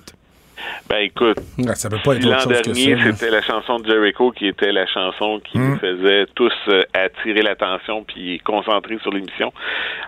Ben 0.89 0.97
écoute, 0.97 1.37
Ouais, 1.57 1.75
ça 1.75 1.89
peut 1.89 1.97
pas 2.03 2.15
être 2.15 2.25
L'an 2.25 2.45
dernier, 2.45 2.97
c'était 3.03 3.29
la 3.29 3.41
chanson 3.41 3.79
de 3.79 3.87
Jericho 3.87 4.31
qui 4.31 4.47
était 4.47 4.71
la 4.71 4.85
chanson 4.87 5.39
qui 5.43 5.57
nous 5.57 5.77
faisait 5.77 6.25
tous 6.35 6.51
euh, 6.67 6.83
attirer 6.93 7.41
l'attention 7.41 8.03
puis 8.03 8.39
concentrer 8.39 8.97
sur 9.01 9.11
l'émission. 9.11 9.51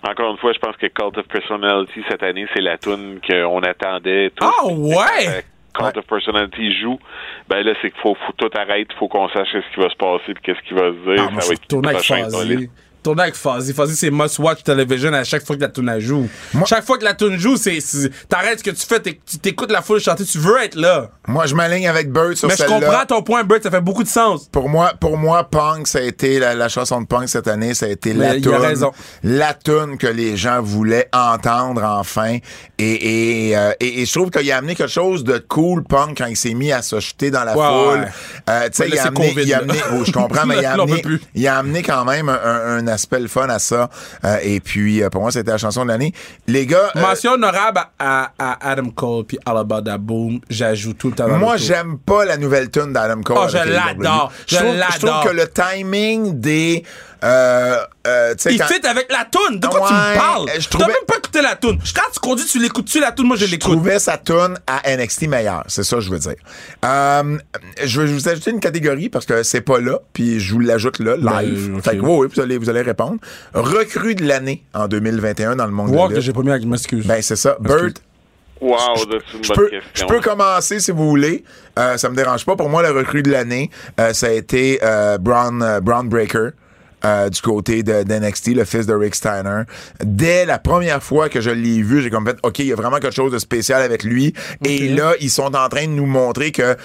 Encore 0.07 0.31
une 0.31 0.37
fois, 0.37 0.53
je 0.53 0.59
pense 0.59 0.75
que 0.77 0.87
Cult 0.87 1.17
of 1.17 1.27
Personality 1.27 2.03
cette 2.09 2.23
année, 2.23 2.47
c'est 2.53 2.61
la 2.61 2.77
tune 2.77 3.19
qu'on 3.27 3.61
attendait 3.61 4.31
tous. 4.35 4.47
Ah 4.47 4.67
ouais! 4.67 5.43
Cult 5.73 5.97
of 5.97 6.05
Personality 6.05 6.73
joue, 6.79 6.99
ben 7.47 7.63
là, 7.63 7.73
c'est 7.81 7.91
qu'il 7.91 8.01
faut, 8.01 8.15
faut 8.15 8.33
tout 8.37 8.49
arrêter, 8.57 8.93
faut 8.99 9.07
qu'on 9.07 9.29
sache 9.29 9.49
ce 9.53 9.73
qui 9.73 9.79
va 9.79 9.89
se 9.89 9.95
passer 9.95 10.33
puis 10.33 10.43
qu'est-ce 10.43 10.67
qui 10.67 10.73
va 10.73 10.91
se 10.91 11.15
dire. 11.15 11.29
Ah, 11.29 11.41
ça 11.41 11.47
va 11.49 11.55
suis 12.35 12.69
tourné 13.03 13.23
avec 13.23 13.35
Fuzzy. 13.35 13.73
Fuzzy. 13.73 13.95
C'est 13.95 14.11
must 14.11 14.39
watch 14.39 14.63
television 14.63 15.13
à 15.13 15.23
chaque 15.23 15.45
fois 15.45 15.55
que 15.55 15.61
la 15.61 15.69
tune 15.69 15.99
joue. 15.99 16.27
Chaque 16.65 16.85
fois 16.85 16.97
que 16.97 17.03
la 17.03 17.13
tune 17.13 17.37
joue, 17.37 17.57
c'est, 17.57 17.79
t'arrêtes 18.29 18.59
ce 18.59 18.63
que 18.63 18.71
tu 18.71 18.85
fais, 18.85 18.99
t'écoutes 19.41 19.71
la 19.71 19.81
foule 19.81 19.99
chanter, 19.99 20.25
tu 20.25 20.37
veux 20.37 20.61
être 20.61 20.75
là. 20.75 21.09
Moi, 21.27 21.45
je 21.45 21.55
m'aligne 21.55 21.87
avec 21.87 22.11
Bert 22.11 22.35
sur 22.37 22.47
Mais 22.47 22.55
je 22.55 22.63
comprends 22.65 23.05
ton 23.07 23.21
point, 23.23 23.43
Bert, 23.43 23.59
ça 23.63 23.71
fait 23.71 23.81
beaucoup 23.81 24.03
de 24.03 24.07
sens. 24.09 24.47
Pour 24.51 24.69
moi, 24.69 24.93
pour 24.99 25.17
moi, 25.17 25.43
Punk, 25.49 25.87
ça 25.87 25.99
a 25.99 26.01
été 26.01 26.39
la, 26.39 26.53
la 26.55 26.69
chanson 26.69 27.01
de 27.01 27.07
Punk 27.07 27.27
cette 27.29 27.47
année, 27.47 27.73
ça 27.73 27.85
a 27.85 27.89
été 27.89 28.13
la 28.13 28.33
Mais 28.33 28.41
tune, 28.41 28.51
raison. 28.55 28.91
la 29.23 29.53
tune 29.53 29.97
que 29.97 30.07
les 30.07 30.37
gens 30.37 30.61
voulaient 30.61 31.09
entendre 31.13 31.83
enfin. 31.83 32.37
Et, 32.77 33.49
et, 33.49 33.57
euh, 33.57 33.71
et, 33.79 34.01
et 34.01 34.05
je 34.05 34.11
trouve 34.13 34.29
qu'il 34.29 34.51
a 34.51 34.57
amené 34.57 34.75
quelque 34.75 34.89
chose 34.91 35.23
de 35.23 35.37
cool, 35.37 35.83
Punk, 35.83 36.17
quand 36.17 36.25
il 36.25 36.35
s'est 36.37 36.53
mis 36.53 36.71
à 36.71 36.81
se 36.81 36.99
jeter 36.99 37.31
dans 37.31 37.43
la 37.43 37.53
foule. 37.53 37.61
ouais. 38.01 38.07
Euh, 38.49 38.65
tu 38.69 38.69
sais, 38.73 38.83
Ouais, 38.83 39.33
il 39.37 39.43
il 39.47 39.53
a 39.53 39.57
amené, 39.59 39.79
je 40.05 40.11
comprends, 40.11 40.45
mais 40.47 40.57
il 40.59 40.65
a 40.65 40.73
amené, 40.73 41.03
il 41.35 41.47
a 41.47 41.57
amené 41.57 41.81
quand 41.83 42.05
même 42.05 42.29
un, 42.29 42.77
un 42.77 42.87
aspect 42.91 43.19
le 43.19 43.27
fun 43.27 43.47
à 43.49 43.57
ça. 43.59 43.89
Euh, 44.23 44.37
et 44.43 44.59
puis, 44.59 45.01
euh, 45.01 45.09
pour 45.09 45.21
moi, 45.21 45.31
c'était 45.31 45.51
la 45.51 45.57
chanson 45.57 45.83
de 45.83 45.89
l'année. 45.89 46.13
Les 46.47 46.65
gars, 46.65 46.91
euh, 46.95 47.01
Mention 47.01 47.31
honorable 47.33 47.81
à, 47.97 48.31
à 48.37 48.69
Adam 48.71 48.89
Cole 48.89 49.25
puis 49.25 49.39
All 49.45 49.57
About 49.57 49.81
That 49.81 49.97
Boom. 49.97 50.39
J'ajoute 50.49 50.97
tout 50.97 51.09
le 51.09 51.15
temps 51.15 51.27
dans 51.27 51.37
Moi, 51.37 51.57
j'aime 51.57 51.97
pas 51.97 52.25
la 52.25 52.37
nouvelle 52.37 52.69
tune 52.69 52.93
d'Adam 52.93 53.21
Cole. 53.21 53.37
Oh, 53.39 53.47
je 53.49 53.57
l'adore. 53.57 54.31
Je 54.47 54.57
Je 54.57 54.63
l'adore. 54.63 55.21
trouve 55.21 55.31
que 55.31 55.35
le 55.35 55.47
timing 55.47 56.39
des. 56.39 56.83
Euh, 57.24 57.78
euh, 58.07 58.34
Il 58.49 58.57
quand- 58.57 58.65
fit 58.67 58.86
avec 58.88 59.11
la 59.11 59.26
toune. 59.26 59.59
De 59.59 59.67
quoi 59.67 59.88
tu 59.88 59.93
me 59.93 60.15
parles? 60.17 60.47
je 60.57 60.67
T'as 60.67 60.69
trouvais- 60.80 60.88
même 60.88 61.05
pas 61.07 61.17
écouté 61.17 61.41
la 61.41 61.55
toune. 61.55 61.78
Quand 61.95 62.11
tu 62.11 62.19
conduis, 62.19 62.45
tu 62.45 62.59
l'écoutes-tu 62.59 62.99
la 62.99 63.11
toune? 63.11 63.28
Moi, 63.28 63.36
je 63.38 63.45
je 63.45 63.51
l'écoute. 63.51 63.72
trouvais 63.74 63.99
sa 63.99 64.17
tune 64.17 64.57
à 64.65 64.82
NXT 64.95 65.28
meilleure. 65.28 65.63
C'est 65.67 65.84
ça 65.84 65.97
que 65.97 66.01
je 66.01 66.09
veux 66.09 66.17
dire. 66.19 66.34
Euh, 66.84 67.38
je 67.84 68.01
vais 68.01 68.07
vous 68.11 68.28
ajouter 68.28 68.49
une 68.51 68.59
catégorie 68.59 69.09
parce 69.09 69.26
que 69.26 69.43
c'est 69.43 69.61
pas 69.61 69.80
là, 69.80 69.99
puis 70.13 70.39
je 70.39 70.53
vous 70.53 70.59
l'ajoute 70.59 70.97
là, 70.99 71.15
live. 71.15 71.69
Ben, 71.69 71.78
ok. 71.78 71.84
Fait 71.84 71.97
que, 71.97 72.01
oui, 72.01 72.11
oui, 72.22 72.28
vous 72.34 72.41
allez, 72.41 72.57
vous 72.57 72.69
allez 72.69 72.82
répondre. 72.82 73.17
Recrue 73.53 74.15
de 74.15 74.26
l'année 74.26 74.63
en 74.74 74.88
2021 74.88 75.55
dans 75.55 75.65
le 75.65 75.72
monde 75.72 75.91
de 75.91 75.95
Voir 75.95 76.09
la 76.09 76.15
que 76.15 76.22
j'ai 76.22 76.34
pas 76.34 76.41
mis 76.41 76.49
avec 76.51 76.65
m'excuse. 76.65 77.05
Ben, 77.05 77.22
c'est 77.22 77.36
ça. 77.36 77.55
Bert, 77.59 77.89
Wow, 78.59 78.78
je, 78.95 79.01
c'est 79.01 79.38
une 79.38 79.43
je 79.43 79.47
bonne 79.47 79.57
peux, 79.57 79.69
question. 79.69 79.89
je 79.93 80.05
peux 80.05 80.19
commencer 80.22 80.80
si 80.80 80.91
vous 80.91 81.09
voulez. 81.09 81.43
Euh, 81.80 81.97
ça 81.97 82.09
me 82.09 82.15
dérange 82.15 82.45
pas. 82.45 82.55
Pour 82.55 82.69
moi, 82.69 82.84
le 82.84 82.91
recrue 82.91 83.24
de 83.24 83.32
l'année, 83.32 83.72
euh, 83.99 84.13
ça 84.13 84.28
a 84.28 84.32
été 84.32 84.80
euh, 84.84 85.17
Brown, 85.17 85.63
euh, 85.63 85.80
Brown 85.80 86.07
Breaker. 86.07 86.49
Euh, 87.05 87.29
du 87.29 87.41
côté 87.41 87.83
de, 87.83 88.03
d'NXT, 88.03 88.49
le 88.49 88.65
fils 88.65 88.85
de 88.85 88.93
Rick 88.93 89.15
Steiner. 89.15 89.63
Dès 90.03 90.45
la 90.45 90.59
première 90.59 91.01
fois 91.01 91.29
que 91.29 91.41
je 91.41 91.49
l'ai 91.49 91.81
vu, 91.81 92.01
j'ai 92.01 92.09
comme 92.09 92.25
fait, 92.25 92.37
OK, 92.43 92.59
il 92.59 92.67
y 92.67 92.73
a 92.73 92.75
vraiment 92.75 92.97
quelque 92.97 93.15
chose 93.15 93.31
de 93.31 93.39
spécial 93.39 93.81
avec 93.81 94.03
lui. 94.03 94.33
Et 94.65 94.89
là, 94.89 95.13
ils 95.19 95.29
sont 95.29 95.55
en 95.55 95.69
train 95.69 95.85
de 95.85 95.91
nous 95.91 96.05
montrer 96.05 96.51
que 96.51 96.75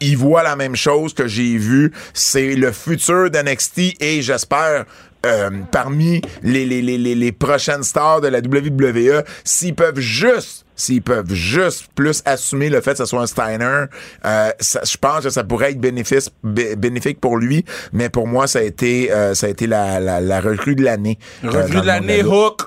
ils 0.00 0.16
voient 0.16 0.42
la 0.42 0.56
même 0.56 0.74
chose 0.74 1.14
que 1.14 1.28
j'ai 1.28 1.56
vu. 1.56 1.92
C'est 2.12 2.54
le 2.54 2.72
futur 2.72 3.30
d'NXT 3.30 4.02
et 4.02 4.20
j'espère 4.20 4.84
euh, 5.26 5.50
parmi 5.70 6.20
les, 6.42 6.64
les, 6.66 6.82
les, 6.82 6.98
les, 6.98 7.32
prochaines 7.32 7.82
stars 7.82 8.20
de 8.20 8.28
la 8.28 8.38
WWE, 8.40 9.22
s'ils 9.44 9.74
peuvent 9.74 9.98
juste 10.00 10.64
s'ils 10.74 11.02
peuvent 11.02 11.32
juste 11.32 11.86
plus 11.94 12.22
assumer 12.24 12.68
le 12.68 12.80
fait 12.80 12.92
que 12.92 12.96
ce 12.98 13.04
soit 13.04 13.20
un 13.20 13.26
Steiner, 13.26 13.84
euh, 14.24 14.50
je 14.60 14.96
pense 14.96 15.22
que 15.22 15.30
ça 15.30 15.44
pourrait 15.44 15.70
être 15.72 15.80
bénéfice, 15.80 16.30
bé- 16.42 16.74
bénéfique 16.74 17.20
pour 17.20 17.36
lui, 17.36 17.64
mais 17.92 18.08
pour 18.08 18.26
moi, 18.26 18.48
ça 18.48 18.58
a 18.58 18.62
été, 18.62 19.12
euh, 19.12 19.34
ça 19.34 19.46
a 19.46 19.50
été 19.50 19.68
la, 19.68 20.00
la, 20.00 20.20
la 20.20 20.40
recrue 20.40 20.74
de 20.74 20.82
l'année. 20.82 21.18
le 21.44 21.50
de 21.68 21.86
l'année, 21.86 22.24
Hook. 22.24 22.62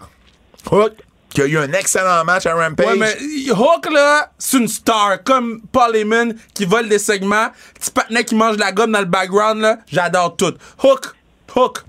Hook, 0.71 0.93
qui 1.29 1.41
a 1.41 1.45
eu 1.45 1.57
un 1.57 1.73
excellent 1.73 2.23
match 2.23 2.45
à 2.45 2.53
Rampage. 2.53 2.85
Ouais, 2.85 2.95
mais 2.97 3.51
Hook, 3.51 3.91
là, 3.91 4.31
c'est 4.37 4.57
une 4.57 4.69
star. 4.69 5.21
Comme 5.23 5.61
Paul 5.73 5.93
Heyman 5.95 6.35
qui 6.53 6.63
vole 6.63 6.87
des 6.87 6.99
segments. 6.99 7.47
Petit 7.77 7.91
patinet 7.91 8.23
qui 8.23 8.35
mange 8.35 8.55
de 8.55 8.61
la 8.61 8.71
gomme 8.71 8.93
dans 8.93 8.99
le 8.99 9.05
background, 9.05 9.59
là. 9.61 9.79
J'adore 9.91 10.37
tout. 10.37 10.53
Hook. 10.81 11.13
Hook. 11.53 11.79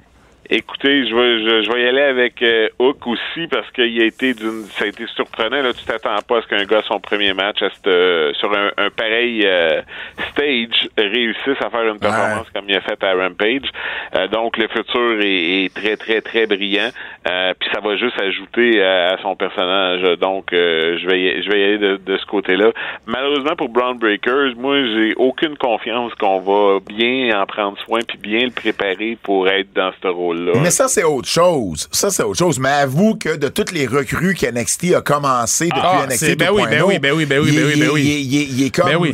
Écoutez, 0.48 1.08
je 1.08 1.14
vais, 1.14 1.40
je, 1.40 1.64
je 1.64 1.72
vais 1.72 1.82
y 1.82 1.86
aller 1.88 2.02
avec 2.02 2.40
euh, 2.40 2.68
Hook 2.78 3.04
aussi 3.06 3.48
parce 3.50 3.68
qu'il 3.72 4.00
a 4.00 4.04
été 4.04 4.32
d'une, 4.32 4.62
ça 4.70 4.84
a 4.84 4.88
été 4.88 5.04
surprenant. 5.16 5.60
Là, 5.60 5.72
tu 5.72 5.84
t'attends 5.84 6.22
pas 6.26 6.38
à 6.38 6.42
ce 6.42 6.46
qu'un 6.46 6.64
gars 6.64 6.82
son 6.86 7.00
premier 7.00 7.32
match 7.32 7.60
à 7.62 7.70
cette, 7.70 7.86
euh, 7.88 8.32
sur 8.34 8.52
un, 8.56 8.70
un 8.76 8.90
pareil 8.90 9.42
euh, 9.44 9.82
stage 10.30 10.88
réussisse 10.96 11.60
à 11.60 11.68
faire 11.70 11.88
une 11.88 11.98
performance 11.98 12.48
comme 12.54 12.66
il 12.68 12.76
a 12.76 12.80
fait 12.80 13.02
à 13.02 13.14
Rampage. 13.14 13.68
Euh, 14.14 14.28
donc 14.28 14.56
le 14.56 14.68
futur 14.68 15.20
est, 15.20 15.64
est 15.64 15.74
très 15.74 15.96
très 15.96 16.20
très 16.20 16.46
brillant. 16.46 16.90
Euh, 17.28 17.52
puis 17.58 17.68
ça 17.74 17.80
va 17.80 17.96
juste 17.96 18.20
ajouter 18.20 18.84
à, 18.84 19.14
à 19.14 19.18
son 19.22 19.34
personnage. 19.34 20.02
Donc 20.18 20.52
euh, 20.52 20.96
je 20.98 21.08
vais 21.08 21.20
y, 21.22 21.42
je 21.42 21.50
vais 21.50 21.60
y 21.60 21.64
aller 21.64 21.78
de, 21.78 21.96
de 21.96 22.16
ce 22.18 22.26
côté-là. 22.26 22.70
Malheureusement 23.06 23.56
pour 23.56 23.68
Brown 23.68 23.98
Breakers, 23.98 24.54
moi 24.56 24.76
j'ai 24.94 25.14
aucune 25.16 25.56
confiance 25.56 26.14
qu'on 26.14 26.38
va 26.38 26.78
bien 26.86 27.36
en 27.40 27.46
prendre 27.46 27.76
soin 27.80 27.98
puis 28.06 28.18
bien 28.18 28.44
le 28.44 28.52
préparer 28.52 29.18
pour 29.20 29.48
être 29.48 29.72
dans 29.72 29.90
ce 29.90 30.06
rôle-là. 30.44 30.60
Mais 30.62 30.70
ça, 30.70 30.88
c'est 30.88 31.04
autre 31.04 31.28
chose. 31.28 31.88
Ça, 31.92 32.10
c'est 32.10 32.22
autre 32.22 32.38
chose. 32.38 32.58
Mais 32.58 32.68
avoue 32.68 33.16
que 33.16 33.36
de 33.36 33.48
toutes 33.48 33.72
les 33.72 33.86
recrues 33.86 34.34
qu'NXT 34.34 34.94
a 34.94 35.00
commencé 35.00 35.66
depuis 35.68 35.80
Ah, 35.82 36.04
NXT 36.06 36.16
c'est- 36.18 36.36
ben 36.36 36.50
oui, 36.52 36.62
ben 36.70 36.78
2.0, 36.80 36.86
oui, 36.88 36.98
ben 36.98 37.12
oui, 37.14 37.26
ben 37.26 37.40
oui, 37.40 37.48
il 37.52 37.58
est- 37.58 37.62
ben 37.62 37.66
oui, 37.66 37.72
il 37.76 37.82
est- 37.82 37.86
ben 37.86 37.92
oui. 37.92 38.02
Il 38.02 38.10
est- 38.12 38.22
il 38.22 38.36
est- 38.36 38.46
il 38.60 38.66
est 38.66 38.74
comme... 38.74 38.90
Ben 38.90 38.96
oui. 38.96 39.12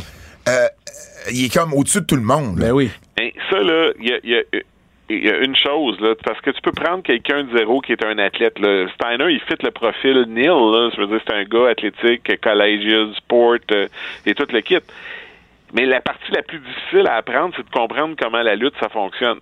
euh, 0.49 0.66
il 1.31 1.45
est 1.45 1.55
comme 1.55 1.73
au-dessus 1.75 2.01
de 2.01 2.07
tout 2.07 2.16
le 2.16 2.23
monde. 2.23 2.57
Ben 2.59 2.73
oui. 2.73 2.91
Ça, 3.51 3.59
là, 3.61 3.91
il 4.01 4.09
y 4.09 4.12
a, 4.12 4.18
il 4.25 4.31
y 4.31 4.37
a- 4.37 4.43
il 5.11 5.25
y 5.25 5.29
a 5.31 5.39
une 5.39 5.55
chose, 5.57 6.01
là, 6.01 6.14
parce 6.25 6.41
que 6.41 6.51
tu 6.51 6.61
peux 6.62 6.73
prendre 6.73 7.03
quelqu'un 7.03 7.45
de 7.45 7.57
zéro 7.57 7.81
qui 7.83 7.93
est 7.93 8.03
un 8.05 8.16
athlète. 8.18 8.59
Là. 8.59 8.87
Steiner, 8.95 9.31
il 9.31 9.41
fit 9.41 9.62
le 9.62 9.70
profil 9.70 10.25
Neil. 10.29 10.47
Là, 10.47 10.91
je 10.95 11.01
veux 11.01 11.07
dire, 11.07 11.20
c'est 11.27 11.35
un 11.35 11.45
gars 11.45 11.68
athlétique, 11.70 12.41
collegial, 12.41 13.12
sport 13.18 13.57
euh, 13.73 13.89
et 14.25 14.35
tout 14.35 14.47
le 14.51 14.61
kit. 14.62 14.79
Mais 15.75 15.85
la 15.87 16.01
partie 16.01 16.31
la 16.33 16.43
plus 16.43 16.61
difficile 16.61 17.07
à 17.07 17.16
apprendre, 17.16 17.53
c'est 17.57 17.62
de 17.64 17.70
comprendre 17.70 18.14
comment 18.20 18.41
la 18.43 18.55
lutte, 18.55 18.75
ça 18.81 18.89
fonctionne. 18.89 19.39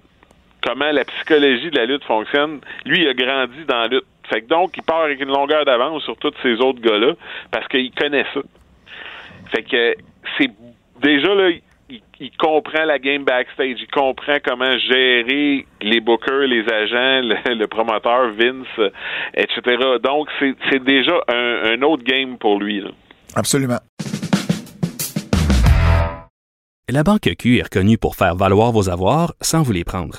Comment 0.62 0.90
la 0.92 1.04
psychologie 1.04 1.70
de 1.70 1.76
la 1.76 1.86
lutte 1.86 2.04
fonctionne. 2.04 2.60
Lui, 2.84 3.02
il 3.02 3.08
a 3.08 3.14
grandi 3.14 3.64
dans 3.66 3.78
la 3.80 3.86
lutte. 3.88 4.04
Fait 4.28 4.42
que 4.42 4.46
donc, 4.46 4.76
il 4.76 4.82
part 4.82 5.02
avec 5.02 5.20
une 5.20 5.28
longueur 5.30 5.64
d'avance 5.64 6.02
sur 6.04 6.16
tous 6.16 6.32
ces 6.42 6.54
autres 6.60 6.80
gars-là 6.80 7.14
parce 7.50 7.66
qu'il 7.68 7.90
connaît 7.92 8.26
ça. 8.34 8.40
Fait 9.52 9.62
que 9.64 9.94
c'est 10.38 10.50
déjà 11.02 11.34
là, 11.34 11.50
il, 11.88 12.00
il 12.20 12.30
comprend 12.36 12.84
la 12.84 12.98
game 13.00 13.24
backstage, 13.24 13.78
il 13.80 13.88
comprend 13.88 14.36
comment 14.44 14.78
gérer 14.78 15.66
les 15.82 16.00
bookers, 16.00 16.46
les 16.46 16.62
agents, 16.70 17.26
le, 17.26 17.54
le 17.54 17.66
promoteur, 17.66 18.30
Vince, 18.38 18.66
euh, 18.78 18.90
etc. 19.34 19.60
Donc 20.02 20.28
c'est 20.38 20.54
c'est 20.70 20.84
déjà 20.84 21.14
un, 21.28 21.72
un 21.72 21.82
autre 21.82 22.04
game 22.04 22.38
pour 22.38 22.60
lui. 22.60 22.80
là. 22.80 22.90
Absolument. 23.34 23.78
La 26.88 27.02
Banque 27.04 27.30
Q 27.38 27.58
est 27.58 27.62
reconnue 27.62 27.98
pour 27.98 28.14
faire 28.16 28.34
valoir 28.36 28.72
vos 28.72 28.88
avoirs 28.90 29.32
sans 29.40 29.62
vous 29.62 29.72
les 29.72 29.84
prendre. 29.84 30.18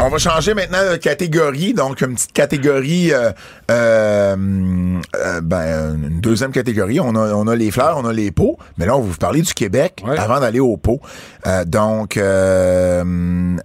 On 0.00 0.08
va 0.08 0.18
changer 0.18 0.54
maintenant 0.54 0.90
de 0.90 0.96
catégorie. 0.96 1.72
Donc, 1.72 2.00
une 2.00 2.14
petite 2.14 2.32
catégorie, 2.32 3.12
euh, 3.12 3.30
euh, 3.70 4.36
euh, 5.16 5.40
ben, 5.40 5.94
une 5.94 6.20
deuxième 6.20 6.52
catégorie. 6.52 7.00
On 7.00 7.14
a, 7.14 7.32
on 7.34 7.46
a 7.46 7.54
les 7.56 7.70
fleurs, 7.70 7.96
on 7.98 8.04
a 8.04 8.12
les 8.12 8.30
pots. 8.30 8.58
Mais 8.76 8.86
là, 8.86 8.96
on 8.96 9.00
va 9.00 9.08
vous 9.10 9.16
parler 9.16 9.42
du 9.42 9.54
Québec 9.54 10.02
Ouais. 10.06 10.18
avant 10.18 10.40
d'aller 10.40 10.60
aux 10.60 10.76
pots. 10.76 11.00
Euh, 11.46 11.64
donc, 11.64 12.16
euh, 12.16 13.04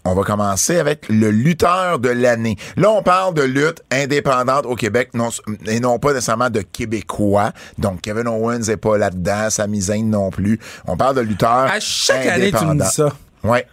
on 0.05 0.13
va 0.13 0.23
commencer 0.23 0.77
avec 0.77 1.07
le 1.09 1.31
lutteur 1.31 1.99
de 1.99 2.09
l'année. 2.09 2.55
Là, 2.77 2.91
on 2.91 3.01
parle 3.03 3.33
de 3.33 3.41
lutte 3.43 3.81
indépendante 3.91 4.65
au 4.65 4.75
Québec 4.75 5.09
non, 5.13 5.29
et 5.65 5.79
non 5.79 5.99
pas 5.99 6.13
nécessairement 6.13 6.49
de 6.49 6.61
Québécois. 6.61 7.51
Donc, 7.77 8.01
Kevin 8.01 8.27
Owens 8.27 8.59
n'est 8.67 8.77
pas 8.77 8.97
là-dedans, 8.97 9.49
Sami 9.49 9.81
Zayn 9.81 10.09
non 10.09 10.29
plus. 10.29 10.59
On 10.87 10.95
parle 10.95 11.15
de 11.15 11.21
lutteurs 11.21 11.49
À 11.71 11.79
chaque 11.79 12.25
année, 12.27 12.51
tu 12.51 12.65
me 12.65 12.75
dis 12.75 12.89
ça. 12.89 13.09
Ouais. 13.43 13.65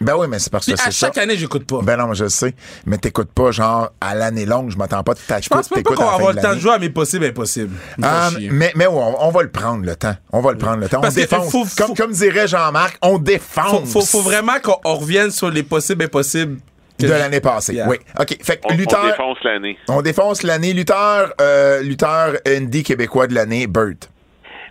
Ben 0.00 0.14
oui, 0.16 0.26
mais 0.28 0.38
c'est 0.38 0.50
parce 0.50 0.66
que 0.66 0.76
c'est 0.76 0.82
à 0.82 0.90
ça. 0.90 1.06
chaque 1.06 1.18
année, 1.18 1.36
j'écoute 1.36 1.66
pas. 1.66 1.80
Ben 1.82 1.96
non, 1.96 2.12
je 2.12 2.24
le 2.24 2.28
sais. 2.30 2.54
Mais 2.84 2.98
t'écoutes 2.98 3.30
pas, 3.32 3.50
genre, 3.50 3.90
à 4.00 4.14
l'année 4.14 4.44
longue. 4.44 4.70
Je 4.70 4.76
m'attends 4.76 5.02
pas 5.02 5.14
de 5.14 5.20
t'acheter. 5.20 5.44
je 5.44 5.48
pense 5.48 5.70
même 5.70 5.82
pas 5.82 5.94
qu'on 5.94 6.04
va 6.04 6.12
avoir 6.12 6.32
le 6.34 6.40
temps 6.42 6.54
de 6.54 6.58
jouer 6.60 6.72
à 6.72 6.78
mes 6.78 6.90
possibles 6.90 7.24
impossibles. 7.24 7.74
Chier. 8.36 8.50
mais 8.50 8.72
mais 8.74 8.86
on, 8.86 9.24
on 9.26 9.30
va 9.30 9.42
le 9.42 9.50
prendre 9.50 9.84
le 9.84 9.96
temps. 9.96 10.14
On 10.32 10.40
va 10.40 10.52
le 10.52 10.58
prendre 10.58 10.78
le 10.78 10.88
temps. 10.88 11.00
Parce 11.00 11.14
on 11.14 11.20
défonce. 11.20 11.50
faut- 11.50 11.64
faut- 11.64 11.82
comme, 11.86 11.96
comme 11.96 12.12
dirait 12.12 12.46
Jean-Marc, 12.46 12.98
on 13.02 13.18
défonce 13.18 13.90
faut, 13.90 14.02
faut 14.02 14.20
vraiment 14.22 14.60
qu'on 14.62 14.76
on 14.84 14.96
revienne 14.96 15.30
sur 15.30 15.50
les 15.50 15.62
possibles 15.62 16.04
impossibles. 16.04 16.58
de 16.98 17.06
je- 17.08 17.12
l'année 17.12 17.40
passée. 17.40 17.74
Yeah. 17.74 17.88
Oui. 17.88 17.96
OK. 18.18 18.38
Fait 18.42 18.56
que 18.56 18.62
On, 18.64 18.72
on 18.72 18.76
lutteur. 18.76 19.04
défonce 19.04 19.36
l'année. 19.44 19.76
On 19.88 20.00
défonce 20.02 20.42
l'année. 20.42 20.72
Lutteur, 20.72 21.32
euh, 21.42 21.82
lutteur 21.82 22.34
indie 22.46 22.82
québécois 22.82 23.26
de 23.26 23.34
l'année, 23.34 23.66
Burt. 23.66 24.08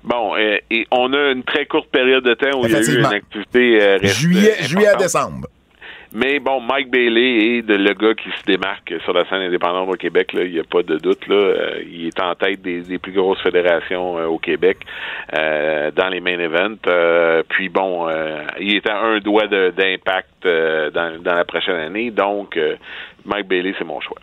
Bon, 0.06 0.36
euh, 0.36 0.58
et 0.70 0.86
on 0.92 1.12
a 1.14 1.32
une 1.32 1.44
très 1.44 1.66
courte 1.66 1.90
période 1.90 2.24
de 2.24 2.36
temps 2.36 2.60
où 2.62 2.66
il 2.66 2.72
y 2.72 2.76
a 2.76 2.80
eu 2.82 3.00
une 3.00 3.06
activité 3.06 3.82
euh, 3.82 3.98
Juillet, 4.04 4.56
juillet 4.62 4.88
à 4.88 4.96
décembre. 4.96 5.48
Mais 6.14 6.40
bon, 6.40 6.62
Mike 6.62 6.90
Bailey 6.90 7.58
est 7.58 7.62
de, 7.64 7.74
le 7.74 7.94
gars 7.94 8.14
qui 8.14 8.30
se 8.40 8.46
démarque 8.46 8.94
sur 9.04 9.12
la 9.12 9.28
scène 9.28 9.42
indépendante 9.42 9.90
au 9.90 9.98
Québec. 9.98 10.30
Il 10.34 10.52
n'y 10.54 10.60
a 10.60 10.64
pas 10.64 10.82
de 10.82 10.98
doute. 10.98 11.28
Là, 11.28 11.36
Euh, 11.36 11.84
il 11.92 12.08
est 12.08 12.20
en 12.22 12.34
tête 12.36 12.62
des, 12.62 12.82
des 12.84 12.98
plus 13.00 13.12
grosses 13.12 13.42
fédérations 13.42 14.18
euh, 14.18 14.26
au 14.28 14.38
Québec 14.38 14.78
euh, 15.38 15.92
dans 15.92 16.08
les 16.08 16.22
main 16.22 16.40
events. 16.40 16.78
Euh, 16.88 17.44
puis 17.50 17.68
bon, 17.68 18.08
euh, 18.08 18.44
il 18.62 18.76
est 18.78 18.88
à 18.90 19.00
un 19.02 19.20
doigt 19.20 19.48
d'impact 19.48 20.46
euh, 20.46 20.90
dans, 20.92 21.22
dans 21.22 21.34
la 21.34 21.44
prochaine 21.44 21.76
année. 21.76 22.12
Donc, 22.12 22.56
euh, 22.56 22.76
Mike 23.26 23.48
Bailey, 23.48 23.74
c'est 23.78 23.84
mon 23.84 24.00
choix. 24.00 24.20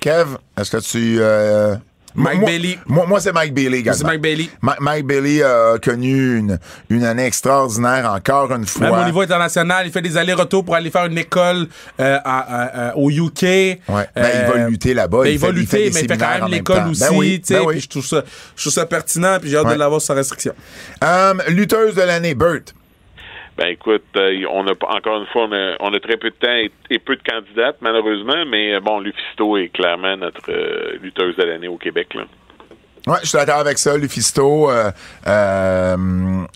Kev, 0.00 0.36
est-ce 0.56 0.70
que 0.76 0.82
tu. 0.92 1.82
Euh, 2.16 2.22
Mike 2.22 2.38
moi- 2.40 2.50
Bailey. 2.50 2.78
Moi, 2.86 3.06
moi 3.06 3.20
c'est 3.20 3.32
Mike 3.32 3.54
Bailey. 3.54 3.82
C'est 3.92 4.04
Mike 4.04 4.20
Bailey. 4.20 4.48
Ma- 4.60 4.76
Mike 4.80 5.06
Bailey 5.06 5.42
a 5.42 5.78
connu 5.82 6.38
une, 6.38 6.58
une 6.90 7.04
année 7.04 7.24
extraordinaire 7.26 8.10
encore 8.14 8.52
une 8.52 8.66
fois. 8.66 8.90
Même 8.90 9.00
au 9.00 9.04
niveau 9.04 9.20
international, 9.22 9.86
il 9.86 9.92
fait 9.92 10.02
des 10.02 10.16
allers-retours 10.16 10.64
pour 10.64 10.74
aller 10.74 10.90
faire 10.90 11.06
une 11.06 11.18
école 11.18 11.66
euh, 12.00 12.18
à- 12.24 12.96
au 12.96 13.10
UK. 13.10 13.42
Ouais. 13.42 13.78
Ben, 14.14 14.28
il 14.46 14.52
va 14.52 14.68
lutter 14.68 14.94
là-bas. 14.94 15.22
ben, 15.22 15.26
Il 15.28 15.32
il, 15.32 15.38
va 15.38 15.46
fait- 15.48 15.52
il 15.52 15.58
lutter, 15.58 15.76
fait 15.76 15.90
mais 15.94 16.00
il 16.02 16.08
fait 16.08 16.16
quand 16.18 16.40
même 16.40 16.48
l'école 16.50 16.88
aussi. 16.90 17.00
Ben 17.00 17.10
oui, 17.12 17.40
tu 17.40 17.54
sais, 17.54 17.60
ben 17.60 17.66
oui. 17.66 17.80
je 17.80 17.88
trouve 17.88 18.04
ça, 18.06 18.22
je 18.56 18.62
trouve 18.62 18.72
ça 18.72 18.86
pertinent, 18.86 19.38
puis 19.40 19.50
j'ai 19.50 19.56
hâte 19.56 19.66
Ouais. 19.66 19.74
de 19.74 19.78
l'avoir 19.78 20.00
sur 20.00 20.14
restriction. 20.14 20.52
Euh, 21.04 21.34
lutteuse 21.48 21.94
de 21.94 22.02
l'année, 22.02 22.34
Burt. 22.34 22.74
Ben 23.62 23.68
écoute, 23.68 24.02
euh, 24.16 24.42
on 24.50 24.66
a 24.66 24.74
pas- 24.74 24.88
encore 24.88 25.20
une 25.20 25.26
fois, 25.26 25.44
on 25.48 25.52
a, 25.52 25.76
on 25.78 25.94
a 25.94 26.00
très 26.00 26.16
peu 26.16 26.30
de 26.30 26.34
temps 26.34 26.52
et, 26.52 26.72
et 26.90 26.98
peu 26.98 27.14
de 27.14 27.22
candidates 27.22 27.76
malheureusement, 27.80 28.44
mais 28.48 28.74
euh, 28.74 28.80
bon, 28.80 28.98
Lufisto 28.98 29.56
est 29.56 29.68
clairement 29.68 30.16
notre 30.16 30.50
euh, 30.50 30.96
lutteuse 31.00 31.36
de 31.36 31.44
l'année 31.44 31.68
au 31.68 31.76
Québec. 31.76 32.08
Là. 32.14 32.22
Ouais, 33.06 33.18
je 33.22 33.28
suis 33.28 33.38
d'accord 33.38 33.58
avec 33.60 33.78
ça, 33.78 33.96
Lufisto. 33.96 34.68
Euh, 34.70 34.90
euh, 35.28 35.96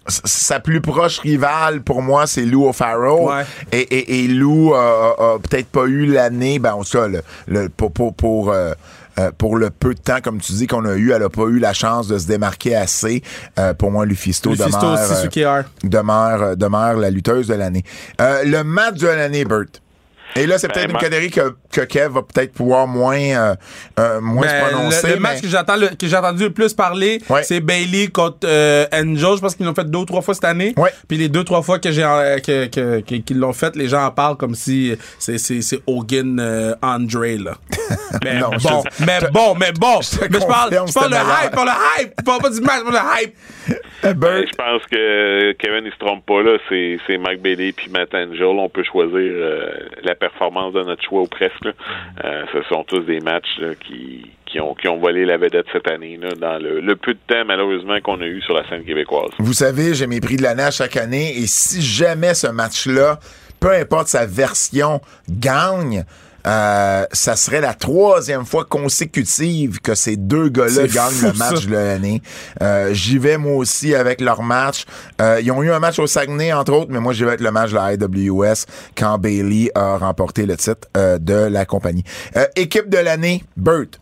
sa 0.07 0.61
plus 0.61 0.81
proche 0.81 1.19
rivale, 1.21 1.83
pour 1.83 2.03
moi, 2.03 2.27
c'est 2.27 2.45
Lou 2.45 2.69
O'Farrell. 2.69 3.25
Ouais. 3.25 3.43
Et, 3.73 3.81
et, 3.83 4.25
et 4.25 4.29
Lou 4.29 4.75
a, 4.75 4.79
a- 5.19 5.35
a 5.35 5.39
peut-être 5.39 5.71
pas 5.71 5.87
eu 5.87 6.07
l'année, 6.07 6.59
ben, 6.59 6.75
en 6.75 6.83
tout 6.85 6.99
cas, 6.99 7.09
le, 7.09 7.21
le- 7.49 7.69
pour, 7.69 7.93
pour, 7.93 8.15
pour, 8.15 8.53
euh, 9.19 9.31
pour 9.37 9.57
le 9.57 9.71
peu 9.71 9.95
de 9.95 10.01
temps, 10.01 10.21
comme 10.23 10.41
tu 10.41 10.53
dis, 10.53 10.67
qu'on 10.67 10.85
a 10.85 10.95
eu, 10.95 11.12
elle 11.12 11.23
a 11.23 11.29
pas 11.29 11.45
eu 11.45 11.59
la 11.59 11.73
chance 11.73 12.09
de 12.09 12.19
se 12.19 12.27
démarquer 12.27 12.77
assez. 12.77 13.23
Euh, 13.59 13.75
pour 13.75 13.91
moi, 13.91 14.07
Lufisto, 14.07 14.51
Lufisto 14.51 14.79
demeure, 14.79 14.99
euh, 14.99 15.62
demeure, 15.85 16.57
demeure 16.57 16.97
la 16.97 17.11
lutteuse 17.11 17.49
de 17.49 17.55
l'année. 17.55 17.85
Euh, 18.21 18.43
le 18.45 18.62
match 18.62 18.99
de 18.99 19.09
l'année, 19.09 19.45
Burt. 19.45 19.83
Et 20.39 20.47
là, 20.47 20.59
c'est 20.59 20.68
Ben, 20.68 20.74
peut-être 20.74 20.91
une 20.91 20.99
catégorie 20.99 21.30
que, 21.30 21.55
que 21.72 21.80
Kev 21.82 22.09
va 22.14 22.22
peut-être 22.22 22.53
pouvoir 22.53 22.87
moins, 22.87 23.16
euh, 23.18 23.55
euh, 23.99 24.20
moins 24.20 24.47
Ben, 24.47 24.64
se 24.66 24.70
prononcer. 24.74 25.07
le, 25.09 25.14
le 25.14 25.20
match 25.20 25.34
mais- 25.37 25.41
que 25.43 25.49
j'entends 25.49 25.76
le- 25.76 25.89
que 25.89 26.07
j'ai 26.07 26.16
entendu 26.16 26.43
le 26.45 26.51
plus 26.53 26.74
parler, 26.74 27.20
Ouais. 27.28 27.43
c'est 27.43 27.61
Bailey 27.61 28.09
contre 28.09 28.39
euh, 28.45 28.87
Angel. 28.93 29.37
Je 29.37 29.41
pense 29.41 29.55
qu'ils 29.55 29.66
l'ont 29.66 29.74
fait 29.74 29.89
deux 29.91 29.99
ou 30.01 30.05
trois 30.05 30.22
fois 30.22 30.34
cette 30.34 30.45
année. 30.45 30.74
Ouais. 30.76 30.91
Puis 31.09 31.16
les 31.18 31.28
deux 31.28 31.45
trois 31.45 31.62
fois 31.62 31.78
que 31.78 31.91
j'ai 31.91 32.05
euh, 32.05 32.39
que, 32.39 32.66
que- 32.66 33.01
que- 33.01 33.14
qu'ils 33.16 33.39
l'ont 33.39 33.53
fait, 33.53 33.74
les 33.76 33.89
gens 33.89 34.05
en 34.05 34.11
parlent 34.11 34.37
comme 34.37 34.55
si 34.55 34.95
c'est 35.18 35.39
c'est 35.39 35.62
c'est 35.62 35.80
Hogan 35.87 36.39
euh, 36.41 36.74
Andre 36.82 37.43
là. 37.43 37.55
mais 38.24 38.39
Non, 38.39 38.51
bon, 38.51 38.82
mais 39.01 39.18
je 39.20 39.26
bon, 39.30 39.55
mais 39.55 39.72
bon. 39.72 40.01
je 40.03 40.20
Mais 40.30 40.41
je 40.41 40.47
parle, 40.47 40.70
je 40.87 40.93
parle 40.93 41.11
meilleur. 41.11 41.26
hype, 41.45 41.51
je 41.51 41.55
parle 41.55 41.68
de 41.68 42.03
hype, 42.03 42.24
parle 42.24 42.43
pas 42.43 42.51
du 42.51 42.61
match, 42.61 42.80
je 42.87 42.91
parle 42.91 42.95
de 42.95 43.22
hype. 43.24 43.34
Euh, 44.05 44.14
Ben, 44.14 44.45
je 44.47 44.55
pense 44.57 44.82
que 44.91 45.53
Kevin 45.53 45.84
il 45.87 45.93
se 45.93 45.99
trompe 45.99 46.24
pas 46.26 46.43
là, 46.43 46.59
c'est 46.68 46.99
c'est 47.07 47.18
Mike 47.18 47.43
Bailey 47.43 47.72
puis 47.72 47.91
Matt 47.91 48.14
Angel. 48.14 48.45
On 48.45 48.68
peut 48.68 48.84
choisir 48.84 49.12
euh, 49.18 49.70
la 50.03 50.14
performance 50.29 50.72
de 50.72 50.83
notre 50.83 51.03
choix 51.03 51.22
ou 51.22 51.27
presque. 51.27 51.66
Euh, 51.66 52.45
ce 52.53 52.62
sont 52.68 52.85
tous 52.85 53.01
des 53.01 53.20
matchs 53.20 53.61
qui 54.47 54.89
ont 54.89 54.99
volé 54.99 55.24
la 55.24 55.37
vedette 55.37 55.66
cette 55.72 55.89
année 55.89 56.18
dans 56.41 56.59
le, 56.59 56.81
le 56.81 56.97
peu 56.97 57.14
de 57.14 57.18
temps 57.27 57.45
malheureusement 57.47 58.01
qu'on 58.01 58.20
a 58.20 58.27
eu 58.27 58.41
sur 58.43 58.55
la 58.55 58.66
scène 58.68 58.85
québécoise. 58.85 59.31
Vous 59.39 59.53
savez, 59.53 59.95
j'ai 59.95 60.07
mes 60.07 60.20
prix 60.20 60.37
de 60.37 60.43
l'année 60.43 60.62
à 60.62 60.70
chaque 60.70 60.97
année 60.97 61.37
et 61.39 61.47
si 61.47 61.83
jamais 61.83 62.35
ce 62.35 62.47
match-là, 62.47 63.18
peu 63.61 63.72
importe 63.72 64.09
sa 64.09 64.27
version, 64.27 65.01
gagne, 65.29 66.05
euh, 66.47 67.05
ça 67.12 67.36
serait 67.36 67.61
la 67.61 67.74
troisième 67.74 68.44
fois 68.44 68.64
consécutive 68.64 69.80
que 69.80 69.94
ces 69.94 70.16
deux 70.16 70.49
gars-là 70.49 70.86
gagnent 70.86 71.11
fou, 71.11 71.26
le 71.26 71.32
match 71.32 71.61
ça. 71.62 71.66
de 71.66 71.72
l'année. 71.72 72.22
Euh, 72.62 72.92
J'y 72.92 73.18
vais 73.18 73.36
moi 73.36 73.55
aussi 73.57 73.94
avec 73.94 74.20
leur 74.20 74.42
match. 74.42 74.84
Euh, 75.20 75.40
ils 75.42 75.51
ont 75.51 75.62
eu 75.62 75.70
un 75.70 75.78
match 75.80 75.99
au 75.99 76.07
Saguenay, 76.07 76.53
entre 76.53 76.72
autres, 76.72 76.90
mais 76.90 77.01
moi 77.01 77.12
j'y 77.12 77.22
vais 77.22 77.28
avec 77.30 77.40
le 77.40 77.51
match 77.51 77.70
de 77.70 77.76
la 77.76 77.94
IWS 77.94 78.64
quand 78.97 79.18
Bailey 79.18 79.70
a 79.74 79.99
remporté 79.99 80.47
le 80.47 80.57
titre 80.57 80.88
euh, 80.97 81.18
de 81.18 81.34
la 81.34 81.64
compagnie. 81.64 82.05
Euh, 82.36 82.47
équipe 82.57 82.88
de 82.88 82.99
l'année, 82.99 83.44
Burt. 83.57 83.99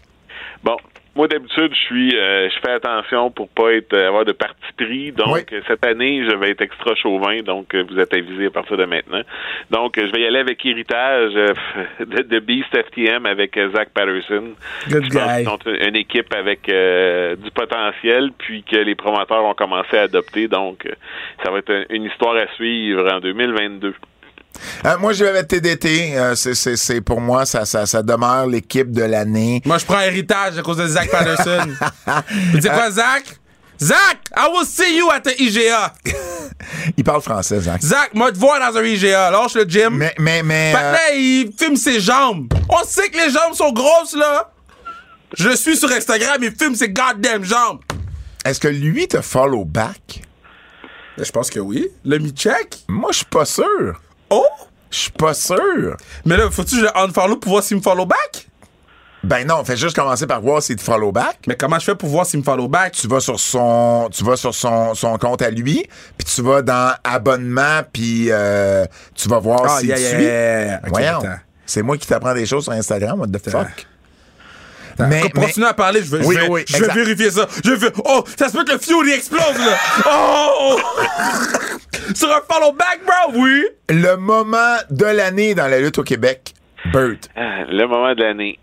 Moi 1.17 1.29
d'habitude, 1.29 1.71
je 1.73 1.81
suis, 1.87 2.17
euh, 2.17 2.49
je 2.51 2.59
fais 2.59 2.73
attention 2.73 3.31
pour 3.31 3.49
pas 3.49 3.73
être 3.73 3.93
euh, 3.93 4.09
avoir 4.09 4.25
de 4.25 4.33
parti 4.33 4.57
pris. 4.77 5.13
Donc 5.13 5.29
Oui. 5.35 5.41
euh, 5.53 5.61
cette 5.69 5.87
année, 5.87 6.25
je 6.29 6.35
vais 6.35 6.51
être 6.51 6.63
extra 6.63 6.95
chauvin. 6.97 7.41
Donc 7.43 7.73
euh, 7.75 7.85
vous 7.89 7.99
êtes 8.01 8.13
avisés 8.13 8.47
à 8.47 8.51
partir 8.51 8.77
de 8.77 8.85
maintenant. 8.85 9.23
Donc 9.71 9.95
je 9.97 10.11
vais 10.11 10.23
y 10.23 10.27
aller 10.27 10.41
avec 10.41 10.65
héritage 10.67 11.33
de, 12.01 12.23
de 12.23 12.39
Beast 12.41 12.77
FTM 12.77 13.27
avec 13.27 13.57
Zach 13.77 13.91
Patterson. 13.95 14.55
Good 14.89 15.05
je 15.05 15.09
pense 15.19 15.37
guy. 15.39 15.45
sont 15.45 15.59
une, 15.87 15.97
équipe 15.97 16.35
avec 16.35 16.69
euh, 16.69 17.37
du 17.37 17.51
potentiel, 17.53 18.31
puis 18.37 18.65
que 18.65 18.77
les 18.77 18.97
promoteurs 18.97 19.45
ont 19.45 19.55
commencé 19.55 19.97
à 19.97 20.03
adopter. 20.03 20.49
Donc 20.49 20.89
ça 21.45 21.51
va 21.53 21.59
être 21.59 21.71
un- 21.71 21.85
une 21.91 22.05
histoire 22.05 22.35
à 22.37 22.49
suivre 22.55 23.09
en 23.13 23.21
2022. 23.21 23.95
Euh, 24.85 24.99
moi, 24.99 25.13
je 25.13 25.25
vais 25.25 25.31
avec 25.31 25.49
TDT. 25.49 26.17
Euh, 26.17 26.35
c'est- 26.35 27.01
pour 27.01 27.21
moi, 27.21 27.45
ça, 27.47 27.65
ça, 27.65 27.87
ça 27.87 28.03
demeure 28.03 28.47
l'équipe 28.47 28.91
de 28.91 29.03
l'année. 29.03 29.63
Moi, 29.65 29.79
je 29.79 29.85
prends 29.85 30.01
héritage 30.01 30.59
à 30.59 30.63
cause 30.63 30.77
de 30.79 30.87
Zach 30.87 31.11
Patterson. 31.11 31.69
Tu 32.53 32.61
sais 32.61 32.69
quoi, 32.69 32.91
Zach? 32.91 33.25
Zach, 33.83 34.19
I 34.37 34.49
will 34.53 34.65
see 34.67 34.97
you 34.97 35.11
at 35.11 35.21
the 35.23 35.35
IGA. 35.39 35.93
Il 36.97 37.03
parle 37.05 37.21
français, 37.21 37.61
Zach. 37.61 37.83
Zach, 37.83 38.11
moi, 38.15 38.31
te 38.31 38.39
voir 38.39 38.61
dans 38.61 38.79
un 38.79 38.85
IGA. 38.85 39.31
Lâche 39.31 39.55
le 39.55 39.65
gym. 39.65 39.97
Mais, 39.97 40.15
mais, 40.19 40.43
mais. 40.43 40.73
Euh, 40.77 40.93
là, 40.93 41.13
il 41.15 41.51
filme 41.59 41.77
ses 41.77 42.01
jambes. 42.01 42.53
On 42.69 42.85
sait 42.85 43.09
que 43.09 43.17
les 43.17 43.31
jambes 43.31 43.55
sont 43.55 43.73
grosses, 43.73 44.15
là. 44.15 44.53
Je 45.37 45.49
le 45.49 45.57
suis 45.57 45.77
sur 45.77 45.91
Instagram, 45.91 46.37
il 46.43 46.53
filme 46.57 46.77
ses 46.77 46.89
goddamn 46.91 47.45
jambes. 47.45 47.81
Est-ce 48.45 48.61
que 48.61 48.69
lui 48.69 49.09
te 49.09 49.21
follow 49.21 49.65
back? 49.65 50.23
Je 51.19 51.31
pense 51.33 51.51
que 51.51 51.59
oui. 51.59 51.89
Le 52.05 52.19
mi-check? 52.19 52.85
Moi, 52.89 53.11
je 53.11 53.19
suis 53.19 53.27
pas 53.27 53.45
sûr. 53.45 54.01
Oh! 54.35 54.47
Je 54.91 54.99
suis 54.99 55.11
pas 55.11 55.35
sûr. 55.35 55.97
Mais 56.25 56.37
là, 56.37 56.51
faut-tu 56.51 56.77
que 56.77 56.81
je 56.81 56.87
le 56.87 56.97
unfollow 56.99 57.37
pour 57.37 57.53
voir 57.53 57.63
s'il 57.65 57.79
me 57.79 57.83
follow 57.83 58.07
back? 58.07 58.49
Ben 59.25 59.47
non, 59.47 59.65
fais 59.65 59.77
juste 59.77 59.97
commencer 59.97 60.27
par 60.27 60.41
voir 60.43 60.63
s'il 60.63 60.77
te 60.77 60.83
follow 60.83 61.11
back. 61.11 61.39
Mais 61.47 61.57
comment 61.57 61.79
je 61.79 61.85
fais 61.87 61.95
pour 61.95 62.11
voir 62.11 62.27
s'il 62.27 62.41
me 62.41 62.45
follow 62.45 62.69
back? 62.69 62.93
Tu 62.93 63.09
vas 63.09 63.21
sur 63.21 63.41
son, 63.41 64.09
tu 64.13 64.23
vas 64.23 64.37
sur 64.37 64.55
son, 64.55 64.95
son 64.95 65.17
compte 65.17 65.41
à 65.41 65.51
lui, 65.51 65.83
puis 66.19 66.27
tu 66.27 66.43
vas 66.43 66.61
dans 66.63 66.95
abonnement, 67.03 67.81
puis 67.93 68.27
euh, 68.31 68.85
tu 69.15 69.29
vas 69.29 69.39
voir 69.39 69.63
Ah, 69.67 69.79
s'il 69.81 69.89
yeah, 69.89 69.97
te 69.97 70.01
yeah, 70.23 70.79
suit. 70.81 70.91
Voyons. 70.91 71.23
C'est 71.67 71.83
moi 71.83 71.97
qui 71.97 72.07
t'apprends 72.07 72.35
des 72.35 72.45
choses 72.45 72.65
sur 72.65 72.73
Instagram, 72.73 73.19
what 73.19 73.29
the 73.29 73.51
fuck? 73.51 73.87
Mais, 74.99 75.29
continue 75.31 75.67
à 75.67 75.75
parler, 75.75 76.01
je 76.03 76.17
vais, 76.17 76.25
Oui, 76.25 76.35
je 76.37 76.41
vais, 76.41 76.49
oui, 76.49 76.65
je 76.67 76.73
vais 76.75 76.79
exact. 76.81 76.95
vérifier 76.95 77.31
ça. 77.31 77.49
Je 77.65 77.71
vais, 77.73 77.89
oh, 78.05 78.25
ça 78.37 78.49
se 78.49 78.57
peut 78.57 78.65
que 78.65 78.73
le 78.73 78.79
fuel 78.79 78.97
il 79.07 79.13
explose, 79.13 79.59
là. 79.59 79.77
Oh! 80.07 80.79
Sur 82.15 82.29
un 82.31 82.41
follow 82.51 82.73
back, 82.73 83.01
bro, 83.07 83.41
oui. 83.41 83.65
le 83.89 84.17
moment 84.17 84.77
de 84.91 85.07
l'année 85.07 85.55
dans 85.55 85.67
la 85.69 85.81
lutte 85.81 85.99
au 85.99 86.03
Québec, 86.03 86.53
Burt. 86.93 87.29
Ah, 87.37 87.65
Le 87.69 87.87
moment 87.87 88.15
de 88.15 88.23
l'année. 88.23 88.59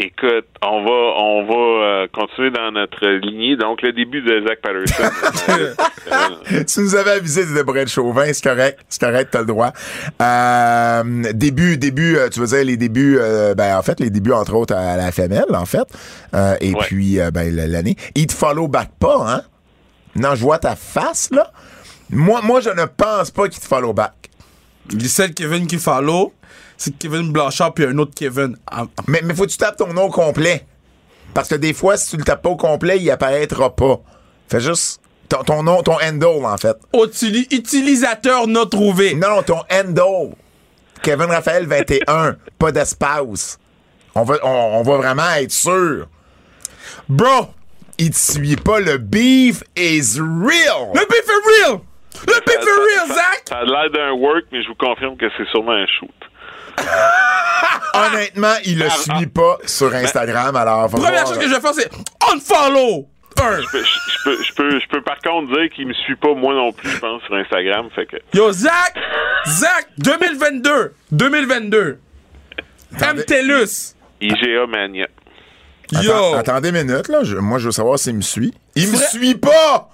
Écoute, 0.00 0.46
on 0.62 0.84
va 0.84 0.90
on 0.90 1.44
va 1.46 1.54
euh, 1.54 2.06
continuer 2.12 2.50
dans 2.50 2.70
notre 2.70 3.04
lignée. 3.06 3.56
Donc 3.56 3.82
le 3.82 3.92
début 3.92 4.22
de 4.22 4.46
Zach 4.46 4.60
Patterson. 4.62 5.74
Euh, 6.10 6.64
tu 6.64 6.80
nous 6.80 6.94
avais 6.94 7.10
avisé 7.10 7.44
de 7.44 7.62
pour 7.62 7.76
être 7.76 7.90
chauvin, 7.90 8.24
c'est 8.32 8.42
correct, 8.42 8.78
c'est 8.88 9.00
correct, 9.00 9.28
t'as 9.30 9.40
le 9.40 9.44
droit. 9.46 9.72
Euh, 10.22 11.02
début, 11.34 11.76
début, 11.76 12.16
euh, 12.16 12.30
tu 12.30 12.40
veux 12.40 12.46
dire 12.46 12.64
les 12.64 12.78
débuts, 12.78 13.18
euh, 13.20 13.54
ben 13.54 13.76
en 13.76 13.82
fait 13.82 14.00
les 14.00 14.08
débuts 14.08 14.32
entre 14.32 14.54
autres 14.54 14.74
à 14.74 14.96
la 14.96 15.12
FML 15.12 15.44
en 15.54 15.66
fait, 15.66 15.86
Euh, 16.34 16.54
et 16.62 16.72
Ouais. 16.72 16.80
puis 16.86 17.20
euh, 17.20 17.30
ben 17.30 17.54
l'année. 17.54 17.96
Il 18.14 18.26
te 18.26 18.32
follow 18.32 18.68
back 18.68 18.88
pas, 18.98 19.16
hein? 19.26 19.42
Non, 20.16 20.34
je 20.34 20.40
vois 20.42 20.58
ta 20.58 20.76
face 20.76 21.28
là. 21.30 21.52
Moi, 22.10 22.40
moi, 22.42 22.60
je 22.62 22.70
ne 22.70 22.86
pense 22.86 23.30
pas 23.30 23.48
qu'il 23.48 23.60
te 23.60 23.66
follow 23.66 23.92
back. 23.92 24.14
Le 24.90 25.00
seul 25.00 25.34
Kevin 25.34 25.66
qui 25.66 25.76
follow, 25.76 26.32
c'est 26.78 26.96
Kevin 26.96 27.30
Blanchard 27.32 27.74
puis 27.74 27.84
un 27.84 27.98
autre 27.98 28.12
Kevin. 28.16 28.56
Ah, 28.66 28.84
ah. 28.96 29.02
Mais, 29.06 29.20
mais 29.22 29.34
faut 29.34 29.44
que 29.44 29.50
tu 29.50 29.58
tapes 29.58 29.76
ton 29.76 29.92
nom 29.92 30.04
au 30.04 30.10
complet. 30.10 30.64
Parce 31.34 31.48
que 31.50 31.56
des 31.56 31.74
fois, 31.74 31.98
si 31.98 32.10
tu 32.12 32.16
le 32.16 32.24
tapes 32.24 32.40
pas 32.42 32.48
au 32.48 32.56
complet, 32.56 32.98
il 32.98 33.10
apparaîtra 33.10 33.74
pas. 33.76 34.00
Fais 34.48 34.60
juste 34.60 35.00
ton, 35.28 35.42
ton 35.44 35.62
nom, 35.62 35.82
ton 35.82 35.96
handle, 36.02 36.46
en 36.46 36.56
fait. 36.56 36.76
Utili- 36.94 37.52
utilisateur 37.54 38.46
non 38.46 38.64
trouvé. 38.64 39.14
Non, 39.14 39.28
non, 39.36 39.42
ton 39.42 39.60
handle. 39.70 40.34
Kevin 41.02 41.26
Raphaël 41.26 41.66
21, 41.66 42.36
pas 42.58 42.72
d'espace. 42.72 43.58
On 44.14 44.22
va, 44.24 44.36
on, 44.42 44.48
on 44.48 44.82
va 44.82 44.96
vraiment 44.96 45.30
être 45.36 45.52
sûr. 45.52 46.06
Bro, 47.08 47.48
Il 47.98 48.10
te 48.10 48.16
suit 48.16 48.56
pas, 48.56 48.80
le 48.80 48.96
beef 48.98 49.62
is 49.76 50.18
real. 50.18 50.92
le 50.94 51.00
beef 51.08 51.26
est 51.28 51.66
real! 51.66 51.80
Le 52.26 52.40
beef 52.46 52.54
est 52.56 53.04
real, 53.04 53.08
Zach! 53.08 53.42
Ça 53.48 53.58
a 53.58 53.64
l'air 53.64 53.90
d'un 53.92 54.12
work, 54.12 54.44
mais 54.50 54.62
je 54.62 54.68
vous 54.68 54.74
confirme 54.74 55.16
que 55.16 55.26
c'est 55.36 55.46
sûrement 55.50 55.72
un 55.72 55.86
shoot. 55.86 56.10
Honnêtement, 57.94 58.54
il 58.64 58.78
le 58.78 58.88
suit 58.90 59.26
pas 59.26 59.58
sur 59.66 59.92
Instagram, 59.94 60.54
alors 60.56 60.88
Première 60.90 61.10
voir. 61.12 61.26
chose 61.26 61.38
que 61.38 61.48
je 61.48 61.54
vais 61.54 61.60
faire, 61.60 61.74
c'est 61.74 61.90
unfollow! 62.32 63.08
Un. 63.40 63.60
Je 63.60 63.66
peux, 63.70 63.84
je 63.84 64.24
peux, 64.24 64.42
je 64.42 64.52
peux, 64.54 64.80
je 64.80 64.88
peux 64.88 65.02
par 65.02 65.18
contre 65.20 65.46
dire 65.52 65.70
qu'il 65.72 65.86
me 65.86 65.92
suit 65.94 66.16
pas 66.16 66.34
moi 66.34 66.54
non 66.54 66.72
plus, 66.72 66.90
je 66.90 66.98
pense, 66.98 67.22
sur 67.22 67.34
Instagram. 67.36 67.88
Fait 67.94 68.06
que 68.06 68.16
Yo, 68.34 68.50
Zach! 68.52 68.94
Zach, 69.46 69.86
2022! 69.98 70.92
2022! 71.12 71.98
MTELUS! 73.00 73.94
IGA 74.20 74.66
Mania. 74.68 75.06
Attends- 75.94 76.02
Yo! 76.02 76.34
attendez 76.34 76.70
une 76.70 76.82
minute, 76.82 77.08
là. 77.08 77.22
Je- 77.22 77.36
moi, 77.36 77.58
je 77.58 77.66
veux 77.66 77.70
savoir 77.72 77.98
s'il 77.98 78.14
me 78.16 78.22
suit. 78.22 78.52
Il 78.74 78.88
me 78.90 78.96
Fred- 78.96 79.08
suit 79.10 79.34
pas! 79.36 79.88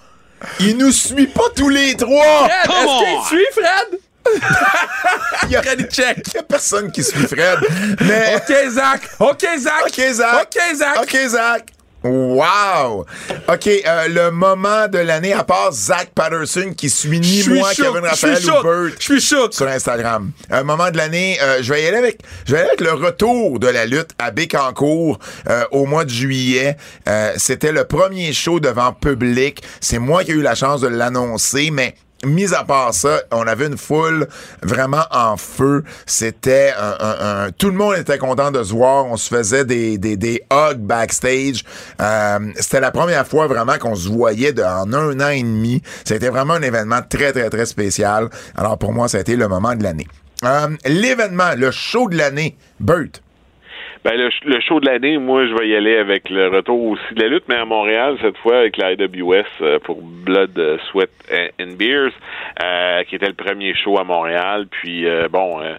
Il 0.61 0.78
nous 0.78 0.91
suit 0.93 1.26
pas 1.26 1.49
tous 1.55 1.68
les 1.68 1.97
trois! 1.97 2.49
Fred, 2.49 2.70
est-ce 2.70 3.05
qu'il 3.05 3.39
suit, 3.39 3.47
Fred? 3.53 4.01
Il 5.45 5.51
y 5.51 5.57
a, 5.57 5.62
check! 5.62 6.18
il 6.29 6.35
y 6.35 6.39
a 6.39 6.43
personne 6.43 6.91
qui 6.91 7.05
suit 7.05 7.27
Fred. 7.27 7.59
Mais. 8.01 8.37
Ok, 8.37 8.70
Zach! 8.70 9.01
Ok, 9.20 9.47
Zach! 9.59 9.83
OK, 9.87 10.12
Zach. 10.14 10.43
Ok, 10.43 10.77
Zach! 10.77 10.99
OK, 11.03 11.16
Zach. 11.29 11.66
Wow! 12.07 13.07
OK, 13.49 13.66
euh, 13.66 14.09
le 14.09 14.31
moment 14.31 14.89
de 14.89 14.99
l'année, 14.99 15.33
à 15.33 15.43
part 15.43 15.72
Zach 15.72 16.11
Patterson 16.14 16.75
qui 16.77 16.91
suit 16.91 17.18
ni 17.18 17.39
Je 17.39 17.43
suis 17.45 17.59
moi, 17.59 17.70
Kevin 17.75 18.03
je 18.11 18.14
suis 18.14 18.27
Raphaël 18.27 18.51
ou 18.51 18.62
Bert 18.62 18.95
Je 18.99 19.05
suis 19.05 19.20
choqué! 19.22 19.57
sur 19.57 19.66
Instagram. 19.68 20.31
Un 20.51 20.64
moment 20.64 20.91
de 20.91 20.99
l'année, 20.99 21.39
euh, 21.41 21.62
je 21.62 21.72
vais 21.72 21.83
y 21.83 21.87
aller 21.87 21.97
avec, 21.97 22.20
je 22.47 22.53
vais 22.53 22.59
aller 22.59 22.68
avec 22.68 22.83
le 22.83 22.93
retour 22.93 23.59
de 23.59 23.68
la 23.68 23.87
lutte 23.87 24.11
à 24.18 24.31
Bécancour 24.33 25.18
euh, 25.49 25.64
au 25.70 25.87
mois 25.87 26.05
de 26.05 26.11
juillet. 26.11 26.77
Euh, 27.09 27.33
C'était 27.39 27.72
le 27.72 27.85
premier 27.85 28.35
show 28.35 28.61
devant 28.61 28.93
public. 28.93 29.62
C'est 29.81 29.99
moi 29.99 30.25
qui 30.25 30.33
ai 30.33 30.35
eu 30.35 30.43
la 30.43 30.55
chance 30.55 30.83
de 30.83 30.89
l'annoncer, 30.89 31.70
mais 31.70 31.95
Mis 32.27 32.55
à 32.55 32.64
part 32.64 32.95
ça, 32.95 33.20
on 33.31 33.47
avait 33.47 33.66
une 33.66 33.77
foule 33.77 34.29
vraiment 34.62 35.05
en 35.11 35.37
feu. 35.37 35.85
C'était 36.07 36.72
un, 36.79 37.51
tout 37.57 37.68
le 37.68 37.77
monde 37.77 37.97
était 37.97 38.18
content 38.18 38.51
de 38.51 38.62
se 38.62 38.72
voir. 38.72 39.07
On 39.07 39.16
se 39.16 39.35
faisait 39.35 39.64
des 39.64 39.99
des, 39.99 40.16
des 40.16 40.43
hugs 40.53 40.79
backstage. 40.79 41.64
Euh, 42.01 42.39
C'était 42.57 42.81
la 42.81 42.91
première 42.91 43.27
fois 43.27 43.47
vraiment 43.47 43.79
qu'on 43.79 43.95
se 43.95 44.09
voyait 44.09 44.53
de, 44.53 44.62
en 44.62 44.93
un 44.93 45.20
an 45.20 45.29
et 45.29 45.43
demi. 45.43 45.83
C'était 46.05 46.29
vraiment 46.31 46.55
un 46.55 46.62
événement 46.62 47.01
très 47.09 47.33
très 47.33 47.51
très 47.51 47.66
spécial. 47.66 48.29
Alors 48.57 48.79
pour 48.79 48.93
moi, 48.93 49.09
ça 49.09 49.18
a 49.18 49.20
été 49.20 49.37
le 49.37 49.49
moment 49.49 49.75
de 49.75 49.83
l'année. 49.83 50.07
Euh, 50.45 50.68
L'événement, 50.85 51.53
le 51.57 51.70
show 51.70 52.09
de 52.09 52.16
l'année, 52.16 52.57
Bert. 52.81 53.24
Ben, 54.05 54.18
le, 54.18 54.28
le 54.44 54.61
show 54.61 54.80
de 54.80 54.86
l'année, 54.86 55.16
moi, 55.16 55.46
je 55.46 55.55
vais 55.55 55.66
y 55.66 55.74
aller 55.74 55.96
avec 55.96 56.28
le 56.28 56.48
retour 56.48 56.78
aussi 56.90 57.14
de 57.14 57.22
la 57.22 57.28
lutte, 57.28 57.44
mais 57.48 57.55
à 57.55 57.64
Montréal, 57.64 58.18
cette 58.20 58.36
fois, 58.36 58.59
avec 58.59 58.76
la 58.76 58.92
IWS 58.92 59.44
euh, 59.62 59.78
pour 59.78 60.02
Blood, 60.02 60.59
euh, 60.59 60.76
Sweat 60.90 61.09
and- 61.32 61.48
and 61.62 61.76
Beers, 61.78 62.12
euh, 62.62 63.02
qui 63.05 63.14
était 63.16 63.28
le 63.28 63.32
premier 63.32 63.74
show 63.74 63.98
à 63.98 64.05
Montréal. 64.05 64.66
Puis, 64.70 65.07
euh, 65.07 65.28
bon, 65.30 65.59
euh, 65.62 65.76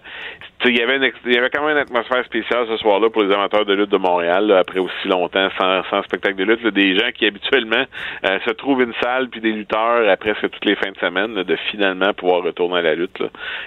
il 0.64 0.76
y 0.76 0.82
avait 0.82 0.96
une 0.96 1.02
ex- 1.04 1.16
il 1.26 1.34
y 1.34 1.38
avait 1.38 1.50
quand 1.50 1.62
même 1.64 1.76
une 1.76 1.82
atmosphère 1.82 2.24
spéciale 2.24 2.66
ce 2.68 2.76
soir-là 2.78 3.10
pour 3.10 3.22
les 3.22 3.32
amateurs 3.34 3.64
de 3.64 3.74
lutte 3.74 3.90
de 3.90 3.98
Montréal, 3.98 4.46
là, 4.46 4.58
après 4.58 4.80
aussi 4.80 5.06
longtemps 5.08 5.48
sans, 5.58 5.82
sans 5.90 6.02
spectacle 6.02 6.36
de 6.36 6.44
lutte. 6.44 6.62
là, 6.62 6.70
des 6.70 6.96
gens 6.96 7.10
qui, 7.14 7.26
habituellement, 7.26 7.84
euh, 8.24 8.38
se 8.44 8.50
trouvent 8.52 8.82
une 8.82 8.94
salle 9.02 9.28
puis 9.28 9.40
des 9.40 9.52
lutteurs 9.52 10.08
à 10.08 10.16
presque 10.16 10.48
toutes 10.50 10.64
les 10.64 10.76
fins 10.76 10.90
de 10.90 10.98
semaine, 10.98 11.34
là, 11.34 11.44
de 11.44 11.56
finalement 11.70 12.12
pouvoir 12.14 12.42
retourner 12.42 12.78
à 12.78 12.82
la 12.82 12.94
lutte. 12.94 13.22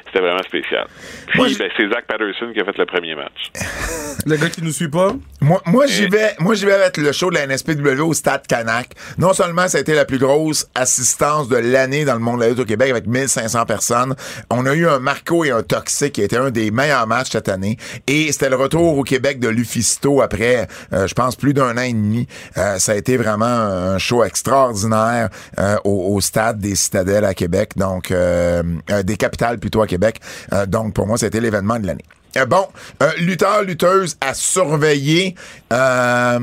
C'était 0.07 0.19
vraiment 0.19 0.43
spécial. 0.43 0.87
Puis, 1.27 1.55
ben, 1.57 1.69
c'est 1.77 1.87
Zach 1.89 2.05
Patterson 2.07 2.51
qui 2.53 2.59
a 2.61 2.65
fait 2.65 2.77
le 2.77 2.85
premier 2.85 3.15
match. 3.15 3.51
Le 4.25 4.35
gars 4.35 4.49
qui 4.49 4.61
nous 4.61 4.71
suit 4.71 4.89
pas? 4.89 5.13
Moi, 5.39 5.61
moi 5.65 5.85
j'y 5.87 6.05
vais, 6.07 6.31
moi 6.39 6.53
j'y 6.53 6.65
vais 6.65 6.73
avec 6.73 6.97
le 6.97 7.13
show 7.13 7.29
de 7.29 7.35
la 7.35 7.47
NSPW 7.47 8.01
au 8.01 8.13
Stade 8.13 8.45
Canac. 8.47 8.89
Non 9.17 9.31
seulement 9.31 9.69
ça 9.69 9.77
a 9.77 9.81
été 9.81 9.93
la 9.95 10.03
plus 10.03 10.17
grosse 10.17 10.69
assistance 10.75 11.47
de 11.47 11.55
l'année 11.55 12.03
dans 12.03 12.15
le 12.15 12.19
monde 12.19 12.39
de 12.39 12.43
la 12.43 12.49
lutte 12.49 12.59
au 12.59 12.65
Québec 12.65 12.89
avec 12.91 13.07
1500 13.07 13.65
personnes, 13.65 14.15
on 14.51 14.65
a 14.65 14.73
eu 14.75 14.87
un 14.87 14.99
Marco 14.99 15.45
et 15.45 15.51
un 15.51 15.63
Toxic 15.63 16.11
qui 16.11 16.21
était 16.21 16.35
un 16.37 16.51
des 16.51 16.69
meilleurs 16.79 17.07
matchs 17.07 17.31
cette 17.31 17.49
année. 17.49 17.77
Et 18.07 18.31
c'était 18.31 18.49
le 18.49 18.55
retour 18.55 18.97
au 18.97 19.03
Québec 19.03 19.39
de 19.39 19.49
Lufisto 19.49 20.21
après, 20.21 20.67
euh, 20.93 21.07
je 21.07 21.13
pense, 21.13 21.35
plus 21.35 21.53
d'un 21.53 21.77
an 21.77 21.81
et 21.81 21.93
demi. 21.93 22.25
Euh, 22.57 22.79
ça 22.79 22.93
a 22.93 22.95
été 22.95 23.17
vraiment 23.17 23.45
un 23.45 23.97
show 23.97 24.23
extraordinaire 24.23 25.29
euh, 25.59 25.75
au, 25.83 26.15
au 26.15 26.21
Stade 26.21 26.59
des 26.59 26.75
Citadelles 26.75 27.25
à 27.25 27.33
Québec, 27.33 27.71
donc 27.75 28.11
euh, 28.11 28.63
euh, 28.91 29.03
des 29.03 29.17
capitales 29.17 29.59
plutôt 29.59 29.81
à 29.81 29.87
Québec. 29.87 30.21
Euh, 30.53 30.65
donc 30.65 30.93
pour 30.93 31.05
moi, 31.05 31.17
c'était 31.17 31.41
l'événement 31.41 31.79
de 31.79 31.87
l'année. 31.87 32.05
Euh, 32.37 32.45
bon, 32.45 32.67
euh, 33.01 33.09
lutteur, 33.17 33.63
lutteuse 33.63 34.15
à 34.21 34.33
surveiller. 34.33 35.35
Euh, 35.73 36.39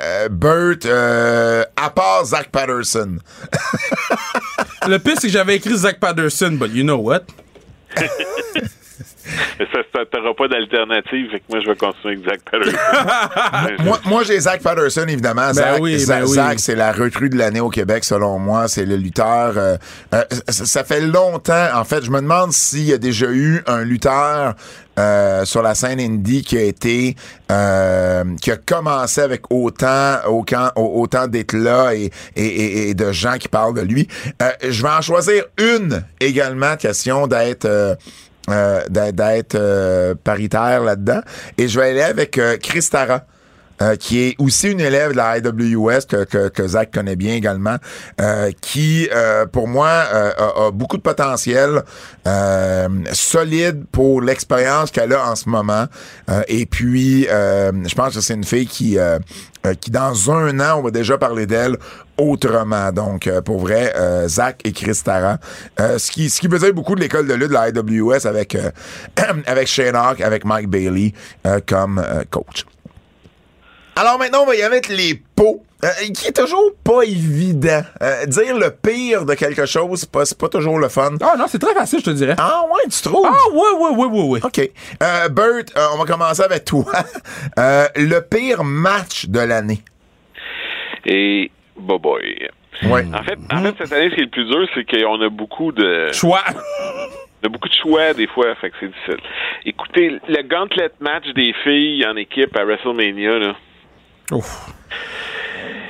euh, 0.00 0.28
Bert, 0.30 0.78
euh, 0.86 1.64
à 1.76 1.90
part 1.90 2.24
Zach 2.24 2.48
Patterson. 2.50 3.16
Le 4.86 4.98
pire, 4.98 5.14
c'est 5.20 5.26
que 5.26 5.32
j'avais 5.32 5.56
écrit 5.56 5.76
Zach 5.76 5.98
Patterson, 5.98 6.52
but 6.52 6.70
you 6.72 6.84
know 6.84 6.96
what? 6.98 7.22
Mais 9.58 9.66
ça, 9.72 9.78
ça 9.94 10.00
t'auras 10.10 10.34
pas 10.34 10.48
d'alternative, 10.48 11.30
fait 11.30 11.38
que 11.40 11.44
moi, 11.50 11.60
je 11.60 11.66
vais 11.68 11.76
continuer 11.76 12.14
avec 12.14 12.24
Zach 12.28 12.40
Patterson. 12.50 12.78
Moi, 13.84 14.00
moi 14.06 14.22
j'ai 14.24 14.38
Zach 14.40 14.62
Patterson, 14.62 15.04
évidemment. 15.08 15.52
Zach, 15.52 15.76
Ben 15.76 15.82
oui, 15.82 15.98
Zach, 15.98 16.20
ben 16.22 16.26
oui. 16.28 16.34
Zach, 16.34 16.58
c'est 16.60 16.74
la 16.74 16.92
recrue 16.92 17.28
de 17.30 17.36
l'année 17.36 17.60
au 17.60 17.68
Québec, 17.70 18.04
selon 18.04 18.38
moi. 18.38 18.68
C'est 18.68 18.84
le 18.84 18.96
lutteur. 18.96 19.52
euh, 19.56 19.76
euh, 20.14 20.24
ça, 20.48 20.64
ça 20.64 20.84
fait 20.84 21.00
longtemps. 21.00 21.68
En 21.74 21.84
fait, 21.84 22.04
je 22.04 22.10
me 22.10 22.20
demande 22.20 22.52
s'il 22.52 22.84
y 22.84 22.92
a 22.92 22.98
déjà 22.98 23.26
eu 23.30 23.62
un 23.66 23.82
lutteur 23.84 24.54
euh, 24.98 25.44
sur 25.44 25.62
la 25.62 25.74
scène 25.74 26.00
indie 26.00 26.42
qui 26.42 26.56
a 26.58 26.62
été 26.62 27.14
euh, 27.52 28.24
qui 28.40 28.50
a 28.50 28.56
commencé 28.56 29.20
avec 29.20 29.42
autant 29.50 30.16
autant, 30.26 30.70
autant 30.76 31.26
d'éclat 31.28 31.94
et, 31.94 32.10
et, 32.36 32.44
et- 32.46 32.88
et 32.90 32.94
de 32.94 33.12
gens 33.12 33.36
qui 33.38 33.48
parlent 33.48 33.74
de 33.74 33.82
lui. 33.82 34.08
Euh, 34.42 34.50
je 34.68 34.82
vais 34.82 34.88
en 34.90 35.00
choisir 35.02 35.44
une 35.58 36.02
également, 36.20 36.76
question 36.76 37.26
d'être 37.26 37.64
euh, 37.66 37.94
d'être 38.88 39.14
d'être, 39.16 39.54
euh, 39.54 40.14
paritaire 40.14 40.82
là-dedans. 40.82 41.20
Et 41.56 41.68
je 41.68 41.78
vais 41.78 41.90
aller 41.90 42.02
avec 42.02 42.38
euh, 42.38 42.56
Chris 42.56 42.86
Tara. 42.90 43.24
Euh, 43.82 43.96
qui 43.96 44.20
est 44.22 44.34
aussi 44.38 44.70
une 44.70 44.80
élève 44.80 45.12
de 45.12 45.16
la 45.16 45.38
IWS 45.38 46.06
que, 46.08 46.24
que, 46.24 46.48
que 46.48 46.66
Zach 46.66 46.90
connaît 46.92 47.16
bien 47.16 47.34
également, 47.34 47.76
euh, 48.20 48.50
qui, 48.60 49.08
euh, 49.14 49.46
pour 49.46 49.68
moi, 49.68 49.88
euh, 49.88 50.32
a, 50.36 50.66
a 50.66 50.70
beaucoup 50.70 50.96
de 50.96 51.02
potentiel, 51.02 51.82
euh, 52.26 52.88
solide 53.12 53.84
pour 53.92 54.20
l'expérience 54.20 54.90
qu'elle 54.90 55.12
a 55.12 55.30
en 55.30 55.36
ce 55.36 55.48
moment. 55.48 55.86
Euh, 56.28 56.42
et 56.48 56.66
puis, 56.66 57.22
je 57.28 57.94
pense 57.94 58.14
que 58.14 58.20
c'est 58.20 58.34
une 58.34 58.44
fille 58.44 58.66
qui, 58.66 58.98
qui, 59.80 59.90
dans 59.90 60.30
un 60.30 60.60
an, 60.60 60.78
on 60.78 60.82
va 60.82 60.90
déjà 60.90 61.18
parler 61.18 61.46
d'elle 61.46 61.76
autrement. 62.16 62.90
Donc, 62.92 63.30
pour 63.44 63.60
vrai, 63.60 63.92
Zach 64.26 64.60
et 64.64 64.72
Chris 64.72 65.00
Tara. 65.04 65.38
Euh, 65.80 65.98
ce, 65.98 66.10
qui, 66.10 66.30
ce 66.30 66.40
qui 66.40 66.48
veut 66.48 66.58
dire 66.58 66.74
beaucoup 66.74 66.94
de 66.94 67.00
l'école 67.00 67.26
de 67.26 67.34
lutte 67.34 67.48
de 67.48 67.54
la 67.54 67.68
IWS 67.68 68.26
avec, 68.26 68.56
avec 69.46 69.68
Shane 69.68 69.96
Hawk, 69.96 70.20
avec 70.20 70.44
Mike 70.44 70.68
Bailey 70.68 71.12
comme 71.66 72.02
coach. 72.30 72.64
Alors 73.98 74.16
maintenant, 74.16 74.42
on 74.42 74.46
va 74.46 74.54
y 74.54 74.62
aller 74.62 74.76
avec 74.76 74.88
les 74.88 75.20
pots. 75.34 75.64
euh, 75.82 75.88
qui 76.14 76.28
est 76.28 76.32
toujours 76.32 76.70
pas 76.84 77.02
évident. 77.02 77.82
Euh, 78.00 78.26
dire 78.26 78.56
le 78.56 78.70
pire 78.70 79.24
de 79.24 79.34
quelque 79.34 79.66
chose, 79.66 79.98
c'est 80.00 80.10
pas, 80.12 80.24
c'est 80.24 80.38
pas 80.38 80.48
toujours 80.48 80.78
le 80.78 80.88
fun. 80.88 81.16
Ah 81.20 81.34
non, 81.36 81.46
c'est 81.48 81.58
très 81.58 81.74
facile, 81.74 81.98
je 81.98 82.04
te 82.04 82.10
dirais. 82.10 82.36
Ah 82.38 82.62
ouais, 82.70 82.82
tu 82.88 83.02
trouves? 83.02 83.26
Ah 83.28 83.50
ouais, 83.52 83.76
ouais, 83.76 83.96
ouais, 83.96 84.06
ouais, 84.06 84.28
ouais. 84.28 84.40
OK. 84.44 84.60
Euh, 85.02 85.28
Bert, 85.30 85.64
euh, 85.76 85.86
on 85.94 85.98
va 85.98 86.04
commencer 86.04 86.42
avec 86.42 86.64
toi. 86.64 86.84
Euh, 87.58 87.86
le 87.96 88.20
pire 88.20 88.62
match 88.62 89.26
de 89.26 89.40
l'année. 89.40 89.80
Et, 91.04 91.50
boy 91.76 91.98
boy. 91.98 92.48
Ouais. 92.84 93.04
En 93.12 93.22
fait, 93.24 93.38
en 93.52 93.62
fait, 93.62 93.74
cette 93.78 93.92
année, 93.92 94.10
ce 94.10 94.14
qui 94.14 94.20
est 94.20 94.24
le 94.24 94.30
plus 94.30 94.44
dur, 94.44 94.68
c'est 94.74 94.84
qu'on 94.84 95.20
a 95.20 95.28
beaucoup 95.28 95.72
de, 95.72 96.12
Choix. 96.12 96.42
on 96.46 97.46
a 97.46 97.48
beaucoup 97.48 97.58
beaucoup 97.58 97.68
de 97.68 97.74
choix 97.74 98.12
des 98.14 98.26
fois, 98.28 98.54
fait 98.56 98.70
que 98.70 98.76
c'est 98.80 98.88
difficile. 98.88 99.16
Écoutez, 99.64 100.20
le 100.28 100.42
gauntlet 100.42 100.90
match 101.00 101.26
des 101.34 101.52
filles 101.64 102.06
en 102.06 102.16
équipe 102.16 102.56
à 102.56 102.64
WrestleMania, 102.64 103.38
là, 103.38 103.56
Ouf. 104.32 104.70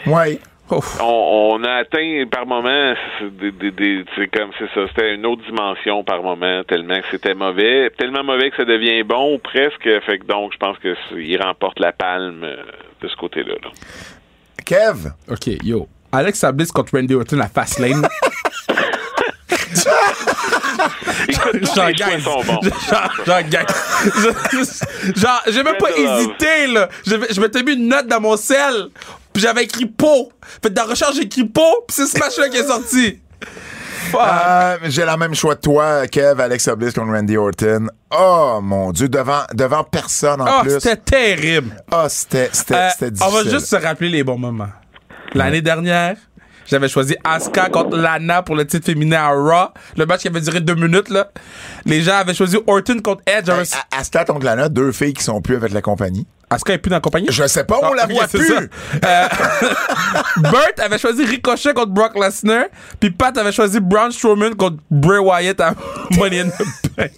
Ouais. 0.07 0.39
Ouf. 0.71 1.01
on, 1.01 1.55
on 1.59 1.65
a 1.65 1.77
atteint 1.77 2.25
par 2.31 2.45
moment, 2.47 2.95
c'est 3.19 3.35
des- 3.39 3.53
des- 3.53 3.71
des- 3.71 4.05
c'est 4.15 4.29
comme 4.29 4.51
c'est 4.59 4.69
ça, 4.75 4.87
c'était 4.89 5.15
une 5.15 5.25
autre 5.25 5.43
dimension 5.47 6.05
par 6.05 6.23
moment, 6.23 6.63
tellement 6.65 7.01
que 7.01 7.07
c'était 7.11 7.35
mauvais, 7.35 7.91
tellement 7.97 8.23
mauvais 8.23 8.51
que 8.51 8.57
ça 8.59 8.67
devient 8.67 9.03
bon 9.03 9.35
ou 9.37 9.39
presque, 9.39 9.83
fait 10.05 10.19
que 10.19 10.27
donc 10.27 10.53
je 10.53 10.59
pense 10.59 10.77
que 10.79 10.95
c'est- 11.09 11.17
il 11.25 11.41
remporte 11.43 11.81
la 11.81 11.93
palme 11.93 12.45
euh, 12.45 12.57
de 13.01 13.09
ce 13.09 13.17
côté-là. 13.17 13.55
là. 13.63 13.71
Kev, 14.67 15.09
OK, 15.31 15.47
yo. 15.65 15.89
Alexa 16.13 16.53
Bliss 16.53 16.71
contre 16.71 16.97
Randy 16.97 17.15
Orton 17.15 17.39
à 17.41 17.49
Fastlane. 17.49 18.07
Écoute, 21.29 21.61
tous 21.63 21.75
Genre, 21.75 21.87
les 21.89 21.97
choix 21.97 22.09
guys. 22.17 22.23
sont 22.23 22.43
bons. 22.45 22.61
Genre, 22.63 23.13
genre, 23.27 23.43
guys. 23.43 23.67
Je- 24.05 25.21
Genre, 25.21 25.43
j'ai 25.49 25.63
même 25.63 25.77
pas 25.79 25.91
hésité, 25.91 26.67
là. 26.69 26.89
Je, 27.07 27.15
je 27.31 27.41
m'étais 27.41 27.63
mis 27.63 27.73
une 27.75 27.89
note 27.89 28.07
dans 28.07 28.21
mon 28.21 28.37
sel. 28.37 28.89
Puis 29.33 29.43
j'avais 29.43 29.65
écrit 29.65 29.87
pot. 29.87 30.33
Fait 30.63 30.69
que 30.71 30.75
dans 30.75 30.85
la 30.85 30.91
recherche, 30.91 31.15
j'ai 31.17 31.23
écrit 31.23 31.45
pot. 31.45 31.85
Puis 31.87 31.97
c'est 31.97 32.07
ce 32.07 32.19
match-là 32.19 32.49
qui 32.49 32.57
est 32.59 32.67
sorti. 32.67 33.19
Euh, 34.15 34.79
j'ai 34.85 35.05
la 35.05 35.19
même 35.19 35.35
choix 35.35 35.55
de 35.55 35.61
toi, 35.61 36.07
Kev, 36.07 36.41
Alexa 36.41 36.75
Bliss 36.75 36.95
contre 36.95 37.13
Randy 37.13 37.37
Orton. 37.37 37.89
Oh 38.11 38.59
mon 38.63 38.91
Dieu, 38.91 39.07
devant, 39.07 39.43
devant 39.53 39.85
personne 39.85 40.41
en 40.41 40.47
Ah, 40.47 40.61
plus. 40.63 40.81
c'était 40.81 40.97
terrible. 40.97 41.77
Ah, 41.93 42.07
c'était 42.09 42.49
c'était- 42.51 42.75
Euh, 42.75 42.89
on 43.03 43.09
difficile. 43.11 43.35
va 43.45 43.51
juste 43.51 43.67
se 43.67 43.77
rappeler 43.77 44.09
les 44.09 44.25
bons 44.25 44.39
moments. 44.39 44.71
L'année 45.35 45.61
dernière, 45.61 46.17
j'avais 46.69 46.89
choisi 46.89 47.17
Asuka 47.25 47.69
contre 47.71 47.97
Lana 47.97 48.43
pour 48.43 48.55
le 48.57 48.67
titre 48.67 48.87
féminin 48.87 49.19
à 49.23 49.29
Raw. 49.31 49.69
Le 49.97 50.07
match 50.07 50.21
qui 50.23 50.29
avait 50.29 50.41
duré 50.41 50.61
deux 50.61 50.75
minutes, 50.75 51.09
là. 51.09 51.31
Les 51.87 52.03
gens 52.03 52.17
avaient 52.17 52.35
choisi 52.35 52.57
Orton 52.67 53.01
contre 53.03 53.23
Edge. 53.27 53.49
Hey, 53.49 54.05
Stat 54.05 54.25
contre 54.27 54.45
Lana, 54.45 54.69
deux 54.69 54.93
filles 54.93 55.15
qui 55.15 55.23
sont 55.25 55.41
plus 55.41 55.57
avec 55.57 55.73
la 55.73 55.81
compagnie. 55.83 56.27
Asuka 56.51 56.73
est 56.73 56.79
plus 56.79 56.89
dans 56.91 56.97
la 56.97 57.01
compagnie? 57.01 57.27
Je 57.31 57.47
sais 57.47 57.65
pas, 57.65 57.79
on 57.83 57.93
Ah, 57.93 57.95
la 57.95 58.07
voit 58.07 58.27
plus. 58.27 58.53
Euh, 58.53 59.29
Burt 60.39 60.79
avait 60.79 60.99
choisi 60.99 61.25
Ricochet 61.25 61.75
contre 61.75 61.93
Brock 61.93 62.13
Lesnar, 62.15 62.65
puis 62.99 63.11
Pat 63.11 63.37
avait 63.37 63.53
choisi 63.53 63.81
Braun 63.81 64.11
Strowman 64.11 64.55
contre 64.55 64.79
Bray 64.91 65.19
Wyatt 65.19 65.61
à 65.61 65.75
Money 66.17 66.41
in 66.41 66.49
the 66.49 66.97
Bank. 66.97 67.11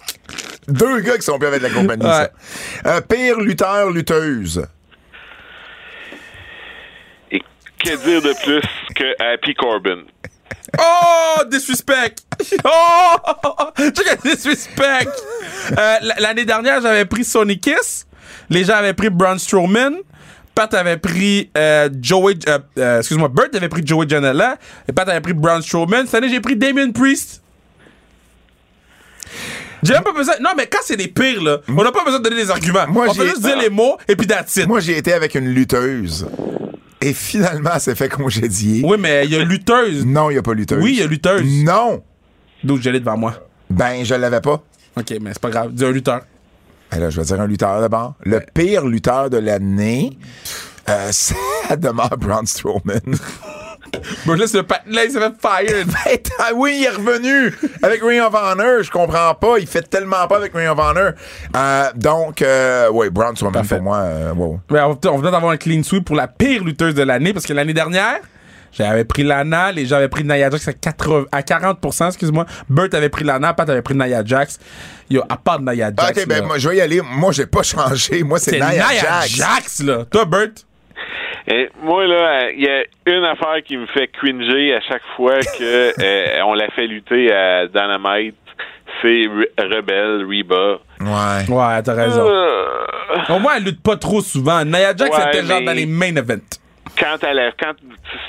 Deux 0.67 0.99
gars 0.99 1.15
qui 1.15 1.21
sont 1.23 1.37
plus 1.39 1.47
avec 1.47 1.61
la 1.61 1.69
compagnie, 1.69 2.05
Ouais. 2.05 2.11
ça. 2.11 2.29
Euh, 2.97 3.01
pire 3.01 3.39
lutteur, 3.39 3.89
lutteuse. 3.89 4.65
Et 7.31 7.41
que 7.83 7.95
dire 8.05 8.21
de 8.21 8.33
plus 8.43 8.61
que 8.95 9.03
Happy 9.21 9.53
Corbin? 9.53 10.03
Oh, 10.79 11.43
disrespect! 11.49 12.23
Oh! 12.63 13.15
Disrespect! 14.23 15.09
Euh, 15.77 15.95
L'année 16.19 16.45
dernière, 16.45 16.81
j'avais 16.81 17.05
pris 17.05 17.23
Sonic 17.25 17.61
Kiss. 17.61 18.05
Les 18.49 18.63
gens 18.63 18.75
avaient 18.75 18.93
pris 18.93 19.09
Braun 19.09 19.37
Strowman. 19.37 19.95
Pat 20.55 20.73
avait 20.73 20.97
pris 20.97 21.49
euh, 21.57 21.89
Joey... 22.01 22.35
euh, 22.47 22.59
euh, 22.77 22.99
Excuse-moi, 22.99 23.29
Burt 23.29 23.53
avait 23.55 23.69
pris 23.69 23.85
Joey 23.85 24.07
Janela. 24.07 24.57
Et 24.87 24.91
Pat 24.93 25.07
avait 25.09 25.21
pris 25.21 25.33
Braun 25.33 25.61
Strowman. 25.61 26.05
Cette 26.05 26.15
année, 26.15 26.29
j'ai 26.29 26.41
pris 26.41 26.55
Damien 26.55 26.91
Priest. 26.91 27.41
J'ai 29.83 29.93
même 29.93 30.03
pas 30.03 30.13
besoin... 30.13 30.35
Non, 30.41 30.51
mais 30.55 30.67
quand 30.67 30.79
c'est 30.83 30.97
des 30.97 31.07
pires, 31.07 31.41
là, 31.41 31.57
on 31.67 31.83
n'a 31.83 31.91
pas 31.91 32.03
besoin 32.03 32.19
de 32.19 32.23
donner 32.23 32.43
des 32.43 32.51
arguments. 32.51 32.85
Moi, 32.87 33.07
on 33.09 33.13
peut 33.15 33.23
j'ai- 33.23 33.29
juste 33.29 33.41
dire 33.41 33.57
les 33.57 33.69
mots 33.69 33.97
et 34.07 34.15
puis 34.15 34.27
it. 34.27 34.67
Moi, 34.67 34.79
j'ai 34.79 34.97
été 34.97 35.11
avec 35.13 35.33
une 35.35 35.47
lutteuse. 35.47 36.27
Et 37.01 37.13
finalement, 37.13 37.71
elle 37.73 37.81
s'est 37.81 37.95
fait 37.95 38.09
congédier. 38.09 38.81
Oui, 38.85 38.97
mais 38.99 39.25
il 39.25 39.31
y 39.31 39.35
a 39.35 39.43
lutteuse. 39.43 40.05
Non, 40.05 40.29
il 40.29 40.33
n'y 40.33 40.39
a 40.39 40.43
pas 40.43 40.53
lutteuse. 40.53 40.81
Oui, 40.81 40.93
il 40.93 40.99
y 40.99 41.03
a 41.03 41.07
lutteuse. 41.07 41.43
Non. 41.63 42.03
D'où 42.63 42.79
j'allais 42.79 42.99
devant 42.99 43.17
moi. 43.17 43.33
Ben, 43.69 44.03
je 44.03 44.13
l'avais 44.13 44.41
pas. 44.41 44.63
OK, 44.97 45.13
mais 45.21 45.31
c'est 45.33 45.41
pas 45.41 45.49
grave. 45.49 45.73
Dis 45.73 45.83
un 45.83 45.91
lutteur. 45.91 46.21
Ben 46.91 46.99
là, 46.99 47.09
je 47.09 47.19
vais 47.19 47.25
dire 47.25 47.39
un 47.39 47.47
lutteur 47.47 47.79
d'abord. 47.79 48.15
Le 48.23 48.41
pire 48.53 48.85
lutteur 48.85 49.29
de 49.29 49.37
l'année, 49.37 50.17
euh, 50.89 51.09
ça 51.11 51.75
demeure 51.75 52.17
Braun 52.17 52.45
Strowman. 52.45 52.99
Bon, 54.25 54.33
là, 54.33 54.45
il 54.45 54.47
s'est 54.47 54.63
fait 54.63 55.33
fired. 55.41 55.87
Ben, 56.05 56.17
t'as- 56.17 56.53
oui, 56.53 56.77
il 56.79 56.85
est 56.85 56.89
revenu 56.89 57.53
avec 57.83 58.01
Ring 58.03 58.21
of 58.21 58.33
Honor. 58.33 58.83
Je 58.83 58.91
comprends 58.91 59.33
pas. 59.35 59.57
Il 59.59 59.67
fait 59.67 59.81
tellement 59.89 60.27
pas 60.27 60.37
avec 60.37 60.53
Ring 60.53 60.69
of 60.69 60.79
Honor. 60.79 61.11
Euh, 61.55 61.85
donc, 61.95 62.41
euh, 62.41 62.89
oui, 62.91 63.09
Braun 63.09 63.35
Strowman 63.35 63.65
pour 63.65 63.81
moi. 63.81 63.97
euh, 63.97 64.33
wow. 64.33 64.59
Mais 64.69 64.79
on, 64.81 65.17
venait 65.17 65.31
d'avoir 65.31 65.51
un 65.51 65.57
clean 65.57 65.83
sweep 65.83 66.05
pour 66.05 66.15
la 66.15 66.27
pire 66.27 66.63
lutteuse 66.63 66.95
de 66.95 67.03
l'année 67.03 67.33
parce 67.33 67.45
que 67.45 67.53
l'année 67.53 67.73
dernière, 67.73 68.19
j'avais 68.71 69.03
pris 69.03 69.23
Lana, 69.23 69.71
les 69.71 69.85
gens 69.85 69.97
avaient 69.97 70.07
pris 70.07 70.23
Nia 70.23 70.49
Jax 70.49 70.67
à, 70.69 70.73
80 70.73 71.25
à 71.31 71.41
40%, 71.41 72.07
excuse-moi. 72.07 72.45
Burt 72.69 72.93
avait 72.93 73.09
pris 73.09 73.25
Lana, 73.25 73.53
Pat 73.53 73.69
avait 73.69 73.81
pris 73.81 73.95
Nia 73.95 74.23
Jax. 74.23 74.59
Yo, 75.09 75.21
à 75.27 75.35
part 75.35 75.59
de 75.59 75.69
Nia 75.69 75.91
Jax. 75.97 76.17
ok, 76.21 76.27
ben, 76.27 76.45
moi, 76.45 76.57
je 76.57 76.69
vais 76.69 76.77
y 76.77 76.81
aller. 76.81 77.01
Moi, 77.01 77.31
j'ai 77.33 77.45
pas 77.45 77.63
changé. 77.63 78.23
Moi, 78.23 78.39
c'est 78.39 78.51
c'est 78.51 78.57
Nia, 78.59 78.69
Nia, 78.71 79.01
Jax. 79.01 79.29
Jax. 79.29 79.79
là. 79.83 80.05
Toi, 80.09 80.23
Burt? 80.25 80.65
Et 81.47 81.69
moi, 81.81 82.05
là, 82.05 82.51
il 82.51 82.61
y 82.63 82.67
a 82.69 82.83
une 83.07 83.25
affaire 83.25 83.63
qui 83.65 83.77
me 83.77 83.85
fait 83.87 84.07
cringer 84.07 84.75
à 84.75 84.81
chaque 84.81 85.01
fois 85.15 85.39
que 85.57 85.91
euh, 86.01 86.41
on 86.45 86.53
la 86.53 86.69
fait 86.71 86.87
lutter 86.87 87.31
à 87.33 87.67
Dynamite. 87.67 88.35
C'est 89.01 89.07
Re- 89.25 89.47
Rebelle, 89.57 90.25
Reba. 90.25 90.79
Ouais. 90.99 91.49
Ouais, 91.55 91.81
t'as 91.83 91.93
raison. 91.93 92.27
Euh, 92.27 92.65
Au 93.29 93.39
moins, 93.39 93.53
elle 93.57 93.63
lutte 93.63 93.81
pas 93.81 93.95
trop 93.97 94.21
souvent. 94.21 94.63
Nia 94.65 94.95
Jax, 94.95 95.15
Ouais, 95.17 95.23
c'était 95.31 95.45
genre 95.45 95.61
dans 95.61 95.73
les 95.73 95.85
main 95.87 96.15
events. 96.15 96.59
quand 96.99 97.17
elle 97.27 97.39
a- 97.39 97.51
quand 97.53 97.73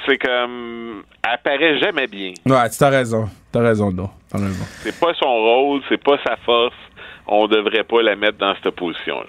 c'est 0.06 0.18
comme 0.18 1.02
elle 1.24 1.30
apparaît 1.34 1.78
jamais 1.80 2.06
bien. 2.06 2.32
Ouais, 2.46 2.68
t'as 2.78 2.88
raison. 2.88 3.28
T'as 3.52 3.60
raison, 3.60 3.90
non. 3.92 4.08
T'as 4.30 4.38
raison. 4.38 4.64
C'est 4.78 4.98
pas 4.98 5.12
son 5.14 5.28
rôle, 5.34 5.80
c'est 5.88 6.02
pas 6.02 6.16
sa 6.24 6.36
force. 6.36 6.74
On 7.26 7.46
devrait 7.48 7.84
pas 7.84 8.00
la 8.02 8.16
mettre 8.16 8.38
dans 8.38 8.54
cette 8.62 8.74
position-là. 8.74 9.26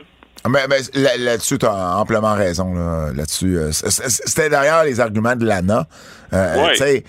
Mais, 0.50 0.68
mais 0.70 0.78
là- 1.02 1.18
là-dessus, 1.18 1.58
tu 1.58 1.66
as 1.66 1.98
amplement 1.98 2.34
raison. 2.36 2.74
Là, 2.74 3.12
là-dessus, 3.16 3.58
Euh, 3.58 3.72
c'était 3.72 4.50
d'ailleurs 4.50 4.84
les 4.84 5.00
arguments 5.00 5.36
de 5.36 5.46
Lana. 5.46 5.86
Euh, 6.34 6.68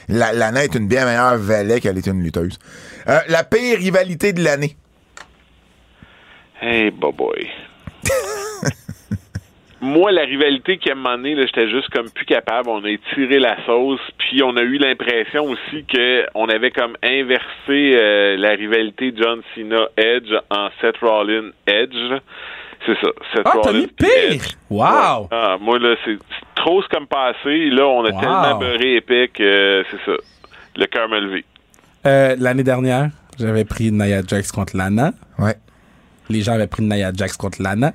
la- 0.08 0.32
Lana 0.32 0.64
est 0.64 0.74
une 0.74 0.86
bien 0.86 1.04
meilleure 1.04 1.36
valet 1.38 1.80
qu'elle 1.80 1.98
est 1.98 2.06
une 2.06 2.22
lutteuse. 2.22 2.58
Euh, 3.08 3.18
la 3.28 3.42
pire 3.42 3.78
rivalité 3.78 4.32
de 4.32 4.42
l'année. 4.44 4.76
Hey, 6.62 6.90
boy, 6.90 7.12
boy. 7.12 7.50
Moi, 9.80 10.12
la 10.12 10.22
rivalité 10.22 10.78
qui 10.78 10.90
a 10.90 10.94
mené, 10.94 11.34
là, 11.34 11.44
j'étais 11.44 11.68
juste 11.68 11.90
comme 11.90 12.08
plus 12.08 12.24
capable. 12.24 12.70
On 12.70 12.82
a 12.84 12.88
étiré 12.88 13.38
la 13.38 13.56
sauce, 13.66 14.00
puis 14.16 14.42
on 14.42 14.56
a 14.56 14.62
eu 14.62 14.78
l'impression 14.78 15.42
aussi 15.44 15.84
que 15.92 16.24
on 16.34 16.48
avait 16.48 16.70
comme 16.70 16.96
inversé 17.02 17.44
euh, 17.70 18.34
la 18.38 18.50
rivalité 18.52 19.12
John 19.14 19.42
Cena 19.54 19.86
Edge 19.98 20.32
en 20.48 20.68
Seth 20.80 20.96
Rollins 21.02 21.50
Edge. 21.66 21.94
C'est 22.86 22.94
ça. 23.00 23.08
Seth 23.32 23.42
Ah, 23.46 23.52
t'as 23.62 23.72
mis 23.72 23.86
pire! 23.86 24.42
Wow! 24.68 25.28
Ah, 25.30 25.56
moi, 25.60 25.78
là, 25.78 25.94
c'est 26.04 26.18
trop 26.54 26.82
ce 26.82 26.88
comme 26.88 27.06
passé. 27.06 27.70
Là, 27.70 27.86
on 27.86 28.04
a 28.04 28.10
Wow. 28.10 28.20
tellement 28.20 28.58
beurré 28.58 28.96
épais 28.96 29.28
que 29.32 29.82
c'est 29.90 30.04
ça. 30.04 30.16
Le 30.76 30.86
cœur 30.86 31.08
me 31.08 31.18
levé. 31.20 31.44
Euh, 32.06 32.36
L'année 32.38 32.62
dernière, 32.64 33.08
j'avais 33.38 33.64
pris 33.64 33.90
Nia 33.90 34.20
Jax 34.26 34.52
contre 34.52 34.76
Lana. 34.76 35.12
Ouais. 35.38 35.54
Les 36.28 36.42
gens 36.42 36.52
avaient 36.52 36.66
pris 36.66 36.82
Nia 36.82 37.10
Jax 37.14 37.36
contre 37.36 37.62
Lana. 37.62 37.92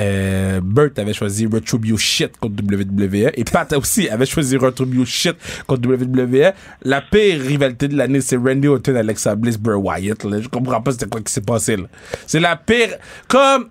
Euh, 0.00 0.60
Burt 0.60 0.98
avait 0.98 1.12
choisi 1.12 1.46
Retribution 1.46 1.96
Shit 1.96 2.36
contre 2.38 2.62
WWE. 2.64 3.30
Et 3.34 3.44
Pat 3.44 3.72
aussi 3.74 4.08
avait 4.08 4.26
choisi 4.26 4.56
Retribution 4.56 5.04
Shit 5.04 5.36
contre 5.66 5.88
WWE. 5.88 6.52
La 6.82 7.00
pire 7.00 7.40
rivalité 7.40 7.86
de 7.88 7.96
l'année, 7.96 8.20
c'est 8.20 8.36
Randy 8.36 8.66
Orton, 8.66 8.96
Alexa 8.96 9.36
Bliss, 9.36 9.56
Bray 9.56 9.76
Wyatt. 9.76 10.24
là. 10.24 10.40
Je 10.40 10.48
comprends 10.48 10.80
pas 10.82 10.90
c'était 10.92 11.06
quoi 11.06 11.20
qui 11.20 11.32
s'est 11.32 11.40
passé 11.42 11.76
là. 11.76 11.84
C'est 12.26 12.40
la 12.40 12.56
pire. 12.56 12.96
Comme. 13.28 13.68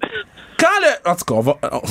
Quand 0.58 0.68
le. 0.82 1.10
En 1.12 1.16
tout 1.16 1.26
cas, 1.26 1.34
on 1.34 1.42
va. 1.42 1.58
on- 1.74 1.82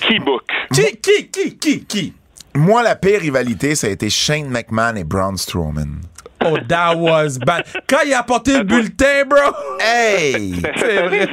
Keybook. 0.00 0.42
Qui, 0.72 0.96
qui, 0.96 1.28
qui, 1.28 1.56
qui, 1.58 1.84
qui? 1.84 2.14
Moi, 2.54 2.82
la 2.82 2.96
pire 2.96 3.20
rivalité, 3.20 3.74
ça 3.74 3.86
a 3.86 3.90
été 3.90 4.08
Shane 4.08 4.48
McMahon 4.48 4.96
et 4.96 5.04
Braun 5.04 5.36
Strowman. 5.36 6.00
Oh, 6.44 6.56
that 6.68 6.94
was 6.96 7.38
bad. 7.38 7.64
Quand 7.86 7.98
il 8.06 8.14
a 8.14 8.20
apporté 8.20 8.56
le 8.56 8.64
bulletin, 8.64 9.24
bro! 9.28 9.38
Hey! 9.78 10.54
C'est 10.78 11.02
vrai. 11.06 11.28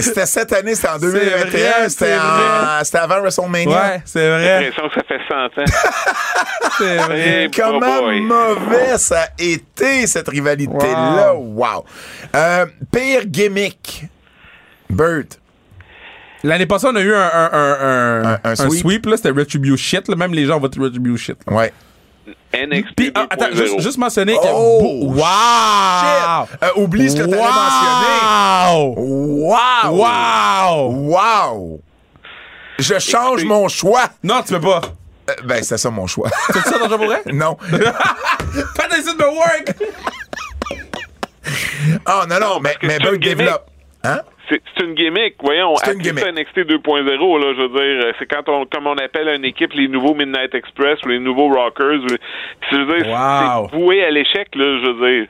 C'était 0.08 0.26
cette 0.26 0.52
année, 0.52 0.74
c'était 0.74 0.88
en 0.88 0.98
vrai, 0.98 1.12
2021. 1.12 1.88
C'était 1.88 2.98
avant 2.98 3.20
WrestleMania. 3.20 3.68
Ouais, 3.68 4.02
c'est 4.04 4.20
J'ai 4.20 4.28
vrai. 4.30 4.62
l'impression 4.70 4.88
que 4.88 4.94
ça 4.94 5.02
fait 5.06 5.20
100 5.28 5.34
ans. 5.62 5.64
C'est 6.78 6.96
vrai. 6.96 7.50
Comment 7.54 8.02
mauvais 8.22 8.96
ça 8.96 9.22
a 9.22 9.28
été, 9.38 10.06
cette 10.06 10.28
rivalité-là. 10.28 11.34
Wow. 11.34 11.84
Euh, 12.34 12.66
pire 12.92 13.26
gimmick. 13.26 14.04
Burt. 14.88 15.38
L'année 16.42 16.64
passée, 16.66 16.86
on 16.90 16.96
a 16.96 17.00
eu 17.00 17.12
un, 17.14 17.18
un, 17.20 17.50
un, 17.52 17.76
un, 17.80 18.24
Un- 18.24 18.32
un 18.32 18.38
un 18.44 18.56
sweep. 18.56 18.80
sweep. 18.80 19.06
là, 19.06 19.16
c'était 19.18 19.30
Retribution 19.30 19.76
Shit. 19.76 20.08
Là. 20.08 20.16
Même 20.16 20.32
les 20.32 20.46
gens 20.46 20.58
votent 20.58 20.76
Retribution 20.78 21.16
Shit. 21.16 21.38
Ouais. 21.46 21.70
NXT 22.52 22.94
Puis, 22.96 23.12
ah, 23.14 23.26
attends, 23.30 23.46
2.0. 23.46 23.54
juste, 23.56 23.80
juste 23.80 23.98
mentionner 23.98 24.36
a 24.48 24.52
Oh, 24.54 24.80
beau- 24.82 25.14
Wow! 25.14 26.46
Shit. 26.50 26.62
Euh, 26.62 26.68
oublie 26.82 27.10
ce 27.10 27.16
que 27.16 27.22
mentionner. 27.22 28.20
Wow! 29.40 29.54
Wow. 29.90 29.96
Wow! 29.96 30.90
Wow. 31.16 31.80
Je 32.78 32.98
change 32.98 33.40
Écoutez. 33.40 33.44
mon 33.46 33.68
choix. 33.68 34.04
Non, 34.22 34.42
tu 34.42 34.52
peux 34.54 34.60
pas. 34.60 34.80
Euh, 35.30 35.34
ben, 35.44 35.62
c'est 35.62 35.78
ça 35.78 35.90
mon 35.90 36.06
choix. 36.06 36.28
C'est 36.52 36.60
ça 36.66 36.78
pour 36.88 37.06
vrai? 37.06 37.22
non. 37.32 37.54
Pas 38.76 38.88
de 39.16 39.24
work! 39.24 39.74
Ah, 42.06 42.24
non, 42.28 42.38
non, 42.40 42.60
mais, 42.60 42.74
que 42.80 42.86
mais 42.86 42.98
une 43.14 43.20
gimmick. 43.20 43.38
développe. 43.38 43.66
Hein? 44.04 44.20
C'est 44.50 44.84
une 44.84 44.94
gimmick, 44.94 45.34
voyons. 45.42 45.76
C'est 45.76 45.92
une 45.94 46.00
gimmick. 46.02 46.24
NXT 46.26 46.58
2.0, 46.66 47.38
là, 47.38 47.54
je 47.56 47.62
veux 47.62 47.68
dire. 47.68 48.06
euh, 48.06 48.12
C'est 48.18 48.26
quand 48.26 48.48
on, 48.48 48.66
comme 48.66 48.86
on 48.88 48.96
appelle 48.96 49.28
une 49.28 49.44
équipe 49.44 49.72
les 49.74 49.86
nouveaux 49.88 50.14
Midnight 50.14 50.54
Express 50.54 50.98
ou 51.04 51.08
les 51.08 51.20
nouveaux 51.20 51.48
Rockers. 51.48 52.00
ou- 52.02 52.16
Je 52.70 52.76
veux 52.76 52.98
dire, 52.98 53.08
Wow. 53.08 53.68
c'est 53.70 53.76
voué 53.78 54.04
à 54.04 54.10
l'échec, 54.10 54.48
là, 54.54 54.78
je 54.84 54.90
veux 54.90 55.10
dire. 55.18 55.28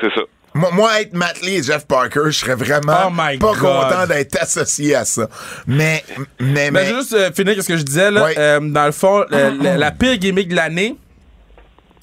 C'est 0.00 0.14
ça. 0.14 0.22
Moi, 0.54 0.68
moi, 0.74 1.00
être 1.00 1.14
Matt 1.14 1.40
Lee 1.42 1.56
et 1.56 1.62
Jeff 1.62 1.86
Parker, 1.88 2.24
je 2.26 2.32
serais 2.32 2.54
vraiment 2.54 3.08
Oh 3.08 3.10
pas 3.16 3.36
God. 3.38 3.58
content 3.58 4.06
d'être 4.06 4.36
associé 4.40 4.94
à 4.94 5.04
ça. 5.06 5.26
Mais, 5.66 6.02
mais, 6.38 6.70
Mais 6.70 6.70
mais, 6.70 6.84
je 6.84 6.90
vais 6.92 6.98
juste 7.00 7.14
euh, 7.14 7.30
finir 7.32 7.62
ce 7.62 7.66
que 7.68 7.76
je 7.78 7.82
disais, 7.82 8.10
là. 8.10 8.28
Euh, 8.36 8.60
dans 8.60 8.84
le 8.84 8.92
fond, 8.92 9.24
euh, 9.32 9.50
la, 9.62 9.76
la 9.78 9.90
pire 9.92 10.18
gimmick 10.18 10.48
de 10.48 10.56
l'année, 10.56 10.94
euh, 10.94 11.01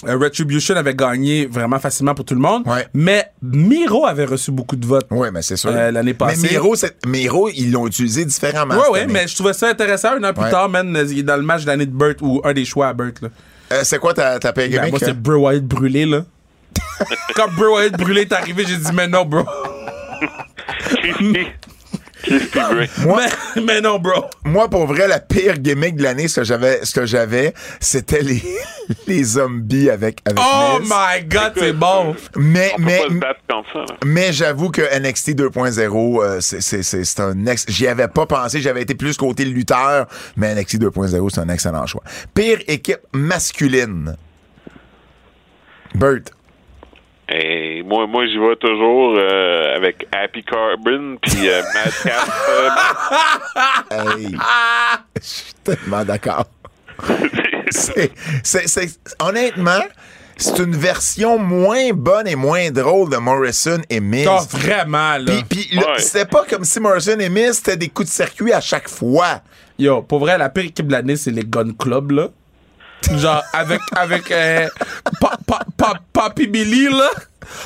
Retribution 0.06 0.76
avait 0.78 0.96
gagné 0.96 1.46
vraiment 1.46 1.78
facilement 1.80 2.16
pour 2.16 2.24
tout 2.24 2.34
le 2.34 2.40
monde. 2.40 2.64
Ouais. 2.66 2.88
Mais 2.94 3.26
Miro 3.42 4.06
avait 4.06 4.26
reçu 4.26 4.52
beaucoup 4.52 4.76
de 4.78 4.86
votes. 4.86 5.08
oui, 5.12 5.28
mais 5.34 5.42
c'est 5.42 5.58
sûr. 5.58 5.72
Euh, 5.74 5.92
l'année 5.92 6.14
passée. 6.14 6.48
Mais 7.06 7.12
Miro, 7.20 7.50
ils 7.50 7.72
l'ont 7.72 7.86
utilisé 7.86 8.24
différemment. 8.24 8.76
Ouais, 8.92 9.02
année. 9.02 9.12
mais 9.14 9.28
je 9.28 9.36
trouvais 9.36 9.54
ça 9.54 9.68
intéressant. 9.68 10.14
Un 10.14 10.24
an 10.24 10.34
plus 10.34 10.44
Ouais. 10.46 10.52
tard, 10.52 10.70
man, 10.70 10.96
euh, 10.96 11.06
il 11.10 11.20
est 11.20 11.24
dans 11.24 11.36
le 11.36 11.42
match 11.44 11.64
de 11.64 11.68
l'année 11.68 11.86
de 11.86 11.92
Burt 11.92 12.18
ou 12.22 12.40
un 12.46 12.54
des 12.54 12.64
choix 12.66 12.88
à 12.88 12.94
Burt. 12.94 13.16
Euh, 13.72 13.82
c'est 13.84 14.00
quoi 14.00 14.14
ta, 14.14 14.40
ta 14.40 14.54
pire 14.54 14.70
Ben, 14.82 14.90
moi, 14.90 15.00
c'est 15.00 15.14
Bray 15.20 15.38
Wyatt 15.38 15.64
brûlé, 15.66 16.06
là. 16.06 16.24
Quand 17.36 17.48
Bray 17.58 17.70
Wyatt 17.72 17.98
brûlé 17.98 18.22
est 18.22 18.32
arrivé, 18.32 18.64
j'ai 18.68 18.78
dit, 18.78 18.92
mais 18.94 19.08
non, 19.08 19.26
bro. 19.26 19.44
Moi- 23.06 23.22
mais, 23.56 23.62
mais 23.62 23.82
non, 23.82 24.00
bro. 24.00 24.26
Moi, 24.44 24.68
pour 24.70 24.86
vrai, 24.88 25.08
la 25.08 25.20
pire 25.20 25.58
gimmick 25.60 25.96
de 25.96 26.04
l'année, 26.04 26.28
ce 26.28 26.40
que 26.42 26.44
j'avais, 26.46 26.84
ce 26.86 26.94
que 26.94 27.06
j'avais, 27.06 27.54
c'était 27.80 28.22
les, 28.22 28.44
les 29.08 29.24
zombies 29.24 29.90
avec, 29.90 30.22
avec 30.26 30.40
Oh 30.42 30.80
Miz. 30.80 30.90
my 30.90 31.24
god, 31.26 31.54
c'est 31.58 31.74
bon. 31.74 32.16
Mais, 32.36 32.72
On 32.74 32.78
peut 32.78 32.84
mais, 32.86 33.20
pas 33.20 33.36
ça, 33.74 33.86
mais 34.06 34.32
j'avoue 34.34 34.70
que 34.70 34.82
NXT 35.00 35.30
2.0, 35.36 36.24
euh, 36.24 36.40
c'est, 36.42 36.62
c'est, 36.62 36.84
c'est, 36.84 37.04
c'est 37.04 37.20
un 37.20 37.46
ex, 37.46 37.66
j'y 37.68 37.88
avais 37.88 38.08
pas 38.08 38.26
pensé, 38.26 38.62
j'avais 38.62 38.82
été 38.82 38.96
plus 38.96 39.18
côté 39.18 39.46
lutteur, 39.46 40.08
mais 40.38 40.54
NXT 40.56 40.78
2.0, 40.82 41.30
c'est 41.34 41.40
un 41.42 41.50
excellent 41.50 41.86
choix. 41.86 42.04
Pire 42.34 42.60
équipe 42.68 43.00
masculine. 43.14 44.16
Burt. 45.96 46.32
Et 47.32 47.84
moi, 47.84 48.08
moi 48.08 48.26
j'y 48.26 48.38
vais 48.40 48.56
toujours 48.56 49.16
euh, 49.18 49.76
avec 49.76 50.08
Happy 50.12 50.44
Carbon 50.44 51.18
puis 51.22 51.48
euh, 51.50 51.62
Madcap. 51.74 52.30
euh, 52.50 52.70
Hey. 54.18 54.36
Je 55.16 55.22
suis 55.22 55.54
tellement 55.64 56.04
d'accord. 56.06 56.46
c'est, 57.70 58.12
c'est, 58.44 58.68
c'est- 58.68 59.00
honnêtement, 59.22 59.80
c'est 60.38 60.58
une 60.60 60.76
version 60.76 61.38
moins 61.38 61.92
bonne 61.94 62.28
et 62.28 62.36
moins 62.36 62.72
drôle 62.72 63.10
de 63.10 63.18
Morrison 63.18 63.80
et 63.90 64.00
Miz. 64.00 64.28
Oh, 64.30 64.40
vraiment, 64.58 65.18
là. 65.18 65.26
Puis, 65.50 65.68
puis 65.68 65.76
là, 65.76 65.84
Ouais. 65.94 66.00
c'était 66.00 66.26
pas 66.26 66.46
comme 66.50 66.64
si 66.66 66.80
Morrison 66.80 67.20
et 67.20 67.30
Miz, 67.30 67.54
c'était 67.58 67.78
des 67.78 67.90
coups 67.90 68.10
de 68.10 68.14
circuit 68.14 68.54
à 68.54 68.62
chaque 68.62 68.90
fois. 68.90 69.42
Yo, 69.78 70.02
pour 70.02 70.20
vrai, 70.20 70.38
la 70.38 70.50
pire 70.50 70.66
équipe 70.66 70.88
de 70.88 70.92
l'année, 70.94 71.16
c'est 71.16 71.32
les 71.32 71.44
Gun 71.46 71.74
Club, 71.78 72.12
là. 72.12 72.28
Genre, 73.18 73.44
avec, 73.54 73.82
avec, 73.96 74.30
euh, 74.32 74.68
Pa- 75.20 75.38
Pa- 75.48 75.66
Pa- 75.78 76.00
Papi 76.14 76.48
Billy, 76.48 76.90
là. 76.90 77.10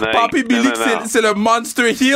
Non, 0.01 0.27
Billy, 0.31 0.69
c'est- 1.07 1.21
le 1.21 1.33
Monster 1.33 1.91
Hill. 1.91 2.15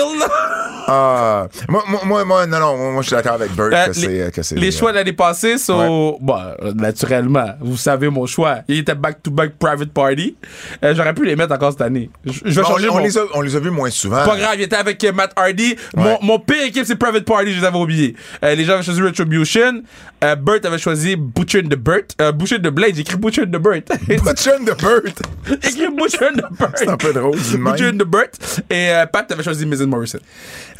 Ah, 0.89 1.47
moi, 1.67 1.83
moi, 1.87 2.01
moi, 2.05 2.25
moi, 2.25 2.45
non, 2.47 2.59
non, 2.59 2.91
moi, 2.93 3.01
je 3.01 3.07
suis 3.07 3.15
d'accord 3.15 3.33
avec 3.33 3.51
Burt 3.53 3.73
Euh, 3.73 3.87
que 3.87 3.93
c'est, 3.93 4.07
les, 4.07 4.31
c'est. 4.43 4.55
les 4.55 4.71
choix 4.71 4.91
de 4.91 4.97
l'année 4.97 5.13
passée 5.13 5.57
sont. 5.57 6.17
Bon, 6.21 6.37
euh, 6.61 6.71
naturellement, 6.73 7.55
vous 7.61 7.75
savez 7.77 8.09
mon 8.09 8.25
choix. 8.25 8.59
Il 8.67 8.79
était 8.79 8.95
back-to-back 8.95 9.53
Private 9.59 9.91
Party. 9.91 10.37
Euh, 10.83 10.93
J'aurais 10.95 11.13
pu 11.13 11.25
les 11.25 11.35
mettre 11.35 11.53
encore 11.53 11.71
cette 11.71 11.81
année. 11.81 12.09
Je 12.25 12.31
vais 12.53 12.61
on, 12.61 12.67
changer 12.67 12.89
on 12.89 12.93
mon. 12.95 12.99
les 13.03 13.17
a, 13.17 13.21
on 13.33 13.41
les 13.41 13.55
a 13.55 13.59
vus 13.59 13.69
moins 13.71 13.89
souvent. 13.89 14.23
Pas 14.25 14.37
grave, 14.37 14.53
il 14.55 14.61
était 14.61 14.75
avec 14.77 15.03
euh, 15.03 15.11
Matt 15.11 15.31
Hardy. 15.35 15.75
Mon, 15.95 16.03
Ouais. 16.07 16.17
mon 16.21 16.39
pire 16.39 16.63
équipe, 16.63 16.85
c'est 16.85 16.95
Private 16.95 17.25
Party, 17.25 17.53
je 17.53 17.59
les 17.59 17.65
avais 17.65 17.77
oubliés. 17.77 18.15
Euh, 18.43 18.55
les 18.55 18.63
gens 18.63 18.73
avaient 18.73 18.83
choisi 18.83 19.01
Retribution. 19.01 19.81
Euh, 20.23 20.35
Burt 20.35 20.65
avait 20.65 20.77
choisi 20.77 21.15
Butcher 21.15 21.59
and 21.65 21.69
the 21.69 21.75
Burt. 21.75 22.15
Euh, 22.21 22.31
Butcher 22.31 22.55
and 22.55 22.59
the 22.69 22.71
Blade, 22.71 22.95
j'ai 22.95 23.01
écrit 23.01 23.17
Butcher 23.17 23.41
and 23.43 23.47
the 23.51 23.61
Burt. 23.61 23.83
Butcher 24.07 24.51
and 24.59 24.65
the 24.65 24.81
Burt. 24.81 25.21
J'ai 25.61 25.69
écrit 25.69 25.95
Butcher 25.95 26.25
and 26.33 26.37
the 26.37 26.57
Burt. 26.57 26.71
C'est 26.75 26.87
un 26.89 26.97
peu 26.97 27.13
drôle, 27.13 27.37
même. 27.57 27.73
Butcher 27.73 27.87
and 27.89 27.97
the 27.97 28.03
Burt. 28.05 28.61
Et 28.69 28.89
euh, 28.91 29.05
Pat 29.05 29.31
avait 29.31 29.43
choisi 29.43 29.65
Mrs. 29.65 29.85
Morrison. 29.87 30.19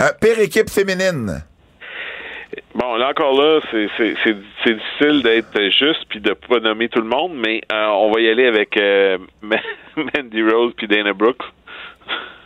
Euh, 0.01 0.09
pire 0.21 0.39
équipe 0.39 0.69
féminine. 0.69 1.43
Bon, 2.75 2.95
là 2.95 3.09
encore 3.09 3.33
là, 3.39 3.59
c'est 3.71 3.87
c'est- 3.97 4.15
c'est 4.23 4.35
c'est 4.63 4.73
difficile 4.75 5.23
d'être 5.23 5.59
juste 5.79 6.05
puis 6.09 6.21
de 6.21 6.33
pas 6.33 6.59
nommer 6.59 6.87
tout 6.89 7.01
le 7.01 7.07
monde, 7.07 7.33
mais 7.35 7.61
euh, 7.71 7.87
on 7.87 8.11
va 8.11 8.21
y 8.21 8.29
aller 8.29 8.45
avec 8.47 8.77
euh, 8.77 9.17
Mandy 9.95 10.43
Rose 10.43 10.73
puis 10.77 10.87
Dana 10.87 11.13
Brooks. 11.13 11.43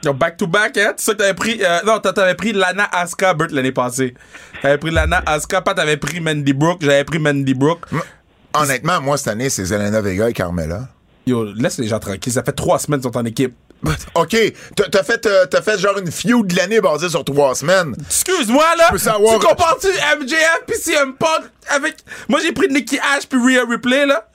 Yo, 0.03 0.13
back 0.13 0.37
to 0.37 0.47
back, 0.47 0.75
hein? 0.77 0.93
C'est 0.97 1.05
ça 1.05 1.13
que 1.13 1.17
t'avais 1.19 1.33
pris. 1.35 1.59
euh, 1.63 1.79
non, 1.85 1.99
t'avais 1.99 2.33
pris 2.33 2.53
Lana 2.53 2.85
Asuka 2.91 3.33
Burt 3.35 3.51
l'année 3.51 3.71
passée. 3.71 4.15
T'avais 4.61 4.79
pris 4.79 4.89
Lana 4.89 5.21
Asuka, 5.27 5.61
Pat 5.61 5.77
avait 5.77 5.97
pris 5.97 6.19
Mandy 6.19 6.53
Brooke, 6.53 6.79
j'avais 6.81 7.03
pris 7.03 7.19
Mandy 7.19 7.53
Brooke. 7.53 7.85
Honnêtement, 8.53 8.99
moi, 8.99 9.17
cette 9.17 9.27
année, 9.29 9.49
c'est 9.49 9.63
Zelena 9.65 10.01
Vega 10.01 10.27
et 10.29 10.33
Carmela. 10.33 10.87
Yo, 11.27 11.45
laisse 11.53 11.77
les 11.77 11.87
gens 11.87 11.99
tranquilles. 11.99 12.33
Ça 12.33 12.43
fait 12.43 12.51
trois 12.51 12.79
semaines 12.79 12.99
qu'ils 12.99 13.11
sont 13.11 13.17
en 13.17 13.25
équipe. 13.25 13.53
OK, 14.15 14.35
t'as 14.75 14.83
t'as 14.89 15.03
fait, 15.03 15.25
euh, 15.25 15.45
t'as 15.47 15.61
fait 15.61 15.79
genre 15.79 15.97
une 15.97 16.11
feud 16.11 16.45
de 16.47 16.55
l'année 16.55 16.79
basée 16.81 17.09
sur 17.09 17.23
trois 17.25 17.55
semaines. 17.55 17.95
Excuse-moi, 18.05 18.63
là. 18.77 18.89
peux 18.91 18.97
savoir- 18.99 19.39
Tu 19.39 19.45
compares-tu 19.47 19.87
MJF 19.87 20.61
pis 20.67 20.77
CM 20.77 21.15
Punk 21.15 21.45
avec. 21.69 21.95
Moi, 22.29 22.39
j'ai 22.43 22.51
pris 22.51 22.67
Nikki 22.69 22.99
Ash 22.99 23.25
puis 23.27 23.39
Rhea 23.39 23.65
Ripley, 23.67 24.05
là. 24.05 24.27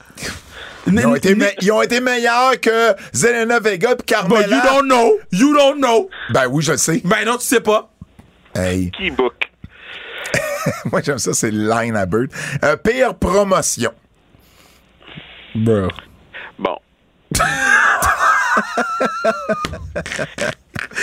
Ils 0.89 1.05
ont, 1.05 1.15
été 1.15 1.35
me- 1.35 1.45
ils 1.61 1.71
ont 1.71 1.81
été 1.81 1.99
meilleurs 1.99 2.59
que 2.61 2.93
Zelena 3.13 3.59
Vega 3.59 3.91
et 3.91 3.95
But 3.95 4.05
Carmela. 4.05 4.47
you 4.47 4.61
don't 4.63 4.85
know. 4.85 5.17
You 5.31 5.53
don't 5.53 5.77
know. 5.77 6.09
Ben 6.29 6.47
oui, 6.49 6.63
je 6.63 6.71
le 6.73 6.77
sais. 6.77 7.01
Ben 7.03 7.25
non, 7.25 7.37
tu 7.37 7.45
sais 7.45 7.59
pas. 7.59 7.89
Hey, 8.55 8.89
Qui 8.91 9.11
book? 9.11 9.33
moi, 10.91 11.01
j'aime 11.03 11.19
ça, 11.19 11.33
c'est 11.33 11.51
line 11.51 11.95
à 11.95 12.05
Burt. 12.05 12.29
Euh, 12.63 12.75
pire 12.77 13.15
promotion. 13.15 13.91
Bro. 15.55 15.87
Bon. 16.59 16.77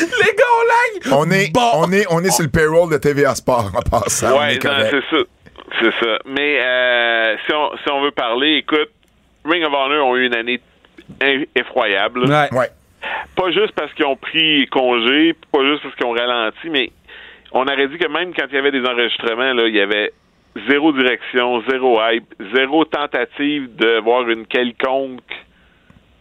Les 0.01 0.32
gars, 0.35 0.52
on 0.60 0.64
lag. 0.68 1.18
On 1.18 1.31
est, 1.31 1.52
Bon. 1.52 1.70
on 1.76 1.93
est, 1.93 2.06
on 2.10 2.20
est 2.22 2.31
sur 2.31 2.44
le 2.44 2.51
payroll 2.51 2.90
de 2.90 2.97
TVA 2.98 3.35
Sport 3.35 3.70
en 3.74 3.82
passant. 3.82 4.39
ouais, 4.39 4.59
c'est 4.60 4.62
ça. 5.10 5.22
C'est 5.81 5.93
ça. 6.05 6.18
Mais 6.26 6.59
euh, 6.60 7.36
si, 7.47 7.52
on, 7.52 7.70
si 7.78 7.90
on 7.90 8.02
veut 8.02 8.10
parler, 8.12 8.56
écoute, 8.59 8.90
Ring 9.44 9.64
of 9.64 9.72
Honor 9.72 10.06
ont 10.06 10.16
eu 10.16 10.26
une 10.26 10.35
année 10.35 10.60
effroyable. 11.55 12.28
Ouais. 12.28 12.48
Ouais. 12.52 12.70
Pas 13.36 13.51
juste 13.51 13.72
parce 13.72 13.93
qu'ils 13.94 14.06
ont 14.06 14.16
pris 14.16 14.66
congé, 14.68 15.35
pas 15.52 15.62
juste 15.64 15.82
parce 15.82 15.94
qu'ils 15.97 16.06
ont 16.06 16.12
ralenti, 16.12 16.70
mais 16.70 16.90
on 17.52 17.64
aurait 17.66 17.89
dit 17.89 17.98
que 17.98 18.09
même 18.09 18.32
quand 18.35 18.47
il 18.48 18.55
y 18.55 18.59
avait 18.59 18.70
des 18.70 18.85
enregistrements, 18.86 19.52
là, 19.52 19.66
il 19.66 19.74
y 19.74 19.81
avait 19.81 20.12
zéro 20.68 20.93
direction, 20.93 21.62
zéro 21.68 21.98
hype, 22.02 22.32
zéro 22.55 22.85
tentative 22.86 23.74
de 23.76 24.01
voir 24.01 24.28
une 24.31 24.47
quelconque 24.47 25.20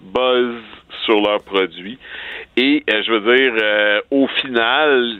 buzz 0.01 0.55
sur 1.05 1.21
leurs 1.21 1.43
produits. 1.43 1.97
Et 2.57 2.83
euh, 2.89 3.03
je 3.05 3.11
veux 3.11 3.35
dire, 3.35 3.53
euh, 3.61 4.01
au 4.11 4.27
final, 4.27 5.17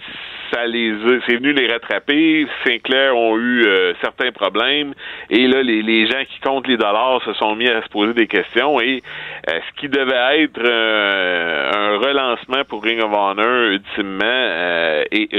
c'est 1.25 1.35
venu 1.35 1.53
les 1.53 1.67
rattraper. 1.67 2.47
Sinclair 2.65 3.15
ont 3.15 3.38
eu 3.38 3.65
euh, 3.65 3.93
certains 4.01 4.31
problèmes. 4.31 4.93
Et 5.30 5.47
là, 5.47 5.61
les, 5.63 6.07
gens 6.07 6.23
qui 6.27 6.39
comptent 6.39 6.67
les 6.67 6.77
dollars 6.77 7.21
se 7.25 7.34
sont 7.34 7.55
mis 7.55 7.69
à 7.69 7.81
se 7.81 7.89
poser 7.89 8.13
des 8.13 8.27
questions. 8.27 8.80
Et 8.80 9.01
euh, 9.49 9.59
ce 9.67 9.81
qui 9.81 9.89
devait 9.89 10.43
être 10.43 10.59
euh, 10.63 11.71
un 11.73 11.97
relancement 11.97 12.63
pour 12.67 12.84
Ring 12.84 13.01
of 13.01 13.11
Honor, 13.13 13.71
ultimement, 13.71 14.23
et 15.11 15.30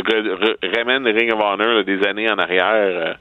ramène 0.76 1.06
Ring 1.06 1.32
of 1.32 1.40
Honor 1.40 1.84
des 1.84 2.06
années 2.06 2.30
en 2.30 2.38
arrière 2.38 3.16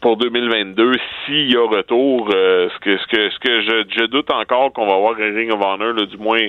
pour 0.00 0.16
2022. 0.16 0.92
S'il 1.24 1.52
y 1.52 1.56
a 1.56 1.66
retour, 1.66 2.30
ce 2.30 2.78
que 3.08 3.60
je, 3.60 4.06
doute 4.06 4.30
encore 4.30 4.72
qu'on 4.72 4.86
va 4.86 4.94
avoir 4.94 5.14
un 5.20 5.34
Ring 5.34 5.52
of 5.52 5.60
Honor, 5.62 5.94
du 6.06 6.16
moins 6.16 6.48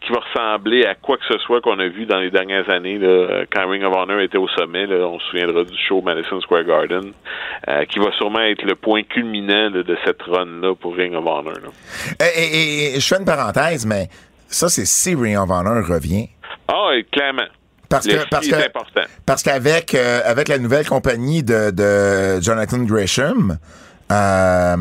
qui 0.00 0.12
va 0.12 0.20
ressembler 0.20 0.84
à 0.84 0.94
quoi 0.94 1.16
que 1.16 1.24
ce 1.26 1.38
soit 1.38 1.60
qu'on 1.60 1.78
a 1.78 1.86
vu 1.86 2.06
dans 2.06 2.18
les 2.18 2.30
dernières 2.30 2.68
années 2.68 2.98
là, 2.98 3.44
quand 3.52 3.68
Ring 3.72 3.82
of 3.84 3.94
Honor 3.96 4.20
était 4.20 4.38
au 4.38 4.48
sommet. 4.48 4.86
Là, 4.86 5.06
on 5.08 5.18
se 5.18 5.26
souviendra 5.26 5.64
du 5.64 5.76
show 5.88 6.00
Madison 6.02 6.40
Square 6.40 6.64
Garden, 6.64 7.12
euh, 7.68 7.84
qui 7.86 7.98
va 7.98 8.12
sûrement 8.18 8.40
être 8.40 8.62
le 8.62 8.74
point 8.76 9.02
culminant 9.02 9.70
là, 9.70 9.82
de 9.82 9.96
cette 10.04 10.22
run-là 10.22 10.74
pour 10.76 10.94
Ring 10.94 11.14
of 11.14 11.24
Honor. 11.26 11.54
là. 11.54 12.26
Et, 12.36 12.42
et- 12.44 12.96
et 12.96 13.00
je 13.00 13.06
fais 13.06 13.18
une 13.18 13.24
parenthèse, 13.24 13.84
mais 13.86 14.08
ça, 14.48 14.68
c'est 14.68 14.84
si 14.86 15.14
Ring 15.14 15.36
of 15.38 15.50
Honor 15.50 15.84
revient. 15.86 16.28
Ah, 16.68 16.90
et 16.94 17.04
clairement. 17.04 17.48
Parce 17.88 18.06
que, 18.06 18.26
parce 18.30 18.48
que, 18.48 18.54
parce 19.26 19.42
qu'avec 19.42 19.94
euh, 19.94 20.20
avec 20.24 20.48
la 20.48 20.56
nouvelle 20.58 20.86
compagnie 20.88 21.42
de, 21.42 21.70
de 21.70 22.40
Jonathan 22.40 22.78
Gresham, 22.78 23.58
euh, 24.12 24.76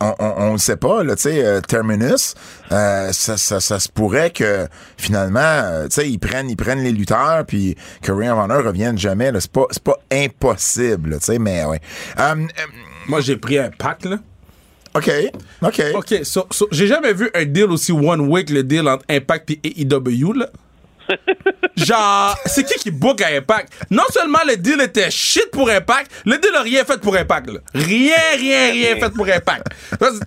on, 0.00 0.14
on, 0.18 0.34
on 0.38 0.52
le 0.52 0.58
sait 0.58 0.76
pas, 0.76 1.04
là, 1.04 1.14
tu 1.14 1.22
sais, 1.22 1.44
euh, 1.44 1.60
Terminus, 1.60 2.34
euh, 2.72 3.12
ça, 3.12 3.36
ça, 3.36 3.60
ça 3.60 3.78
se 3.78 3.88
pourrait 3.88 4.30
que 4.30 4.66
finalement, 4.96 5.84
tu 5.84 5.90
sais, 5.90 6.10
ils 6.10 6.18
prennent, 6.18 6.50
ils 6.50 6.56
prennent 6.56 6.82
les 6.82 6.90
lutteurs, 6.90 7.44
puis 7.46 7.76
que 8.02 8.10
Ring 8.10 8.30
of 8.30 8.38
Honor 8.38 8.64
revienne 8.64 8.98
jamais. 8.98 9.30
C'est 9.38 9.52
pas, 9.52 9.66
c'est 9.70 9.82
pas 9.82 9.98
impossible, 10.10 11.18
tu 11.18 11.26
sais, 11.26 11.38
mais 11.38 11.64
ouais. 11.64 11.80
Moi, 13.06 13.20
j'ai 13.20 13.36
pris 13.36 13.58
un 13.58 13.70
pack, 13.70 14.04
là. 14.04 14.18
ok, 14.94 15.10
ok. 15.62 15.82
OK, 15.94 16.14
so, 16.24 16.46
so, 16.50 16.66
j'ai 16.70 16.86
jamais 16.86 17.12
vu 17.12 17.30
un 17.34 17.44
deal 17.44 17.70
aussi 17.70 17.92
one-way 17.92 18.44
que 18.44 18.52
le 18.52 18.62
deal 18.64 18.88
entre 18.88 19.04
Impact 19.08 19.50
et 19.50 19.60
AEW, 19.82 20.32
là. 20.34 20.48
Genre, 21.76 22.36
c'est 22.46 22.64
qui 22.64 22.74
qui 22.74 22.90
book 22.90 23.20
à 23.20 23.28
Impact? 23.28 23.72
Non 23.90 24.04
seulement 24.10 24.38
le 24.46 24.56
deal 24.56 24.80
était 24.80 25.10
shit 25.10 25.50
pour 25.50 25.68
Impact, 25.68 26.10
le 26.24 26.38
deal 26.38 26.54
a 26.56 26.62
rien 26.62 26.84
fait 26.84 27.00
pour 27.00 27.16
Impact. 27.16 27.50
Rien, 27.74 28.16
rien, 28.36 28.70
rien 28.72 28.96
fait 28.96 29.10
pour 29.10 29.26
Impact. 29.26 29.66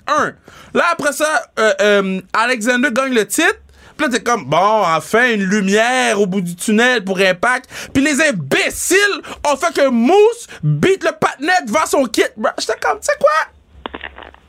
Un. 0.07 0.33
Là, 0.73 0.83
après 0.91 1.13
ça, 1.13 1.43
euh, 1.59 1.73
euh, 1.81 2.21
Alexander 2.33 2.89
gagne 2.91 3.13
le 3.13 3.25
titre. 3.25 3.55
Puis 3.97 4.07
là, 4.07 4.11
t'es 4.11 4.21
comme, 4.21 4.45
bon, 4.45 4.57
enfin, 4.57 5.31
une 5.31 5.43
lumière 5.43 6.19
au 6.19 6.25
bout 6.25 6.41
du 6.41 6.55
tunnel 6.55 7.03
pour 7.03 7.17
Impact. 7.17 7.69
Puis 7.93 8.03
les 8.03 8.21
imbéciles 8.21 9.21
ont 9.47 9.55
fait 9.55 9.73
que 9.73 9.87
Moose 9.87 10.47
beat 10.63 11.03
le 11.03 11.11
patinet 11.11 11.53
devant 11.65 11.85
son 11.85 12.03
kit. 12.05 12.23
J'étais 12.59 12.77
comme, 12.81 12.99
tu 12.99 13.05
sais 13.05 13.17
quoi? 13.19 14.01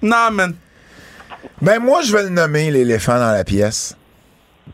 Non, 0.02 0.32
man. 0.32 0.54
Ben, 1.62 1.78
moi, 1.78 2.02
je 2.02 2.12
vais 2.12 2.24
le 2.24 2.28
nommer 2.30 2.70
l'éléphant 2.72 3.18
dans 3.18 3.30
la 3.30 3.44
pièce. 3.44 3.94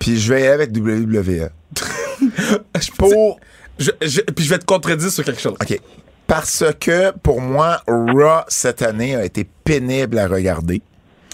Puis 0.03 0.19
je 0.19 0.35
vais 0.35 0.49
avec 0.49 0.77
WWE. 0.77 1.49
Pour. 2.99 3.39
Je, 3.79 3.91
je- 4.03 4.21
puis 4.21 4.45
je 4.45 4.51
vais 4.51 4.59
te 4.59 4.65
contredire 4.65 5.11
sur 5.11 5.25
quelque 5.25 5.41
chose. 5.41 5.55
OK. 5.61 5.79
Parce 6.27 6.65
que, 6.81 7.13
pour 7.23 7.41
moi, 7.41 7.83
Raw, 7.87 8.43
cette 8.49 8.83
année, 8.83 9.15
a 9.15 9.25
été 9.25 9.45
pénible 9.65 10.19
à 10.19 10.27
regarder. 10.27 10.83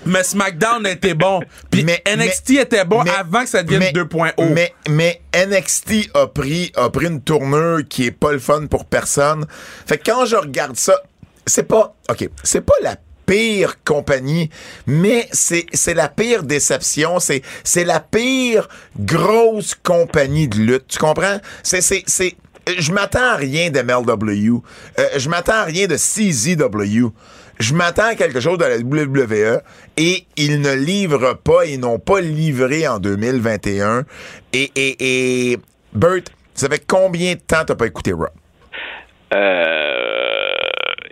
Mais 0.07 0.23
SmackDown 0.23 0.86
était 0.86 1.15
bon. 1.15 1.40
Puis 1.70 1.82
Mais- 1.85 2.03
NXT 2.07 2.51
mais- 2.51 2.57
était 2.62 2.85
bon 2.85 3.03
mais- 3.05 3.11
avant 3.11 3.43
que 3.43 3.49
ça 3.49 3.62
devienne 3.62 3.81
mais- 3.81 3.93
2.0. 3.93 4.53
Mais, 4.53 4.74
mais 4.89 5.20
NXT 5.35 6.11
a 6.15 6.27
pris, 6.27 6.70
a 6.77 6.90
pris 6.90 7.07
une 7.07 7.20
tournure 7.23 7.81
qui 7.89 8.05
est 8.07 8.11
pas 8.12 8.32
le 8.32 8.39
fun 8.39 8.66
pour 8.66 8.85
personne. 8.85 9.47
Fait 9.86 9.99
que 9.99 10.11
quand 10.11 10.27
je 10.27 10.36
regarde 10.36 10.77
ça, 10.77 11.01
c'est 11.47 11.65
pas, 11.65 11.95
OK, 12.11 12.28
c'est 12.45 12.61
pas 12.61 12.74
la 12.82 12.97
pire 13.29 13.77
compagnie, 13.85 14.49
mais 14.87 15.29
c'est, 15.33 15.95
la 15.95 16.09
pire 16.09 16.43
déception, 16.43 17.21
c'est, 17.21 17.43
c'est 17.63 17.85
la 17.85 18.01
pire 18.01 18.69
grosse 18.99 19.75
compagnie 19.75 20.49
de 20.49 20.57
lutte. 20.57 20.89
Tu 20.89 20.99
comprends? 20.99 21.39
C'est, 21.63 21.83
c'est, 21.83 22.03
c'est, 22.07 22.35
je 22.67 22.91
m'attends 22.93 23.33
à 23.33 23.37
rien 23.37 23.71
de 23.71 23.81
MLW. 23.81 24.63
Euh, 24.99 25.09
je 25.17 25.29
m'attends 25.29 25.53
à 25.53 25.65
rien 25.65 25.87
de 25.87 25.97
CZW. 25.97 27.09
Je 27.61 27.75
m'attends 27.75 28.11
à 28.11 28.15
quelque 28.15 28.41
chose 28.41 28.57
de 28.57 28.65
la 28.65 28.79
WWE 28.79 29.61
et 29.97 30.25
ils 30.37 30.61
ne 30.61 30.75
livrent 30.75 31.37
pas, 31.37 31.67
ils 31.67 31.81
n'ont 31.81 31.99
pas 31.99 32.21
livré 32.21 32.87
en 32.89 32.99
2021. 32.99 34.05
Et, 34.53 34.71
et, 34.75 35.53
et 35.53 35.59
Bert, 35.93 36.23
ça 36.55 36.69
fait 36.69 36.85
combien 36.87 37.35
de 37.35 37.41
temps 37.41 37.65
t'as 37.67 37.75
pas 37.75 37.87
écouté 37.87 38.13
Raw? 38.13 38.27
Euh, 39.35 40.49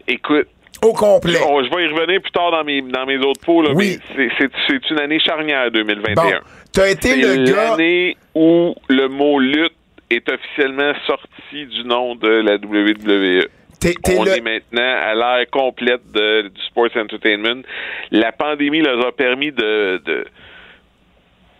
écoute, 0.06 0.48
Au 0.86 0.92
complet. 0.92 1.38
on- 1.48 1.62
je 1.64 1.70
vais 1.74 1.84
y 1.84 1.88
revenir 1.88 2.20
plus 2.22 2.30
tard 2.32 2.50
dans 2.50 2.64
mes, 2.64 2.82
dans 2.82 3.06
mes 3.06 3.18
autres 3.18 3.40
pots, 3.44 3.62
là, 3.62 3.70
Oui. 3.74 3.98
mais 4.16 4.28
c'est- 4.38 4.90
une 4.90 5.00
année 5.00 5.18
charnière 5.20 5.70
2021. 5.70 6.14
Bon, 6.14 6.30
t'as 6.72 6.88
été 6.90 7.08
C'est 7.08 7.16
le 7.36 7.44
gars. 7.44 7.70
l'année 7.70 8.16
où 8.34 8.74
le 8.88 9.08
mot 9.08 9.38
lutte 9.38 9.72
est 10.10 10.28
officiellement 10.30 10.92
sorti 11.06 11.66
du 11.66 11.84
nom 11.84 12.14
de 12.14 12.28
la 12.28 12.58
WWE. 12.58 13.48
T'es 13.80 13.94
On 14.16 14.24
le- 14.24 14.30
est 14.30 14.40
maintenant 14.40 14.96
à 15.02 15.14
l'ère 15.14 15.50
complète 15.50 16.00
de- 16.12 16.42
du 16.48 16.62
sports 16.66 16.88
entertainment. 16.96 17.62
La 18.10 18.32
pandémie 18.32 18.80
leur 18.80 19.06
a 19.06 19.12
permis 19.12 19.52
de, 19.52 20.00
de 20.04 20.24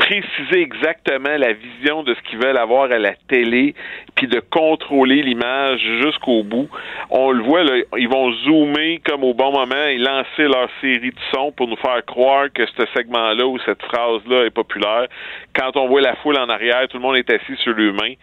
préciser 0.07 0.61
exactement 0.63 1.37
la 1.37 1.53
vision 1.53 2.03
de 2.05 2.15
ce 2.15 2.21
qu'ils 2.29 2.39
veulent 2.39 2.57
avoir 2.57 2.85
à 2.93 2.99
la 2.99 3.15
télé, 3.29 3.75
puis 4.15 4.29
de 4.29 4.39
contrôler 4.41 5.23
l'image 5.23 5.81
jusqu'au 6.03 6.45
bout. 6.45 6.69
On 7.11 7.33
le 7.33 7.43
voit, 7.43 7.65
là, 7.65 7.75
ils 7.99 8.09
vont 8.09 8.31
zoomer 8.45 9.01
comme 9.05 9.25
au 9.25 9.35
bon 9.35 9.51
moment 9.53 9.85
et 9.89 9.99
lancer 9.99 10.45
leur 10.45 10.69
série 10.81 11.11
de 11.11 11.21
sons 11.35 11.51
pour 11.53 11.67
nous 11.67 11.77
faire 11.77 12.05
croire 12.07 12.47
que 12.55 12.65
ce 12.67 12.87
segment-là 12.97 13.47
ou 13.47 13.59
cette 13.67 13.83
phrase-là 13.83 14.45
est 14.47 14.51
populaire. 14.51 15.07
Quand 15.55 15.77
on 15.77 15.89
voit 15.89 16.01
la 16.01 16.15
foule 16.17 16.39
en 16.39 16.49
arrière, 16.49 16.87
tout 16.89 16.99
le 16.99 17.03
monde 17.03 17.17
est 17.17 17.29
assis 17.31 17.57
sur 17.63 17.75
les 17.75 17.91
mains. 17.93 18.15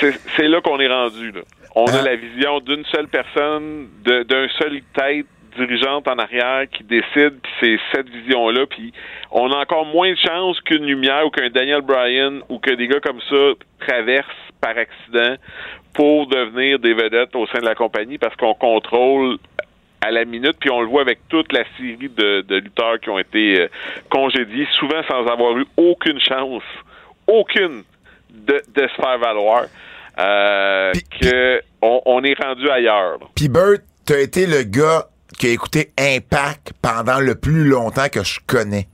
C'est 0.00 0.12
c'est 0.36 0.48
là 0.48 0.60
qu'on 0.60 0.80
est 0.80 0.88
rendu. 0.88 1.30
Là. 1.30 1.42
On 1.76 1.86
a 1.86 1.98
Ah. 2.00 2.02
la 2.02 2.16
vision 2.16 2.60
d'une 2.60 2.84
seule 2.86 3.06
personne, 3.08 3.88
d'un 4.04 4.48
seul 4.58 4.80
tête 4.94 5.26
dirigeante 5.56 6.08
en 6.08 6.16
arrière 6.18 6.64
qui 6.70 6.82
décide, 6.84 7.34
puis 7.42 7.52
c'est 7.60 7.78
cette 7.94 8.08
vision-là, 8.08 8.66
puis 8.66 8.92
on 9.30 9.50
a 9.52 9.56
encore 9.58 9.86
moins 9.86 10.10
de 10.10 10.18
chances 10.18 10.60
qu'une 10.62 10.84
lumière 10.84 11.26
ou 11.26 11.30
qu'un 11.30 11.50
Daniel 11.50 11.80
Bryan 11.82 12.40
ou 12.48 12.58
que 12.58 12.72
des 12.74 12.88
gars 12.88 13.00
comme 13.00 13.20
ça 13.28 13.86
traversent 13.86 14.26
par 14.60 14.76
accident 14.76 15.36
pour 15.92 16.26
devenir 16.26 16.78
des 16.78 16.94
vedettes 16.94 17.34
au 17.36 17.46
sein 17.46 17.60
de 17.60 17.64
la 17.66 17.74
compagnie 17.74 18.18
parce 18.18 18.34
qu'on 18.36 18.54
contrôle 18.54 19.36
à 20.00 20.10
la 20.10 20.24
minute, 20.26 20.56
puis 20.60 20.70
on 20.70 20.82
le 20.82 20.86
voit 20.88 21.00
avec 21.02 21.20
toute 21.28 21.50
la 21.52 21.64
série 21.78 22.10
de, 22.10 22.42
de 22.42 22.56
lutteurs 22.56 23.00
qui 23.00 23.08
ont 23.08 23.18
été 23.18 23.60
euh, 23.62 23.68
congédiés, 24.10 24.66
souvent 24.78 25.02
sans 25.08 25.26
avoir 25.26 25.56
eu 25.56 25.64
aucune 25.78 26.20
chance, 26.20 26.62
aucune, 27.26 27.84
de, 28.30 28.60
de 28.74 28.88
se 28.88 28.94
faire 29.02 29.18
valoir, 29.18 29.64
euh, 30.18 30.92
Puis- 30.92 31.20
que 31.30 31.60
on, 31.80 32.02
on 32.04 32.22
est 32.22 32.38
rendu 32.38 32.68
ailleurs. 32.68 33.18
Puis 33.34 33.48
Bert, 33.48 33.78
t'as 34.06 34.20
été 34.20 34.46
le 34.46 34.62
gars 34.64 35.04
qui 35.38 35.46
a 35.48 35.50
écouté 35.50 35.92
Impact 35.98 36.72
pendant 36.80 37.20
le 37.20 37.34
plus 37.34 37.64
longtemps 37.64 38.08
que 38.10 38.22
je 38.24 38.40
connais. 38.46 38.88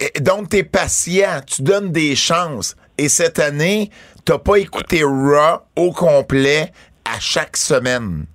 Et 0.00 0.20
donc, 0.20 0.50
t'es 0.50 0.62
patient, 0.62 1.40
tu 1.46 1.62
donnes 1.62 1.90
des 1.90 2.14
chances. 2.16 2.76
Et 2.98 3.08
cette 3.08 3.38
année, 3.38 3.90
t'as 4.24 4.38
pas 4.38 4.56
écouté 4.56 5.02
Raw 5.02 5.60
au 5.76 5.90
complet 5.92 6.70
à 7.04 7.18
chaque 7.20 7.56
semaine. 7.56 8.26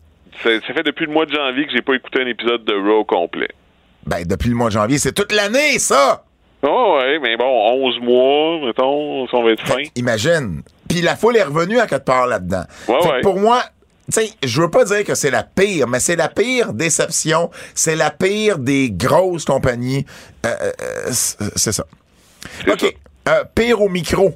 C'est- 0.44 0.60
Ça 0.66 0.74
fait 0.74 0.84
depuis 0.84 1.06
le 1.06 1.12
mois 1.14 1.26
de 1.26 1.34
janvier 1.34 1.66
que 1.68 1.72
j'ai 1.74 1.82
pas 1.84 1.94
écouté 1.94 2.22
un 2.22 2.28
épisode 2.28 2.66
de 2.66 2.74
Raw 2.74 3.04
complet. 3.06 3.50
Ben, 4.08 4.24
depuis 4.26 4.50
le 4.50 4.56
mois 4.56 4.70
de 4.70 4.74
janvier, 4.74 4.98
c'est 4.98 5.12
toute 5.14 5.32
l'année, 5.32 5.78
ça! 5.78 6.24
Oh 6.64 6.98
ouais, 7.00 7.20
mais 7.20 7.38
bon, 7.38 7.46
11 7.46 8.00
mois, 8.02 8.66
mettons, 8.68 9.28
si 9.28 9.36
on 9.36 9.44
va 9.44 9.52
être 9.52 9.66
fin. 9.66 9.82
Imagine. 9.96 10.62
Puis 10.88 11.02
la 11.02 11.16
foule 11.16 11.38
est 11.38 11.44
revenue 11.44 11.80
à 11.80 11.88
quelque 11.88 12.06
part 12.06 12.28
là-dedans. 12.28 12.64
Ouais, 12.88 12.96
ouais. 13.08 13.22
Pour 13.22 13.40
moi, 13.40 13.64
tu 14.12 14.22
sais, 14.22 14.32
je 14.44 14.62
veux 14.62 14.70
pas 14.70 14.84
dire 14.86 15.04
que 15.04 15.16
c'est 15.16 15.32
la 15.32 15.44
pire, 15.44 15.88
mais 15.88 16.00
c'est 16.00 16.16
la 16.16 16.30
pire 16.30 16.74
déception. 16.74 17.50
C'est 17.74 17.96
la 17.96 18.12
pire 18.12 18.58
des 18.60 18.92
grosses 18.92 19.46
compagnies. 19.46 20.06
Euh, 20.46 20.50
euh, 20.62 20.72
euh, 20.82 21.50
c'est 21.56 21.72
ça. 21.72 21.86
OK. 22.68 22.96
Euh, 23.28 23.44
pire 23.56 23.82
au 23.82 23.90
micro. 23.90 24.36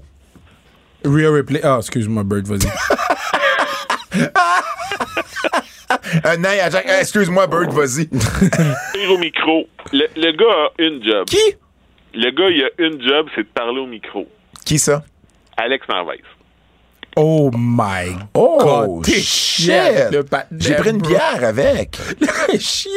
Real 1.04 1.34
replay. 1.34 1.62
Ah, 1.64 1.78
excuse-moi, 1.80 2.24
Bird, 2.24 2.48
vas-y. 2.48 2.68
Euh, 6.26 6.70
Jack, 6.72 6.86
euh, 6.88 7.00
excuse-moi, 7.00 7.48
Bird, 7.48 7.72
vas-y. 7.72 8.08
Pire 8.94 9.12
au 9.12 9.18
micro. 9.18 9.68
Le, 9.92 10.08
le 10.16 10.32
gars 10.32 10.46
a 10.46 10.70
une 10.80 11.04
job. 11.04 11.26
Qui? 11.28 11.56
Le 12.14 12.32
gars, 12.32 12.50
il 12.50 12.64
a 12.64 12.70
une 12.88 13.02
job, 13.02 13.28
c'est 13.36 13.44
de 13.44 13.48
parler 13.48 13.80
au 13.80 13.86
micro. 13.86 14.28
Qui 14.66 14.80
ça? 14.80 15.04
Alex 15.58 15.88
Narvaez. 15.88 16.22
Oh 17.18 17.50
my 17.56 18.16
Oh, 18.34 18.58
god. 18.60 19.04
T'es 19.06 19.22
shit! 19.22 19.72
J'ai 20.60 20.76
pris 20.76 20.90
une 20.90 21.02
bière 21.02 21.44
avec. 21.44 21.98
chier. 22.60 22.92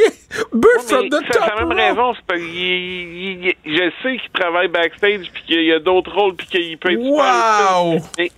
Bird 0.52 0.80
from 0.86 1.08
the 1.08 1.18
c'est 1.26 1.38
top. 1.38 1.48
la 1.56 1.64
même 1.64 1.72
raison, 1.78 2.14
c'est 2.14 2.24
parce 2.26 2.40
qu'il 2.40 2.48
il- 2.54 3.46
il- 3.64 3.76
je 3.76 3.90
sais 4.02 4.16
qu'il 4.18 4.30
travaille 4.34 4.68
backstage 4.68 5.30
puis 5.32 5.42
qu'il 5.46 5.62
y 5.64 5.72
a 5.72 5.78
d'autres 5.78 6.12
rôles 6.12 6.34
puis 6.34 6.46
qu'il 6.48 6.78
peut 6.78 6.92
être 6.92 7.00
super 7.02 7.82
Wow. 7.84 7.94
utile, 7.96 8.02
mais 8.18 8.30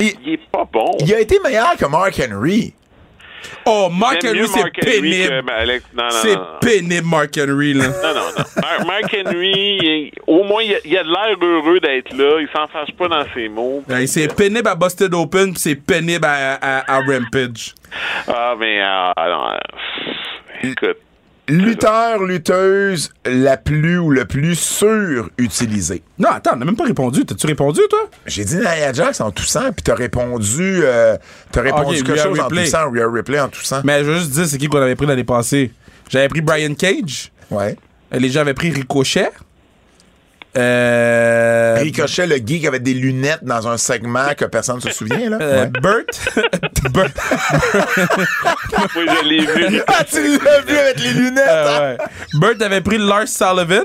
Il, 0.00 0.12
il 0.26 0.32
est 0.34 0.40
pas 0.50 0.64
bon. 0.70 0.90
il 1.00 1.14
a 1.14 1.20
été 1.20 1.38
meilleur 1.40 1.76
que 1.76 1.86
Mark 1.86 2.20
Henry. 2.20 2.74
Oh, 3.64 3.88
Mark 3.92 4.24
Henry, 4.24 4.46
c'est 4.48 4.70
pénible. 4.84 5.42
C'est 6.10 6.38
pénible, 6.60 7.06
Mark 7.06 7.30
Henry, 7.38 7.74
là. 7.74 7.86
Non, 7.88 7.92
non, 8.14 8.14
non. 8.14 8.44
Mar- 8.62 8.86
Mark 8.86 9.16
Henry, 9.26 10.12
au 10.26 10.42
moins, 10.44 10.62
il 10.62 10.74
a, 10.74 11.02
de 11.02 11.08
l'air 11.08 11.36
heureux 11.40 11.80
d'être 11.80 12.16
là. 12.16 12.40
Il 12.40 12.48
s'en 12.54 12.66
fâche 12.68 12.92
pas 12.96 13.08
dans 13.08 13.24
ses 13.34 13.48
mots. 13.48 13.82
Ouais, 13.88 14.06
C'est 14.06 14.34
pénible 14.34 14.68
à 14.68 14.74
Busted 14.74 15.12
Open, 15.14 15.52
puis 15.52 15.60
c'est 15.60 15.74
pénible 15.76 16.24
à, 16.24 16.54
à, 16.54 16.96
à 16.96 17.00
Rampage. 17.00 17.74
Ah, 18.26 18.54
mais 18.58 18.80
ah, 18.80 19.12
euh, 19.16 20.68
écoute. 20.68 20.98
Lutteur, 21.48 22.22
lutteuse, 22.24 23.10
la 23.24 23.56
plus 23.56 23.98
ou 23.98 24.10
le 24.10 24.26
plus 24.26 24.54
surutilisée. 24.54 26.02
Non, 26.18 26.28
attends, 26.30 26.52
on 26.54 26.56
n'a 26.56 26.66
même 26.66 26.76
pas 26.76 26.84
répondu. 26.84 27.24
T'as-tu 27.24 27.46
répondu, 27.46 27.80
toi? 27.88 28.10
J'ai 28.26 28.44
dit 28.44 28.56
Nia 28.56 28.92
Jax 28.92 29.20
en 29.22 29.30
toussant, 29.30 29.72
puis 29.72 29.82
t'as 29.82 29.94
répondu, 29.94 30.80
euh, 30.82 31.16
t'as 31.50 31.62
répondu 31.62 32.02
quelque 32.02 32.18
chose 32.18 32.38
en 32.38 32.48
toussant, 32.48 32.90
Rhea 32.90 33.10
Ripley 33.10 33.40
en 33.40 33.48
toussant. 33.48 33.80
Mais 33.82 34.04
je 34.04 34.10
veux 34.10 34.18
juste 34.18 34.32
dire, 34.32 34.46
c'est 34.46 34.58
qui 34.58 34.68
qu'on 34.68 34.82
avait 34.82 34.94
pris 34.94 35.06
l'année 35.06 35.24
passée? 35.24 35.72
J'avais 36.10 36.28
pris 36.28 36.42
Brian 36.42 36.74
Cage. 36.74 37.32
Ouais. 37.50 37.76
Les 38.12 38.28
gens 38.28 38.40
avaient 38.40 38.54
pris 38.54 38.70
Ricochet. 38.70 39.30
Euh. 40.56 41.76
Ricochet, 41.80 42.26
le 42.26 42.36
geek 42.36 42.64
avec 42.64 42.82
des 42.82 42.94
lunettes 42.94 43.44
dans 43.44 43.68
un 43.68 43.76
segment 43.76 44.34
que 44.36 44.44
personne 44.46 44.80
se 44.80 44.90
souvient, 44.90 45.30
là. 45.30 45.38
euh, 45.40 45.64
Ouais. 45.64 45.70
Burt. 45.80 46.30
Moi, 46.94 47.06
je 48.94 49.28
l'ai 49.28 49.46
vu. 49.46 49.82
Ah, 49.86 50.04
tu 50.04 50.38
l'as 50.38 50.60
vu 50.60 50.76
avec 50.76 51.00
les 51.00 51.12
lunettes! 51.12 51.44
Ah 51.46 51.76
hein? 51.76 51.80
ouais. 51.80 51.98
Burt 52.34 52.62
avait 52.62 52.80
pris 52.80 52.98
Lars 52.98 53.28
Sullivan. 53.28 53.84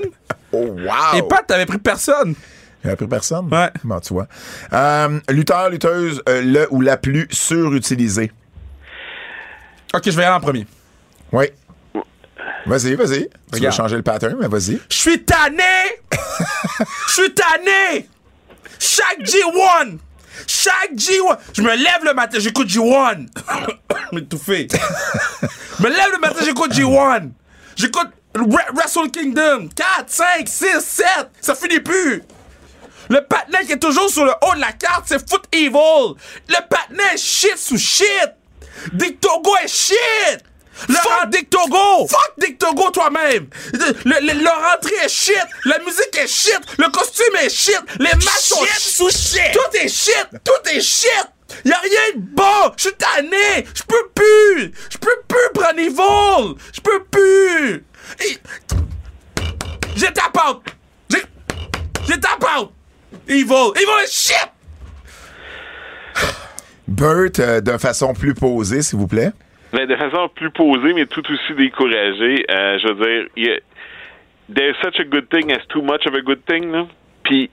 Oh, 0.52 0.58
wow! 0.78 1.16
Et 1.18 1.22
Pat, 1.22 1.46
t'avais 1.46 1.66
pris 1.66 1.78
personne. 1.78 2.34
J'avais 2.82 2.96
pris 2.96 3.06
personne? 3.06 3.48
Ouais. 3.52 3.70
Bon, 3.82 4.00
tu 4.00 4.12
vois. 4.14 4.26
Euh, 4.72 5.20
lutteur, 5.30 5.70
lutteuse, 5.70 6.22
euh, 6.28 6.42
le 6.42 6.66
ou 6.70 6.80
la 6.80 6.96
plus 6.96 7.26
surutilisée. 7.30 8.30
Ok, 9.94 10.02
je 10.06 10.10
vais 10.10 10.22
y 10.22 10.24
aller 10.24 10.34
en 10.36 10.40
premier. 10.40 10.66
Oui. 11.32 11.46
Vas-y, 12.66 12.94
vas-y. 12.94 13.28
Tu 13.52 13.60
veux 13.60 13.70
changer 13.70 13.96
le 13.96 14.02
pattern, 14.02 14.36
mais 14.40 14.48
vas-y. 14.48 14.80
Je 14.88 14.96
suis 14.96 15.22
tanné! 15.22 15.62
Je 17.08 17.12
suis 17.12 17.34
tanné! 17.34 18.08
Chaque 18.78 19.20
G1! 19.20 19.98
Chaque 20.46 20.92
G1! 20.94 21.38
Je 21.54 21.62
me 21.62 21.74
lève 21.76 22.04
le 22.04 22.14
matin, 22.14 22.38
j'écoute 22.40 22.68
G1! 22.68 23.26
M'étouffer. 24.12 24.68
Je 25.78 25.82
me 25.84 25.88
lève 25.90 26.10
le 26.12 26.18
matin, 26.18 26.40
j'écoute 26.44 26.72
G1! 26.72 27.30
J'écoute 27.76 28.08
Wre- 28.34 28.74
Wrestle 28.74 29.10
Kingdom! 29.10 29.68
4, 29.74 30.04
5, 30.08 30.48
6, 30.48 30.66
7! 30.80 31.06
Ça 31.40 31.54
finit 31.54 31.80
plus! 31.80 32.22
Le 33.10 33.20
patinet 33.20 33.66
qui 33.66 33.72
est 33.72 33.78
toujours 33.78 34.08
sur 34.10 34.24
le 34.24 34.32
haut 34.42 34.54
de 34.54 34.60
la 34.60 34.72
carte, 34.72 35.04
c'est 35.06 35.28
Foot 35.28 35.44
Evil! 35.52 36.14
Le 36.48 36.56
patinet 36.68 37.14
est 37.14 37.18
shit 37.18 37.58
sous 37.58 37.78
shit! 37.78 38.30
Dick 38.92 39.20
Togo 39.20 39.50
est 39.62 39.68
shit! 39.68 40.42
Laurent 40.88 41.26
Dick 41.30 41.50
Togo! 41.50 42.06
Fuck 42.08 42.32
Dick 42.38 42.58
Togo 42.58 42.90
toi-même! 42.90 43.46
Le, 43.72 44.20
le- 44.20 44.42
le 44.42 44.48
rentrée 44.70 45.04
est 45.04 45.08
shit! 45.08 45.36
La 45.64 45.78
musique 45.80 46.16
est 46.18 46.26
shit! 46.26 46.58
Le 46.78 46.88
costume 46.90 47.36
est 47.42 47.48
shit! 47.48 47.78
Les 47.98 48.10
matchs 48.12 48.40
sont 48.40 48.64
shit 48.64 48.78
sous 48.80 49.10
shit! 49.10 49.52
Tout 49.52 49.76
est 49.78 49.88
shit! 49.88 50.26
Tout 50.44 50.70
est 50.70 50.80
shit! 50.80 51.10
Y'a 51.64 51.78
rien 51.78 52.16
de 52.16 52.20
bon! 52.20 52.72
Je 52.76 52.82
suis 52.88 52.92
tanné! 52.94 53.64
Je 53.74 53.82
peux 53.84 54.08
plus! 54.14 54.72
Je 54.90 54.98
peux 54.98 55.22
plus 55.28 55.52
prendre 55.54 55.78
Evil! 55.78 56.56
Je 56.72 56.80
peux 56.80 57.04
plus! 57.04 57.84
Et- 58.26 58.38
J'ai 59.96 60.12
tap 60.12 60.36
out! 60.48 60.62
J'ai... 61.10 61.22
J'ai 62.08 62.18
tap 62.20 62.44
out! 62.58 62.72
Evil! 63.28 63.72
Evil 63.76 64.02
est 64.04 64.10
shit! 64.12 64.48
Burt, 66.86 67.38
euh, 67.38 67.60
de 67.60 67.78
façon 67.78 68.12
plus 68.12 68.34
posée, 68.34 68.82
s'il 68.82 68.98
vous 68.98 69.06
plaît. 69.06 69.32
Mais 69.74 69.86
de 69.86 69.96
façon 69.96 70.28
plus 70.28 70.50
posée, 70.50 70.92
mais 70.94 71.06
tout 71.06 71.22
aussi 71.30 71.54
découragée. 71.54 72.44
Euh, 72.50 72.78
je 72.78 72.88
veux 72.92 73.06
dire, 73.06 73.28
il 73.36 73.46
y 73.46 73.50
a- 73.50 73.60
there's 74.54 74.76
such 74.82 75.00
a 75.00 75.04
good 75.04 75.28
thing 75.28 75.50
as 75.52 75.64
too 75.68 75.82
much 75.82 76.06
of 76.06 76.14
a 76.14 76.20
good 76.20 76.44
thing. 76.46 76.70
Là. 76.70 76.86
Puis 77.24 77.50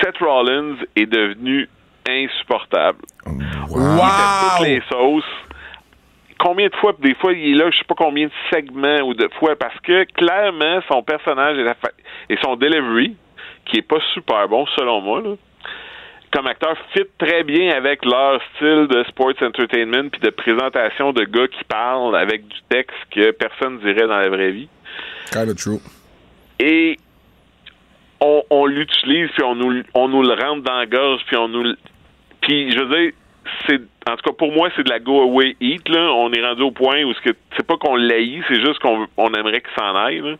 Seth 0.00 0.18
Rollins 0.20 0.76
est 0.96 1.06
devenu 1.06 1.68
insupportable. 2.08 3.00
Wow! 3.68 3.98
Toutes 4.58 4.66
les 4.66 4.82
sauces. 4.90 5.24
Combien 6.38 6.68
de 6.68 6.74
fois, 6.76 6.92
des 6.98 7.14
fois, 7.14 7.32
il 7.32 7.52
est 7.52 7.54
là, 7.54 7.70
je 7.70 7.78
sais 7.78 7.84
pas 7.84 7.94
combien 7.94 8.26
de 8.26 8.32
segments 8.52 9.00
ou 9.02 9.14
de 9.14 9.28
fois, 9.38 9.54
parce 9.56 9.78
que 9.80 10.04
clairement, 10.14 10.80
son 10.88 11.02
personnage 11.02 11.56
et, 11.58 11.62
la 11.62 11.74
fa- 11.74 11.92
et 12.28 12.36
son 12.42 12.56
delivery, 12.56 13.14
qui 13.66 13.78
est 13.78 13.82
pas 13.88 14.00
super 14.12 14.48
bon 14.48 14.66
selon 14.76 15.00
moi, 15.00 15.20
là, 15.22 15.34
comme 16.32 16.46
acteur, 16.46 16.76
fit 16.94 17.04
très 17.18 17.44
bien 17.44 17.74
avec 17.76 18.04
leur 18.04 18.40
style 18.56 18.86
de 18.88 19.04
sports 19.08 19.34
entertainment 19.42 20.08
puis 20.10 20.20
de 20.20 20.30
présentation 20.30 21.12
de 21.12 21.24
gars 21.24 21.48
qui 21.48 21.62
parlent 21.64 22.16
avec 22.16 22.46
du 22.48 22.56
texte 22.68 22.96
que 23.10 23.30
personne 23.32 23.78
dirait 23.80 24.06
dans 24.06 24.18
la 24.18 24.28
vraie 24.28 24.50
vie. 24.50 24.68
Kind 25.30 25.48
of 25.50 25.56
true. 25.56 25.78
Et 26.58 26.96
on, 28.20 28.42
on 28.50 28.66
l'utilise 28.66 29.28
puis 29.34 29.42
on 29.42 29.54
nous, 29.54 29.82
on 29.94 30.08
nous 30.08 30.22
le 30.22 30.34
rentre 30.34 30.62
dans 30.62 30.78
la 30.78 30.86
gorge 30.86 31.20
puis 31.26 31.36
on 31.36 31.48
nous 31.48 31.74
puis 32.40 32.72
je 32.72 32.78
veux 32.80 32.88
dire 33.02 33.12
c'est 33.66 33.80
en 34.08 34.16
tout 34.16 34.30
cas 34.30 34.32
pour 34.38 34.52
moi 34.52 34.68
c'est 34.76 34.84
de 34.84 34.90
la 34.90 35.00
go 35.00 35.22
away 35.22 35.56
eat 35.60 35.88
là 35.88 36.00
on 36.12 36.32
est 36.32 36.40
rendu 36.44 36.62
au 36.62 36.70
point 36.70 37.02
où 37.04 37.12
ce 37.14 37.20
que 37.20 37.36
c'est 37.56 37.66
pas 37.66 37.76
qu'on 37.76 37.96
l'haït 37.96 38.42
c'est 38.48 38.60
juste 38.60 38.78
qu'on 38.78 39.06
on 39.16 39.32
aimerait 39.34 39.60
qu'il 39.60 39.74
s'en 39.76 39.94
aille 39.96 40.20
là. 40.20 40.34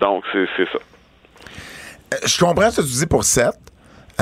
donc 0.00 0.24
c'est 0.32 0.46
c'est 0.56 0.66
ça 0.66 0.78
Euh, 2.14 2.16
Je 2.26 2.38
comprends 2.44 2.70
ce 2.70 2.80
que 2.80 2.86
tu 2.86 2.92
dis 2.92 3.06
pour 3.06 3.22
Seth, 3.24 3.54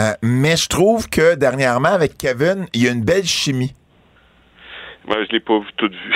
euh, 0.01 0.14
mais 0.22 0.56
je 0.56 0.68
trouve 0.68 1.09
que 1.09 1.35
dernièrement, 1.35 1.90
avec 1.90 2.16
Kevin, 2.16 2.66
il 2.72 2.82
y 2.82 2.89
a 2.89 2.90
une 2.90 3.02
belle 3.02 3.27
chimie. 3.27 3.74
Moi 5.06 5.16
je 5.27 5.32
l'ai 5.32 5.40
pas 5.40 5.59
vu 5.59 5.66
tout 5.77 5.89
vu 5.89 6.12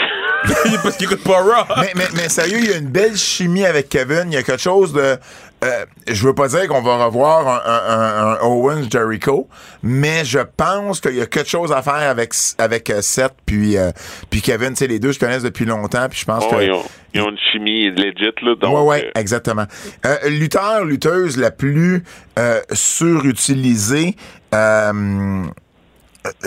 Parce 0.83 0.97
qu'il 0.99 1.07
écoute 1.07 1.25
pas 1.25 1.41
Raw. 1.41 1.65
mais, 1.81 1.93
mais, 1.97 2.05
mais 2.15 2.29
sérieux, 2.29 2.59
il 2.59 2.71
y 2.71 2.73
a 2.73 2.77
une 2.77 2.89
belle 2.91 3.17
chimie 3.17 3.65
avec 3.65 3.89
Kevin. 3.89 4.25
Il 4.27 4.35
y 4.35 4.37
a 4.37 4.43
quelque 4.43 4.61
chose 4.61 4.93
de. 4.93 5.01
euh, 5.65 5.85
je 6.07 6.27
veux 6.27 6.35
pas 6.35 6.49
dire 6.49 6.69
qu'on 6.69 6.83
va 6.83 7.03
revoir 7.07 7.49
un, 7.49 7.63
un- 7.67 7.93
un- 7.97 8.33
un 8.35 8.41
Owens 8.47 8.91
Jericho, 8.91 9.49
mais 9.83 10.23
je 10.27 10.41
pense 10.41 11.01
qu'il 11.01 11.15
y 11.15 11.23
a 11.23 11.27
quelque 11.27 11.49
chose 11.49 11.73
à 11.73 11.81
faire 11.81 11.95
avec 11.95 12.35
avec 12.59 12.91
euh, 12.91 13.01
Seth 13.01 13.33
puis 13.47 13.79
euh, 13.79 13.91
puis 14.29 14.43
Kevin. 14.43 14.71
Tu 14.71 14.77
sais, 14.77 14.87
les 14.87 14.99
deux 14.99 15.15
se 15.15 15.19
connaissent 15.19 15.43
depuis 15.45 15.65
longtemps, 15.65 16.07
puis 16.11 16.19
je 16.21 16.25
pense 16.27 16.45
Oh, 16.47 16.55
que. 16.55 16.63
ils, 16.63 16.71
ont, 16.73 16.85
ils 17.15 17.21
ont 17.23 17.31
une 17.31 17.39
chimie 17.53 17.91
legit 17.91 18.33
là 18.43 18.55
donc 18.61 18.75
ouais, 18.77 18.83
ouais, 18.85 19.05
euh, 19.17 19.21
exactement. 19.21 19.65
Euh, 20.05 20.17
lutteur, 20.29 20.85
lutteuse 20.85 21.39
la 21.39 21.51
plus 21.53 22.05
euh, 22.39 22.61
surutilisée. 22.73 24.15
euh, 24.55 25.45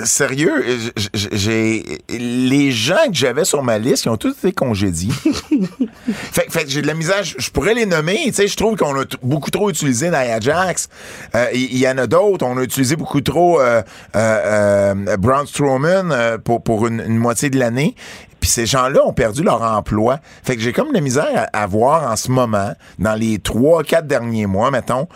sérieux, 0.03 0.63
j- 0.95 1.09
j- 1.13 1.27
j'ai 1.31 1.83
les 2.09 2.71
gens 2.71 3.05
que 3.07 3.13
j'avais 3.13 3.45
sur 3.45 3.61
ma 3.63 3.77
liste, 3.77 4.05
ils 4.05 4.09
ont 4.09 4.17
tous 4.17 4.31
été 4.31 4.51
congédiés. 4.51 5.11
fait, 6.31 6.47
fait 6.49 6.63
que 6.65 6.69
j'ai 6.69 6.81
de 6.81 6.87
la 6.87 6.93
misère, 6.93 7.23
je, 7.23 7.49
pourrais 7.51 7.73
les 7.73 7.85
nommer, 7.85 8.17
tu 8.27 8.33
sais, 8.33 8.47
je 8.47 8.55
trouve 8.55 8.75
qu'on 8.75 8.99
a 8.99 9.03
beaucoup 9.21 9.51
trop 9.51 9.69
utilisé 9.69 10.09
Nia 10.09 10.39
Jax. 10.39 10.89
Euh, 11.35 11.47
Il 11.53 11.77
y, 11.77 11.87
en 11.87 11.97
a 11.97 12.07
d'autres, 12.07 12.45
on 12.45 12.57
a 12.57 12.63
utilisé 12.63 12.95
beaucoup 12.95 13.21
trop 13.21 13.59
euh, 13.59 13.81
euh, 14.15 14.93
euh, 15.07 15.17
Braun 15.17 15.45
Strowman 15.45 16.11
euh, 16.11 16.37
pour, 16.37 16.63
pour 16.63 16.87
une, 16.87 16.99
une 16.99 17.17
moitié 17.17 17.49
de 17.49 17.59
l'année. 17.59 17.95
Puis 18.39 18.49
ces 18.49 18.65
gens-là 18.65 19.01
ont 19.05 19.13
perdu 19.13 19.43
leur 19.43 19.61
emploi. 19.61 20.19
Fait 20.43 20.55
que 20.55 20.61
j'ai 20.61 20.73
comme 20.73 20.89
de 20.89 20.93
la 20.93 21.01
misère 21.01 21.49
à, 21.53 21.63
à 21.63 21.67
voir 21.67 22.11
en 22.11 22.15
ce 22.15 22.29
moment, 22.31 22.71
dans 22.99 23.15
les 23.15 23.39
trois, 23.39 23.83
quatre 23.83 24.07
derniers 24.07 24.45
mois, 24.45 24.69
mettons, 24.71 25.07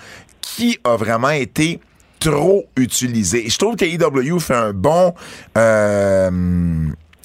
qui 0.42 0.80
a 0.84 0.96
vraiment 0.98 1.30
été 1.30 1.80
trop 2.22 2.65
utilisé. 2.77 3.49
Je 3.49 3.57
trouve 3.57 3.76
que 3.76 3.84
AEW 3.84 4.39
fait 4.39 4.56
un 4.56 4.72
bon... 4.73 5.14
euh, 5.57 6.30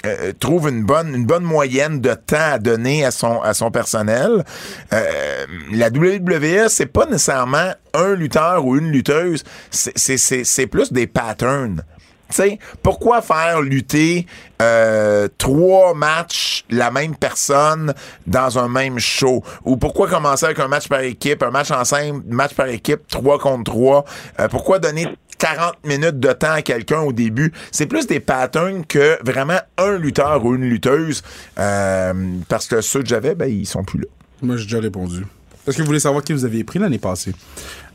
euh, 0.07 0.33
trouve 0.39 0.69
une 0.69 0.85
bonne 0.85 1.15
une 1.15 1.27
bonne 1.27 1.43
moyenne 1.43 2.01
de 2.01 2.15
temps 2.15 2.53
à 2.53 2.59
donner 2.59 3.05
à 3.05 3.11
son 3.11 3.41
à 3.41 3.55
son 3.55 3.71
personnel. 3.71 4.45
Euh, 4.93 5.47
la 5.73 5.89
WWE 5.89 6.69
c'est 6.69 6.87
pas 6.87 7.07
nécessairement 7.07 7.73
un 7.95 8.15
lutteur 8.15 8.65
ou 8.65 8.77
une 8.77 8.91
lutteuse, 8.91 9.43
c'est 9.71 9.97
c'est 9.97 10.45
c'est 10.45 10.67
plus 10.67 10.93
des 10.93 11.07
patterns. 11.07 11.83
Tu 12.29 12.37
sais, 12.37 12.59
pourquoi 12.83 13.23
faire 13.23 13.61
lutter 13.63 14.27
euh, 14.61 15.29
trois 15.39 15.95
matchs 15.95 16.65
la 16.71 16.91
même 16.91 17.15
personne 17.15 17.95
dans 18.27 18.59
un 18.59 18.69
même 18.69 18.99
show? 18.99 19.43
Ou 19.65 19.77
pourquoi 19.77 20.09
commencer 20.09 20.47
avec 20.47 20.59
un 20.59 20.69
match 20.69 20.89
par 20.89 21.01
équipe, 21.01 21.43
un 21.43 21.51
match 21.51 21.71
en 21.71 21.85
simple, 21.85 22.23
match 22.29 22.55
par 22.55 22.67
équipe, 22.67 23.07
trois 23.09 23.39
contre 23.39 23.65
trois? 23.73 24.05
Euh, 24.41 24.49
pourquoi 24.49 24.79
donner 24.81 25.07
40 25.39 25.75
minutes 25.85 26.19
de 26.19 26.33
temps 26.33 26.53
à 26.53 26.63
quelqu'un 26.63 27.01
au 27.01 27.13
début? 27.13 27.53
C'est 27.71 27.87
plus 27.87 28.07
des 28.07 28.21
patterns 28.21 28.85
que 28.85 29.19
vraiment 29.25 29.61
un 29.79 29.97
lutteur 29.97 30.45
ou 30.45 30.57
une 30.57 30.69
lutteuse. 30.69 31.23
Euh, 31.59 32.13
parce 32.49 32.67
que 32.67 32.81
ceux 32.81 33.03
que 33.03 33.09
j'avais, 33.09 33.35
ben, 33.35 33.47
ils 33.47 33.67
sont 33.67 33.85
plus 33.85 34.01
là. 34.01 34.07
Moi, 34.43 34.57
j'ai 34.57 34.65
déjà 34.65 34.81
répondu. 34.81 35.25
Est-ce 35.67 35.77
que 35.77 35.83
vous 35.83 35.87
voulez 35.87 36.01
savoir 36.01 36.23
qui 36.23 36.33
vous 36.33 36.45
aviez 36.45 36.65
pris 36.65 36.79
l'année 36.79 36.99
passée? 36.99 37.33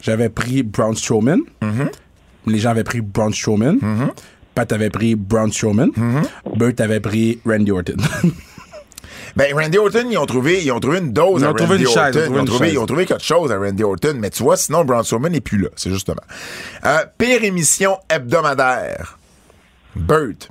J'avais 0.02 0.30
pris 0.30 0.64
Braun 0.64 0.96
Strowman. 0.96 1.40
Les 2.48 2.58
gens 2.60 2.72
avaient 2.72 2.84
pris 2.84 3.02
Braun 3.02 3.32
Strowman. 3.32 3.78
Pat 4.56 4.72
avait 4.74 4.90
pris 4.90 5.16
Braun 5.16 5.52
Strowman. 5.52 5.92
Burt 6.56 6.80
avait 6.80 7.00
pris 7.00 7.40
Randy 7.46 7.72
Orton. 7.72 7.98
Ben, 9.34 9.54
Randy 9.56 9.78
Orton, 9.78 10.08
ils 10.12 10.18
ont 10.18 10.26
trouvé, 10.26 10.62
ils 10.62 10.74
ont 10.74 10.82
trouvé 10.82 10.98
une 11.00 11.14
dose 11.14 11.42
Ils 11.42 11.46
à 11.48 11.54
trouvé 11.54 11.66
Randy 11.78 11.84
une 11.84 11.88
chaise, 11.90 12.18
Orton. 12.18 12.20
ils 12.20 12.20
ont 12.20 12.26
trouvé 12.28 12.34
Ils 12.34 12.38
ont 12.38 12.42
une 12.42 12.46
trouvé, 12.48 12.66
chaise. 12.66 12.74
ils 12.74 12.80
ont 12.80 12.86
trouvé 12.86 13.06
quelque 13.06 13.24
chose 13.24 13.50
à 13.50 13.58
Randy 13.58 13.82
Orton. 13.84 14.14
Mais 14.18 14.30
tu 14.30 14.44
vois, 14.44 14.58
sinon, 14.58 14.84
Braun 14.84 15.04
Strowman 15.04 15.32
n'est 15.32 15.40
plus 15.40 15.58
là. 15.58 15.70
C'est 15.78 15.90
justement. 15.90 16.20
Euh, 16.86 16.98
pire 17.18 17.42
émission 17.46 17.98
hebdomadaire. 18.10 19.18
Burt. 19.96 20.50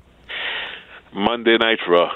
Monday 1.13 1.59
Night 1.59 1.81
Raw 1.87 2.09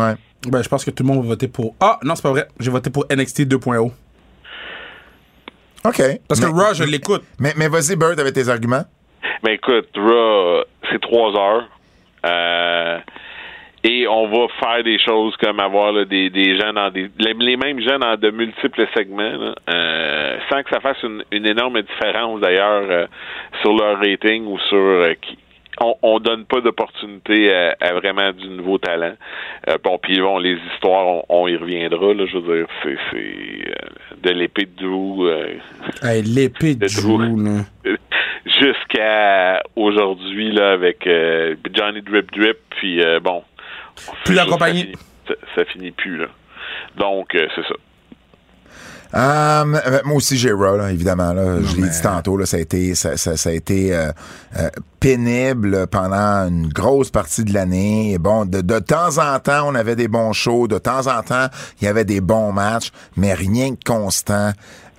Ouais. 0.00 0.14
ben, 0.48 0.62
je 0.62 0.68
pense 0.70 0.86
que 0.86 0.90
tout 0.90 1.02
le 1.02 1.08
monde 1.08 1.20
va 1.22 1.28
voter 1.28 1.48
pour. 1.48 1.74
Ah, 1.80 1.98
non, 2.02 2.14
c'est 2.14 2.22
pas 2.22 2.30
vrai. 2.30 2.48
J'ai 2.58 2.70
voté 2.70 2.88
pour 2.88 3.04
NXT 3.10 3.40
2.0. 3.42 3.92
OK. 5.84 6.02
Parce 6.28 6.40
que 6.40 6.46
mais, 6.46 6.62
Raw, 6.62 6.74
je 6.74 6.84
l'écoute. 6.84 7.22
Mais, 7.38 7.52
mais 7.56 7.68
vas-y, 7.68 7.96
Burt, 7.96 8.18
avec 8.18 8.34
tes 8.34 8.48
arguments. 8.48 8.84
Ben 9.42 9.52
écoute, 9.52 9.88
Raw, 9.96 10.64
c'est 10.90 11.00
trois 11.00 11.36
heures. 11.36 11.68
Euh, 12.26 12.98
et 13.84 14.08
on 14.08 14.26
va 14.26 14.48
faire 14.58 14.82
des 14.82 14.98
choses 14.98 15.36
comme 15.36 15.60
avoir 15.60 15.92
là, 15.92 16.04
des, 16.04 16.30
des 16.30 16.58
gens 16.58 16.72
dans 16.72 16.90
des. 16.90 17.08
Les, 17.18 17.32
les 17.34 17.56
mêmes 17.56 17.80
gens 17.80 17.98
dans 17.98 18.16
de 18.16 18.30
multiples 18.30 18.86
segments, 18.94 19.22
là, 19.22 19.54
euh, 19.70 20.38
sans 20.50 20.62
que 20.62 20.70
ça 20.70 20.80
fasse 20.80 21.00
une, 21.04 21.22
une 21.30 21.46
énorme 21.46 21.80
différence 21.82 22.40
d'ailleurs 22.40 22.84
euh, 22.90 23.06
sur 23.62 23.76
leur 23.76 23.98
rating 23.98 24.46
ou 24.46 24.58
sur 24.68 24.78
euh, 24.78 25.14
qui. 25.20 25.38
On, 25.80 25.94
on 26.02 26.18
donne 26.18 26.44
pas 26.44 26.60
d'opportunité 26.60 27.54
à, 27.54 27.76
à 27.80 27.92
vraiment 27.94 28.32
du 28.32 28.48
nouveau 28.48 28.78
talent. 28.78 29.14
Euh, 29.68 29.78
bon, 29.84 29.98
puis 29.98 30.18
bon, 30.20 30.38
les 30.38 30.58
histoires, 30.74 31.06
on, 31.06 31.24
on 31.28 31.48
y 31.48 31.56
reviendra. 31.56 32.14
Là, 32.14 32.26
je 32.26 32.38
veux 32.38 32.56
dire, 32.58 32.66
c'est 32.82 32.96
c'est, 33.10 33.16
euh, 33.70 34.16
de 34.22 34.30
l'épée 34.30 34.66
de 34.66 34.84
Drew 34.84 35.26
euh, 35.28 35.54
Hey, 36.02 36.22
L'épée 36.22 36.74
de. 36.74 36.86
Drew, 36.86 37.64
jusqu'à 38.60 39.62
aujourd'hui 39.76 40.50
là 40.52 40.72
avec 40.72 41.06
euh, 41.06 41.54
Johnny 41.72 42.02
Drip 42.02 42.30
Drip 42.32 42.56
puis 42.70 43.02
euh, 43.02 43.20
bon 43.20 43.42
Plus 44.24 44.34
la 44.34 44.44
ça 44.44 44.50
compagnie. 44.50 44.82
finit- 44.84 44.96
ça, 45.28 45.34
ça 45.54 45.64
finit 45.66 45.90
plus 45.90 46.16
là 46.18 46.26
donc 46.96 47.28
c'est 47.32 47.62
ça 47.62 47.74
Euh, 49.14 49.64
moi 50.04 50.16
aussi, 50.16 50.36
j'ai 50.36 50.52
Raw, 50.52 50.80
évidemment. 50.88 51.32
Là, 51.32 51.62
je 51.62 51.76
l'ai 51.76 51.88
dit 51.88 52.00
tantôt, 52.02 52.36
là, 52.36 52.46
ça 52.46 52.58
a 52.58 52.60
été, 52.60 52.94
ça, 52.94 53.16
ça- 53.16 53.36
ça 53.36 53.50
a 53.50 53.52
été 53.52 53.94
euh, 53.96 54.10
euh, 54.58 54.68
pénible 55.00 55.86
pendant 55.86 56.46
une 56.48 56.68
grosse 56.68 57.10
partie 57.10 57.44
de 57.44 57.54
l'année. 57.54 58.12
Et 58.12 58.18
Bon, 58.18 58.44
de, 58.44 58.60
de 58.60 58.78
temps 58.80 59.18
en 59.18 59.38
temps, 59.38 59.66
on 59.66 59.74
avait 59.74 59.96
des 59.96 60.08
bons 60.08 60.32
shows. 60.32 60.68
De 60.68 60.78
temps 60.78 61.06
en 61.06 61.22
temps, 61.22 61.46
il 61.80 61.84
y 61.86 61.88
avait 61.88 62.04
des 62.04 62.20
bons 62.20 62.52
matchs, 62.52 62.92
mais 63.16 63.32
rien 63.34 63.70
de 63.70 63.78
constant. 63.84 64.52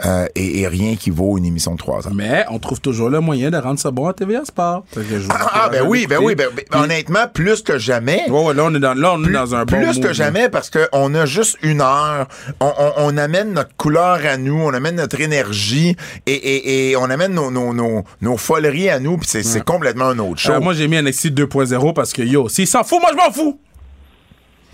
Euh, 0.06 0.26
et, 0.36 0.62
et 0.62 0.68
rien 0.68 0.96
qui 0.96 1.10
vaut 1.10 1.38
une 1.38 1.46
émission 1.46 1.74
de 1.74 1.78
trois 1.78 2.08
heures. 2.08 2.14
Mais 2.14 2.46
on 2.50 2.60
trouve 2.60 2.80
toujours 2.80 3.10
le 3.10 3.20
moyen 3.20 3.52
de 3.52 3.58
rendre 3.58 3.80
ça 3.80 3.92
bon 3.92 4.08
à 4.08 4.14
TVA 4.14 4.46
Sport. 4.46 4.86
Que 4.94 5.02
je 5.04 5.28
Ah, 5.30 5.50
ah, 5.66 5.70
ben 5.70 5.82
à 5.82 5.84
oui, 5.86 6.08
ben 6.08 6.20
oui, 6.22 6.36
ben, 6.36 6.48
ben, 6.56 6.64
honnêtement, 6.82 7.28
plus 7.34 7.62
que 7.62 7.78
jamais. 7.78 8.24
Ouais, 8.30 8.44
ouais, 8.46 8.54
là, 8.54 8.64
on 8.66 8.74
est 8.76 8.80
dans, 8.80 8.94
là, 8.94 9.14
on 9.16 9.24
est 9.26 9.32
dans 9.32 9.56
un 9.56 9.66
bon 9.66 9.78
plus 9.82 10.00
que 10.00 10.14
jamais 10.14 10.50
parce 10.50 10.70
qu'on 10.70 11.14
a 11.16 11.26
juste 11.26 11.58
une 11.64 11.82
heure. 11.82 12.28
On, 12.60 12.68
on- 12.78 12.94
on 12.98 13.18
amène 13.18 13.54
notre 13.54 13.76
couleur 13.76 14.20
à 14.26 14.38
nous, 14.38 14.56
on 14.60 14.74
amène 14.74 14.96
notre 14.96 15.20
énergie 15.20 15.96
et, 16.26 16.32
et- 16.34 16.90
et 16.92 16.96
on 16.98 17.04
amène 17.10 17.34
nos, 17.34 17.52
nos, 17.52 17.74
nos, 17.74 18.04
nos 18.22 18.38
foleries 18.38 18.90
à 18.90 19.00
nous, 19.00 19.18
puis 19.18 19.28
c'est 19.30 19.64
complètement 19.64 20.06
un 20.06 20.20
autre 20.20 20.40
show. 20.40 20.54
Euh, 20.54 20.60
moi, 20.60 20.74
j'ai 20.74 20.88
mis 20.88 21.02
NXT 21.02 21.28
2.0 21.34 21.94
parce 21.94 22.14
que, 22.14 22.22
yo, 22.22 22.48
s'il 22.50 22.68
s'en 22.68 22.84
fout, 22.84 23.00
moi, 23.02 23.10
je 23.12 23.18
m'en 23.18 23.32
fous. 23.32 23.60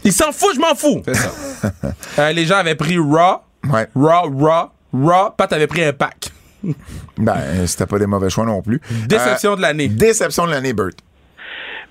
Il 0.03 0.14
s'en 0.14 0.31
fout, 0.31 0.52
je 0.56 0.60
m'en 0.60 0.76
fous. 0.76 1.02
C'est 1.06 1.15
ça. 1.15 1.31
Euh, 2.19 2.31
les 2.31 2.45
gens 2.45 2.57
avaient 2.57 2.76
pris 2.76 2.97
Raw, 2.97 3.41
Ouais. 3.68 3.88
Raw, 3.95 4.30
Raw, 4.38 4.69
Raw. 5.03 5.31
Pat 5.38 5.51
avait 5.53 5.67
pris 5.67 5.84
un 5.84 5.93
pack. 5.93 6.30
Ben, 7.17 7.34
euh, 7.38 7.65
c'était 7.67 7.85
pas 7.85 7.99
des 7.99 8.07
mauvais 8.07 8.30
choix 8.30 8.45
non 8.45 8.61
plus. 8.61 8.81
Déception 9.07 9.51
Euh, 9.53 9.55
de 9.57 9.61
l'année. 9.61 9.88
Déception 9.88 10.45
de 10.47 10.51
l'année, 10.51 10.73
Bert. 10.73 10.89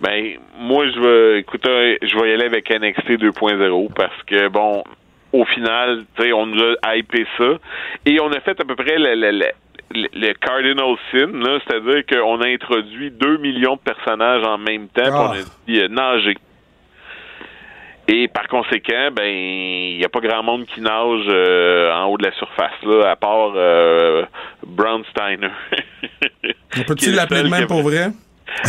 Ben, 0.00 0.34
moi, 0.58 0.84
je 0.88 0.98
vais, 1.00 1.40
écoute, 1.40 1.64
euh, 1.66 1.96
je 2.02 2.18
vais 2.18 2.30
y 2.30 2.34
aller 2.34 2.44
avec 2.46 2.68
NXT 2.70 3.12
2.0 3.20 3.88
parce 3.94 4.22
que, 4.26 4.48
bon, 4.48 4.82
au 5.32 5.44
final, 5.46 6.04
tu 6.16 6.22
sais, 6.24 6.32
on 6.32 6.46
nous 6.46 6.60
a 6.82 6.96
hypé 6.96 7.26
ça 7.38 7.44
et 8.04 8.20
on 8.20 8.30
a 8.32 8.40
fait 8.40 8.58
à 8.60 8.64
peu 8.64 8.74
près 8.74 8.98
le, 8.98 9.14
le, 9.14 9.30
le, 9.30 9.46
le- 9.94 10.08
le 10.12 10.32
cardinal 10.34 10.96
sin, 11.12 11.60
c'est-à-dire 11.66 12.02
qu'on 12.06 12.40
a 12.40 12.46
introduit 12.48 13.10
2 13.12 13.36
millions 13.38 13.76
de 13.76 13.80
personnages 13.92 14.44
en 14.44 14.58
même 14.58 14.88
temps, 14.88 15.02
puis 15.04 15.12
Ah. 15.12 15.30
on 15.30 15.32
a 15.32 15.42
dit 15.68 15.80
euh, 15.80 15.88
nager. 15.88 16.36
Et 18.06 18.28
par 18.28 18.48
conséquent, 18.48 19.10
ben, 19.12 19.24
il 19.24 19.96
n'y 19.96 20.04
a 20.04 20.08
pas 20.08 20.20
grand 20.20 20.42
monde 20.42 20.66
qui 20.66 20.80
nage 20.80 21.24
euh, 21.28 21.92
en 21.92 22.06
haut 22.06 22.18
de 22.18 22.24
la 22.24 22.32
surface, 22.32 22.82
là, 22.82 23.10
à 23.10 23.16
part 23.16 23.52
euh, 23.56 24.24
Brown 24.66 25.02
Steiner. 25.10 25.48
On 26.78 26.82
peut-tu 26.82 27.12
l'appeler 27.12 27.44
de 27.44 27.48
même 27.48 27.66
pour 27.66 27.82
vrai? 27.82 28.08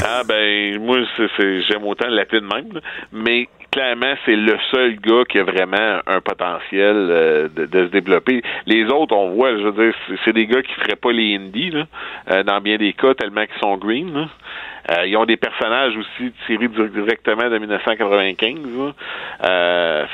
ah 0.03 0.21
ben 0.27 0.79
moi 0.79 0.99
c'est, 1.17 1.61
j'aime 1.63 1.83
autant 1.85 2.07
l'appeler 2.07 2.41
de 2.41 2.47
même, 2.47 2.73
là. 2.73 2.79
mais 3.11 3.47
clairement 3.71 4.13
c'est 4.25 4.35
le 4.35 4.57
seul 4.71 4.95
gars 4.99 5.23
qui 5.29 5.37
a 5.37 5.43
vraiment 5.43 5.99
un 6.07 6.21
potentiel 6.21 6.95
euh, 6.95 7.49
de, 7.49 7.65
de 7.65 7.87
se 7.87 7.91
développer. 7.91 8.41
Les 8.65 8.85
autres 8.85 9.15
on 9.15 9.31
voit, 9.31 9.51
je 9.57 9.63
veux 9.63 9.85
dire, 9.85 9.93
c'est, 10.07 10.15
c'est 10.25 10.33
des 10.33 10.47
gars 10.47 10.61
qui 10.61 10.73
feraient 10.75 10.95
pas 10.95 11.11
les 11.11 11.35
indies 11.35 11.71
là, 11.71 11.85
euh, 12.31 12.43
dans 12.43 12.61
bien 12.61 12.77
des 12.77 12.93
cas 12.93 13.13
tellement 13.15 13.45
qu'ils 13.45 13.59
sont 13.61 13.77
green. 13.77 14.13
Là. 14.13 14.29
Euh, 14.91 15.05
ils 15.07 15.17
ont 15.17 15.25
des 15.25 15.37
personnages 15.37 15.93
aussi 15.97 16.31
tirés 16.45 16.67
dir- 16.67 16.89
directement 16.89 17.49
de 17.49 17.57
1995. 17.57 18.55
Là. 18.77 18.91
Euh, 19.45 20.05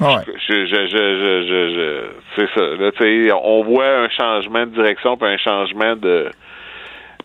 Ouais. 0.00 0.22
je, 0.48 0.64
je, 0.64 0.86
je, 0.86 0.86
je, 0.86 1.42
je, 1.46 1.74
je- 1.74 2.10
c'est 2.34 2.48
ça. 2.58 2.66
Là, 2.82 2.90
tu 2.92 3.26
sais, 3.26 3.32
on 3.32 3.62
voit 3.64 3.98
un 3.98 4.08
changement 4.08 4.60
de 4.64 4.70
direction 4.70 5.18
puis 5.18 5.28
un 5.28 5.36
changement 5.36 5.94
de 5.96 6.30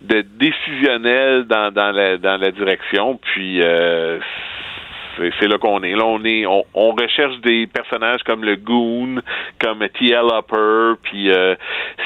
de 0.02 0.22
décisionnel 0.22 1.46
dans, 1.46 1.72
dans 1.72 1.92
la 1.92 2.18
dans 2.18 2.36
la 2.36 2.52
direction. 2.52 3.18
Puis 3.32 3.62
euh, 3.62 4.20
c'est, 5.18 5.32
c'est 5.40 5.48
là 5.48 5.58
qu'on 5.58 5.82
est. 5.84 5.94
Là, 5.96 6.06
on 6.06 6.24
est, 6.26 6.46
on, 6.46 6.64
on 6.74 6.92
recherche 6.92 7.40
des 7.42 7.68
personnages 7.68 8.22
comme 8.26 8.44
le 8.44 8.56
Goon, 8.56 9.22
comme 9.62 9.80
T.L. 10.00 10.26
Upper, 10.34 11.00
puis 11.04 11.32
euh, 11.32 11.56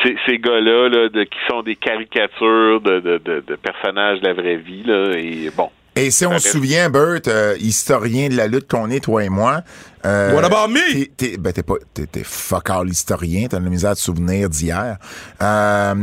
ces, 0.04 0.16
ces 0.26 0.38
gars-là 0.40 0.90
là, 0.90 1.10
de, 1.10 1.24
qui 1.24 1.40
sont 1.50 1.62
des 1.64 1.76
caricatures 1.76 2.82
de, 2.82 3.00
de, 3.00 3.18
de, 3.24 3.44
de 3.48 3.56
personnages 3.56 4.20
de 4.22 4.28
la 4.28 4.34
vraie 4.34 4.58
vie. 4.58 4.84
Là, 4.86 5.12
et 5.18 5.50
bon. 5.56 5.70
Et 5.96 6.12
si 6.12 6.26
on 6.26 6.38
se 6.40 6.50
souvient, 6.50 6.90
Bert, 6.90 7.20
euh, 7.28 7.56
historien 7.60 8.30
de 8.30 8.36
la 8.38 8.48
lutte 8.48 8.70
qu'on 8.70 8.90
est, 8.90 9.04
toi 9.04 9.22
et 9.24 9.28
moi. 9.28 9.62
euh, 10.06 10.34
What 10.34 10.46
about 10.46 10.72
me? 10.72 10.80
T'es, 10.94 11.12
t'es- 11.32 11.38
ben, 11.38 11.52
t'es 11.52 11.64
pas, 11.64 11.74
t'es, 11.94 12.06
t'es 12.06 12.24
fuck 12.24 12.70
all 12.70 12.88
historien, 12.88 13.48
t'as 13.50 13.60
de 13.60 13.66
la 13.66 13.70
misère 13.70 13.92
de 13.94 13.98
souvenir 13.98 14.48
d'hier. 14.50 14.96
Euh, 15.42 15.96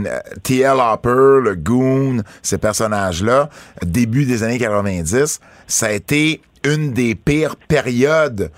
T.L. 0.43 0.77
Hopper, 0.79 1.41
le 1.43 1.55
Goon, 1.57 2.19
ces 2.43 2.59
personnages-là, 2.59 3.49
début 3.83 4.27
des 4.27 4.43
années 4.43 4.59
90, 4.59 5.41
ça 5.67 5.87
a 5.87 5.93
été 5.93 6.43
une 6.75 6.93
des 6.93 7.15
pires 7.15 7.57
périodes 7.57 8.51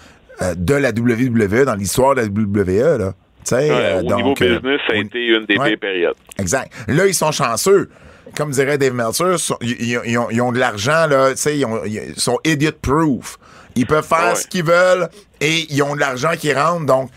euh, 0.43 0.55
de 0.57 0.75
la 0.75 0.91
WWE 0.91 1.65
dans 1.65 1.75
l'histoire 1.75 2.15
de 2.15 2.23
la 2.23 2.27
WWE, 2.27 2.99
là. 2.99 3.13
Ouais, 3.51 3.71
euh, 3.71 4.01
au 4.01 4.03
donc, 4.03 4.19
niveau 4.19 4.35
business, 4.35 4.81
ça 4.87 4.93
a 4.93 4.97
été 4.97 5.27
une 5.27 5.47
des 5.47 5.57
Ouais. 5.57 5.71
pires 5.71 5.79
périodes. 5.81 6.15
Exact. 6.39 6.71
Là, 6.87 7.07
ils 7.07 7.15
sont 7.15 7.33
chanceux. 7.33 7.89
Comme 8.37 8.51
dirait 8.51 8.77
Dave 8.77 8.93
Meltzer, 8.93 9.37
ils, 9.63 10.19
ont, 10.19 10.29
ils 10.31 10.41
ont 10.43 10.53
de 10.53 10.59
l'argent, 10.59 11.07
là, 11.07 11.31
ils, 11.47 11.65
ont- 11.65 11.83
ils 11.87 12.15
sont 12.19 12.39
idiot-proof. 12.45 13.39
Ils 13.75 13.87
peuvent 13.87 14.05
faire 14.07 14.31
ouais. 14.31 14.35
ce 14.35 14.47
qu'ils 14.47 14.65
veulent 14.65 15.09
et 15.41 15.67
ils 15.73 15.83
ont 15.83 15.95
de 15.95 16.01
l'argent 16.01 16.33
qui 16.39 16.53
rentre, 16.53 16.85
donc 16.85 17.11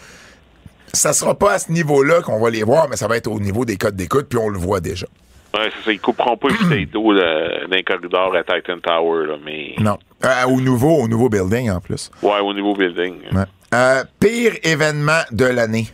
ça 0.94 1.12
sera 1.12 1.38
pas 1.38 1.54
à 1.54 1.60
ce 1.60 1.72
niveau-là 1.72 2.22
qu'on 2.22 2.40
va 2.40 2.50
les 2.50 2.64
voir, 2.64 2.88
mais 2.90 2.96
ça 2.96 3.08
va 3.08 3.18
être 3.18 3.28
au 3.28 3.40
niveau 3.40 3.66
des 3.66 3.76
codes 3.78 3.96
d'écoute, 3.96 4.28
puis 4.30 4.40
on 4.40 4.48
le 4.50 4.58
voit 4.60 4.80
déjà. 4.80 5.08
Ouais, 5.54 5.70
c'est 5.78 5.86
ça. 5.86 5.92
Ils 5.92 6.00
couperont 6.00 6.38
pas 6.38 6.48
bouteille 6.50 6.86
d'eau 6.86 7.12
là, 7.12 7.66
dans 7.70 7.76
un 7.78 7.82
corridor 7.84 8.36
à 8.36 8.44
Titan 8.44 8.78
Tower, 8.82 9.28
là, 9.28 9.36
mais 9.44 9.76
Non. 9.80 9.98
Euh, 10.24 10.46
au 10.48 10.62
nouveau, 10.62 10.98
au 11.02 11.08
nouveau 11.08 11.30
building, 11.30 11.70
en 11.72 11.80
plus. 11.82 12.10
ouais, 12.22 12.40
au 12.40 12.54
niveau 12.54 12.74
building. 12.76 13.16
Ouais. 13.34 13.44
Euh, 13.74 14.04
pire 14.20 14.54
événement 14.64 15.22
de 15.32 15.46
l'année. 15.46 15.88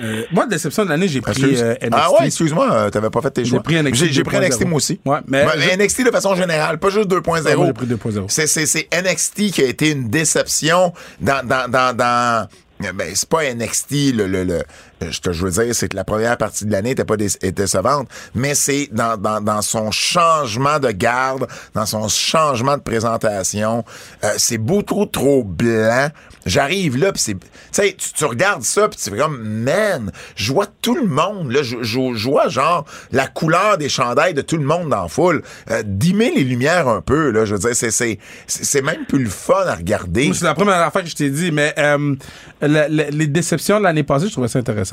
Euh, 0.00 0.22
moi, 0.30 0.46
déception 0.46 0.84
de 0.84 0.90
l'année, 0.90 1.08
j'ai 1.08 1.20
pris 1.20 1.42
euh, 1.42 1.74
NXT. 1.82 1.88
ah 1.92 2.12
ouais, 2.12 2.26
excuse-moi, 2.26 2.72
euh, 2.72 2.90
t'avais 2.90 3.10
pas 3.10 3.20
fait 3.20 3.32
tes 3.32 3.44
J'ai 3.44 3.50
choix. 3.50 3.62
pris 3.64 3.82
NXT 3.82 4.06
J'ai 4.12 4.22
pris 4.22 4.36
2.0. 4.36 4.46
NXT 4.46 4.64
moi 4.66 4.76
aussi. 4.76 5.00
Ouais, 5.04 5.18
mais- 5.26 5.44
NXT 5.76 6.04
de 6.06 6.10
façon 6.12 6.36
générale, 6.36 6.78
pas 6.78 6.90
juste 6.90 7.08
2.0. 7.08 7.62
Ah, 7.62 7.66
j'ai 7.66 7.72
pris 7.72 7.86
2.0. 7.86 8.26
C'est, 8.28 8.88
NXT 8.92 9.50
qui 9.50 9.62
a 9.62 9.66
été 9.66 9.90
une 9.90 10.08
déception 10.08 10.92
dans, 11.20 11.44
dans, 11.46 11.68
dans, 11.68 11.96
dans 11.96 12.46
ben, 12.94 13.10
c'est 13.12 13.28
pas 13.28 13.52
NXT, 13.52 14.14
le, 14.14 14.28
le, 14.28 14.44
le, 14.44 14.62
ce 15.10 15.20
que 15.20 15.32
je 15.32 15.44
veux 15.44 15.50
dire, 15.50 15.74
c'est 15.74 15.88
que 15.88 15.96
la 15.96 16.04
première 16.04 16.36
partie 16.36 16.64
de 16.64 16.72
l'année 16.72 16.90
était 16.90 17.04
pas 17.04 17.16
décevante, 17.16 18.08
mais 18.34 18.54
c'est 18.54 18.88
dans, 18.92 19.16
dans, 19.16 19.40
dans 19.40 19.62
son 19.62 19.90
changement 19.90 20.78
de 20.78 20.90
garde, 20.90 21.46
dans 21.74 21.86
son 21.86 22.08
changement 22.08 22.76
de 22.76 22.82
présentation, 22.82 23.84
euh, 24.24 24.34
c'est 24.36 24.58
beaucoup 24.58 25.06
trop 25.06 25.44
blanc. 25.44 26.08
J'arrive 26.46 26.96
là, 26.96 27.12
puis 27.12 27.20
c'est, 27.20 27.34
tu 27.34 27.40
sais, 27.72 27.96
tu, 28.14 28.24
regardes 28.24 28.62
ça, 28.62 28.88
puis 28.88 28.98
tu 29.02 29.10
fais 29.10 29.16
comme, 29.18 29.42
man, 29.42 30.10
je 30.34 30.52
vois 30.52 30.66
tout 30.80 30.94
le 30.94 31.06
monde, 31.06 31.52
là, 31.52 31.60
je, 31.62 32.28
vois 32.28 32.48
genre 32.48 32.84
la 33.12 33.26
couleur 33.26 33.76
des 33.76 33.88
chandails 33.88 34.34
de 34.34 34.40
tout 34.40 34.56
le 34.56 34.64
monde 34.64 34.88
dans 34.88 35.02
la 35.02 35.08
foule. 35.08 35.42
Euh, 35.70 35.82
les 36.02 36.44
lumières 36.44 36.88
un 36.88 37.00
peu, 37.00 37.30
là, 37.30 37.44
je 37.44 37.54
veux 37.54 37.60
dire, 37.60 37.74
c'est, 37.74 37.90
c'est, 37.90 38.18
c'est 38.46 38.82
même 38.82 39.04
plus 39.06 39.22
le 39.22 39.30
fun 39.30 39.66
à 39.66 39.74
regarder. 39.74 40.30
C'est 40.32 40.44
la 40.44 40.54
première 40.54 40.80
affaire 40.80 41.02
que 41.02 41.08
je 41.08 41.16
t'ai 41.16 41.30
dit, 41.30 41.52
mais 41.52 41.74
euh, 41.78 42.14
les 42.62 43.26
déceptions 43.26 43.78
de 43.78 43.84
l'année 43.84 44.02
passée, 44.02 44.26
je 44.26 44.32
trouvais 44.32 44.48
ça 44.48 44.58
intéressant. 44.58 44.87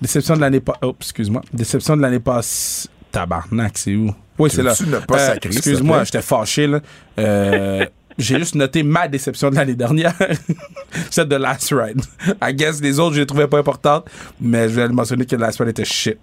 Déception 0.00 0.36
de 0.36 0.40
l'année 0.40 0.60
passée. 0.60 0.78
Oh, 0.82 0.94
excuse-moi. 0.98 1.42
Déception 1.52 1.96
de 1.96 2.02
l'année 2.02 2.20
passée. 2.20 2.88
Tabarnak, 3.10 3.76
c'est 3.76 3.94
où? 3.94 4.14
Oui, 4.38 4.50
c'est 4.50 4.62
là. 4.62 4.74
Te 4.74 5.46
Excuse-moi, 5.46 6.04
j'étais 6.04 6.22
fâché, 6.22 6.66
là. 6.66 6.80
Euh, 7.18 7.86
J'ai 8.18 8.38
juste 8.38 8.54
noté 8.54 8.82
ma 8.82 9.08
déception 9.08 9.50
de 9.50 9.56
l'année 9.56 9.74
dernière. 9.74 10.12
Celle 11.10 11.28
de 11.28 11.36
Last 11.36 11.72
Ride. 11.74 12.02
I 12.42 12.52
guess 12.52 12.82
les 12.82 13.00
autres, 13.00 13.14
je 13.14 13.20
les 13.20 13.26
trouvais 13.26 13.46
pas 13.46 13.58
importantes, 13.58 14.10
mais 14.38 14.68
je 14.68 14.74
vais 14.74 14.86
le 14.86 14.92
mentionner 14.92 15.24
que 15.24 15.36
Last 15.36 15.58
Ride 15.58 15.70
était 15.70 15.86
shit. 15.86 16.18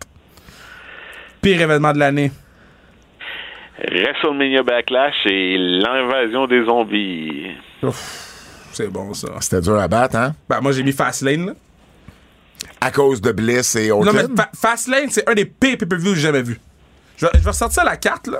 Pire 1.41 1.61
événement 1.61 1.93
de 1.93 1.99
l'année? 1.99 2.31
WrestleMania 3.79 4.63
Backlash 4.63 5.25
et 5.25 5.57
l'invasion 5.57 6.45
des 6.47 6.65
zombies. 6.65 7.51
Ouf, 7.83 8.69
c'est 8.73 8.91
bon, 8.91 9.13
ça. 9.13 9.29
C'était 9.39 9.61
dur 9.61 9.79
à 9.79 9.87
battre, 9.87 10.17
hein? 10.17 10.35
Ben, 10.49 10.61
moi, 10.61 10.71
j'ai 10.71 10.83
mis 10.83 10.91
Fastlane, 10.91 11.47
là. 11.47 11.53
À 12.81 12.91
cause 12.91 13.21
de 13.21 13.31
Bliss 13.31 13.75
et 13.75 13.89
Non, 13.89 14.01
mais. 14.13 14.23
Fa- 14.35 14.49
Fastlane, 14.55 15.09
c'est 15.09 15.27
un 15.29 15.33
des 15.33 15.45
pires 15.45 15.77
pay-per-views 15.77 16.11
que 16.11 16.15
j'ai 16.15 16.21
jamais 16.27 16.43
vu. 16.43 16.59
Je 17.17 17.25
vais, 17.25 17.31
je 17.35 17.39
vais 17.43 17.49
ressortir 17.49 17.83
la 17.83 17.97
carte, 17.97 18.27
là. 18.27 18.39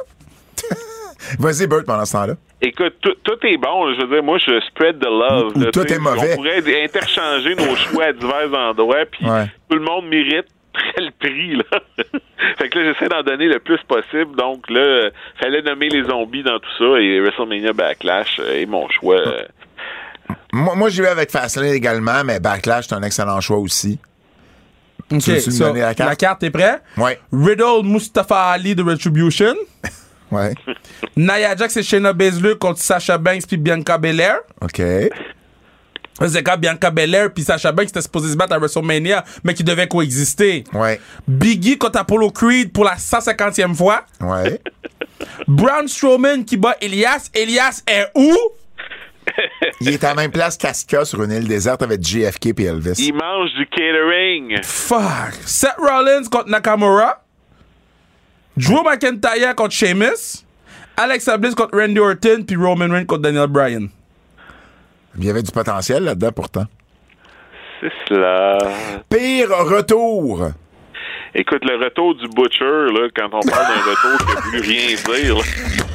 Vas-y, 1.40 1.68
Bert, 1.68 1.84
pendant 1.86 2.06
ce 2.06 2.12
temps-là. 2.14 2.34
Écoute, 2.62 2.96
tout, 3.02 3.14
tout 3.24 3.38
est 3.44 3.58
bon. 3.58 3.94
Je 3.96 4.02
veux 4.02 4.08
dire, 4.16 4.24
moi, 4.24 4.38
je 4.38 4.60
spread 4.68 5.00
the 5.00 5.06
love. 5.06 5.54
Ou 5.56 5.60
là, 5.60 5.72
tout 5.72 5.86
est 5.92 5.98
mauvais. 6.00 6.34
On 6.34 6.36
pourrait 6.38 6.84
interchanger 6.84 7.56
nos 7.56 7.76
choix 7.76 8.06
à 8.06 8.14
divers 8.14 8.54
endroits, 8.54 9.06
puis 9.12 9.26
Ouais. 9.28 9.46
tout 9.70 9.78
le 9.78 9.84
monde 9.84 10.08
mérite 10.08 10.46
le 10.98 11.10
prix, 11.20 11.56
là. 11.56 11.80
fait 12.60 12.70
que 12.70 12.78
là, 12.80 12.94
j'essaie 12.94 13.10
d'en 13.10 13.24
donner 13.24 13.48
le 13.48 13.60
plus 13.60 13.80
possible. 13.88 14.36
Donc, 14.36 14.70
là, 14.70 14.80
euh, 14.80 15.10
fallait 15.40 15.64
nommer 15.64 15.90
les 15.90 16.04
zombies 16.04 16.44
dans 16.44 16.60
tout 16.60 16.70
ça, 16.78 17.00
et 17.00 17.20
WrestleMania 17.20 17.74
Backlash 17.74 18.40
euh, 18.40 18.62
est 18.62 18.66
mon 18.68 18.88
choix. 18.90 19.18
euh. 19.18 19.42
Moi, 20.54 20.76
moi 20.76 20.90
j'y 20.90 21.02
vais 21.02 21.08
avec 21.08 21.32
Fastlane 21.32 21.74
également, 21.74 22.24
mais 22.24 22.40
Backlash, 22.40 22.86
c'est 22.88 22.96
un 22.96 23.04
excellent 23.04 23.42
choix 23.42 23.58
aussi. 23.58 24.00
OK, 25.12 25.20
Tu 25.22 25.32
veux-tu 25.32 25.50
me 25.50 25.56
so, 25.56 25.64
donner 25.66 25.82
la 25.82 25.96
carte? 25.96 26.10
la 26.10 26.16
carte? 26.16 26.44
est 26.44 26.50
prête? 26.52 26.82
Ouais. 26.98 27.20
Riddle 27.32 27.84
Mustafa 27.84 28.48
Ali 28.52 28.76
de 28.76 28.84
Retribution. 28.84 29.56
Ouais. 30.30 30.54
Nia 31.16 31.56
Jax 31.56 31.78
et 31.78 31.84
Shayna 31.84 32.12
Baszler 32.12 32.58
contre 32.58 32.82
Sasha 32.82 33.18
Banks 33.18 33.48
puis 33.48 33.56
Bianca 33.56 33.98
Belair. 33.98 34.40
OK. 34.60 34.82
C'est 36.28 36.44
quand 36.44 36.58
Bianca 36.58 36.90
Belair 36.92 37.32
puis 37.34 37.46
Sasha 37.46 37.72
Banks 37.72 37.88
étaient 37.88 38.02
supposés 38.02 38.32
se 38.32 38.36
battre 38.36 38.52
à 38.54 38.58
WrestleMania, 38.60 39.24
mais 39.46 39.54
qui 39.54 39.64
devaient 39.64 39.88
coexister. 39.88 40.66
Ouais. 40.74 41.00
Biggie 41.26 41.78
contre 41.78 42.00
Apollo 42.00 42.32
Creed 42.32 42.74
pour 42.74 42.84
la 42.84 42.96
150e 42.96 43.74
fois. 43.74 44.04
Ouais. 44.20 44.60
Braun 45.48 45.88
Strowman 45.88 46.44
qui 46.44 46.58
bat 46.58 46.76
Elias. 46.82 47.30
Elias 47.34 47.82
est 47.88 48.08
où? 48.14 48.36
Il 49.82 49.90
est 49.90 50.04
à 50.04 50.10
la 50.10 50.16
même 50.16 50.32
place 50.32 50.58
qu'Aska 50.58 51.06
sur 51.06 51.24
une 51.24 51.32
île 51.32 51.48
déserte 51.48 51.82
avec 51.82 52.04
JFK 52.04 52.48
et 52.60 52.64
Elvis. 52.66 52.96
Il 52.98 53.14
mange 53.14 53.54
du 53.54 53.66
catering. 53.68 54.62
Fuck. 54.64 55.34
Seth 55.46 55.76
Rollins 55.78 56.28
contre 56.32 56.50
Nakamura. 56.50 57.24
Drew 58.56 58.84
McIntyre 58.84 59.56
contre 59.56 59.74
Sheamus. 59.74 60.44
Alexa 60.98 61.38
Bliss 61.38 61.56
contre 61.56 61.78
Randy 61.78 62.00
Orton. 62.00 62.44
Puis 62.46 62.56
Roman 62.56 62.90
Reigns 62.90 63.06
contre 63.06 63.22
Daniel 63.22 63.48
Bryan. 63.48 63.88
Il 65.18 65.26
y 65.26 65.30
avait 65.30 65.44
du 65.44 65.52
potentiel 65.52 66.04
là-dedans 66.04 66.32
pourtant. 66.32 66.66
C'est 67.82 67.92
cela. 68.10 68.58
Pire 69.10 69.50
retour. 69.50 70.50
Écoute, 71.36 71.64
le 71.66 71.84
retour 71.84 72.16
du 72.16 72.28
Butcher, 72.30 72.92
là, 72.94 73.10
quand 73.16 73.28
on 73.32 73.48
parle 73.48 73.68
d'un 73.68 73.82
retour 73.92 74.26
qui 74.26 74.36
n'a 74.36 74.42
plus 74.42 74.62
rien 74.62 74.96
dire, 74.96 75.36
là. 75.36 75.87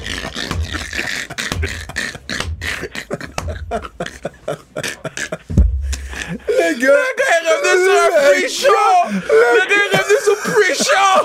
Le 6.49 6.69
gars, 6.78 7.09
est 7.28 7.43
revenu 7.49 7.73
sur 7.85 7.97
un 7.99 8.11
pre-show! 8.20 8.89
Le 9.31 9.61
gars 9.69 9.85
est 9.89 9.97
revenu 9.97 10.16
sur 10.24 10.36
pre-show! 10.43 11.16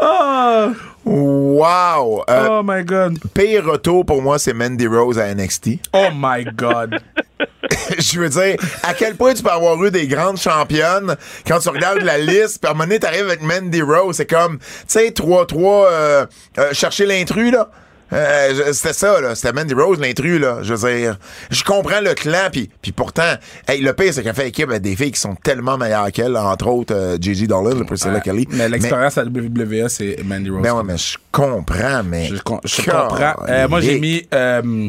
oh, 0.00 0.72
Wow! 1.04 2.24
Euh, 2.30 2.48
oh 2.48 2.62
my 2.64 2.84
god. 2.84 3.18
Pire 3.34 3.64
retour 3.64 4.06
pour 4.06 4.22
moi, 4.22 4.38
c'est 4.38 4.52
Mandy 4.52 4.86
Rose 4.86 5.18
à 5.18 5.34
NXT. 5.34 5.70
Oh 5.92 6.08
my 6.14 6.44
god. 6.44 7.00
Je 7.98 8.20
veux 8.20 8.28
dire, 8.28 8.56
à 8.82 8.94
quel 8.94 9.16
point 9.16 9.34
tu 9.34 9.42
peux 9.42 9.50
avoir 9.50 9.82
eu 9.84 9.90
des 9.90 10.06
grandes 10.06 10.38
championnes 10.38 11.16
quand 11.46 11.58
tu 11.58 11.68
regardes 11.68 12.02
la 12.02 12.18
liste, 12.18 12.60
puis 12.60 12.68
à 12.68 12.70
un 12.70 12.74
moment 12.74 12.84
donné, 12.84 13.00
t'arrives 13.00 13.26
avec 13.26 13.42
Mandy 13.42 13.82
Rose, 13.82 14.16
c'est 14.16 14.26
comme, 14.26 14.58
tu 14.58 14.64
sais, 14.88 15.10
3-3, 15.10 15.86
euh, 15.86 16.26
euh, 16.58 16.72
chercher 16.72 17.06
l'intrus, 17.06 17.52
là. 17.52 17.70
Euh, 18.12 18.72
c'était 18.72 18.92
ça, 18.92 19.20
là. 19.20 19.34
C'était 19.34 19.52
Mandy 19.52 19.74
Rose, 19.74 19.98
l'intrus, 20.00 20.40
là. 20.40 20.58
Je 20.62 20.74
veux 20.74 20.90
dire, 20.90 21.18
je 21.50 21.64
comprends 21.64 22.00
le 22.00 22.14
clan, 22.14 22.48
puis 22.50 22.70
puis 22.80 22.92
pourtant, 22.92 23.34
hey, 23.68 23.80
le 23.80 23.92
pire, 23.92 24.12
c'est 24.12 24.22
qu'elle 24.22 24.34
fait 24.34 24.48
équipe 24.48 24.68
avec 24.70 24.82
des 24.82 24.96
filles 24.96 25.12
qui 25.12 25.20
sont 25.20 25.34
tellement 25.34 25.78
meilleures 25.78 26.10
qu'elle, 26.12 26.36
entre 26.36 26.66
autres 26.68 26.94
euh, 26.94 27.16
Gigi 27.20 27.46
Dolan, 27.46 27.74
le 27.76 27.84
Priscilla 27.84 28.20
Kelly. 28.20 28.46
Mais 28.50 28.68
l'expérience 28.68 29.18
à 29.18 29.24
WWE, 29.24 29.88
c'est 29.88 30.16
Mandy 30.24 30.50
Rose. 30.50 30.62
Ben 30.62 30.74
ouais, 30.74 30.82
mais 30.84 30.96
je 30.98 31.16
comprends, 31.30 32.02
mais. 32.04 32.26
Je, 32.26 32.42
com- 32.42 32.60
je 32.64 32.82
comprends. 32.82 33.34
Euh, 33.48 33.68
moi, 33.68 33.80
j'ai 33.80 33.98
mis 33.98 34.26
euh, 34.34 34.88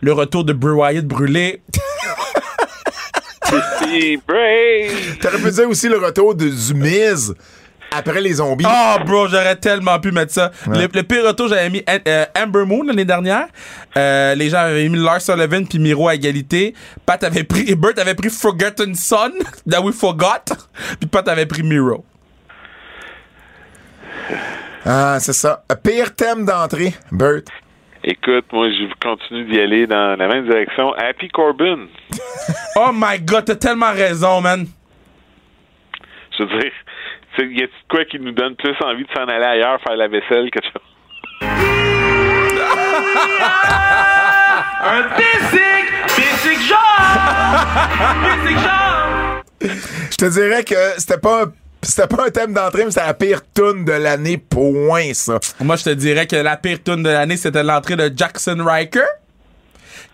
le 0.00 0.12
retour 0.12 0.44
de 0.44 0.52
Bray 0.52 0.74
Wyatt 0.74 1.06
brûlé. 1.06 1.62
T'aurais 5.20 5.38
pu 5.38 5.50
dire 5.50 5.68
aussi 5.68 5.88
le 5.88 5.98
retour 5.98 6.34
de, 6.34 6.48
du 6.48 6.74
Miz 6.74 7.34
après 7.90 8.20
les 8.20 8.34
zombies. 8.34 8.64
Oh, 8.68 8.96
bro, 9.04 9.28
j'aurais 9.28 9.56
tellement 9.56 9.98
pu 9.98 10.12
mettre 10.12 10.32
ça. 10.32 10.50
Le, 10.66 10.86
le 10.92 11.02
pire 11.02 11.24
retour, 11.24 11.48
j'avais 11.48 11.70
mis 11.70 11.82
euh, 11.88 12.24
Amber 12.36 12.64
Moon 12.64 12.82
l'année 12.84 13.04
dernière. 13.04 13.46
Euh, 13.96 14.34
les 14.34 14.50
gens 14.50 14.58
avaient 14.58 14.88
mis 14.88 14.98
Lars 14.98 15.20
Sullivan 15.20 15.66
puis 15.66 15.78
Miro 15.78 16.08
à 16.08 16.14
égalité. 16.14 16.74
Pat 17.06 17.22
avait 17.24 17.44
pris, 17.44 17.74
Bert 17.76 17.98
avait 17.98 18.14
pris 18.14 18.30
Forgotten 18.30 18.94
Son, 18.94 19.32
that 19.70 19.80
we 19.80 19.94
forgot. 19.94 20.44
Puis 21.00 21.08
Pat 21.08 21.26
avait 21.28 21.46
pris 21.46 21.62
Miro. 21.62 22.04
Ah, 24.84 25.18
c'est 25.20 25.32
ça. 25.32 25.64
Pire 25.82 26.14
thème 26.14 26.44
d'entrée, 26.44 26.94
Bert. 27.10 27.42
Écoute, 28.04 28.46
moi, 28.52 28.68
je 28.70 28.86
continue 29.02 29.44
d'y 29.46 29.60
aller 29.60 29.86
dans 29.86 30.16
la 30.16 30.28
même 30.28 30.48
direction. 30.48 30.92
Happy 30.94 31.28
Corbin. 31.28 31.86
Oh 32.80 32.90
my 32.94 33.18
god, 33.18 33.44
t'as 33.44 33.56
tellement 33.56 33.90
raison, 33.92 34.40
man. 34.40 34.64
Je 36.38 36.44
veux 36.44 36.60
dire, 36.60 36.70
y 37.42 37.62
a 37.62 37.66
quoi 37.88 38.04
qui 38.04 38.18
nous 38.18 38.32
donne 38.32 38.56
plus 38.56 38.74
envie 38.84 39.04
de 39.04 39.10
s'en 39.14 39.24
aller 39.24 39.44
ailleurs, 39.44 39.80
faire 39.82 39.96
la 39.96 40.08
vaisselle, 40.08 40.50
que 40.50 40.58
de 40.58 40.64
Un 44.80 45.02
basic, 45.10 45.86
basic 46.16 46.60
genre! 46.68 47.00
basic 48.22 48.58
genre! 48.58 49.42
Je 50.10 50.16
te 50.16 50.24
dirais 50.32 50.64
que 50.64 50.74
c'était 50.98 51.18
pas 51.18 51.44
un, 51.44 51.52
c'était 51.82 52.06
pas 52.06 52.26
un 52.26 52.30
thème 52.30 52.52
d'entrée, 52.52 52.84
mais 52.84 52.90
c'était 52.90 53.06
la 53.06 53.14
pire 53.14 53.40
tune 53.54 53.84
de 53.84 53.92
l'année, 53.92 54.38
point, 54.38 55.12
ça. 55.14 55.38
Moi, 55.60 55.76
je 55.76 55.84
te 55.84 55.90
dirais 55.90 56.26
que 56.26 56.36
la 56.36 56.56
pire 56.56 56.82
tune 56.82 57.02
de 57.02 57.10
l'année, 57.10 57.36
c'était 57.36 57.62
l'entrée 57.62 57.96
de 57.96 58.10
Jackson 58.14 58.56
Riker, 58.64 59.06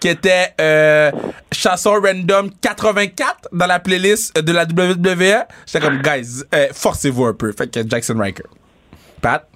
qui 0.00 0.08
était 0.08 0.54
euh, 0.60 1.10
chasseur 1.52 2.02
random 2.02 2.50
84 2.60 3.48
dans 3.52 3.66
la 3.66 3.80
playlist 3.80 4.38
de 4.38 4.52
la 4.52 4.64
WWE. 4.64 5.46
J'étais 5.66 5.80
comme, 5.80 6.02
guys, 6.02 6.42
euh, 6.54 6.68
forcez-vous 6.72 7.24
un 7.24 7.34
peu. 7.34 7.52
Fait 7.52 7.68
que 7.68 7.88
Jackson 7.88 8.18
Riker. 8.18 8.44
Pat? 9.20 9.48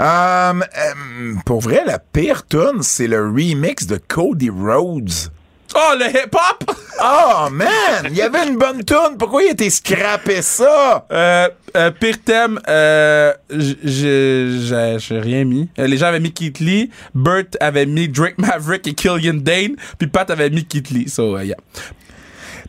Euh, 0.00 0.54
euh, 0.54 1.34
pour 1.44 1.60
vrai, 1.60 1.82
la 1.84 1.98
pire 1.98 2.46
tune, 2.46 2.82
c'est 2.82 3.06
le 3.06 3.26
remix 3.26 3.86
de 3.86 4.00
Cody 4.08 4.50
Rhodes. 4.50 5.30
Oh, 5.74 5.94
le 5.98 6.06
hip-hop! 6.06 6.76
Oh, 7.02 7.48
man! 7.50 8.06
Il 8.06 8.16
y 8.16 8.22
avait 8.22 8.46
une 8.46 8.56
bonne 8.56 8.84
tune. 8.84 9.16
Pourquoi 9.18 9.42
il 9.44 9.48
a 9.48 9.52
été 9.52 9.70
scrappé 9.70 10.42
ça? 10.42 11.06
Euh, 11.12 11.48
euh, 11.76 11.90
pire 11.92 12.16
thème, 12.24 12.58
euh, 12.68 13.32
j'ai 13.50 15.20
rien 15.20 15.44
mis. 15.44 15.68
Euh, 15.78 15.86
les 15.86 15.96
gens 15.96 16.06
avaient 16.06 16.20
mis 16.20 16.32
Keith 16.32 16.58
Lee, 16.58 16.90
Bert 17.14 17.44
avait 17.60 17.86
mis 17.86 18.08
Drake 18.08 18.38
Maverick 18.38 18.86
et 18.88 18.94
Killian 18.94 19.34
Dane, 19.34 19.76
puis 19.98 20.08
Pat 20.08 20.28
avait 20.30 20.50
mis 20.50 20.64
Keith 20.64 20.90
Lee. 20.90 21.08
So, 21.08 21.38
uh, 21.38 21.44
yeah. 21.44 21.56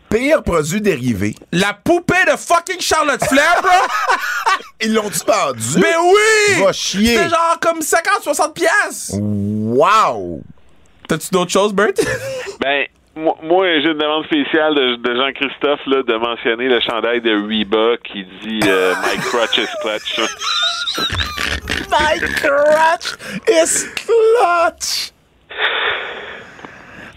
Pire 0.09 0.43
produit 0.43 0.81
dérivé. 0.81 1.35
La 1.51 1.73
poupée 1.73 2.25
de 2.29 2.37
fucking 2.37 2.81
Charlotte 2.81 3.23
Flair, 3.25 3.61
bro! 3.61 3.71
Ils 4.81 4.93
l'ont-tu 4.93 5.19
vendu? 5.25 5.77
Mais 5.77 5.95
oui! 6.03 6.63
Va 6.63 6.73
chier. 6.73 7.15
C'était 7.15 7.29
genre 7.29 7.57
comme 7.61 7.79
50-60 7.79 8.53
pièces. 8.53 9.11
Wow! 9.13 10.41
T'as-tu 11.11 11.29
d'autres 11.33 11.51
choses, 11.51 11.73
Bert? 11.73 11.91
Ben, 12.61 12.85
moi, 13.17 13.35
moi, 13.43 13.65
j'ai 13.81 13.89
une 13.89 13.97
demande 13.97 14.23
spéciale 14.23 14.73
de, 14.75 14.95
de 14.95 15.13
Jean-Christophe 15.13 15.81
là, 15.87 16.03
de 16.03 16.13
mentionner 16.15 16.69
le 16.69 16.79
chandail 16.79 17.19
de 17.19 17.31
Reba 17.31 17.97
qui 18.01 18.23
dit 18.23 18.59
euh, 18.65 18.93
My 19.03 19.17
crutch 19.19 19.57
is 19.57 19.67
clutch. 19.81 20.19
My 21.91 22.17
crutch 22.17 23.17
is 23.49 23.87
clutch! 24.05 25.11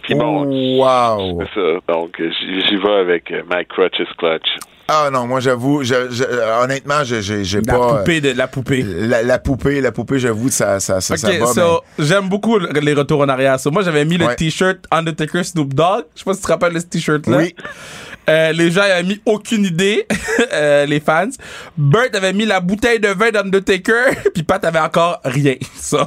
Puis 0.03 0.15
bon, 0.17 0.45
Wow! 0.81 1.41
c'est 1.55 1.61
ça. 1.61 1.79
Donc, 1.95 2.17
j'y 2.19 2.67
j'y 2.67 2.77
vais 2.77 2.97
avec 2.97 3.31
euh, 3.31 3.43
My 3.49 3.65
crutch 3.65 4.01
is 4.01 4.09
clutch. 4.19 4.49
Ah 4.87 5.09
non, 5.11 5.27
moi 5.27 5.41
j'avoue, 5.41 5.83
je, 5.83 5.95
je- 6.11 6.25
euh, 6.25 6.63
honnêtement, 6.63 7.05
j'ai 7.05 7.23
j'ai- 7.23 7.43
j'ai 7.45 7.61
La 7.63 7.73
pas. 7.73 7.97
poupée 7.99 8.21
de 8.21 8.33
la 8.33 8.47
poupée. 8.49 8.85
euh, 8.87 9.07
La, 9.07 9.23
la 9.23 9.39
poupée, 9.39 9.81
la 9.81 9.93
poupée, 9.93 10.19
j'avoue, 10.19 10.51
ça, 10.51 10.79
ça, 10.79 11.01
ça, 11.01 11.17
ça 11.17 11.29
Ok, 11.31 11.39
va. 11.39 11.47
so, 11.47 11.81
j'aime 11.99 12.29
beaucoup 12.29 12.59
le- 12.59 12.69
les 12.81 12.93
retours 12.93 13.21
en 13.23 13.29
arrière. 13.29 13.59
So, 13.59 13.71
moi, 13.71 13.83
j'avais 13.83 14.05
mis 14.05 14.19
le 14.19 14.35
t-shirt 14.37 14.79
Undertaker 14.91 15.43
Snoop 15.43 15.73
Dogg. 15.73 16.05
Je 16.15 16.19
sais 16.21 16.25
pas 16.27 16.35
si 16.35 16.41
tu 16.41 16.47
te 16.47 16.53
rappelles 16.53 16.75
de 16.75 16.81
ce 16.81 16.85
t-shirt-là. 16.85 17.37
Oui. 17.39 17.55
Euh, 18.29 18.53
les 18.53 18.71
gens 18.71 18.83
avaient 18.83 19.03
mis 19.03 19.21
aucune 19.27 19.65
idée, 19.65 20.07
euh, 20.53 20.85
les 20.87 21.01
fans. 21.01 21.29
Bert 21.79 22.09
avait 22.15 22.33
mis 22.35 22.45
la 22.47 22.61
bouteille 22.61 23.01
de 23.01 23.09
vin 23.09 23.31
d'Undertaker, 23.31 24.17
puis 24.35 24.43
Pat 24.43 24.63
avait 24.67 24.79
encore 24.81 25.19
rien. 25.25 25.55
So, 25.81 25.99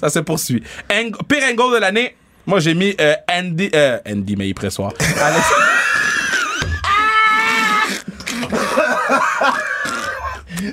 ça 0.00 0.08
se 0.10 0.18
poursuit. 0.20 0.62
Ang- 0.90 1.16
pire 1.28 1.42
angle 1.50 1.74
de 1.76 1.80
l'année, 1.80 2.14
moi 2.46 2.60
j'ai 2.60 2.74
mis 2.74 2.94
euh, 3.00 3.14
Andy, 3.30 3.70
euh, 3.74 3.98
Andy, 4.08 4.36
mais 4.36 4.48
il 4.48 4.54
pressoir. 4.54 4.92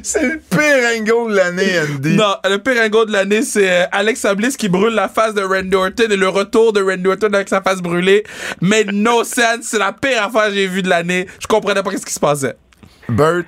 C'est 0.04 0.24
le 0.24 0.40
pire 0.40 0.60
angle 0.98 1.32
de 1.32 1.38
l'année, 1.38 1.80
Andy. 1.80 2.16
non, 2.16 2.36
le 2.50 2.58
pire 2.58 2.82
angle 2.84 3.08
de 3.08 3.12
l'année, 3.14 3.42
c'est 3.44 3.70
euh, 3.70 3.86
Alexa 3.92 4.34
Bliss 4.36 4.58
qui 4.58 4.70
brûle 4.70 4.94
la 4.94 5.08
face 5.10 5.34
de 5.34 5.42
Randy 5.44 5.76
Orton 5.76 6.08
et 6.10 6.16
le 6.18 6.30
retour 6.30 6.74
de 6.74 6.82
Randy 6.82 7.08
Orton 7.08 7.34
avec 7.34 7.50
sa 7.50 7.62
face 7.62 7.82
brûlée. 7.82 8.24
Mais 8.62 8.84
no 8.86 9.24
sense, 9.24 9.62
c'est 9.64 9.80
la 9.80 9.92
pire 9.94 10.24
affaire 10.24 10.48
que 10.50 10.54
j'ai 10.56 10.68
vue 10.68 10.82
de 10.82 10.90
l'année. 10.90 11.28
Je 11.40 11.48
comprenais 11.48 11.84
pas 11.84 11.92
ce 11.92 12.06
qui 12.06 12.14
se 12.14 12.20
passait. 12.20 12.56
Bert, 13.10 13.44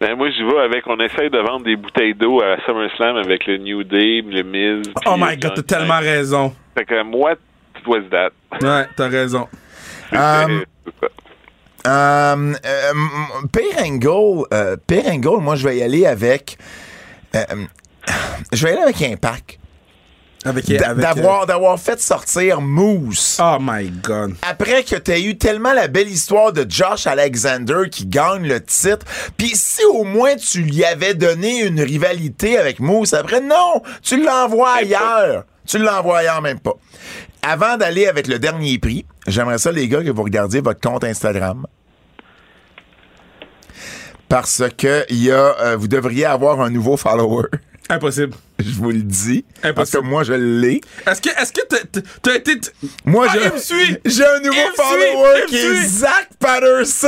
Ben, 0.00 0.14
moi, 0.16 0.28
j'y 0.30 0.42
vais 0.42 0.58
avec, 0.58 0.86
on 0.86 0.98
essaye 1.00 1.30
de 1.30 1.38
vendre 1.38 1.64
des 1.64 1.76
bouteilles 1.76 2.14
d'eau 2.14 2.42
à 2.42 2.56
SummerSlam 2.66 3.16
avec 3.16 3.46
le 3.46 3.56
New 3.58 3.82
Day, 3.84 4.22
le 4.26 4.42
Miz. 4.42 4.86
Oh 5.06 5.14
my 5.16 5.36
god, 5.36 5.54
t'as 5.54 5.62
tellement 5.62 6.00
raison. 6.00 6.54
Fait 6.76 6.84
que, 6.84 7.02
what 7.16 7.36
was 7.86 8.02
that? 8.10 8.30
Ouais, 8.62 8.86
t'as 8.96 9.08
raison. 9.08 9.48
Um. 10.12 10.62
Euh, 11.86 12.54
euh, 12.64 12.92
euh, 14.52 15.38
moi 15.40 15.56
je 15.56 15.68
vais 15.68 15.78
y 15.78 15.82
aller 15.82 16.06
avec. 16.06 16.58
euh, 17.34 17.44
je 18.52 18.64
vais 18.64 18.70
y 18.70 18.74
aller 18.74 18.82
avec 18.82 19.02
Impact. 19.02 19.58
Avec, 20.44 20.66
D'avoir, 20.66 21.46
d'avoir 21.46 21.80
fait 21.80 22.00
sortir 22.00 22.60
Moose. 22.60 23.38
Oh 23.42 23.56
my 23.60 23.90
god. 23.90 24.34
Après 24.48 24.84
que 24.84 24.94
tu 24.94 25.10
eu 25.20 25.36
tellement 25.36 25.72
la 25.72 25.88
belle 25.88 26.08
histoire 26.08 26.52
de 26.52 26.64
Josh 26.68 27.08
Alexander 27.08 27.88
qui 27.90 28.06
gagne 28.06 28.46
le 28.46 28.62
titre, 28.62 29.04
puis 29.36 29.50
si 29.56 29.84
au 29.84 30.04
moins 30.04 30.36
tu 30.36 30.62
lui 30.62 30.84
avais 30.84 31.14
donné 31.14 31.64
une 31.64 31.80
rivalité 31.80 32.58
avec 32.58 32.78
Moose 32.78 33.12
après, 33.14 33.40
non, 33.40 33.82
tu 34.02 34.22
l'envoies 34.22 34.70
ailleurs. 34.72 35.44
Tu 35.66 35.78
l'envoies 35.78 36.18
ailleurs 36.18 36.42
même 36.42 36.60
pas. 36.60 36.74
Avant 37.42 37.76
d'aller 37.76 38.06
avec 38.06 38.28
le 38.28 38.38
dernier 38.38 38.78
prix, 38.78 39.04
j'aimerais 39.26 39.58
ça 39.58 39.72
les 39.72 39.88
gars 39.88 40.02
que 40.02 40.10
vous 40.10 40.22
regardiez 40.22 40.60
votre 40.60 40.80
compte 40.80 41.04
Instagram. 41.04 41.66
Parce 44.28 44.62
que 44.76 45.04
y 45.12 45.30
a, 45.30 45.56
euh, 45.60 45.76
vous 45.76 45.86
devriez 45.88 46.24
avoir 46.24 46.60
un 46.60 46.70
nouveau 46.70 46.96
follower. 46.96 47.44
Impossible. 47.88 48.34
Je 48.58 48.72
vous 48.80 48.90
le 48.90 49.02
dis. 49.02 49.44
Parce 49.62 49.62
que 49.62 49.68
Impossible. 49.98 50.02
moi, 50.06 50.24
je 50.24 50.32
l'ai. 50.32 50.80
Est-ce 51.06 51.20
que, 51.22 51.28
est-ce 51.40 51.52
que 51.52 51.60
t'as- 52.20 52.34
été. 52.34 52.58
Moi, 53.04 53.28
Ah, 53.30 53.34
je-. 53.54 53.94
J'ai 54.04 54.24
un 54.26 54.40
nouveau 54.40 54.56
follower 54.74 55.42
qui 55.46 55.56
est. 55.56 55.86
Zach 55.86 56.30
Patterson. 56.40 57.06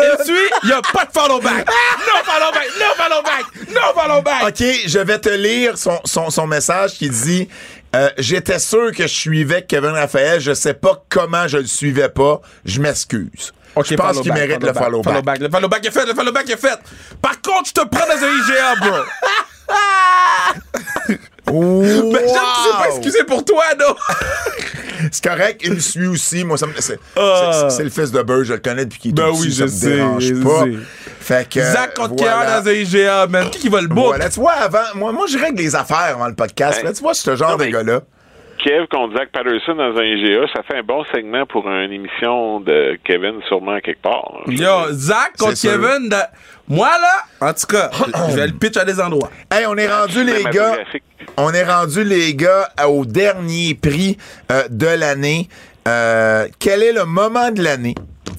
Il 0.63 0.69
y 0.69 0.73
a 0.73 0.81
pas 0.93 1.07
de 1.07 1.11
follow 1.13 1.41
back. 1.41 1.69
No 1.99 2.25
follow 2.25 2.53
back, 2.53 2.69
no 2.79 2.95
follow 2.97 3.23
back, 3.23 3.69
no 3.75 4.01
follow 4.01 4.23
back. 4.23 4.43
OK, 4.49 4.65
je 4.87 4.99
vais 5.01 5.19
te 5.19 5.29
lire 5.31 5.77
son, 5.77 5.99
son, 6.05 6.31
son 6.31 6.47
message 6.47 6.93
qui 6.93 7.11
dit 7.11 7.49
euh, 7.97 8.11
J'étais 8.19 8.59
sûr 8.59 8.93
que 8.93 9.05
je 9.05 9.15
suivais 9.15 9.65
Kevin 9.67 9.91
Raphaël. 9.91 10.41
Je 10.41 10.53
sais 10.55 10.75
pas 10.75 11.05
comment 11.09 11.49
je 11.49 11.59
le 11.59 11.67
suivais 11.67 12.09
pas. 12.09 12.41
Je 12.65 12.81
m'excuse. 12.81 13.53
Je 13.77 13.95
pense 13.95 14.09
follow 14.09 14.23
qu'il 14.23 14.33
mérite 14.33 14.61
le 14.63 14.73
back, 14.73 14.85
follow, 14.85 15.03
follow 15.03 15.23
back. 15.23 15.25
back. 15.25 15.41
Le 15.41 15.51
follow 15.51 15.69
back 15.69 15.87
est 15.87 15.91
fait, 15.91 16.07
le 16.07 16.15
follow 16.15 16.33
back 16.33 16.51
est 16.51 16.57
fait. 16.57 16.79
Par 17.23 17.41
contre, 17.41 17.69
je 17.69 17.75
te 17.75 17.87
prends 17.87 18.07
dans 18.07 18.25
un 18.25 18.29
IGA, 18.29 18.75
bro. 18.81 18.97
Wow. 21.53 22.13
Mais 22.13 22.23
tu 22.23 22.29
sais 22.29 22.77
pas 22.79 22.87
excusé 22.91 23.25
pour 23.25 23.45
toi, 23.45 23.65
non? 23.79 23.95
C'est 25.13 25.25
correct, 25.25 25.61
il 25.65 25.75
me 25.75 25.79
suit 25.79 26.07
aussi. 26.09 26.43
Moi, 26.45 26.59
ça 26.59 26.67
me- 26.67 26.73
c'est 26.79 26.99
Ah. 27.17 27.69
le 27.79 27.89
fils 27.89 28.11
de 28.11 28.21
Burr, 28.23 28.45
je 28.45 28.55
le 28.55 28.59
connais 28.59 28.85
depuis 28.85 28.99
qu'il 28.99 29.11
est 29.13 29.15
Ben 29.15 29.29
oui, 29.31 29.47
petit, 29.47 29.51
je 29.53 29.59
ça 29.59 29.65
me 29.65 29.69
sais, 29.69 29.97
dérange 29.97 30.23
je 30.25 30.35
pas. 30.35 30.65
sais. 30.65 30.73
Fait 31.21 31.49
que. 31.49 31.61
Zach 31.61 31.95
contre 31.95 32.15
voilà. 32.19 32.61
Dans 32.61 32.69
un 32.69 32.73
IGA, 32.73 33.27
man. 33.29 33.49
Qui 33.51 33.61
qui 33.61 33.69
va 33.69 33.81
le 33.81 33.87
book? 33.87 34.07
Voilà, 34.07 34.29
tu 34.29 34.41
vois, 34.41 34.53
avant, 34.53 34.79
moi, 34.97 35.13
moi, 35.13 35.27
je 35.31 35.39
règle 35.39 35.59
les 35.63 35.77
affaires 35.77 36.15
avant 36.17 36.27
le 36.27 36.35
podcast. 36.35 36.79
Hey. 36.81 36.85
Là, 36.85 36.93
tu 36.93 37.01
vois, 37.01 37.15
ce 37.15 37.37
genre 37.37 37.51
Non, 37.53 37.57
de 37.59 37.65
mais- 37.65 37.71
gars-là. 37.71 38.01
Kev 38.59 38.87
contre 38.91 39.17
Zach 39.17 39.29
Patterson 39.33 39.75
dans 39.75 39.97
un 39.97 40.03
IGA, 40.05 40.47
ça 40.55 40.63
fait 40.63 40.79
un 40.79 40.83
bon 40.83 41.05
segment 41.15 41.47
pour 41.47 41.69
une 41.69 41.93
émission 41.93 42.61
de 42.61 42.99
Kevin, 43.05 43.41
sûrement 43.49 43.79
quelque 43.81 44.03
part. 44.03 44.33
Yo, 44.47 44.91
Zach 44.93 45.33
contre. 45.39 45.61
Kevin. 45.61 46.09
de- 46.09 46.17
Moi, 46.75 46.89
là, 46.89 47.49
en 47.49 47.53
tout 47.53 47.67
cas, 47.67 47.91
je 48.31 48.35
vais 48.37 48.47
le 48.49 48.53
pitch 48.55 48.77
à 48.77 48.85
des 48.85 49.01
endroits. 49.01 49.31
Hey, 49.51 49.65
on 49.67 49.77
est 49.77 49.89
rendu, 49.91 50.25
les 50.25 50.43
gars. 50.45 50.77
On 51.37 51.53
est 51.53 51.65
rendu, 51.65 52.05
les 52.05 52.35
gars, 52.35 52.69
au 52.89 53.05
dernier 53.05 53.75
prix 53.75 54.17
euh, 54.51 54.65
de 54.69 54.87
l'année. 54.87 55.49
Euh, 55.87 56.47
quel 56.59 56.83
est 56.83 56.93
le 56.93 57.05
moment 57.05 57.51
de 57.51 57.63
l'année 57.63 57.95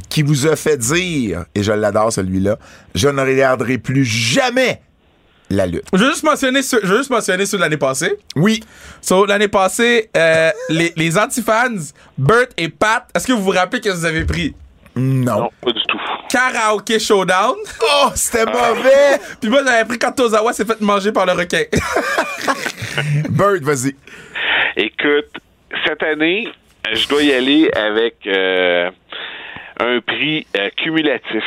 qui 0.09 0.21
vous 0.23 0.47
a 0.47 0.55
fait 0.55 0.77
dire, 0.77 1.45
et 1.55 1.63
je 1.63 1.71
l'adore 1.71 2.11
celui-là, 2.11 2.57
je 2.95 3.07
ne 3.07 3.21
regarderai 3.21 3.77
plus 3.77 4.05
jamais 4.05 4.81
la 5.49 5.65
lutte? 5.65 5.85
Je 5.93 5.97
veux 5.97 6.09
juste 6.09 6.23
mentionner 6.23 6.61
ceux, 6.61 6.79
je 6.83 6.87
veux 6.87 6.97
juste 6.97 7.09
mentionner 7.09 7.45
de 7.45 7.57
l'année 7.57 7.77
passée. 7.77 8.17
Oui. 8.35 8.61
So, 9.01 9.25
l'année 9.25 9.47
passée, 9.47 10.09
euh, 10.15 10.51
les, 10.69 10.93
les 10.95 11.17
antifans, 11.17 11.75
Bert 12.17 12.47
et 12.57 12.69
Pat, 12.69 13.07
est-ce 13.15 13.27
que 13.27 13.33
vous 13.33 13.43
vous 13.43 13.51
rappelez 13.51 13.81
que 13.81 13.89
vous 13.89 14.05
avez 14.05 14.25
pris? 14.25 14.55
Non. 14.95 15.41
Non, 15.41 15.49
pas 15.61 15.71
du 15.71 15.81
tout. 15.87 15.99
Karaoke 16.29 16.99
Showdown. 16.99 17.55
Oh, 17.81 18.09
c'était 18.15 18.45
mauvais! 18.45 19.19
Puis 19.41 19.49
moi, 19.49 19.61
j'avais 19.65 19.85
pris 19.85 19.97
quand 19.97 20.11
Tozawa 20.11 20.53
s'est 20.53 20.65
fait 20.65 20.79
manger 20.79 21.11
par 21.11 21.25
le 21.25 21.33
requin. 21.33 21.63
Bird, 23.29 23.63
vas-y. 23.63 23.95
Écoute, 24.77 25.41
cette 25.85 26.03
année, 26.03 26.47
je 26.93 27.07
dois 27.07 27.23
y 27.23 27.33
aller 27.33 27.69
avec 27.75 28.15
euh, 28.27 28.89
un 29.79 29.99
prix 30.01 30.45
euh, 30.55 30.69
cumulatif 30.77 31.43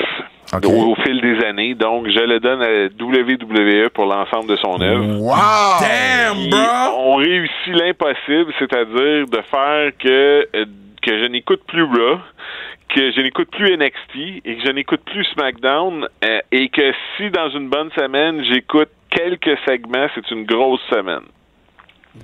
Au, 0.52 0.92
au 0.92 0.94
fil 0.96 1.20
des 1.20 1.44
années. 1.46 1.74
Donc, 1.74 2.06
je 2.08 2.20
le 2.20 2.38
donne 2.38 2.62
à 2.62 2.86
WWE 3.02 3.88
pour 3.90 4.04
l'ensemble 4.06 4.48
de 4.48 4.56
son 4.56 4.80
œuvre. 4.80 5.20
Wow! 5.20 5.80
Damn, 5.80 6.50
bro! 6.50 7.12
ont 7.12 7.16
réussi 7.16 7.70
l'impossible, 7.70 8.52
c'est-à-dire 8.58 9.26
de 9.26 9.42
faire 9.50 9.92
que, 9.98 10.46
euh, 10.54 10.64
que 11.02 11.18
je 11.20 11.26
n'écoute 11.26 11.62
plus 11.66 11.82
Raw, 11.82 12.18
que 12.94 13.12
je 13.12 13.20
n'écoute 13.20 13.48
plus 13.50 13.76
NXT 13.76 14.44
et 14.44 14.56
que 14.56 14.66
je 14.66 14.70
n'écoute 14.70 15.00
plus 15.06 15.24
SmackDown 15.32 16.06
euh, 16.24 16.40
et 16.50 16.68
que 16.68 16.92
si 17.16 17.30
dans 17.30 17.50
une 17.50 17.68
bonne 17.68 17.90
semaine, 17.92 18.44
j'écoute 18.44 18.90
quelques 19.10 19.58
segments, 19.66 20.06
c'est 20.14 20.30
une 20.30 20.44
grosse 20.44 20.82
semaine. 20.90 21.24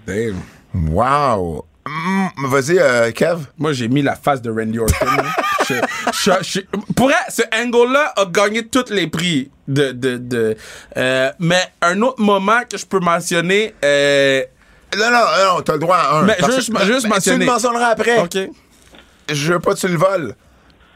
Damn. 0.06 0.36
Wow! 0.74 1.64
Mm, 1.86 2.46
vas-y, 2.48 2.78
euh, 2.78 3.10
Kev. 3.12 3.46
Moi, 3.58 3.72
j'ai 3.72 3.88
mis 3.88 4.02
la 4.02 4.14
face 4.14 4.42
de 4.42 4.50
Randy 4.50 4.78
Orton. 4.78 5.06
Je- 5.68 5.74
je- 6.12 6.42
je- 6.42 6.92
pour 6.94 7.10
elle, 7.10 7.32
ce 7.32 7.42
angle-là 7.54 8.12
a 8.16 8.24
gagné 8.26 8.66
tous 8.66 8.90
les 8.90 9.06
prix. 9.06 9.50
De, 9.66 9.92
de, 9.92 10.16
de, 10.16 10.56
euh, 10.96 11.30
mais 11.38 11.60
un 11.82 12.00
autre 12.00 12.20
moment 12.22 12.60
que 12.70 12.78
je 12.78 12.86
peux 12.86 13.00
mentionner. 13.00 13.74
Euh, 13.84 14.42
Non, 14.96 15.10
non, 15.10 15.54
non, 15.56 15.60
t'as 15.60 15.74
le 15.74 15.78
droit 15.78 15.96
à 15.98 16.16
un. 16.16 16.22
Mais 16.22 16.36
juste- 16.46 16.72
que- 16.72 16.84
juste 16.86 17.02
mais 17.04 17.10
mentionner. 17.10 17.38
Tu 17.40 17.44
le 17.46 17.52
mentionneras 17.52 17.88
après. 17.88 18.18
OK. 18.18 18.38
Je 19.30 19.52
veux 19.52 19.58
pas 19.60 19.74
que 19.74 19.78
tu 19.80 19.88
le 19.88 19.98
voles. 19.98 20.34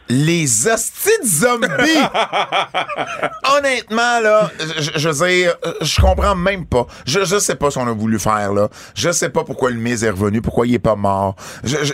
Les 0.08 0.66
hosties 0.66 1.10
de 1.22 1.28
zombies! 1.28 1.68
Honnêtement, 3.56 4.20
là, 4.20 4.50
je, 4.96 5.08
veux 5.08 5.26
dire, 5.28 5.54
je 5.80 6.00
comprends 6.00 6.34
même 6.34 6.66
pas. 6.66 6.86
Je, 7.06 7.24
je 7.24 7.38
sais 7.38 7.54
pas 7.54 7.70
ce 7.70 7.78
qu'on 7.78 7.86
a 7.88 7.92
voulu 7.92 8.18
faire, 8.18 8.52
là. 8.52 8.68
Je 8.94 9.10
sais 9.12 9.28
pas 9.28 9.44
pourquoi 9.44 9.70
le 9.70 9.76
Miz 9.76 10.02
est 10.04 10.10
revenu, 10.10 10.42
pourquoi 10.42 10.66
il 10.66 10.74
est 10.74 10.78
pas 10.78 10.96
mort. 10.96 11.36
Je, 11.64 11.76
je- 11.84 11.92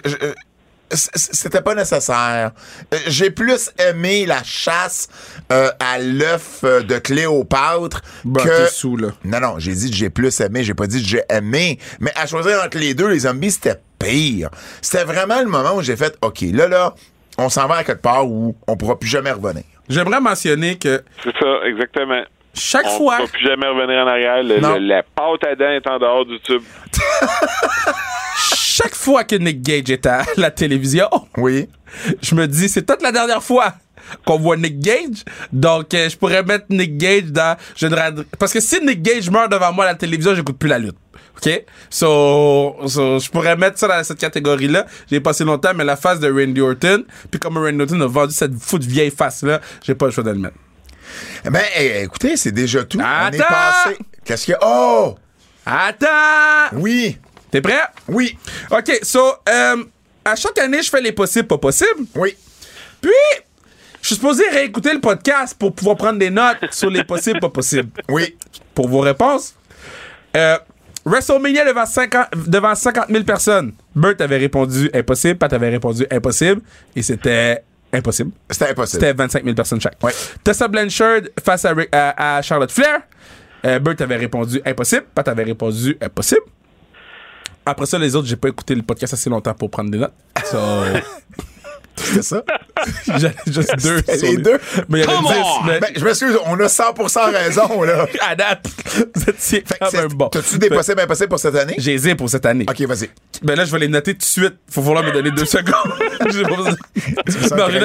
c'était 0.91 1.61
pas 1.61 1.75
nécessaire. 1.75 2.53
Euh, 2.95 2.99
J'ai 3.07 3.31
plus 3.31 3.71
aimé 3.79 4.27
la 4.27 4.43
chasse 4.43 5.09
euh, 5.53 5.71
à 5.81 5.99
l'œuf 5.99 6.61
euh, 6.65 6.81
de 6.83 6.99
Cléopâtre 6.99 8.01
Bah, 8.25 8.43
que... 8.43 8.49
t'es 8.49 8.71
sous, 8.71 8.97
là. 8.97 9.09
Non, 9.25 9.41
non, 9.41 9.55
j'ai 9.59 9.73
dit 9.73 9.91
que 9.91 9.97
j'ai 9.97 10.11
plus 10.11 10.41
aimé, 10.41 10.65
j'ai 10.65 10.75
pas 10.75 10.87
dit 10.87 11.03
que 11.03 11.09
j'ai 11.09 11.23
aimé. 11.31 11.79
Mais 12.01 12.13
à 12.17 12.27
choisir 12.27 12.63
entre 12.65 12.79
les 12.79 12.95
deux, 12.95 13.09
les 13.09 13.21
zombies, 13.21 13.51
c'était 13.51 13.77
pire. 13.99 14.49
C'était 14.83 15.05
vraiment 15.05 15.41
le 15.41 15.47
moment 15.49 15.75
où 15.77 15.83
j'ai 15.83 15.97
fait, 15.97 16.17
OK, 16.23 16.41
là, 16.53 16.69
là, 16.69 16.95
on 17.37 17.49
s'en 17.49 17.67
va 17.67 17.77
à 17.77 17.85
quelque 17.85 18.03
part 18.03 18.27
où 18.27 18.57
on 18.67 18.77
pourra 18.77 18.99
plus 18.99 19.09
jamais 19.09 19.31
revenir. 19.33 19.65
J'aimerais 19.89 20.21
mentionner 20.21 20.77
que 20.79 21.03
C'est 21.25 21.33
ça, 21.39 21.67
exactement. 21.67 22.23
chaque 22.55 22.87
On 22.87 22.99
fois. 22.99 23.19
ne 23.19 23.23
va 23.23 23.29
plus 23.29 23.45
jamais 23.47 23.67
revenir 23.69 24.05
en 24.05 24.07
arrière. 24.07 24.43
Le- 24.43 24.79
la 24.87 25.03
pâte 25.03 25.45
à 25.51 25.55
dents 25.55 25.71
est 25.71 25.87
en 25.89 25.99
dehors 25.99 26.27
du 26.27 26.39
tube. 26.41 26.63
chaque 28.57 28.95
fois 28.95 29.25
que 29.25 29.37
Nick 29.37 29.63
Gage 29.63 29.91
est 29.91 30.07
à 30.07 30.25
la 30.37 30.51
télévision, 30.51 31.09
Oui. 31.37 31.69
je 32.23 32.35
me 32.35 32.47
dis, 32.47 32.69
c'est 32.69 32.83
peut-être 32.83 33.03
la 33.03 33.13
dernière 33.13 33.43
fois 33.43 33.75
qu'on 34.25 34.39
voit 34.39 34.57
Nick 34.57 34.79
Gage. 34.81 35.25
Donc, 35.53 35.93
euh, 35.95 36.09
je 36.09 36.17
pourrais 36.17 36.43
mettre 36.43 36.67
Nick 36.71 36.97
Gage 36.97 37.25
dans. 37.25 37.57
Je 37.77 37.87
ne 37.87 38.23
Parce 38.39 38.53
que 38.53 38.61
si 38.61 38.81
Nick 38.85 39.03
Gage 39.03 39.31
meurt 39.31 39.51
devant 39.51 39.73
moi 39.73 39.85
à 39.85 39.89
la 39.89 39.95
télévision, 39.95 40.35
j'écoute 40.35 40.59
plus 40.59 40.69
la 40.69 40.79
lutte. 40.79 40.97
OK? 41.37 41.65
So, 41.91 42.77
so, 42.87 43.19
je 43.19 43.31
pourrais 43.31 43.57
mettre 43.57 43.79
ça 43.79 43.87
dans 43.87 44.03
cette 44.03 44.19
catégorie-là. 44.19 44.87
J'ai 45.11 45.21
passé 45.21 45.45
longtemps, 45.45 45.73
mais 45.75 45.85
la 45.85 45.97
face 45.97 46.19
de 46.21 46.31
Randy 46.31 46.61
Orton, 46.61 47.05
puis 47.31 47.39
comme 47.39 47.59
Randy 47.59 47.81
Orton 47.83 48.01
a 48.01 48.07
vendu 48.07 48.35
cette 48.35 48.55
foute 48.59 48.83
vieille 48.85 49.11
face-là, 49.11 49.61
j'ai 49.85 49.95
pas 49.95 50.07
le 50.07 50.13
choix 50.13 50.25
de 50.25 50.31
le 50.31 50.39
mettre. 50.39 50.57
Eh 51.45 51.51
Ben, 51.51 51.63
eh, 51.77 52.03
écoutez, 52.03 52.37
c'est 52.37 52.53
déjà 52.53 52.85
tout. 52.85 52.99
On 52.99 53.03
est 53.03 53.41
Attends! 53.41 53.45
passé. 53.49 53.99
Qu'est-ce 54.25 54.53
a? 54.53 54.59
Oh! 54.63 55.15
Attends! 55.65 56.75
Oui. 56.75 57.19
T'es 57.51 57.61
prêt? 57.61 57.81
Oui. 58.09 58.37
OK, 58.71 58.99
so, 59.03 59.33
euh, 59.49 59.85
à 60.25 60.37
chaque 60.37 60.59
année, 60.59 60.83
je 60.83 60.91
fais 60.91 61.01
les 61.01 61.13
possibles, 61.13 61.47
pas 61.49 61.59
possibles. 61.59 62.05
Oui. 62.15 62.37
Puis, 63.01 63.11
je 64.03 64.07
suis 64.07 64.17
supposé 64.17 64.49
réécouter 64.49 64.93
le 64.93 65.01
podcast 65.01 65.57
pour 65.59 65.75
pouvoir 65.75 65.97
prendre 65.97 66.19
des 66.19 66.31
notes 66.31 66.59
sur 66.73 66.91
les 66.91 67.05
possibles, 67.05 67.41
pas 67.41 67.49
possibles. 67.51 67.91
Oui. 68.09 68.37
Pour 68.75 68.89
vos 68.89 69.01
réponses, 69.01 69.55
euh, 70.37 70.59
WrestleMania 71.05 71.65
devant 71.65 71.87
50, 71.87 72.27
devant 72.47 72.75
50 72.75 73.07
000 73.09 73.25
personnes. 73.25 73.73
Bert 73.95 74.15
avait 74.21 74.37
répondu 74.37 74.91
impossible, 74.93 75.39
Pat 75.39 75.53
avait 75.53 75.71
répondu 75.71 76.07
impossible, 76.11 76.61
et 76.95 77.03
c'était 77.03 77.63
impossible. 77.93 78.33
C'était 78.51 78.69
impossible. 78.71 79.01
C'était 79.01 79.13
25 79.15 79.43
000 79.45 79.55
personnes 79.57 79.81
chaque. 79.81 79.97
Ouais. 80.03 80.13
Tessa 80.45 80.69
Blanchard 80.69 81.23
face 81.43 81.65
à, 81.65 81.75
à- 81.93 82.37
à 82.37 82.43
Charlotte 82.43 82.71
Flair. 82.71 83.01
Euh, 83.65 83.79
Bert 83.79 83.97
avait 84.01 84.17
répondu 84.17 84.61
impossible, 84.67 85.07
Pat 85.15 85.27
avait 85.29 85.45
répondu 85.45 85.97
impossible. 86.01 86.43
Après 87.69 87.87
ça, 87.87 87.99
les 87.99 88.15
autres, 88.17 88.27
j'ai 88.29 88.37
pas 88.37 88.49
écouté 88.49 88.75
le 88.75 88.83
podcast 88.83 89.13
assez 89.15 89.29
longtemps 89.31 89.55
pour 89.55 89.71
prendre 89.71 89.91
des 89.91 89.99
notes. 89.99 90.13
So, 90.45 90.57
C'était 92.01 92.23
ça? 92.23 92.45
j'avais 93.17 93.35
juste 93.49 93.75
deux. 93.83 94.01
Sur 94.17 94.29
les 94.29 94.37
deux? 94.37 94.59
Mais 94.89 95.01
il 95.01 95.05
y 95.05 95.09
avait 95.11 95.19
10, 95.19 95.25
mais 95.67 95.81
Ben, 95.81 95.91
je 95.97 96.05
m'excuse, 96.05 96.39
on 96.47 96.55
a 96.61 96.67
100% 96.67 97.33
raison, 97.33 97.83
là. 97.83 98.07
à 98.29 98.37
date, 98.37 98.69
quand 98.95 99.33
c'est- 99.37 99.93
même 99.95 100.07
bon. 100.13 100.29
T'as-tu 100.29 100.59
des 100.59 100.69
possibles 100.69 101.01
impossibles 101.01 101.29
pour 101.29 101.41
cette 101.41 101.57
année? 101.57 101.75
J'ai 101.77 101.99
zé 101.99 102.15
pour 102.15 102.31
cette 102.31 102.47
année. 102.47 102.67
OK, 102.71 102.81
vas-y. 102.83 103.11
Ben 103.43 103.57
là, 103.57 103.65
je 103.65 103.73
vais 103.73 103.81
les 103.81 103.89
noter 103.89 104.13
tout 104.13 104.19
de 104.19 104.23
suite. 104.23 104.55
Faut 104.71 104.81
falloir 104.83 105.03
me 105.03 105.11
donner 105.11 105.33
deux 105.33 105.45
secondes. 105.45 105.75
Non, 106.21 106.31
je, 106.31 106.39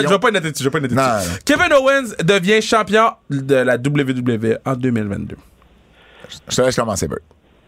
vais 0.09 0.19
pas 0.19 0.27
les 0.29 0.33
noter 0.33 0.51
dessus. 0.51 0.63
Je 0.63 0.69
vais 0.69 0.69
pas 0.69 0.77
les 0.79 0.89
noter 0.89 0.95
Non, 0.95 1.17
dessus. 1.17 1.29
non. 1.31 1.37
Kevin 1.43 1.73
Owens 1.73 2.15
devient 2.23 2.61
champion 2.61 3.13
de 3.31 3.55
la 3.55 3.77
WWE 3.77 4.59
en 4.63 4.75
2022. 4.75 5.35
Je 6.49 6.55
te 6.55 6.61
laisse 6.61 6.75
commencer, 6.75 7.07
Bert. 7.07 7.17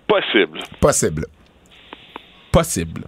Possible. 0.08 0.60
Possible. 0.80 1.26
Possible. 2.56 3.04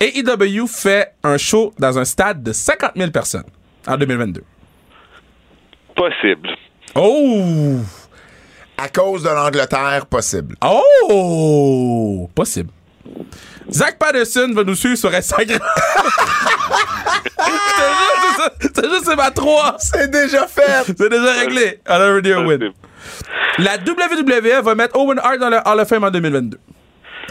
AEW 0.00 0.66
fait 0.66 1.12
un 1.22 1.36
show 1.36 1.74
dans 1.78 1.98
un 1.98 2.06
stade 2.06 2.42
de 2.42 2.54
50 2.54 2.92
000 2.96 3.10
personnes 3.10 3.44
en 3.86 3.98
2022. 3.98 4.42
Possible. 5.94 6.48
Oh! 6.94 7.76
À 8.78 8.88
cause 8.88 9.24
de 9.24 9.28
l'Angleterre, 9.28 10.06
possible. 10.06 10.56
Oh! 10.64 12.30
Possible. 12.34 12.70
Zach 13.70 13.98
Patterson 13.98 14.50
va 14.54 14.64
nous 14.64 14.74
suivre 14.74 14.96
sur 14.96 15.12
Instagram. 15.12 15.60
C'est 18.74 18.88
juste, 18.88 19.04
c'est 19.04 19.16
ma 19.16 19.30
3. 19.30 19.76
C'est 19.80 20.10
déjà 20.10 20.46
fait! 20.46 20.84
C'est 20.86 21.10
déjà 21.10 21.32
réglé. 21.40 21.80
On 21.86 21.92
a 21.92 22.04
already 22.06 22.32
a 22.32 22.40
win. 22.40 22.58
Possible. 22.58 22.74
La 23.58 23.76
WWE 23.76 24.62
va 24.62 24.74
mettre 24.74 24.98
Owen 24.98 25.18
Hart 25.18 25.40
dans 25.40 25.50
le 25.50 25.58
Hall 25.62 25.80
of 25.80 25.88
Fame 25.88 26.04
en 26.04 26.10
2022. 26.10 26.58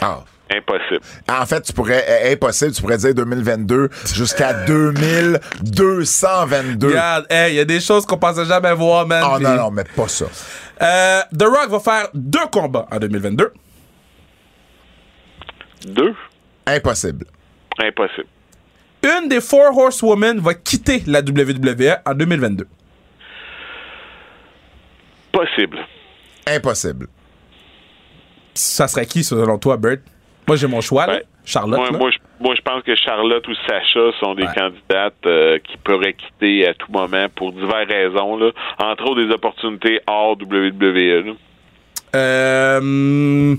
Ah. 0.00 0.20
Impossible. 0.48 1.00
En 1.28 1.44
fait, 1.44 1.60
tu 1.62 1.72
pourrais, 1.72 2.04
euh, 2.08 2.32
impossible, 2.32 2.72
tu 2.72 2.80
pourrais 2.80 2.98
dire 2.98 3.14
2022 3.14 3.90
jusqu'à 4.14 4.52
2222. 4.64 6.86
Regarde, 6.86 7.26
hey, 7.28 7.54
il 7.54 7.56
y 7.56 7.60
a 7.60 7.64
des 7.64 7.80
choses 7.80 8.06
qu'on 8.06 8.16
pensait 8.16 8.44
jamais 8.44 8.72
voir, 8.72 9.06
man. 9.06 9.24
Oh 9.28 9.38
non, 9.40 9.56
non, 9.56 9.70
mais 9.72 9.82
pas 9.84 10.06
ça. 10.06 10.26
Euh, 10.80 11.20
The 11.36 11.42
Rock 11.42 11.70
va 11.70 11.80
faire 11.80 12.08
deux 12.14 12.46
combats 12.52 12.86
en 12.92 12.98
2022. 12.98 13.52
Deux? 15.86 16.14
Impossible. 16.66 17.26
Impossible. 17.78 18.26
Une 19.02 19.28
des 19.28 19.40
Four 19.40 19.76
Horsewomen 19.76 20.38
va 20.38 20.54
quitter 20.54 21.02
la 21.06 21.20
WWE 21.20 21.96
en 22.04 22.14
2022. 22.14 22.66
Possible. 25.32 25.78
Impossible. 26.46 27.08
Ça 28.54 28.86
serait 28.88 29.06
qui, 29.06 29.22
selon 29.24 29.58
toi, 29.58 29.76
Bert? 29.76 29.98
Moi, 30.46 30.56
j'ai 30.56 30.66
mon 30.66 30.80
choix, 30.80 31.06
là. 31.06 31.20
Charlotte. 31.44 31.78
moi, 31.78 31.90
là. 31.90 31.98
moi, 31.98 32.10
je, 32.10 32.18
moi, 32.40 32.54
je 32.54 32.62
pense 32.62 32.82
que 32.82 32.94
Charlotte 32.96 33.46
ou 33.48 33.54
Sacha 33.66 34.00
sont 34.20 34.34
des 34.34 34.46
candidates 34.46 35.14
euh, 35.26 35.58
qui 35.58 35.76
pourraient 35.78 36.14
quitter 36.14 36.66
à 36.66 36.74
tout 36.74 36.90
moment 36.90 37.26
pour 37.34 37.52
diverses 37.52 37.88
raisons. 37.88 38.36
Là. 38.36 38.50
Entre 38.78 39.04
autres, 39.04 39.24
des 39.24 39.32
opportunités 39.32 40.00
hors 40.06 40.36
WWE. 40.36 41.26
là. 41.26 41.32
Euh, 42.14 43.56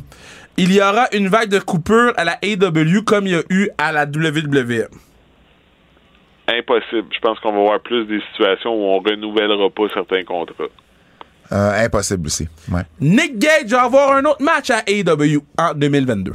il 0.58 0.74
y 0.74 0.82
aura 0.82 1.08
une 1.14 1.28
vague 1.28 1.50
de 1.50 1.60
coupures 1.60 2.14
à 2.18 2.24
la 2.24 2.40
AW 2.44 3.04
comme 3.06 3.28
il 3.28 3.34
y 3.34 3.36
a 3.36 3.44
eu 3.50 3.70
à 3.78 3.92
la 3.92 4.06
WWE. 4.06 4.88
Impossible. 6.48 7.08
Je 7.14 7.20
pense 7.20 7.40
qu'on 7.40 7.52
va 7.52 7.60
voir 7.60 7.80
plus 7.82 8.06
des 8.06 8.22
situations 8.32 8.74
où 8.74 8.86
on 8.86 9.00
renouvellera 9.00 9.70
pas 9.70 9.84
certains 9.94 10.24
contrats. 10.24 10.64
Euh, 11.52 11.86
impossible 11.86 12.26
aussi. 12.26 12.48
Ouais. 12.72 12.82
Nick 13.00 13.38
Gage 13.38 13.70
va 13.70 13.84
avoir 13.84 14.14
un 14.14 14.26
autre 14.26 14.42
match 14.42 14.70
à 14.70 14.80
AW 14.80 15.44
en 15.58 15.74
2022. 15.74 16.34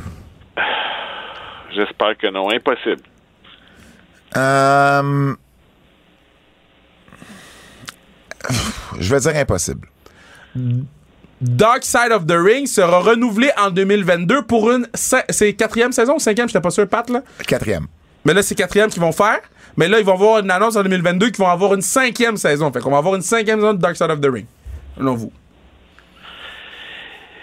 J'espère 1.74 2.16
que 2.19 2.31
non. 2.31 2.51
Impossible. 2.51 3.03
Euh, 4.36 5.35
Je 8.99 9.15
vais 9.15 9.20
dire 9.20 9.36
impossible. 9.36 9.89
Dark 11.40 11.82
Side 11.85 12.12
of 12.12 12.27
the 12.27 12.36
Ring 12.36 12.66
sera 12.66 13.01
renouvelé 13.01 13.51
en 13.59 13.70
2022 13.70 14.43
pour 14.43 14.70
une. 14.70 14.86
C'est 14.94 15.55
quatrième 15.55 15.93
saison 15.93 16.16
ou 16.16 16.19
cinquième, 16.19 16.49
j'étais 16.49 16.61
pas 16.61 16.70
sûr, 16.70 16.89
Pat, 16.89 17.09
là. 17.11 17.23
Quatrième. 17.47 17.86
Mais 18.24 18.35
là, 18.35 18.43
c'est 18.43 18.55
quatrième 18.55 18.90
qu'ils 18.90 19.03
vont 19.03 19.12
faire. 19.12 19.40
Mais 19.77 19.89
là, 19.89 19.99
ils 19.99 20.05
vont 20.05 20.12
avoir 20.15 20.39
une 20.40 20.51
annonce 20.51 20.77
en 20.77 20.82
2022 20.82 21.31
qu'ils 21.31 21.44
vont 21.44 21.51
avoir 21.51 21.74
une 21.74 21.81
cinquième 21.82 22.36
saison. 22.36 22.70
Fait 22.73 22.81
qu'on 22.81 22.90
va 22.90 22.99
avoir 22.99 23.15
une 23.16 23.23
cinquième 23.23 23.59
saison 23.59 23.74
de 23.74 23.78
Dark 23.81 23.97
Side 23.97 24.11
of 24.11 24.20
the 24.20 24.27
Ring. 24.27 24.47
Selon 24.97 25.15
vous. 25.15 25.32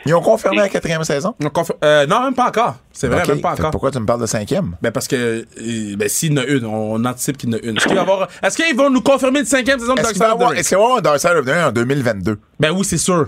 Ils 0.06 0.14
ont 0.16 0.22
confirmé 0.22 0.58
la 0.58 0.70
quatrième 0.70 1.04
saison? 1.04 1.36
Euh, 1.84 2.06
non, 2.08 2.22
même 2.24 2.34
pas 2.34 2.48
encore. 2.48 2.78
C'est 2.94 3.08
vrai, 3.08 3.26
même 3.28 3.42
pas 3.42 3.56
Fait 3.56 3.62
encore. 3.62 3.72
Pourquoi 3.72 3.92
tu 3.92 4.00
me 4.00 4.06
parles 4.06 4.22
de 4.22 4.26
cinquième? 4.26 4.76
Ben 4.82 4.92
parce 4.92 5.08
que 5.08 5.16
euh, 5.60 5.96
ben, 5.98 6.08
s'il 6.08 6.32
y 6.34 6.40
en 6.40 6.42
a 6.42 6.46
une, 6.46 6.66
on 6.66 7.04
anticipe 7.06 7.38
qu'il 7.38 7.50
y 7.50 7.54
en 7.54 7.58
a 7.58 7.62
une. 7.62 7.78
Est-ce 7.78 7.86
qu'il 7.86 7.96
va 7.96 8.02
y 8.02 8.04
avoir- 8.04 8.28
est-ce 8.42 8.56
qu'ils 8.56 8.76
vont 8.76 8.90
nous 8.90 9.02
confirmer 9.02 9.40
une 9.42 9.46
cinquième 9.46 9.80
saison 9.80 9.96
de 9.96 10.00
Est-ce 10.00 10.14
Dark 10.14 10.14
qu'il 10.14 10.22
va 10.22 10.28
y 10.28 10.30
Side 10.30 10.34
of 10.34 10.40
the 10.40 10.42
avoir, 10.42 10.50
Ring? 10.52 10.60
est-ce 10.60 11.02
Dark 11.02 11.20
Side 11.20 11.32
of 11.38 11.46
the 11.46 11.50
Ring 11.50 11.66
en 11.68 11.72
2022? 11.72 12.40
Ben 12.60 12.72
oui, 12.72 12.86
c'est 12.86 12.98
sûr. 12.98 13.28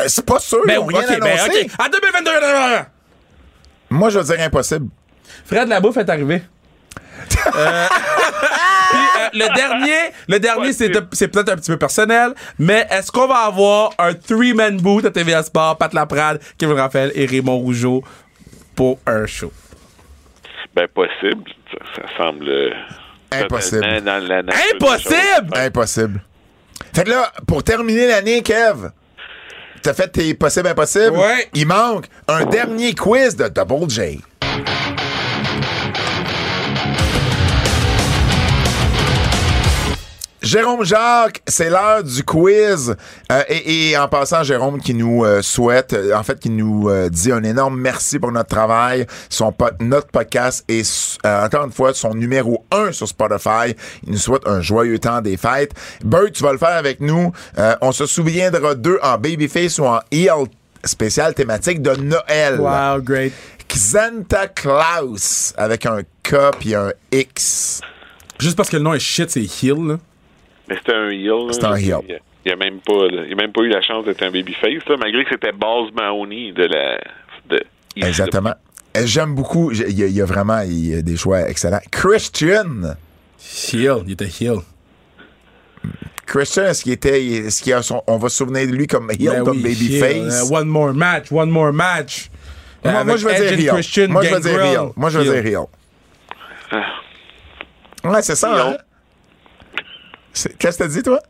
Euh, 0.00 0.04
c'est 0.06 0.24
pas 0.24 0.38
sûr, 0.38 0.60
Ben 0.66 0.74
ils 0.74 0.78
ont 0.78 0.86
oui, 0.86 0.94
rien 0.94 1.02
ok, 1.14 1.20
ben 1.20 1.38
annoncé. 1.38 1.64
ok. 1.64 1.70
En 1.86 1.88
2022, 1.90 2.30
Moi, 3.90 4.10
je 4.10 4.18
vais 4.18 4.24
dire 4.36 4.44
impossible. 4.46 4.88
Fred 5.46 5.68
Labouffe 5.68 5.96
est 5.96 6.08
arrivé. 6.08 6.42
Euh, 7.54 7.86
puis, 8.90 8.98
euh, 8.98 9.28
le 9.32 9.54
dernier, 9.54 9.98
le 10.28 10.38
dernier 10.38 10.72
c'est, 10.72 10.90
c'est 11.12 11.28
peut-être 11.28 11.48
un 11.50 11.56
petit 11.56 11.70
peu 11.70 11.76
personnel, 11.78 12.34
mais 12.58 12.86
est-ce 12.90 13.10
qu'on 13.10 13.26
va 13.26 13.44
avoir 13.46 13.90
un 13.98 14.12
three-man 14.14 14.76
boot 14.78 15.04
à 15.04 15.10
TVA 15.10 15.42
Sport, 15.42 15.76
Pat 15.78 15.92
Laprade, 15.94 16.40
Kevin 16.58 16.76
Raphaël 16.78 17.10
et 17.14 17.26
Raymond 17.26 17.58
Rougeau 17.58 18.02
pour 18.76 18.98
un 19.06 19.26
show? 19.26 19.52
Ben, 20.74 20.86
possible. 20.88 21.44
Ça, 21.70 21.78
ça 22.02 22.02
semble. 22.24 22.48
euh, 22.48 22.70
Impossible. 23.32 23.84
Impossible! 24.74 25.56
Impossible. 25.56 26.22
Fait 26.94 27.04
que 27.04 27.10
là, 27.10 27.32
pour 27.46 27.62
terminer 27.64 28.06
l'année, 28.08 28.42
Kev, 28.42 28.90
t'as 29.82 29.94
fait 29.94 30.08
tes 30.08 30.34
possibles 30.34 30.68
impossibles. 30.68 31.16
Ouais. 31.16 31.48
Il 31.54 31.66
manque 31.66 32.06
un 32.28 32.44
dernier 32.44 32.94
quiz 32.94 33.36
de 33.36 33.48
Double 33.48 33.88
J. 33.90 34.20
Jérôme 40.42 40.84
Jacques, 40.84 41.40
c'est 41.46 41.70
l'heure 41.70 42.02
du 42.02 42.24
quiz. 42.24 42.96
Euh, 43.30 43.42
et, 43.48 43.90
et 43.90 43.96
en 43.96 44.08
passant, 44.08 44.42
Jérôme 44.42 44.80
qui 44.80 44.92
nous 44.92 45.24
euh, 45.24 45.40
souhaite, 45.40 45.92
euh, 45.92 46.16
en 46.16 46.24
fait, 46.24 46.40
qui 46.40 46.50
nous 46.50 46.88
euh, 46.88 47.08
dit 47.08 47.30
un 47.30 47.44
énorme 47.44 47.78
merci 47.80 48.18
pour 48.18 48.32
notre 48.32 48.48
travail. 48.48 49.06
Son 49.30 49.52
po- 49.52 49.70
notre 49.78 50.08
podcast 50.08 50.64
est 50.68 51.18
euh, 51.24 51.46
encore 51.46 51.64
une 51.64 51.70
fois 51.72 51.94
son 51.94 52.14
numéro 52.14 52.64
un 52.72 52.90
sur 52.90 53.06
Spotify. 53.06 53.74
Il 54.04 54.12
nous 54.14 54.18
souhaite 54.18 54.42
un 54.46 54.60
joyeux 54.60 54.98
temps 54.98 55.20
des 55.20 55.36
fêtes. 55.36 55.72
Bert, 56.04 56.32
tu 56.32 56.42
vas 56.42 56.50
le 56.52 56.58
faire 56.58 56.76
avec 56.76 57.00
nous. 57.00 57.32
Euh, 57.58 57.76
on 57.80 57.92
se 57.92 58.06
souviendra 58.06 58.74
d'eux 58.74 58.98
en 59.02 59.18
Babyface 59.18 59.78
ou 59.78 59.84
en 59.84 60.00
heel 60.10 60.46
spécial 60.84 61.34
thématique 61.34 61.80
de 61.82 61.94
Noël. 61.94 62.58
Wow, 62.60 63.00
great. 63.00 63.32
Xanta 63.68 64.48
Claus 64.48 65.54
avec 65.56 65.86
un 65.86 66.00
K 66.24 66.34
puis 66.58 66.74
un 66.74 66.90
X. 67.12 67.80
Juste 68.40 68.56
parce 68.56 68.68
que 68.68 68.76
le 68.76 68.82
nom 68.82 68.92
est 68.92 68.98
shit, 68.98 69.30
c'est 69.30 69.40
Hill. 69.62 69.86
là. 69.86 69.98
Mais 70.72 70.78
c'était 70.78 70.94
un 70.94 71.10
heel. 71.10 71.52
C'était 71.52 71.66
un 71.66 71.76
heel. 71.76 71.98
Il 72.08 72.14
a- 72.14 72.18
Il 72.44 72.50
a 72.52 72.56
même 72.56 72.80
pas, 72.80 73.06
il 73.08 73.32
a 73.32 73.36
même 73.36 73.52
pas 73.52 73.60
eu 73.62 73.68
la 73.68 73.80
chance 73.82 74.04
d'être 74.04 74.20
un 74.22 74.30
babyface, 74.32 74.84
là, 74.88 74.96
malgré 74.98 75.22
que 75.24 75.30
c'était 75.30 75.52
Balls 75.52 75.92
Mahoney 75.94 76.50
de 76.52 76.64
la. 76.64 76.98
De, 77.48 77.62
Exactement. 77.96 78.54
J'aime 79.04 79.34
beaucoup. 79.34 79.70
Il 79.70 79.96
y, 79.96 80.02
a- 80.02 80.06
il 80.08 80.12
y 80.12 80.20
a 80.20 80.24
vraiment 80.24 80.60
il 80.62 80.88
y 80.88 80.94
a 80.96 81.02
des 81.02 81.16
choix 81.16 81.48
excellents. 81.48 81.80
Christian. 81.90 82.94
Hill, 83.72 83.98
il 84.06 84.12
était 84.12 84.26
Hill. 84.26 84.56
Christian, 86.26 86.64
est-ce 86.64 86.82
qu'il 86.82 86.92
était. 86.92 87.24
Est-ce 87.24 87.62
qu'il 87.62 87.72
a 87.74 87.82
son. 87.82 88.02
On 88.08 88.16
va 88.18 88.28
se 88.28 88.36
souvenir 88.38 88.66
de 88.66 88.72
lui 88.72 88.86
comme 88.88 89.10
heel, 89.10 89.30
Ben 89.30 89.44
comme 89.44 89.56
oui, 89.58 89.62
babyface? 89.62 90.50
Euh, 90.50 90.54
one 90.56 90.66
more 90.68 90.92
match, 90.94 91.30
one 91.30 91.50
more 91.50 91.72
match. 91.72 92.28
moi, 92.84 93.16
je 93.16 93.28
Edge 93.28 93.38
dire 93.56 93.58
heel. 93.58 93.68
Christian, 93.74 94.08
moi, 94.08 94.24
je 94.24 94.34
vais 94.34 94.40
dire 94.40 94.60
heel. 94.64 94.88
Moi, 94.96 95.10
je 95.10 95.18
Hill. 95.20 95.30
dire 95.30 95.44
heel. 95.44 95.66
Ouais, 98.04 98.22
c'est 98.22 98.34
ça, 98.34 98.50
Heel. 98.50 98.74
hein? 98.74 98.76
Qu'est-ce 100.58 100.78
que 100.78 100.82
t'as 100.84 100.88
dit, 100.88 101.02
toi? 101.02 101.20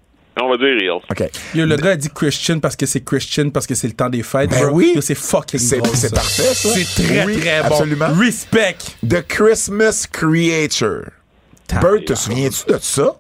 On 0.41 0.49
va 0.49 0.57
dire 0.57 0.69
heel. 0.69 0.91
OK. 0.93 1.31
Yo, 1.55 1.67
le 1.67 1.77
gars 1.77 1.91
a 1.91 1.97
dit 1.97 2.09
Christian 2.09 2.59
parce 2.59 2.75
que 2.75 2.87
c'est 2.87 3.05
Christian, 3.05 3.51
parce 3.51 3.67
que 3.67 3.75
c'est 3.75 3.87
le 3.89 3.93
temps 3.93 4.09
des 4.09 4.23
fêtes. 4.23 4.49
Ben 4.51 4.67
bro. 4.67 4.77
oui. 4.77 4.97
C'est 5.03 5.15
fucking 5.15 5.61
C'est- 5.61 5.79
parfait, 5.79 6.09
ça. 6.09 6.21
C'est 6.55 7.03
très, 7.05 7.25
Oui, 7.27 7.39
très 7.39 7.61
bon. 7.61 7.67
absolument. 7.67 8.09
Respect. 8.19 8.77
The 9.07 9.27
Christmas 9.29 10.07
Creator. 10.11 11.03
Bert, 11.81 12.05
te 12.07 12.15
souviens-tu 12.15 12.73
de 12.73 12.79
ça? 12.81 13.17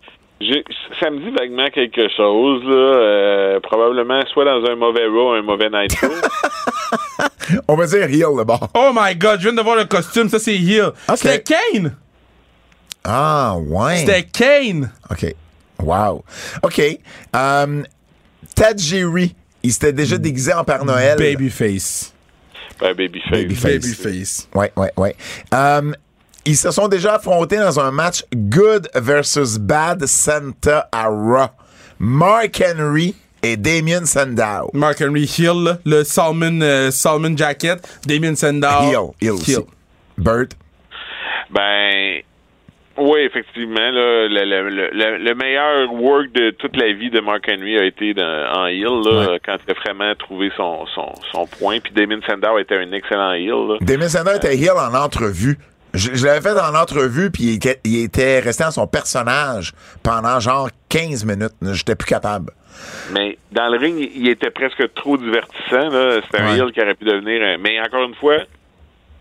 Ça 1.01 1.11
me 1.11 1.19
dit 1.19 1.31
vaguement 1.37 1.69
quelque 1.73 2.09
chose, 2.17 2.63
là. 2.65 2.75
euh, 2.75 3.61
probablement 3.61 4.21
soit 4.33 4.45
dans 4.45 4.65
un 4.71 4.75
mauvais 4.77 5.07
Raw, 5.07 5.33
un 5.35 5.43
mauvais 5.43 5.69
Nitro. 5.71 6.09
On 7.69 7.77
va 7.77 7.87
dire 7.87 8.03
heel, 8.05 8.37
le 8.37 8.45
bord. 8.45 8.69
Oh 8.75 8.91
my 8.95 9.15
god, 9.17 9.39
je 9.41 9.49
viens 9.49 9.53
de 9.53 9.63
voir 9.63 9.77
le 9.77 9.85
costume, 9.85 10.29
ça 10.29 10.39
c'est 10.39 10.55
Hill. 10.57 10.91
Ok. 11.09 11.17
C'était 11.17 11.43
Kane. 11.43 11.95
Ah, 13.05 13.57
ouais. 13.59 13.99
C'était 13.99 14.23
Kane. 14.25 14.91
OK. 15.11 15.35
Wow. 15.83 16.25
OK. 16.63 16.81
Um, 17.35 17.85
Tajiri, 18.55 19.35
il 19.63 19.73
s'était 19.73 19.93
déjà 19.93 20.19
déguisé 20.19 20.53
en 20.53 20.65
Père 20.65 20.85
Noël. 20.85 21.19
Babyface. 21.19 22.13
ben, 22.81 22.95
babyface. 22.95 23.31
Babyface. 23.31 23.73
Babyface. 23.73 24.49
Ouais, 24.55 24.73
ouais, 24.77 24.93
ouais. 24.97 25.17
Um, 25.53 25.95
ils 26.45 26.57
se 26.57 26.71
sont 26.71 26.89
déjà 26.89 27.15
affrontés 27.15 27.59
dans 27.59 27.79
un 27.79 27.91
match 27.91 28.25
Good 28.35 28.89
versus 28.95 29.59
Bad 29.59 30.07
Santa 30.07 30.89
à 30.91 31.07
Raw. 31.07 31.49
Mark 31.99 32.61
Henry 32.61 33.15
et 33.43 33.57
Damien 33.57 34.05
Sandow. 34.05 34.71
Mark 34.73 35.01
Henry 35.01 35.25
Hill, 35.39 35.79
le 35.85 36.03
Salmon, 36.03 36.61
euh, 36.61 36.91
Salmon 36.91 37.37
Jacket. 37.37 37.87
Damien 38.07 38.35
Sandow. 38.35 39.15
Heel 39.21 39.31
aussi. 39.33 39.57
Bert. 40.19 40.49
Ben, 41.51 42.23
oui, 42.97 43.20
effectivement, 43.20 43.74
là, 43.90 44.28
le, 44.28 44.44
le- 44.44 44.69
le- 44.70 44.90
le- 44.93 45.19
le 45.19 45.35
meilleur 45.35 45.93
work 45.93 46.32
de 46.32 46.51
toute 46.51 46.77
la 46.77 46.93
vie 46.93 47.10
de 47.10 47.20
Mark 47.20 47.44
Henry 47.48 47.78
a 47.78 47.85
été 47.85 48.14
dans- 48.14 48.52
en 48.55 48.66
heel, 48.66 48.85
là, 49.05 49.31
Ouais. 49.32 49.40
quand 49.44 49.56
il 49.66 49.70
a 49.70 49.74
vraiment 49.74 50.14
trouvé 50.14 50.51
son, 50.56 50.86
son, 50.94 51.12
son 51.32 51.47
point. 51.47 51.78
Puis 51.81 51.93
Damien 51.93 52.20
Sandow 52.27 52.59
était 52.59 52.77
un 52.77 52.93
excellent 52.93 53.32
heel. 53.32 53.51
Là. 53.69 53.77
Damien 53.81 54.09
Sandow 54.09 54.32
était 54.36 54.56
heel 54.56 54.73
en 54.73 54.94
entrevue. 54.94 55.56
Je, 55.94 56.10
je 56.14 56.24
l'avais 56.24 56.40
fait 56.40 56.59
en 56.59 56.74
entrevue, 56.74 57.31
puis 57.31 57.43
il, 57.44 57.55
était- 57.56 57.81
il 57.85 58.05
était 58.05 58.40
resté 58.40 58.64
dans 58.64 58.70
son 58.70 58.86
personnage 58.86 59.73
pendant 60.02 60.40
genre 60.40 60.69
15 60.89 61.24
minutes. 61.27 61.52
J'étais 61.73 61.94
plus 61.97 62.06
capable. 62.09 62.51
Mais 63.12 63.36
dans 63.52 63.69
le 63.69 63.77
ring, 63.77 64.10
il 64.14 64.28
était 64.28 64.51
presque 64.51 64.82
trop 64.94 65.19
divertissant. 65.19 65.90
C'était 66.24 66.43
un 66.43 66.55
heel 66.56 66.73
qui 66.73 66.81
aurait 66.81 66.94
pu 66.94 67.05
devenir 67.05 67.43
un... 67.43 67.59
Mais 67.59 67.78
encore 67.81 68.05
une 68.09 68.14
fois, 68.14 68.39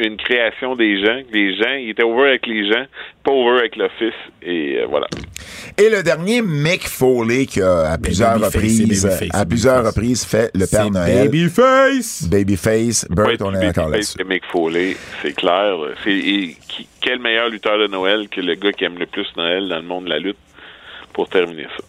une 0.05 0.17
création 0.17 0.75
des 0.75 0.99
gens. 1.03 1.19
Les 1.31 1.55
gens, 1.55 1.73
il 1.73 1.89
était 1.91 2.03
over 2.03 2.29
avec 2.29 2.45
les 2.47 2.67
gens, 2.69 2.85
pas 3.23 3.31
over 3.31 3.59
avec 3.59 3.75
l'office. 3.75 4.13
Et 4.41 4.77
euh, 4.79 4.85
voilà. 4.89 5.07
Et 5.77 5.89
le 5.89 6.03
dernier, 6.03 6.41
Mick 6.41 6.87
Foley, 6.87 7.45
qui 7.45 7.61
a 7.61 7.91
à 7.91 7.97
plusieurs 7.97 8.31
Babyface, 8.39 8.53
reprises, 8.55 9.03
Babyface, 9.05 9.29
à 9.33 9.45
plusieurs 9.45 9.85
reprises 9.85 10.25
fait 10.25 10.51
le 10.53 10.65
Père 10.67 10.91
Noël. 10.91 11.25
Babyface! 11.29 12.27
Babyface. 12.29 13.05
Burt, 13.09 13.41
on 13.41 13.53
est 13.55 13.59
d'accord 13.59 13.89
babyface 13.89 14.15
là-dessus. 14.17 14.29
Mick 14.29 14.43
Foley, 14.51 14.95
c'est 15.21 15.33
clair. 15.35 15.75
C'est 16.03 16.11
et 16.11 16.55
qui- 16.67 16.87
quel 17.01 17.19
meilleur 17.19 17.49
lutteur 17.49 17.77
de 17.79 17.87
Noël 17.87 18.27
que 18.29 18.41
le 18.41 18.55
gars 18.55 18.71
qui 18.73 18.83
aime 18.85 18.97
le 18.97 19.05
plus 19.05 19.27
Noël 19.37 19.67
dans 19.69 19.77
le 19.77 19.81
monde 19.83 20.05
de 20.05 20.09
la 20.09 20.19
lutte? 20.19 20.37
Pour 21.13 21.27
terminer 21.27 21.67
ça. 21.77 21.83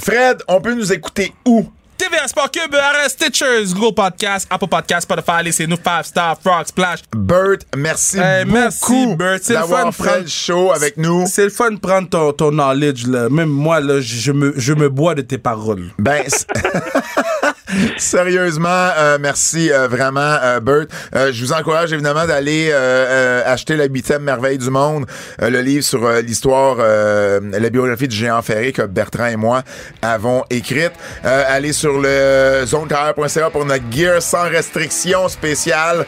Fred, 0.00 0.38
on 0.48 0.60
peut 0.60 0.74
nous 0.74 0.92
écouter 0.92 1.32
où? 1.46 1.64
TVA 2.02 2.26
Sport 2.26 2.50
Cube, 2.50 2.74
RS 2.74 3.10
Stitchers, 3.12 3.72
Google 3.74 3.94
Podcast, 3.94 4.48
Apple 4.50 4.66
Podcast, 4.66 5.02
Spotify, 5.08 5.44
laissez-nous 5.44 5.76
5 5.84 6.04
Star, 6.04 6.36
Frog 6.40 6.66
Splash. 6.66 6.98
Burt, 7.14 7.60
merci 7.76 8.18
Hey, 8.18 8.44
beaucoup 8.44 8.58
merci, 8.58 9.14
Burt. 9.14 9.40
C'est 9.42 9.52
le 9.52 9.58
fun 9.60 9.66
d'avoir 9.66 9.86
de 9.86 9.90
fait 9.94 10.02
prendre- 10.02 10.18
le 10.22 10.26
show 10.26 10.72
avec 10.72 10.96
nous. 10.96 11.26
C'est 11.28 11.44
le 11.44 11.50
fun 11.50 11.70
de 11.70 11.78
prendre 11.78 12.08
ton, 12.08 12.32
ton 12.32 12.50
knowledge, 12.50 13.06
là. 13.06 13.28
Même 13.28 13.50
moi, 13.50 13.78
là, 13.78 14.00
je 14.00 14.32
me, 14.32 14.52
je 14.56 14.72
me 14.72 14.88
bois 14.88 15.14
de 15.14 15.22
tes 15.22 15.38
paroles. 15.38 15.90
Ben, 15.98 16.24
sérieusement, 17.96 18.68
euh, 18.68 19.18
merci 19.20 19.72
euh, 19.72 19.88
vraiment, 19.88 20.20
euh, 20.20 20.60
Burt. 20.60 20.88
Euh, 21.14 21.32
je 21.32 21.44
vous 21.44 21.52
encourage 21.52 21.92
évidemment 21.92 22.26
d'aller 22.26 22.72
acheter 23.44 23.76
la 23.76 23.86
huitième 23.86 24.22
merveille 24.22 24.58
du 24.58 24.70
monde, 24.70 25.06
le 25.40 25.60
livre 25.60 25.84
sur 25.84 26.08
l'histoire, 26.08 26.76
la 26.76 27.70
biographie 27.70 28.08
du 28.08 28.16
géant 28.16 28.42
ferré 28.42 28.72
que 28.72 28.82
Bertrand 28.82 29.26
et 29.26 29.36
moi 29.36 29.62
avons 30.00 30.44
écrite. 30.50 30.92
Allez 31.22 31.72
sur 31.72 31.98
le 32.00 32.64
zonecarrière.ca 32.64 33.50
pour 33.50 33.64
notre 33.64 33.84
gear 33.90 34.22
sans 34.22 34.48
restriction 34.48 35.28
spéciale 35.28 36.06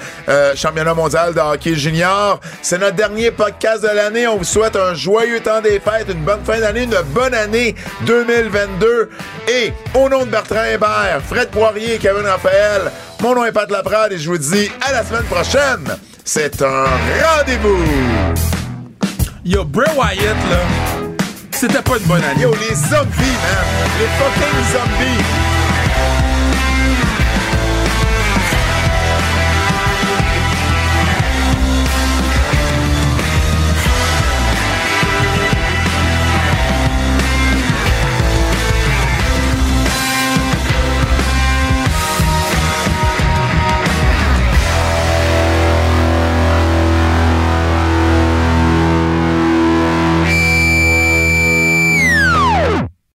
championnat 0.55 0.95
mondial 0.95 1.35
de 1.35 1.41
hockey 1.41 1.75
junior. 1.75 2.41
C'est 2.63 2.79
notre 2.79 2.97
dernier 2.97 3.31
podcast 3.31 3.83
de 3.83 3.89
l'année. 3.89 4.27
On 4.27 4.39
vous 4.39 4.45
souhaite 4.45 4.77
un 4.77 4.95
joyeux 4.95 5.41
temps 5.41 5.61
des 5.61 5.81
fêtes, 5.81 6.09
une 6.11 6.25
bonne 6.25 6.45
fin 6.45 6.61
d'année, 6.61 6.85
une 6.85 7.03
bonne 7.13 7.35
année 7.35 7.75
2022. 8.07 9.11
Et 9.49 9.73
au 9.95 10.09
nom 10.09 10.25
de 10.25 10.31
Bertrand 10.31 10.65
Hébert, 10.65 11.21
Fred 11.27 11.51
Poirier 11.55 11.99
Kevin 11.99 12.27
Raphaël, 12.27 12.91
mon 13.21 13.37
nom 13.37 13.45
est 13.45 13.53
Pat 13.53 13.71
Laprade 13.71 14.11
et 14.13 14.19
je 14.19 14.29
vous 14.29 14.39
dis 14.39 14.69
à 14.81 14.91
la 14.91 15.05
semaine 15.05 15.23
prochaine. 15.23 15.87
C'est 16.25 16.61
un 16.61 16.85
rendez-vous. 16.85 17.79
Yo, 19.45 19.63
Bray 19.65 19.87
Wyatt, 19.97 20.37
là, 20.51 20.59
c'était 21.53 21.81
pas 21.81 21.97
une 21.97 22.07
bonne 22.07 22.25
année. 22.25 22.43
Yo, 22.43 22.51
les 22.55 22.75
zombies, 22.75 23.39
man. 23.45 23.65
Les 24.01 24.09
fucking 24.19 24.73
zombies. 24.73 25.54